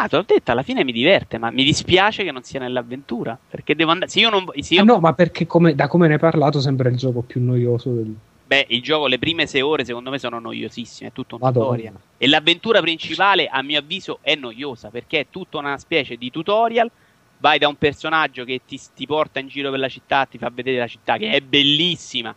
[0.03, 3.39] Ma te l'ho detto, alla fine mi diverte, ma mi dispiace che non sia nell'avventura.
[3.49, 4.11] Perché devo andare.
[4.11, 4.47] Se io non.
[4.61, 7.21] Se io, Ah, no, ma perché come- da come ne hai parlato sembra il gioco
[7.23, 8.15] più noioso del...
[8.47, 11.09] Beh, il gioco, le prime sei ore, secondo me, sono noiosissime.
[11.09, 11.65] È tutto un Madonna.
[11.67, 11.95] tutorial.
[12.19, 16.91] E l'avventura principale, a mio avviso, è noiosa perché è tutta una specie di tutorial.
[17.39, 20.51] Vai da un personaggio che ti, ti porta in giro per la città, ti fa
[20.53, 22.35] vedere la città, che è bellissima.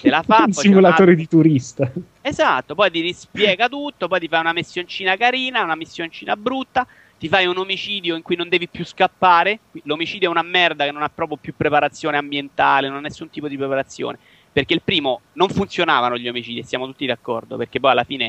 [0.00, 0.44] Te la fa.
[0.46, 1.90] un simulatore di turista.
[2.22, 6.86] Esatto, poi ti rispiega tutto, poi ti fai una missioncina carina, una missioncina brutta,
[7.18, 9.58] ti fai un omicidio in cui non devi più scappare.
[9.84, 13.48] L'omicidio è una merda che non ha proprio più preparazione ambientale, non ha nessun tipo
[13.48, 14.18] di preparazione.
[14.52, 18.26] Perché il primo non funzionavano gli omicidi, siamo tutti d'accordo, perché poi alla fine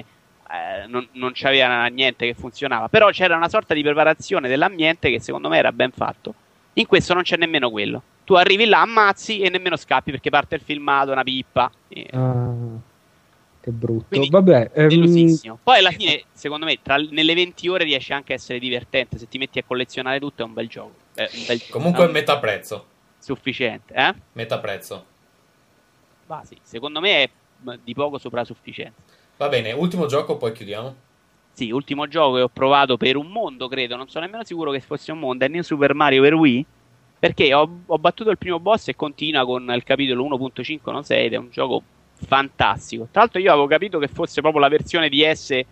[0.52, 2.88] eh, non, non c'aveva niente che funzionava.
[2.88, 6.34] Però c'era una sorta di preparazione dell'ambiente che secondo me era ben fatto.
[6.74, 8.04] In questo non c'è nemmeno quello.
[8.24, 11.72] Tu arrivi là, ammazzi e nemmeno scappi perché parte il filmato, una pippa.
[11.88, 12.80] E- Ah,
[13.70, 14.06] che brutto.
[14.10, 15.58] Quindi, Vabbè, ehm.
[15.64, 19.18] Poi alla fine, secondo me, tra- nelle 20 ore riesce anche a essere divertente.
[19.18, 20.94] Se ti metti a collezionare tutto, è un bel gioco.
[21.14, 22.86] È un bel- Comunque un- metà prezzo.
[23.20, 23.94] sufficiente.
[23.94, 24.14] Eh?
[24.34, 25.06] Metà prezzo.
[26.28, 27.30] Ma sì, secondo me è
[27.84, 29.02] di poco sopra la sufficienza.
[29.38, 30.96] Va bene, ultimo gioco, poi chiudiamo.
[31.54, 34.80] Sì, ultimo gioco che ho provato per un mondo, credo, non sono nemmeno sicuro che
[34.80, 36.66] fosse un mondo, è New Super Mario per Wii,
[37.20, 41.38] perché ho, ho battuto il primo boss e continua con il capitolo 1.5 ed è
[41.38, 41.82] un gioco
[42.26, 43.08] fantastico.
[43.12, 45.66] Tra l'altro io avevo capito che fosse proprio la versione DS eh,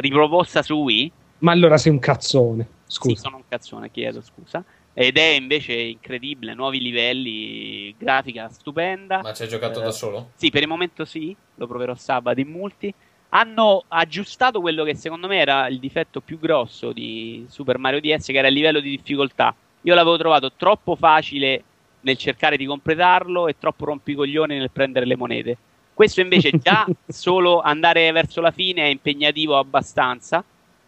[0.00, 1.12] riproposta su Wii.
[1.38, 3.14] Ma allora sei un cazzone, scusa.
[3.14, 4.64] Sì, sono un cazzone, chiedo scusa.
[4.92, 9.20] Ed è invece incredibile, nuovi livelli, grafica stupenda.
[9.22, 10.30] Ma ci hai giocato Eh, da solo?
[10.34, 12.92] Sì, per il momento sì, lo proverò sabato in multi.
[13.30, 18.26] Hanno aggiustato quello che secondo me era il difetto più grosso di Super Mario DS,
[18.26, 19.54] che era il livello di difficoltà.
[19.82, 21.62] Io l'avevo trovato troppo facile
[22.00, 25.56] nel cercare di completarlo e troppo rompicoglioni nel prendere le monete.
[25.94, 30.42] Questo invece già solo andare verso la fine è impegnativo abbastanza.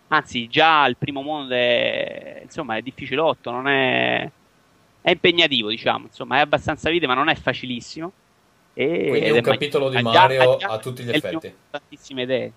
[0.08, 4.28] Anzi, già il primo mondo è, insomma, è difficilotto, non è,
[5.00, 8.12] è impegnativo, diciamo, insomma, è abbastanza vite, ma non è facilissimo.
[8.72, 11.16] E, Quindi ed un è capitolo di già- Mario ha già- a tutti gli è
[11.16, 11.52] effetti.
[11.70, 12.52] tantissime idee.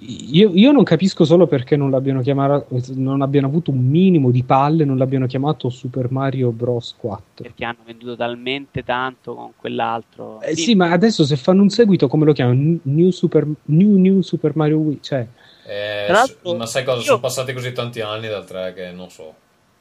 [0.00, 4.42] Io, io non capisco solo perché non l'abbiano chiamato, non abbiano avuto un minimo di
[4.42, 6.94] palle, non l'abbiano chiamato Super Mario Bros.
[6.98, 7.44] 4.
[7.44, 10.40] perché hanno venduto talmente tanto con quell'altro.
[10.42, 12.78] Eh, sì, ma adesso se fanno un seguito, come lo chiamano?
[12.82, 14.98] New Super, New, New Super Mario Wii?
[15.00, 15.26] Cioè,
[15.66, 16.08] Eh,
[16.56, 16.98] ma sai cosa?
[16.98, 19.34] io- Sono passati così tanti anni dal 3 che non so.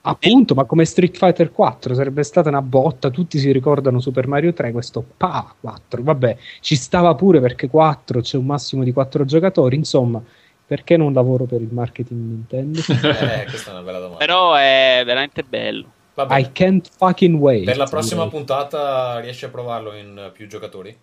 [0.05, 3.09] Appunto, ma come Street Fighter 4 sarebbe stata una botta.
[3.09, 6.03] Tutti si ricordano Super Mario 3, questo pa 4.
[6.03, 9.75] Vabbè, ci stava pure perché 4 c'è un massimo di 4 giocatori.
[9.75, 10.21] Insomma,
[10.65, 12.81] perché non lavoro per il marketing Nintendo?
[13.15, 14.17] Eh, questa è una bella domanda.
[14.17, 15.85] Però è veramente bello.
[16.15, 16.41] Va bene.
[16.41, 17.65] I can't fucking wait.
[17.65, 18.37] Per la prossima direi.
[18.37, 20.97] puntata riesci a provarlo in più giocatori?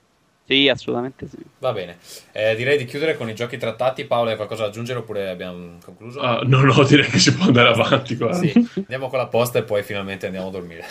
[0.53, 1.39] Sì, assolutamente sì.
[1.61, 1.97] Va bene.
[2.33, 4.05] Eh, direi di chiudere con i giochi trattati.
[4.05, 6.21] Paolo, hai qualcosa da aggiungere oppure abbiamo concluso?
[6.21, 8.35] Ah, no, no, direi che si può andare avanti qua.
[8.35, 10.85] Sì, andiamo con la posta e poi finalmente andiamo a dormire.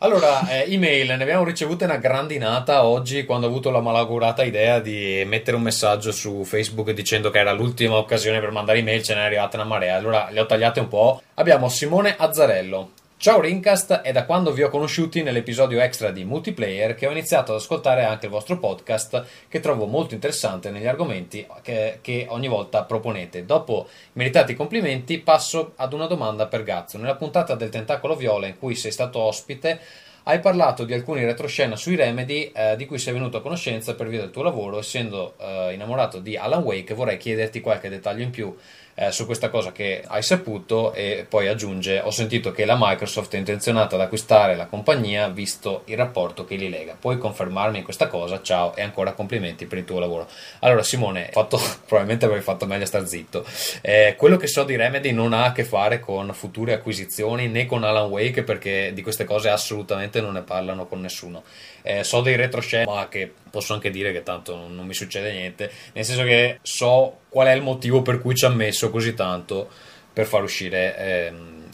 [0.00, 4.78] Allora, eh, email, ne abbiamo ricevute una grandinata oggi quando ho avuto la malaugurata idea
[4.78, 9.14] di mettere un messaggio su Facebook dicendo che era l'ultima occasione per mandare email, ce
[9.16, 9.96] n'è arrivata una marea.
[9.96, 11.20] Allora le ho tagliate un po'.
[11.34, 12.90] Abbiamo Simone Azzarello.
[13.20, 17.50] Ciao Rincast, è da quando vi ho conosciuti nell'episodio extra di multiplayer che ho iniziato
[17.50, 22.46] ad ascoltare anche il vostro podcast che trovo molto interessante negli argomenti che, che ogni
[22.46, 23.44] volta proponete.
[23.44, 26.96] Dopo meritati complimenti passo ad una domanda per Gazzo.
[26.96, 29.80] Nella puntata del Tentacolo Viola in cui sei stato ospite
[30.22, 34.06] hai parlato di alcuni retroscena sui Remedy eh, di cui sei venuto a conoscenza per
[34.06, 34.78] via del tuo lavoro.
[34.78, 38.54] Essendo eh, innamorato di Alan Wake, vorrei chiederti qualche dettaglio in più
[38.98, 40.92] eh, su questa cosa che hai saputo.
[40.92, 45.82] E poi aggiunge: Ho sentito che la Microsoft è intenzionata ad acquistare la compagnia visto
[45.86, 46.96] il rapporto che li lega.
[46.98, 48.42] Puoi confermarmi questa cosa?
[48.42, 50.26] Ciao e ancora complimenti per il tuo lavoro.
[50.60, 53.44] Allora, Simone, fatto, probabilmente avrei fatto meglio a star zitto.
[53.80, 57.66] Eh, quello che so di Remedy non ha a che fare con future acquisizioni né
[57.66, 61.44] con Alan Wake perché di queste cose assolutamente non ne parlano con nessuno.
[61.82, 65.70] Eh, so dei retroscena, che posso anche dire che tanto non, non mi succede niente,
[65.92, 69.68] nel senso che so qual è il motivo per cui ci ha messo così tanto
[70.12, 71.64] per far uscire ehm,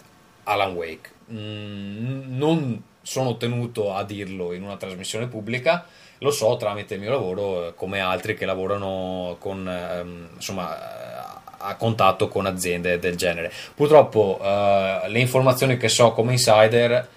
[0.44, 1.10] Alan Wake.
[1.32, 5.86] Mm, non sono tenuto a dirlo in una trasmissione pubblica,
[6.18, 12.28] lo so tramite il mio lavoro, come altri che lavorano con ehm, insomma a contatto
[12.28, 13.50] con aziende del genere.
[13.74, 17.08] Purtroppo eh, le informazioni che so come insider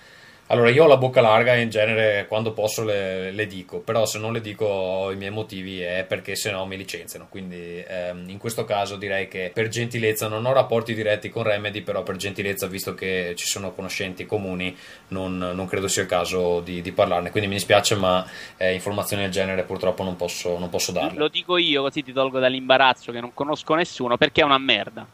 [0.48, 4.06] allora, io ho la bocca larga e in genere quando posso le, le dico, però
[4.06, 7.28] se non le dico i miei motivi è perché se no mi licenziano.
[7.30, 11.82] Quindi ehm, in questo caso direi che per gentilezza non ho rapporti diretti con Remedy,
[11.82, 14.74] però per gentilezza, visto che ci sono conoscenti comuni,
[15.10, 17.30] non, non credo sia il caso di, di parlarne.
[17.30, 21.18] Quindi mi dispiace, ma eh, informazioni del genere purtroppo non posso, non posso darle.
[21.18, 25.06] Lo dico io così ti tolgo dall'imbarazzo che non conosco nessuno perché è una merda.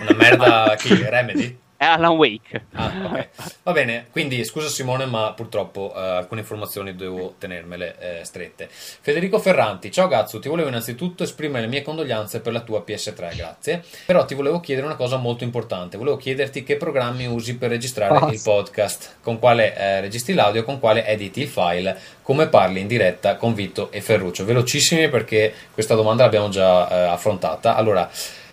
[0.00, 0.94] Una merda chi?
[0.94, 1.59] Remedy?
[1.80, 2.66] È Alan Wake.
[2.74, 3.28] Ah, ok.
[3.64, 8.68] Va bene, quindi scusa Simone, ma purtroppo eh, alcune informazioni devo tenermele eh, strette.
[8.70, 13.34] Federico Ferranti, ciao Gazzo, ti volevo innanzitutto esprimere le mie condoglianze per la tua PS3,
[13.34, 13.82] grazie.
[14.04, 18.12] Però ti volevo chiedere una cosa molto importante, volevo chiederti che programmi usi per registrare
[18.12, 18.34] Basta.
[18.34, 22.88] il podcast, con quale eh, registri l'audio, con quale editi il file, come parli in
[22.88, 24.44] diretta con Vito e Ferruccio.
[24.44, 27.74] Velocissimi perché questa domanda l'abbiamo già eh, affrontata.
[27.74, 28.10] Allora,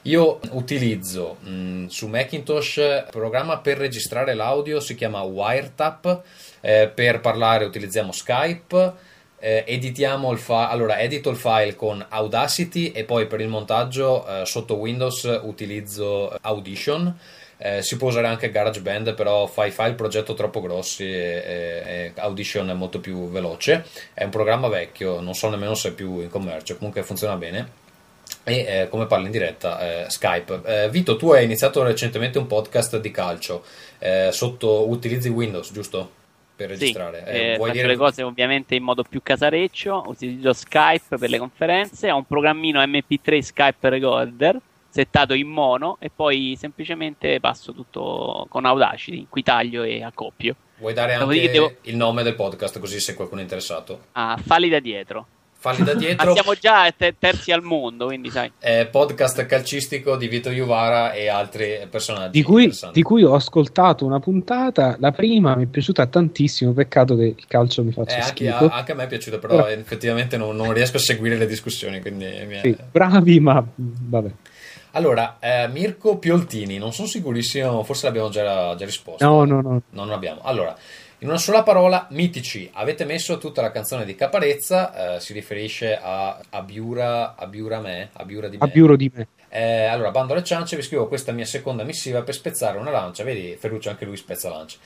[0.07, 6.21] io utilizzo mh, su Macintosh un programma per registrare l'audio, si chiama Wiretap,
[6.61, 8.93] eh, per parlare utilizziamo Skype,
[9.39, 14.25] eh, editiamo il file, allora edito il file con Audacity e poi per il montaggio
[14.25, 17.15] eh, sotto Windows utilizzo Audition.
[17.59, 21.43] Eh, si può usare anche GarageBand, però fa i file progetto troppo grossi e-
[21.85, 23.83] e Audition è molto più veloce.
[24.13, 27.85] È un programma vecchio, non so nemmeno se è più in commercio, comunque funziona bene.
[28.47, 30.61] E eh, come parla in diretta eh, Skype.
[30.63, 33.65] Eh, Vito, tu hai iniziato recentemente un podcast di calcio
[33.99, 36.11] eh, sotto utilizzi Windows, giusto?
[36.55, 37.23] Per registrare.
[37.25, 41.17] Sì, Eh, eh, vuoi faccio dire le cose ovviamente in modo più casareccio, utilizzo Skype
[41.17, 44.57] per le conferenze, ho un programmino MP3 Skype Recorder
[44.89, 50.55] settato in mono e poi semplicemente passo tutto con Audacity, in cui taglio e accoppio.
[50.77, 54.05] Vuoi dare anche devo- il nome del podcast così se qualcuno è interessato?
[54.13, 55.27] Ah, falli da dietro.
[55.59, 56.33] Falli da Ma dietro.
[56.33, 58.51] siamo già te- terzi al mondo, quindi sai.
[58.59, 64.05] eh, podcast calcistico di Vito Iuvara e altri personaggi Di cui, di cui ho ascoltato
[64.05, 68.15] una puntata, la prima mi è piaciuta tantissimo, peccato che il calcio mi Eh, faccia
[68.17, 68.69] anche, schifo.
[68.69, 72.01] anche a me è piaciuto, però Però- effettivamente non, non riesco a seguire le discussioni.
[72.01, 74.29] Quindi mi è- Sì, bravi, ma vabbè.
[74.91, 79.23] Allora, eh, Mirko Pioltini, non sono sicurissimo, forse l'abbiamo già, già risposto.
[79.25, 79.69] No, no, no.
[79.89, 80.41] No, non abbiamo.
[80.43, 80.75] Allora,
[81.19, 82.69] in una sola parola, mitici.
[82.73, 88.47] Avete messo tutta la canzone di Caparezza, eh, si riferisce a Abiura, Abiura me, Abiura
[88.47, 88.63] di me.
[88.63, 89.27] A biuro di me.
[89.49, 93.23] Eh, allora, bando alle ciance, vi scrivo questa mia seconda missiva per spezzare una lancia.
[93.23, 94.77] Vedi, Ferruccio, anche lui spezza lancia.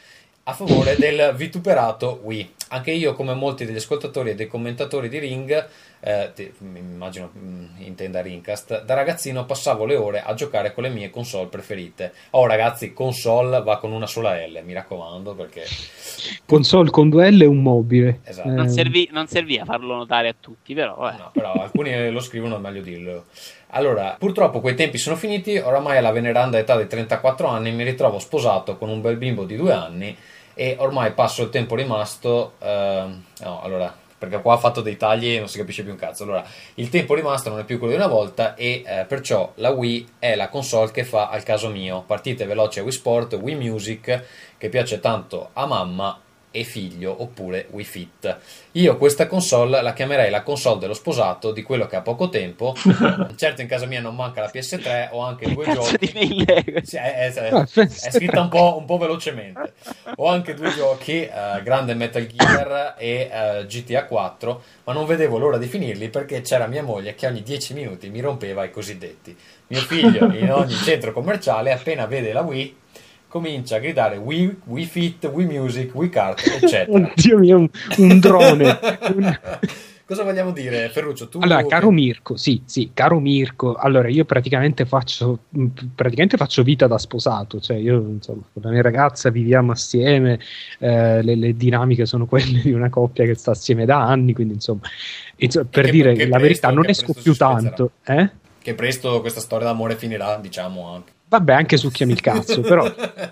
[0.44, 2.54] A favore del vituperato Wii.
[2.70, 5.68] Anche io, come molti degli ascoltatori e dei commentatori di Ring,
[6.00, 10.90] eh, mi immagino mm, intenda Ringcast, da ragazzino passavo le ore a giocare con le
[10.90, 12.14] mie console preferite.
[12.32, 15.64] Oh, ragazzi, console va con una sola L, mi raccomando, perché
[16.46, 18.22] Console con due L e un mobile.
[18.24, 18.48] Esatto.
[18.48, 21.18] Eh, Non, servì, non servì a farlo notare a tutti, però vabbè.
[21.18, 23.26] No, però alcuni lo scrivono, è meglio dirlo.
[23.74, 28.18] Allora, purtroppo quei tempi sono finiti, oramai alla veneranda età dei 34 anni mi ritrovo
[28.18, 30.18] sposato con un bel bimbo di due anni
[30.54, 32.54] e ormai passo il tempo rimasto...
[32.60, 35.98] ehm, no, allora, perché qua ha fatto dei tagli e non si capisce più un
[35.98, 36.24] cazzo.
[36.24, 39.72] Allora, il tempo rimasto non è più quello di una volta e eh, perciò la
[39.72, 42.04] Wii è la console che fa al caso mio.
[42.06, 44.24] Partite veloci a Wii Sport, Wii Music,
[44.58, 46.20] che piace tanto a mamma
[46.52, 48.38] e figlio oppure Wii Fit.
[48.74, 52.76] Io questa console la chiamerei la console dello sposato di quello che ha poco tempo.
[53.36, 55.98] certo in casa mia non manca la PS3 ho anche due Cazzo giochi.
[56.06, 59.74] di mail è è, è- Ah, è scritta un po', un po' velocemente.
[60.18, 65.38] Ho anche due giochi, eh, grande Metal Gear e eh, GTA 4, ma non vedevo
[65.38, 69.36] l'ora di finirli perché c'era mia moglie che ogni 10 minuti mi rompeva i cosiddetti.
[69.68, 72.80] Mio figlio in ogni centro commerciale appena vede la Wii
[73.32, 76.92] comincia a gridare Wii, Wii Fit, Wii Music, Wii Kart, eccetera.
[76.92, 78.80] Oddio mio, un, un drone.
[79.16, 79.40] Un-
[80.04, 81.30] Cosa vogliamo dire, Ferruccio?
[81.30, 86.64] Tu Allora, caro Mirko, sì, sì, caro Mirko, allora io praticamente faccio, mh, praticamente faccio
[86.64, 90.38] vita da sposato, cioè io insomma con la mia ragazza viviamo assieme,
[90.80, 94.56] eh, le, le dinamiche sono quelle di una coppia che sta assieme da anni, quindi
[94.56, 94.82] insomma,
[95.38, 98.30] insomma, per che- dire che la verità presto- non che esco più tanto, eh?
[98.62, 101.12] che presto questa storia d'amore finirà, diciamo anche.
[101.32, 102.84] Vabbè, anche succhiami il cazzo, però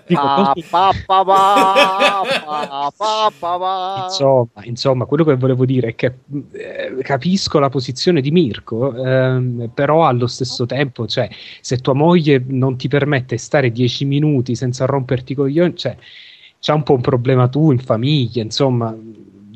[0.06, 4.02] dico, così- pa, pa, pa, pa, pa, pa, pa.
[4.04, 6.20] Insomma, insomma, quello che volevo dire è che
[6.52, 11.28] eh, capisco la posizione di Mirko, ehm, però allo stesso tempo, cioè,
[11.60, 15.94] se tua moglie non ti permette di stare dieci minuti senza romperti i coglioni, cioè,
[16.58, 18.96] c'è un po' un problema tu in famiglia, insomma,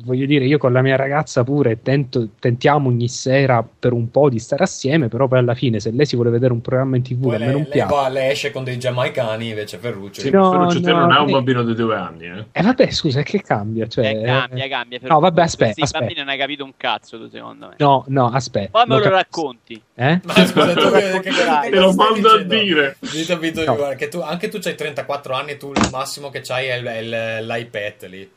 [0.05, 4.29] voglio dire, io con la mia ragazza pure tento- tentiamo ogni sera per un po'
[4.29, 7.01] di stare assieme, però poi alla fine se lei si vuole vedere un programma in
[7.01, 7.93] tv Poi che a me lei, non lei piace...
[7.95, 10.21] va- lei esce con dei giamaicani, invece Ferruccio.
[10.21, 11.31] Sì, No, Ferruccio, te no, non ha un eh.
[11.31, 12.45] bambino di due anni, eh?
[12.51, 13.87] Eh vabbè, scusa, che cambia?
[13.87, 14.99] Cioè, Eh, cambia, cambia.
[15.01, 15.99] No, vabbè, aspetta, Sì, aspetta.
[16.05, 17.73] bambini non hai capito un cazzo tu, secondo me.
[17.79, 18.69] No, no, aspetta.
[18.71, 19.15] Poi me lo capisco.
[19.17, 19.81] racconti.
[19.95, 20.21] Eh?
[20.23, 22.97] Ma scusa, tu che, che, che Te lo mando a dire.
[23.39, 23.75] Vito, No.
[23.75, 26.75] guarda, che tu, anche tu hai 34 anni e tu il massimo che c'hai è,
[26.75, 26.97] il- è
[27.39, 28.29] il- l'iPad lì.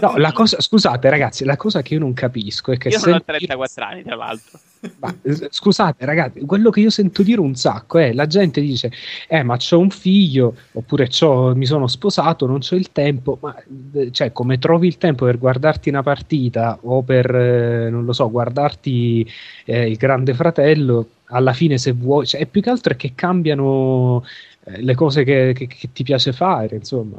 [0.00, 3.00] No, la cosa, scusate ragazzi, la cosa che io non capisco è che Io ho
[3.00, 4.58] sentire- 34 anni, tra l'altro.
[4.98, 8.90] Ma, eh, scusate ragazzi, quello che io sento dire un sacco è la gente dice
[9.28, 13.54] eh ma c'ho un figlio oppure c'ho, mi sono sposato, non c'ho il tempo, ma
[13.92, 18.12] eh, cioè come trovi il tempo per guardarti una partita o per, eh, non lo
[18.12, 19.24] so, guardarti
[19.66, 23.12] eh, il grande fratello, alla fine se vuoi, cioè, è più che altro è che
[23.14, 24.24] cambiano
[24.64, 27.16] le cose che, che- che ti piace fare, insomma,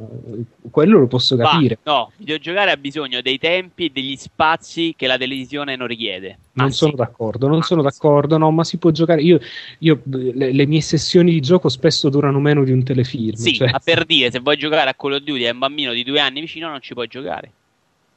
[0.72, 1.78] quello lo posso Ma, capire.
[1.84, 6.38] no, il videogiocare ha bisogno dei tempi e degli spazi che la televisione non richiede.
[6.54, 6.98] Non Ma sono sì.
[6.98, 7.88] d'accordo, non Ma sono sì.
[7.88, 9.22] d'accordo, no, ma si può giocare.
[9.22, 9.40] Io,
[9.80, 13.34] io, le, le mie sessioni di gioco spesso durano meno di un telefilm.
[13.36, 15.92] Sì, cioè- ma per dire, se vuoi giocare a Call of Duty e un bambino
[15.92, 17.52] di due anni vicino, non ci puoi giocare.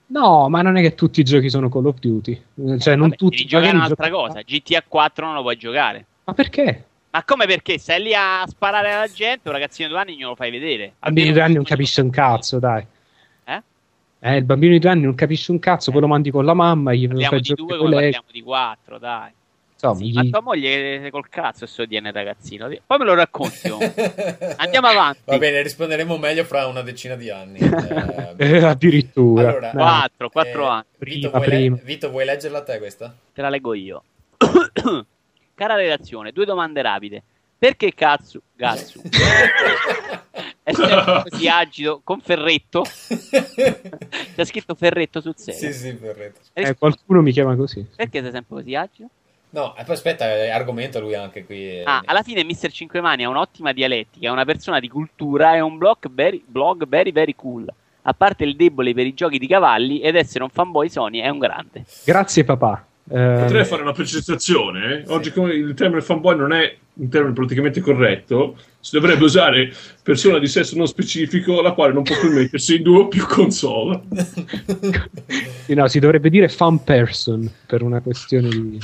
[0.09, 2.41] No, ma non è che tutti i giochi sono Call of Duty.
[2.79, 3.37] Cioè, non Vabbè, tutti.
[3.39, 4.41] devi giocare un'altra gioco- cosa.
[4.43, 6.05] GTA 4 non lo puoi giocare.
[6.23, 6.85] Ma perché?
[7.17, 7.79] Ma come perché?
[7.79, 10.85] Stai lì a sparare alla gente, un ragazzino di due anni non lo fai vedere.
[10.85, 12.85] Il bambino di due anni non capisce un cazzo, dai.
[13.45, 13.63] Eh?
[14.21, 16.53] Eh, il bambino di due anni non capisce un cazzo, poi lo mandi con la
[16.53, 18.01] mamma, gli Parliamo fai di due con come lei.
[18.13, 19.31] parliamo di quattro, dai.
[19.73, 22.69] Insomma, Sì, gli- Ma tua moglie col cazzo sto tiene ragazzino.
[22.87, 23.69] Poi me lo racconti.
[23.71, 23.79] oh.
[24.57, 25.21] Andiamo avanti.
[25.25, 27.59] Va bene, risponderemo meglio fra una decina di anni.
[28.39, 29.49] Eh, Eh, addirittura.
[29.49, 29.81] Allora, No.
[29.81, 30.85] Quattro, quattro eh, anni.
[30.99, 31.79] Vito, Prima, vuoi le- prima.
[31.83, 33.17] Vito, vuoi leggerla a te questa?
[33.33, 34.03] Te la leggo io.
[35.57, 37.23] Cara redazione, due domande rapide.
[37.59, 39.01] Perché cazzo, Gatsu
[40.63, 42.83] è sempre così agido con Ferretto?
[42.83, 45.59] C'è scritto Ferretto sul serio.
[45.59, 46.41] Sì, sì, Ferretto.
[46.53, 47.87] Eh, qualcuno mi chiama così.
[47.97, 49.09] Perché sei sempre così agido?
[49.51, 51.79] No, e poi aspetta, eh, argomenta lui anche qui.
[51.79, 51.83] eh.
[51.87, 52.71] Ah, alla fine Mr.
[52.71, 57.13] Cinquemani ha un'ottima dialettica, è una persona di cultura e un blog very, blog very
[57.13, 57.67] very cool.
[58.03, 61.31] A parte il debole per i giochi di cavalli ed essere un fanboy Sony è
[61.31, 61.87] un grande.
[62.05, 62.87] Grazie papà.
[63.09, 65.01] Eh, Potrei fare una precisazione.
[65.01, 65.05] eh?
[65.09, 70.39] Oggi come il termine fanboy non è un termine politicamente corretto, si dovrebbe usare persona
[70.39, 74.01] di sesso non specifico, la quale non può permettersi in due o più console.
[75.65, 78.79] sì, no, si dovrebbe dire fan person per una questione di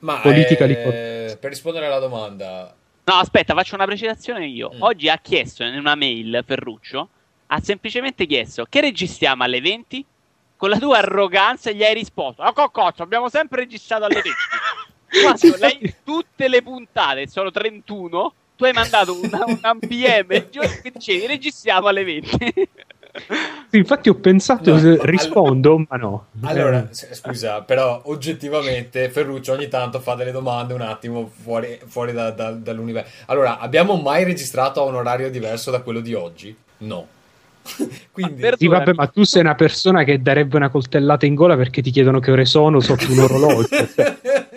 [0.00, 4.70] Ma politica eh, per rispondere alla domanda, No, aspetta, faccio una precisazione io.
[4.74, 4.82] Mm.
[4.82, 7.08] Oggi ha chiesto in una mail Ferruccio,
[7.46, 10.04] ha semplicemente chiesto che registriamo alle 20?
[10.62, 14.30] Con la tua arroganza gli hai risposto, ma cocco, abbiamo sempre registrato alle 20.
[15.20, 20.70] Quando lei, tutte le puntate, sono 31, tu hai mandato una, un PM il giorno
[20.80, 22.38] che dicevi registriamo alle 20.
[23.68, 26.26] Sì, infatti ho pensato, No, se rispondo, ma no.
[26.44, 32.12] allora, Eh, scusa, però oggettivamente Ferruccio ogni tanto fa delle domande un attimo fuori, fuori
[32.12, 33.24] da- da- dall'universo.
[33.26, 36.56] Allora, abbiamo mai registrato a un orario diverso da quello di oggi?
[36.78, 37.06] No.
[38.12, 41.82] Quindi, sì, vabbè, ma tu sei una persona che darebbe una coltellata in gola perché
[41.82, 43.68] ti chiedono che ore sono sotto un orologio.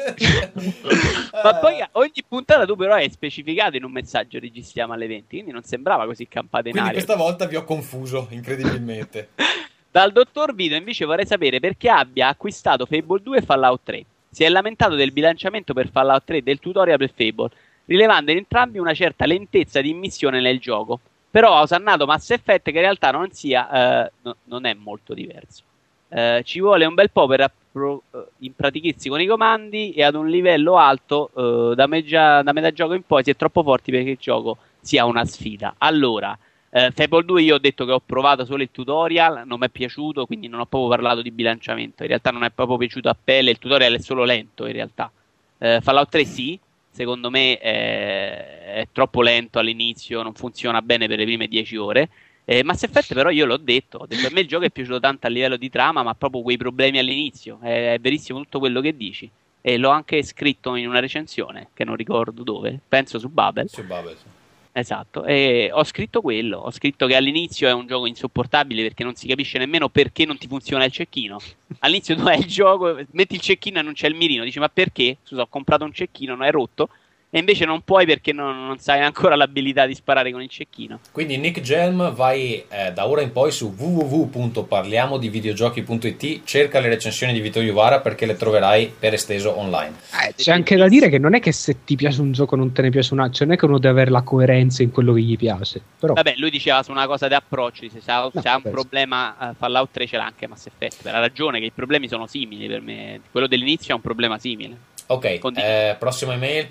[1.44, 5.52] Ma poi ogni puntata tu però hai specificato in un messaggio registriamo alle 20, quindi
[5.52, 7.04] non sembrava così campata in Quindi aria.
[7.04, 9.30] questa volta vi ho confuso, incredibilmente.
[9.92, 14.06] Dal dottor Vito invece vorrei sapere perché abbia acquistato Fable 2 e Fallout 3.
[14.30, 17.50] Si è lamentato del bilanciamento per Fallout 3 e del tutorial per Fable,
[17.86, 21.00] rilevando in entrambi una certa lentezza di immissione nel gioco.
[21.36, 25.14] Però ha osannato Mass Effect che in realtà non sia, eh, no- non è molto
[25.14, 25.64] diverso.
[26.08, 30.16] Eh, ci vuole un bel po' per appro- eh, impratichirsi con i comandi e ad
[30.16, 33.92] un livello alto eh, da, meggia- da metà gioco in poi si è troppo forti
[33.92, 35.76] perché il gioco sia una sfida.
[35.80, 36.40] Allora,
[36.70, 39.70] eh, Fable 2 io ho detto che ho provato solo il tutorial, non mi è
[39.70, 42.04] piaciuto, quindi non ho proprio parlato di bilanciamento.
[42.04, 45.12] In realtà non è proprio piaciuto a pelle, il tutorial è solo lento in realtà.
[45.58, 46.58] Eh, Fallout 3 sì,
[46.96, 52.10] secondo me eh, è troppo lento all'inizio, non funziona bene per le prime 10 ore.
[52.46, 55.02] Eh, Mass Effect però io l'ho detto, ho detto a me il gioco è piaciuto
[55.02, 58.80] tanto a livello di trama, ma proprio quei problemi all'inizio, è, è verissimo tutto quello
[58.80, 59.30] che dici.
[59.60, 63.68] E l'ho anche scritto in una recensione, che non ricordo dove, penso su Babel.
[63.68, 64.35] Su Babel, sì.
[64.78, 69.16] Esatto, e ho scritto quello, ho scritto che all'inizio è un gioco insopportabile perché non
[69.16, 71.40] si capisce nemmeno perché non ti funziona il cecchino.
[71.80, 74.68] All'inizio tu hai il gioco, metti il cecchino e non c'è il mirino, dici ma
[74.68, 75.20] perché?
[75.24, 76.90] Scusa, ho comprato un cecchino, non è rotto,
[77.30, 81.00] e invece non puoi perché non, non sai ancora l'abilità di sparare con il cecchino.
[81.12, 87.42] Quindi Nick Gelm vai eh, da ora in poi su www.parliamodivideogiochi.it cerca le recensioni di
[87.42, 89.94] Vito Iuvara perché le troverai per esteso online.
[90.36, 92.82] C'è anche da dire che non è che se ti piace un gioco non te
[92.82, 95.14] ne piace un altro, cioè non è che uno deve avere la coerenza in quello
[95.14, 95.82] che gli piace.
[96.00, 98.72] Però Vabbè, lui diceva su una cosa di approccio, se ha, No, se ha un
[98.72, 102.08] problema eh, Fallout 3 ce l'ha anche Mass Effect, per la ragione che i problemi
[102.08, 104.78] sono simili per me, quello dell'inizio è un problema simile.
[105.08, 106.68] Ok, eh, prossima email.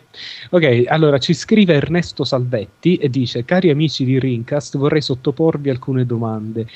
[0.50, 6.04] Ok, allora ci scrive Ernesto Salvetti e dice: Cari amici di Rincast, vorrei sottoporvi alcune
[6.04, 6.66] domande.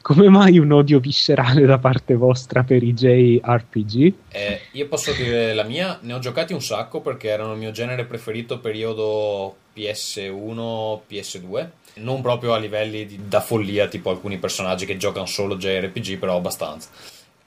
[0.00, 4.12] Come mai un odio viscerale da parte vostra per i JRPG?
[4.30, 7.70] Eh, io posso dire la mia, ne ho giocati un sacco perché erano il mio
[7.70, 11.68] genere preferito periodo PS1, PS2.
[11.96, 16.36] Non proprio a livelli di- da follia, tipo alcuni personaggi che giocano solo JRPG, però
[16.36, 16.88] abbastanza.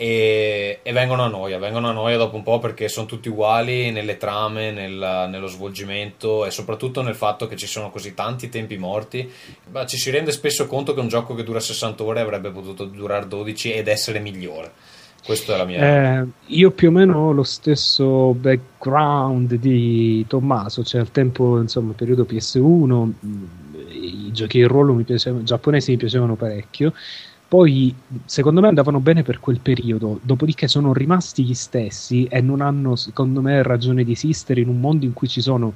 [0.02, 3.92] E, e vengono a noia, vengono a noia dopo un po' perché sono tutti uguali
[3.92, 8.78] nelle trame, nel- nello svolgimento e soprattutto nel fatto che ci sono così tanti tempi
[8.78, 9.32] morti.
[9.70, 12.86] Beh, ci si rende spesso conto che un gioco che dura 60 ore avrebbe potuto
[12.86, 14.72] durare 12 ed essere migliore.
[15.24, 16.22] Questa è la mia.
[16.22, 21.94] Eh, io più o meno ho lo stesso background di Tommaso, cioè al tempo, insomma,
[21.94, 23.48] periodo PS1, mh,
[23.90, 26.92] i giochi di ruolo mi piacevano, giapponesi mi piacevano parecchio.
[27.52, 32.62] Poi, secondo me, andavano bene per quel periodo, dopodiché sono rimasti gli stessi e non
[32.62, 35.74] hanno, secondo me, ragione di esistere in un mondo in cui ci sono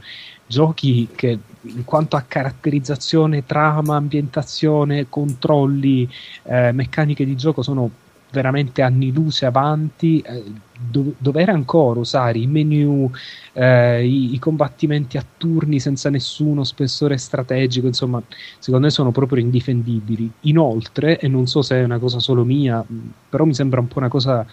[0.47, 6.09] giochi che, in quanto a caratterizzazione, trama, ambientazione, controlli,
[6.43, 7.91] eh, meccaniche di gioco, sono
[8.35, 10.43] veramente anni luce avanti, eh,
[10.77, 13.09] dove, dove era ancora usare i menu,
[13.53, 18.21] eh, i, i combattimenti a turni senza nessuno spessore strategico, insomma,
[18.59, 20.29] secondo me sono proprio indifendibili.
[20.41, 22.83] Inoltre, e non so se è una cosa solo mia,
[23.29, 24.45] però mi sembra un po' una cosa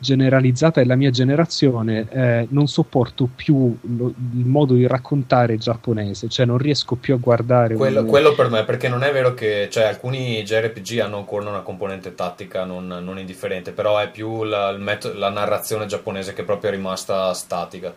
[0.00, 6.46] generalizzata della mia generazione, eh, non sopporto più lo- il modo di raccontare giapponese, cioè
[6.46, 9.68] non riesco più a guardare Quello, un- quello per me, perché non è vero che
[9.70, 14.72] cioè, alcuni JRPG hanno ancora una componente tattica non, non indifferente, però è più la,
[14.72, 17.94] metodo- la narrazione giapponese che proprio è rimasta statica.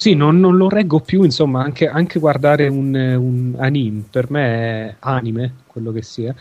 [0.00, 4.90] Sì, non, non lo reggo più, insomma, anche, anche guardare un, un anime, per me
[4.90, 6.32] è anime, quello che sia,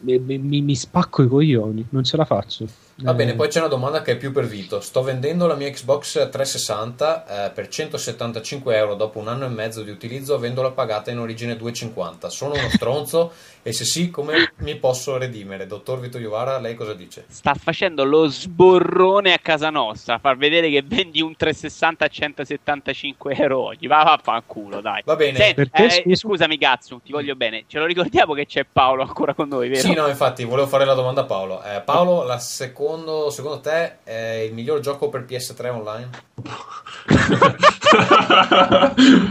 [0.00, 2.66] mi, mi- mi spacco i coglioni, non ce la faccio.
[3.00, 4.80] Va Eh, bene, poi c'è una domanda che è più per Vito.
[4.80, 9.82] Sto vendendo la mia Xbox 360 eh, per 175 euro dopo un anno e mezzo
[9.82, 12.28] di utilizzo, avendola pagata in origine 250.
[12.28, 13.32] Sono uno stronzo?
[13.68, 15.66] e se sì, come mi posso redimere?
[15.66, 17.26] Dottor Vito Iovara, lei cosa dice?
[17.28, 22.08] Sta facendo lo sborrone a casa nostra, a far vedere che vendi un 360 a
[22.08, 23.86] 175 euro oggi.
[23.86, 25.02] Va, va, fanculo, dai.
[25.04, 25.36] Va bene.
[25.36, 26.16] Senti, Perché, eh, scusa?
[26.16, 27.64] scusami, Gazzu, ti voglio bene.
[27.66, 29.82] Ce lo ricordiamo che c'è Paolo ancora con noi, vero?
[29.82, 31.62] Sì, no, infatti, volevo fare la domanda a Paolo.
[31.62, 36.10] Eh, Paolo, la secondo, secondo te è il miglior gioco per PS3 online?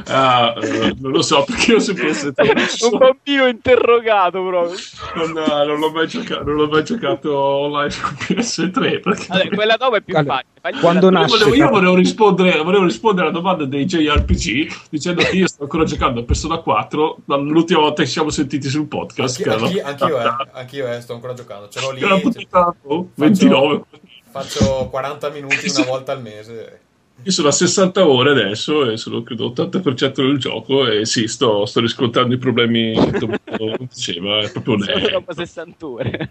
[0.10, 4.78] Ah, eh, non lo so perché io su PS3 Un bambino interrogato proprio.
[5.16, 9.50] non, eh, non l'ho mai giocato, non l'ho mai giocato online su PS3 perché Vabbè,
[9.50, 10.82] quella dopo è più Allora, facile.
[10.82, 15.22] Quando quella- Io nasce- volevo, io volevo rispondere, volevo rispondere alla domanda dei JRPG dicendo
[15.24, 18.88] che io sto ancora giocando a Persona 4 l'ultima volta che ci siamo sentiti sul
[18.88, 19.46] podcast.
[19.48, 21.70] Anch'io, anch'io, anch'io, eh, anch'io, eh, sto ancora giocando.
[21.70, 22.02] Ce l'ho lì.
[22.02, 22.16] era
[22.84, 23.82] oh, 29.
[24.30, 26.82] Faccio 40 minuti una volta al mese.
[27.24, 31.66] Io sono a 60 ore adesso e sono credo 80% del gioco e sì, sto,
[31.66, 33.40] sto riscontrando i problemi come
[33.94, 35.12] diceva, è proprio Solo lei.
[35.12, 36.30] dopo 60 ore.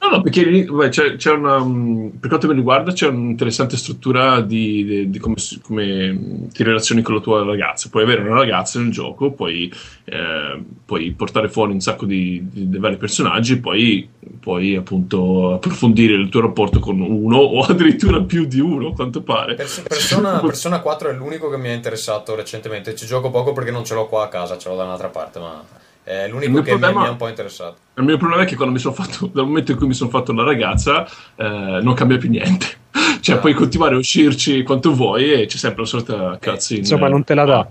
[0.00, 4.40] No, no, perché beh, c'è, c'è una, mm, per quanto mi riguarda c'è un'interessante struttura
[4.42, 7.88] di, di- di come, come mm, ti relazioni con la tua ragazza.
[7.88, 9.72] Puoi avere una ragazza nel gioco, puoi,
[10.04, 14.06] eh, puoi portare fuori un sacco di, di- di vari personaggi e poi
[14.40, 19.22] puoi appunto approfondire il tuo rapporto con uno o addirittura più di uno, a quanto
[19.22, 19.54] pare.
[19.54, 19.84] Pers-
[20.16, 22.94] Persona, Persona 4 è l'unico che mi ha interessato recentemente.
[22.94, 25.38] Ci gioco poco perché non ce l'ho qua a casa, ce l'ho da un'altra parte,
[25.38, 25.62] ma
[26.02, 27.76] è l'unico che mi- problema- mi ha un po' interessato.
[27.94, 30.10] Il mio problema è che quando mi sono fatto, dal momento in cui mi sono
[30.10, 31.06] fatto la ragazza,
[31.36, 32.66] eh, non cambia più niente.
[33.20, 33.38] Cioè, Ah.
[33.40, 36.78] puoi continuare a uscirci quanto vuoi e c'è sempre la solita cazzina.
[36.80, 37.66] Insomma, non te la dà.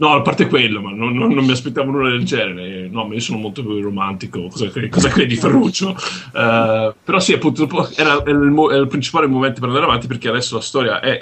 [0.00, 2.88] No, a parte quello, ma non, non- non mi aspettavo nulla del genere.
[2.88, 4.46] No, ma io sono molto più romantico.
[4.48, 5.94] Cosa, cosa credi, Ferruccio?
[6.34, 10.06] Eh, però sì, appunto, era, era il, mo- era il principale momento per andare avanti
[10.06, 11.20] perché adesso la storia è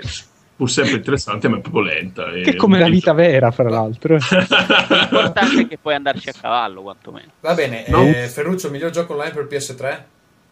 [0.55, 2.31] pur sempre interessante, ma è proprio lenta.
[2.32, 4.15] e- Che è come la vita vera, fra l'altro.
[4.23, 7.31] L'importante è che puoi andarci a cavallo, quantomeno.
[7.40, 8.02] Va bene, No.
[8.02, 9.98] eh, Ferruccio, miglior gioco online per PS3?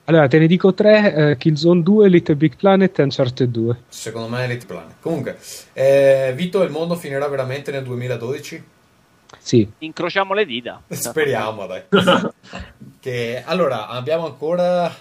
[0.08, 3.76] Allora, te ne dico tre: eh, Killzone 2, Little Big Planet e Uncharted 2.
[3.88, 4.94] Secondo me Elite Planet.
[5.00, 5.38] Comunque,
[5.72, 8.64] eh, Vito, il mondo finirà veramente nel 2012?
[9.38, 10.80] Sì, Incrociamo le dita.
[10.88, 11.82] Speriamo, dai.
[13.00, 14.94] che, allora, abbiamo ancora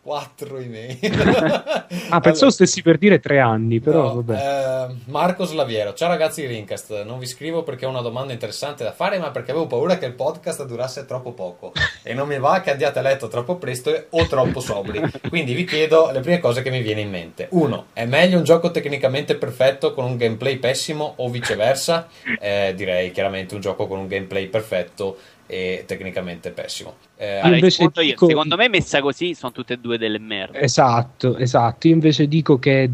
[0.00, 0.96] quattro email.
[2.10, 4.88] Ah, pensavo stessi per dire tre anni, però No, vabbè.
[4.90, 8.82] eh, Marco Slaviero, ciao ragazzi di Rincast, non vi scrivo perché ho una domanda interessante
[8.82, 11.72] da fare, ma perché avevo paura che il podcast durasse troppo poco
[12.02, 15.00] e non mi va che andiate a letto troppo presto o troppo sobri.
[15.28, 17.48] Quindi vi chiedo le prime cose che mi viene in mente.
[17.50, 22.08] Uno, è meglio un gioco tecnicamente perfetto con un gameplay pessimo o viceversa?
[22.40, 26.94] Eh, direi chiaramente un gioco con un gameplay perfetto e tecnicamente pessimo.
[27.16, 28.12] Eh, Allora, invece rispondo io.
[28.12, 30.60] dico- Secondo me, messa così, sono tutte e due delle merde.
[30.60, 31.88] Esatto, esatto.
[31.88, 32.88] Io invece dico che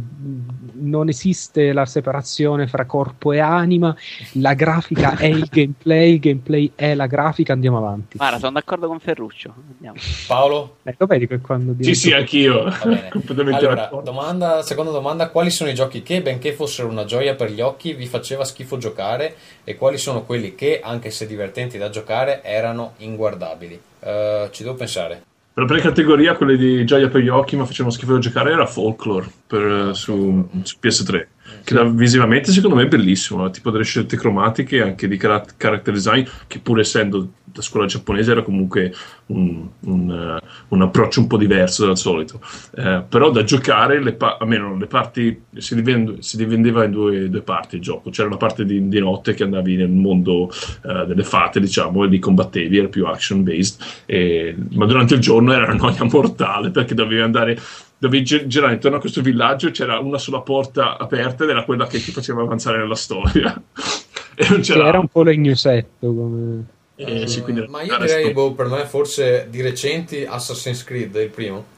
[0.74, 3.94] non esiste la separazione fra corpo e anima,
[4.32, 8.16] la grafica è il gameplay, il gameplay è la grafica, andiamo avanti.
[8.16, 9.54] Guarda, sono d'accordo con Ferruccio.
[9.72, 9.96] Andiamo.
[10.26, 10.76] Paolo?
[10.96, 12.64] Lo vedi che quando Sì, divento- sì, anch'io.
[12.64, 13.08] Va bene.
[13.12, 17.50] Completamente Allora, domanda, seconda domanda, quali sono i giochi che, benché fossero una gioia per
[17.50, 21.90] gli occhi, vi faceva schifo giocare e quali sono quelli che, anche se divertenti da
[21.90, 23.80] giocare, erano inguardabili?
[24.00, 25.22] Eh, ci devo pensare.
[25.56, 28.66] La prima categoria, quelle di gioia per gli occhi, ma facevano schifo da giocare, era
[28.66, 31.26] Folklore per, su, su PS3.
[31.62, 36.24] Che da- visivamente secondo me è bellissimo, tipo delle scelte cromatiche anche di character design,
[36.46, 38.92] che pur essendo da scuola giapponese era comunque
[39.26, 42.40] un, un, eh, un approccio un po' diverso dal solito.
[42.74, 47.30] Eh, però da giocare, le pa- almeno le parti, si, divend- si divideva in due,
[47.30, 48.10] due parti il gioco.
[48.10, 52.08] C'era la parte di, di notte che andavi nel mondo eh, delle fate, diciamo, e
[52.08, 56.70] li combattevi, era più action based, e- ma durante il giorno era una noia mortale
[56.70, 57.56] perché dovevi andare
[58.04, 61.86] dovevi gi- girare intorno a questo villaggio c'era una sola porta aperta ed era quella
[61.86, 63.54] che ti faceva avanzare nella storia
[64.34, 66.64] e non c'era era un po' legnosetto come...
[66.96, 71.14] eh, sì, quindi Eh, ma io direi, boh, per me, forse di recenti Assassin's Creed,
[71.16, 71.72] il primo.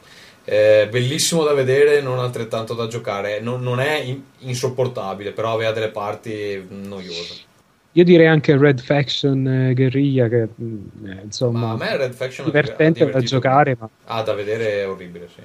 [0.44, 3.40] Eh, bellissimo da vedere, non altrettanto da giocare.
[3.40, 7.44] Non, non è in- insopportabile, però aveva delle parti noiose.
[7.92, 12.12] Io direi anche Red Faction eh, Guerriglia che mh, eh, insomma Ma a me Red
[12.12, 15.40] Faction ha divertente da giocare, ma, Ah, da vedere è orribile, sì.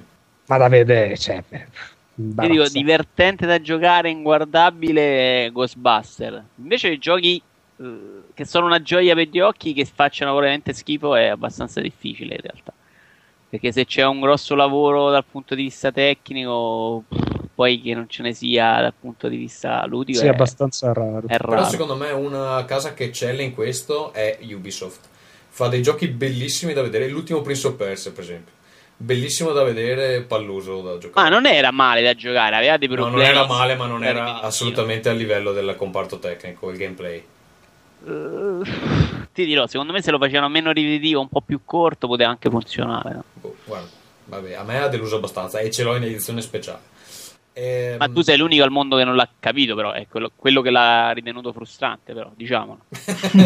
[0.52, 1.42] Ma da vedere, cioè,
[2.16, 6.44] Io dico divertente da giocare, inguardabile Ghostbuster.
[6.56, 7.40] Invece i giochi
[7.78, 7.98] eh,
[8.34, 12.40] che sono una gioia per gli occhi, che facciano veramente schifo, è abbastanza difficile in
[12.42, 12.72] realtà.
[13.48, 17.04] Perché se c'è un grosso lavoro dal punto di vista tecnico,
[17.54, 21.26] poi che non ce ne sia dal punto di vista ludico Sì, è, abbastanza raro.
[21.26, 21.64] è Però raro.
[21.64, 25.08] secondo me una casa che eccelle in questo è Ubisoft.
[25.48, 27.08] Fa dei giochi bellissimi da vedere.
[27.08, 28.52] L'ultimo Prince of Persia, per esempio.
[29.02, 31.28] Bellissimo da vedere, palloso da giocare.
[31.28, 33.18] Ma non era male da giocare, aveva dei No, problemi.
[33.20, 37.24] non era male, ma non era assolutamente a livello del comparto tecnico, il gameplay.
[38.06, 38.58] Eh,
[39.32, 42.48] ti dirò, secondo me se lo facevano meno ripetitivo, un po' più corto, poteva anche
[42.48, 43.12] funzionare.
[43.12, 43.24] no?
[43.34, 43.88] Boh, guarda,
[44.26, 46.90] vabbè, a me ha deluso abbastanza e ce l'ho in edizione speciale.
[47.54, 50.62] Ehm, Ma tu sei l'unico al mondo che non l'ha capito, però è quello, quello
[50.62, 52.80] che l'ha ritenuto frustrante, però diciamolo.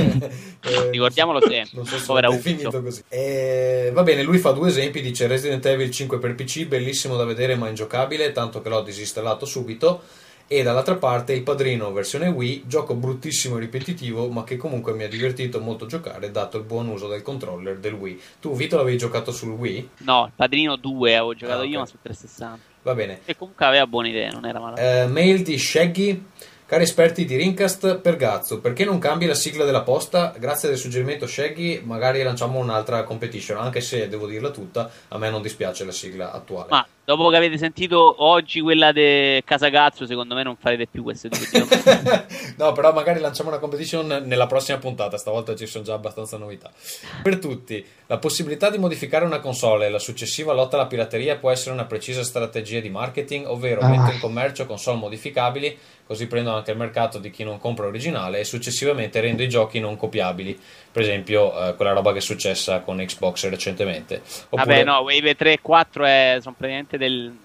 [0.62, 1.70] eh, Ricordiamolo sempre.
[1.72, 3.02] Non so se è finito così.
[3.08, 7.24] Eh, va bene, lui fa due esempi, dice Resident Evil 5 per PC, bellissimo da
[7.24, 10.02] vedere ma ingiocabile, tanto che l'ho disinstallato subito.
[10.48, 15.02] E dall'altra parte il padrino versione Wii, gioco bruttissimo e ripetitivo, ma che comunque mi
[15.02, 18.20] ha divertito molto giocare, dato il buon uso del controller del Wii.
[18.38, 19.88] Tu, Vito, l'avevi giocato sul Wii?
[20.04, 21.70] No, il Padrino 2 avevo giocato Ah, ok.
[21.70, 22.74] io, ma su 360.
[22.86, 23.18] Va bene.
[23.24, 25.02] E comunque aveva buone idee, non era male.
[25.02, 26.24] Eh, mail di Shaggy.
[26.66, 30.32] Cari esperti di Rincast, per Gazzo, perché non cambi la sigla della posta?
[30.38, 35.30] Grazie del suggerimento Shaggy, magari lanciamo un'altra competition, anche se devo dirla tutta, a me
[35.30, 36.68] non dispiace la sigla attuale.
[36.70, 41.28] Ma dopo che avete sentito oggi quella di Casagazzo, secondo me non farete più queste
[41.28, 41.46] due
[42.58, 46.70] no, però magari lanciamo una competition nella prossima puntata, stavolta ci sono già abbastanza novità.
[47.22, 51.50] Per tutti, la possibilità di modificare una console e la successiva lotta alla pirateria può
[51.50, 53.88] essere una precisa strategia di marketing, ovvero Ah.
[53.88, 58.40] metto in commercio console modificabili, così prendo anche il mercato di chi non compra originale
[58.40, 60.58] e successivamente rendo i giochi non copiabili.
[60.96, 64.22] Per esempio, eh, quella roba che è successa con Xbox recentemente.
[64.48, 67.36] Vabbè, no, Wave 3 e 4 è- sono praticamente del-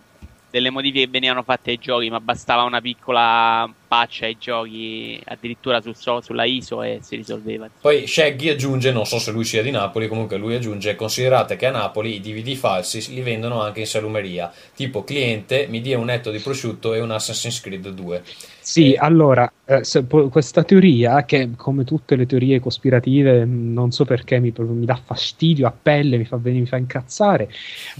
[0.49, 5.81] delle modifiche che venivano fatte ai giochi, ma bastava una piccola patch ai giochi, addirittura
[5.81, 7.69] sul sulla ISO e si risolveva.
[7.81, 11.65] Poi Shaggy aggiunge, non so se lui sia di Napoli, comunque lui aggiunge, considerate che
[11.65, 16.09] a Napoli i DVD falsi li vendono anche in salumeria, tipo cliente, mi dia un
[16.09, 18.23] etto di prosciutto e un Assassin's Creed 2.
[18.63, 23.73] Sì, Eh, allora, eh, se- po- questa teoria, che come tutte le teorie cospirative, mh,
[23.73, 26.77] non so perché mi, proprio mi dà fastidio a pelle, mi fa, venire- mi fa
[26.77, 27.49] incazzare.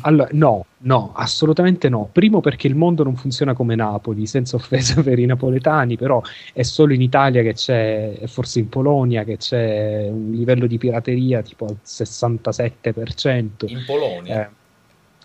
[0.02, 2.10] Allora, no, no, assolutamente no.
[2.11, 6.22] Primo perché il mondo non funziona come Napoli, senza offesa per i napoletani, però
[6.53, 10.77] è solo in Italia che c'è, e forse in Polonia, che c'è un livello di
[10.77, 13.66] pirateria tipo al 67%.
[13.68, 14.42] in Polonia.
[14.45, 14.50] Eh,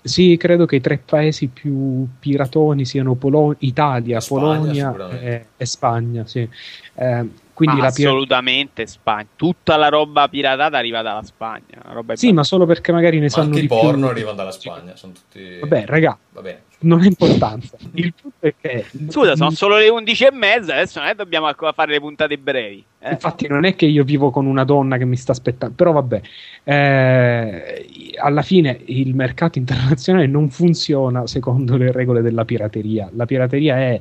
[0.07, 5.67] sì, credo che i tre paesi più piratoni siano Polo- Italia, Spagna, Polonia e, e
[5.67, 6.27] Spagna.
[6.27, 6.49] Sì.
[6.95, 9.27] Eh, quindi Ma la pira- assolutamente Spagna.
[9.35, 11.83] Tutta la roba piratata arriva dalla Spagna.
[12.13, 14.07] Sì, ma solo perché magari ne Ma sanno anche di porno più.
[14.09, 15.59] arrivano dalla Spagna, sono tutti...
[15.59, 16.61] Vabbè, raga, Va bene.
[16.81, 17.77] Non ha importanza.
[17.95, 18.85] Il punto è che.
[19.09, 22.37] Scusa, sono solo le 11 e mezza, adesso non è che dobbiamo fare le puntate
[22.39, 22.85] brevi.
[22.99, 23.11] eh.
[23.13, 26.21] Infatti, non è che io vivo con una donna che mi sta aspettando, però vabbè,
[26.65, 33.09] eh, alla fine il mercato internazionale non funziona secondo le regole della pirateria.
[33.15, 34.01] La pirateria è,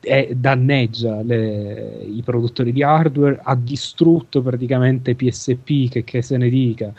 [0.00, 6.48] è- danneggia le- i produttori di hardware, ha distrutto praticamente PSP, che, che se ne
[6.48, 6.92] dica.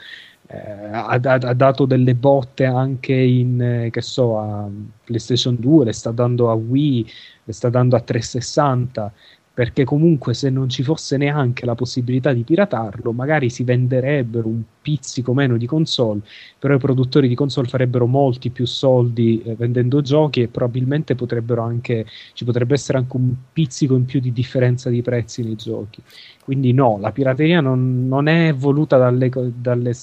[0.56, 4.70] Eh, ha, ha- dato delle botte anche in eh, che so a
[5.04, 7.06] PlayStation 2, le sta dando a Wii,
[7.44, 9.14] le sta dando a 360
[9.56, 14.62] perché comunque se non ci fosse neanche la possibilità di piratarlo, magari si venderebbero un
[14.82, 16.20] pizzico meno di console,
[16.60, 21.62] però i produttori di console farebbero molti più soldi eh, vendendo giochi e probabilmente potrebbero
[21.62, 26.04] anche ci potrebbe essere anche un pizzico in più di differenza di prezzi nei giochi.
[26.44, 29.94] Quindi no, la pirateria non, non è voluta dalle, dalle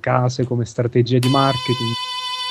[0.00, 1.92] case come strategia di marketing.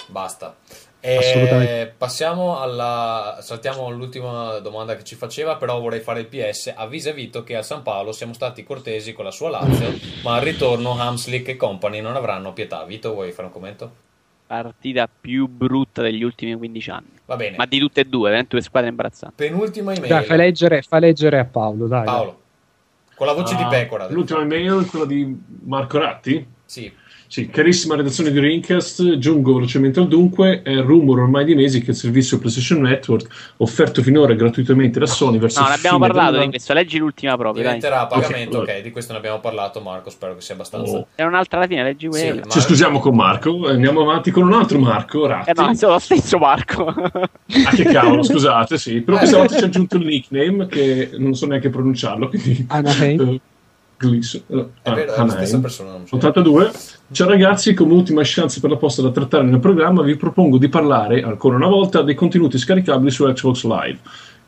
[0.08, 0.56] Basta.
[1.02, 1.82] Assolutamente.
[1.82, 3.38] Eh, passiamo alla.
[3.42, 6.74] Saltiamo all'ultima domanda che ci faceva, però vorrei fare il PS.
[6.76, 10.42] Avvisa Vito che a San Paolo siamo stati cortesi con la sua Lazio, ma al
[10.42, 12.84] ritorno Hamslick e company non avranno pietà.
[12.84, 13.92] Vito, vuoi fare un commento?
[14.48, 17.12] Partita più brutta degli ultimi 15 anni.
[17.26, 17.56] Va bene.
[17.56, 19.36] Ma di tutte e due, veramente due squadre imbarazzanti.
[19.38, 20.10] Penultima email.
[20.10, 22.04] Dai, fai leggere, fai leggere a Paolo, dai.
[22.04, 22.14] dai.
[22.14, 22.40] Paolo.
[23.16, 24.08] Con la voce di Ah, pecora.
[24.10, 26.46] L'ultima email, quella di Marco Ratti.
[26.66, 26.92] Sì.
[27.32, 30.64] Sì, carissima redazione di Rincast, giungo velocemente al dunque.
[30.64, 35.38] È rumore ormai di mesi che il servizio PlayStation Network, offerto finora gratuitamente da Sony
[35.38, 36.74] verso No, ne abbiamo parlato dell'anno- di questo.
[36.74, 37.62] Leggi l'ultima proprio.
[37.62, 40.10] Diventerà a pagamento, Ok, ok, di questo ne abbiamo parlato, Marco.
[40.10, 40.92] Spero che sia abbastanza.
[40.98, 41.08] Oh.
[41.16, 42.42] C'è un'altra alla fine, leggi quella.
[42.46, 45.52] Sì, Ci scusiamo con Marco, andiamo avanti con un altro Marco Ratti.
[45.52, 46.88] Eh no, sono lo stesso Marco.
[46.88, 49.02] Ah, che cavolo, scusate, sì.
[49.02, 52.66] Però questa volta ci ha aggiunto il nickname che non so neanche pronunciarlo, quindi...
[52.70, 53.40] Anaheim.
[54.02, 55.30] Gliss- eh, vero, è la Anaheim.
[55.30, 55.92] stessa persona.
[55.92, 56.16] Non so.
[56.16, 56.72] 82.
[57.12, 60.70] Ciao ragazzi, come ultima chance per la posta da trattare nel programma vi propongo di
[60.70, 64.00] parlare ancora una volta dei contenuti scaricabili su Xbox Live.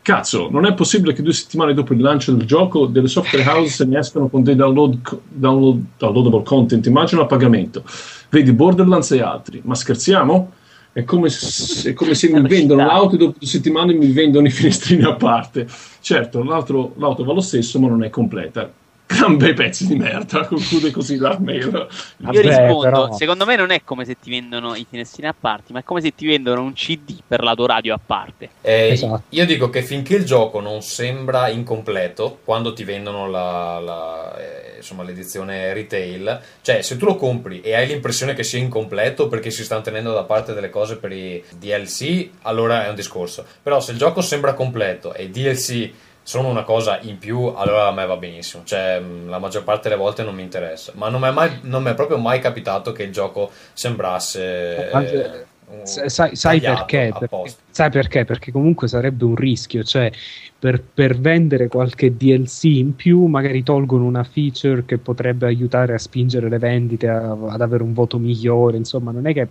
[0.03, 3.69] Cazzo, non è possibile che due settimane dopo il lancio del gioco delle software house
[3.69, 4.97] se ne escano con dei download,
[5.27, 7.83] download- downloadable content, immagino a pagamento.
[8.29, 9.61] Vedi Borderlands e altri.
[9.63, 10.53] Ma scherziamo?
[10.93, 14.47] È come se, è come se mi vendono l'auto e dopo due settimane mi vendono
[14.47, 15.67] i finestrini a parte.
[15.99, 18.71] Certo, l'auto va lo stesso, ma non è completa.
[19.13, 21.65] Gran bei pezzi di merda, conclude così la mail.
[21.65, 25.35] Io Vabbè, rispondo, però- secondo me non è come se ti vendono i finestrini a
[25.37, 28.49] parte, ma è come se ti vendono un CD per la tua radio a parte.
[28.61, 29.23] Eh, Esatto.
[29.29, 34.77] Io dico che finché il gioco non sembra incompleto, quando ti vendono la, la, eh,
[34.77, 39.51] insomma, l'edizione retail, cioè se tu lo compri e hai l'impressione che sia incompleto perché
[39.51, 43.45] si stanno tenendo da parte delle cose per i DLC, allora è un discorso.
[43.61, 45.91] Però se il gioco sembra completo e i DLC
[46.23, 48.63] sono una cosa in più, allora a me va benissimo.
[48.63, 50.91] Cioè, mh, la maggior parte delle volte non mi interessa.
[50.95, 54.89] Ma non mi è, mai, non mi è proprio mai capitato che il gioco sembrasse.
[54.89, 57.13] Eh, un- Sai, sai- perché?
[57.17, 58.25] Perché- sai perché?
[58.25, 60.11] Perché comunque sarebbe un rischio, cioè
[60.59, 65.97] per, per vendere qualche DLC in più magari tolgono una feature che potrebbe aiutare a
[65.97, 69.47] spingere le vendite a- ad avere un voto migliore, insomma non è che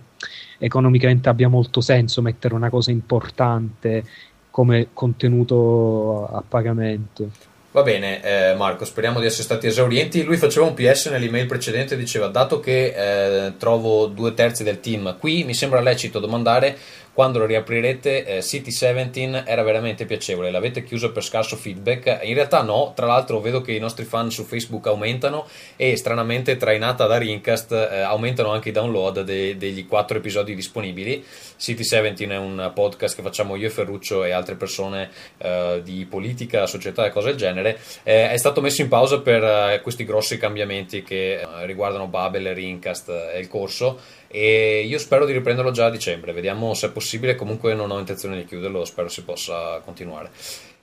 [0.59, 4.03] economicamente abbia molto senso mettere una cosa importante
[4.51, 7.49] come contenuto a pagamento.
[7.73, 10.23] Va bene, eh, Marco, speriamo di essere stati esaurienti.
[10.23, 15.17] Lui faceva un PS nell'email precedente, diceva, dato che eh, trovo due terzi del team
[15.17, 16.77] qui, mi sembra lecito domandare
[17.13, 18.25] quando lo riaprirete.
[18.25, 22.19] eh, City 17 era veramente piacevole, l'avete chiuso per scarso feedback?
[22.23, 26.57] In realtà no, tra l'altro vedo che i nostri fan su Facebook aumentano e stranamente
[26.57, 31.23] trainata da Rincast eh, aumentano anche i download de- degli quattro episodi disponibili.
[31.57, 36.05] City 17 è un podcast che facciamo io e Ferruccio e altre persone eh, di
[36.09, 37.79] politica, società e cose del genere.
[38.03, 42.53] Eh, è stato messo in pausa per eh, questi grossi cambiamenti che eh, riguardano Babel,
[42.53, 46.31] Rincast e il corso e io spero di riprenderlo già a dicembre.
[46.33, 50.29] Vediamo se è possibile, comunque non ho intenzione di chiuderlo, spero si possa continuare.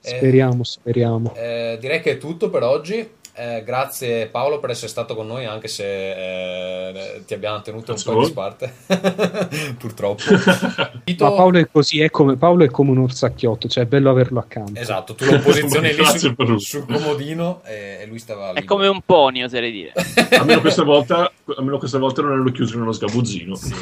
[0.01, 1.35] Eh, Speriamo, speriamo.
[1.35, 3.17] eh, direi che è tutto per oggi.
[3.39, 5.85] Eh, grazie Paolo per essere stato con noi, anche se
[6.89, 8.57] eh, ti abbiamo tenuto Grazie un a po' in voi.
[8.89, 10.23] disparte, purtroppo.
[11.05, 14.11] Vito- Ma Paolo è così, è come, Paolo è come un orsacchiotto, cioè è bello
[14.11, 14.79] averlo accanto.
[14.81, 18.61] Esatto, tu lo posizioni lì Grazie sul, per- sul comodino e, e lui stava È
[18.61, 18.65] lì.
[18.67, 19.93] come un pony, oserei dire.
[20.37, 23.55] Almeno questa volta, almeno questa volta non erano chiusi nello sgabuzzino.
[23.55, 23.73] Sì.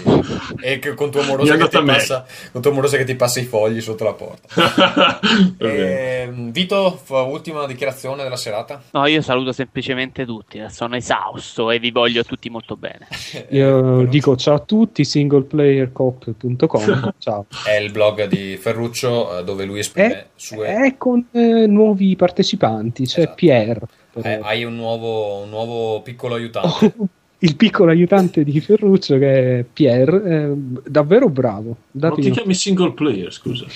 [0.60, 3.04] E che con tua Mi è morosa che, andata ti passa, con tua morosa che
[3.04, 5.18] ti passa i fogli sotto la porta.
[5.56, 6.22] Bene.
[6.22, 8.82] Ehm, Vito, ultima dichiarazione della serata.
[8.90, 13.07] No, io saluto semplicemente tutti, eh, sono esausto e vi voglio tutti molto bene.
[13.50, 17.15] Io Eh, dico ciao a tutti, singleplayercop.com.
[17.18, 17.47] Ciao.
[17.65, 20.66] È il blog di Ferruccio eh, dove lui esprime È, sue...
[20.66, 23.34] è con eh, nuovi partecipanti, c'è Esatto.
[23.36, 23.81] Pierre.
[24.23, 26.94] Eh, hai un nuovo, un nuovo piccolo aiutante.
[26.97, 27.07] Oh,
[27.41, 30.52] il piccolo aiutante di Ferruccio che è Pierre, eh,
[30.89, 31.76] davvero bravo.
[31.91, 33.66] Dategli ti chiami single player, scusa.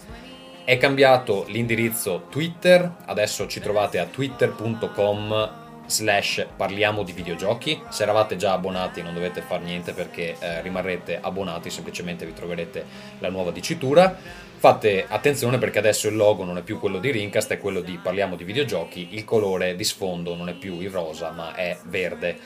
[0.64, 5.61] È cambiato l'indirizzo Twitter, adesso ci trovate a twitter.com
[5.92, 7.82] slash parliamo di videogiochi.
[7.90, 12.86] Se eravate già abbonati non dovete fare niente perché eh, rimarrete abbonati, semplicemente vi troverete
[13.20, 14.16] la nuova dicitura.
[14.58, 18.00] Fate attenzione perché adesso il logo non è più quello di Rincast, è quello di
[18.02, 22.38] Parliamo di videogiochi, il colore di sfondo non è più il rosa ma è verde.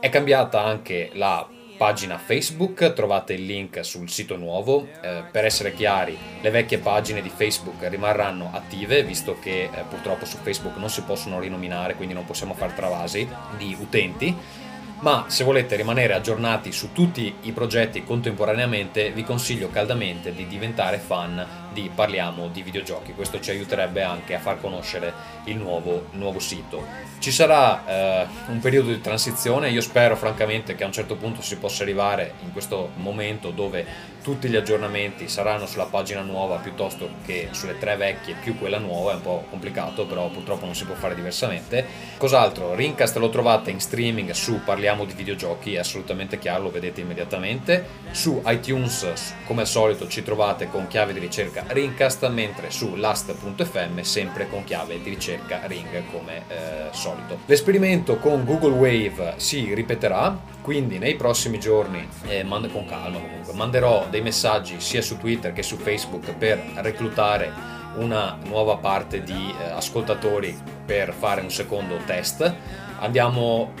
[0.00, 1.46] È cambiata anche la
[1.76, 4.88] pagina Facebook, trovate il link sul sito nuovo.
[5.00, 10.24] Eh, per essere chiari, le vecchie pagine di Facebook rimarranno attive, visto che eh, purtroppo
[10.24, 14.34] su Facebook non si possono rinominare, quindi non possiamo fare travasi di utenti.
[14.98, 20.96] Ma se volete rimanere aggiornati su tutti i progetti contemporaneamente, vi consiglio caldamente di diventare
[20.96, 23.12] fan di Parliamo di videogiochi.
[23.12, 25.12] Questo ci aiuterebbe anche a far conoscere
[25.44, 26.82] il nuovo, nuovo sito.
[27.18, 31.42] Ci sarà eh, un periodo di transizione, io spero francamente che a un certo punto
[31.42, 37.10] si possa arrivare in questo momento dove tutti gli aggiornamenti saranno sulla pagina nuova piuttosto
[37.24, 40.84] che sulle tre vecchie più quella nuova, è un po' complicato, però purtroppo non si
[40.84, 41.86] può fare diversamente.
[42.16, 42.74] Cos'altro?
[42.74, 47.86] Rincast lo trovate in streaming su Parliamo di videogiochi, è assolutamente chiaro, lo vedete immediatamente.
[48.10, 54.00] Su iTunes, come al solito, ci trovate con chiave di ricerca Rincast, mentre su last.fm
[54.00, 57.38] sempre con chiave di ricerca Ring come eh, solito.
[57.46, 63.52] L'esperimento con Google Wave si ripeterà, quindi nei prossimi giorni, eh, mand- con calma comunque,
[63.54, 67.52] manderò dei messaggi sia su Twitter che su Facebook per reclutare
[67.96, 72.54] una nuova parte di eh, ascoltatori per fare un secondo test.
[72.98, 73.72] Andiamo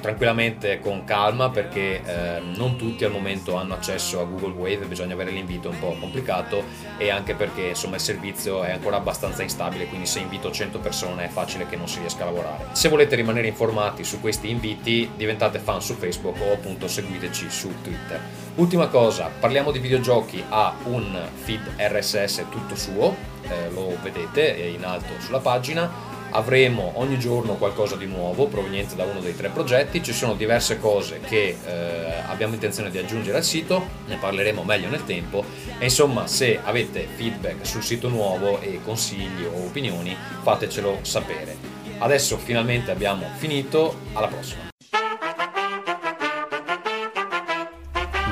[0.00, 5.14] tranquillamente con calma perché eh, non tutti al momento hanno accesso a Google Wave, bisogna
[5.14, 6.64] avere l'invito un po' complicato
[6.96, 11.24] e anche perché insomma il servizio è ancora abbastanza instabile, quindi se invito 100 persone
[11.24, 12.66] è facile che non si riesca a lavorare.
[12.72, 17.72] Se volete rimanere informati su questi inviti, diventate fan su Facebook o appunto seguiteci su
[17.82, 18.20] Twitter.
[18.56, 24.84] Ultima cosa, parliamo di videogiochi, ha un feed RSS tutto suo, eh, lo vedete in
[24.84, 30.02] alto sulla pagina avremo ogni giorno qualcosa di nuovo proveniente da uno dei tre progetti,
[30.02, 34.88] ci sono diverse cose che eh, abbiamo intenzione di aggiungere al sito, ne parleremo meglio
[34.88, 35.44] nel tempo
[35.78, 41.56] e insomma se avete feedback sul sito nuovo e consigli o opinioni fatecelo sapere.
[41.98, 44.68] Adesso finalmente abbiamo finito, alla prossima.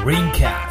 [0.04, 0.67] Ringcast.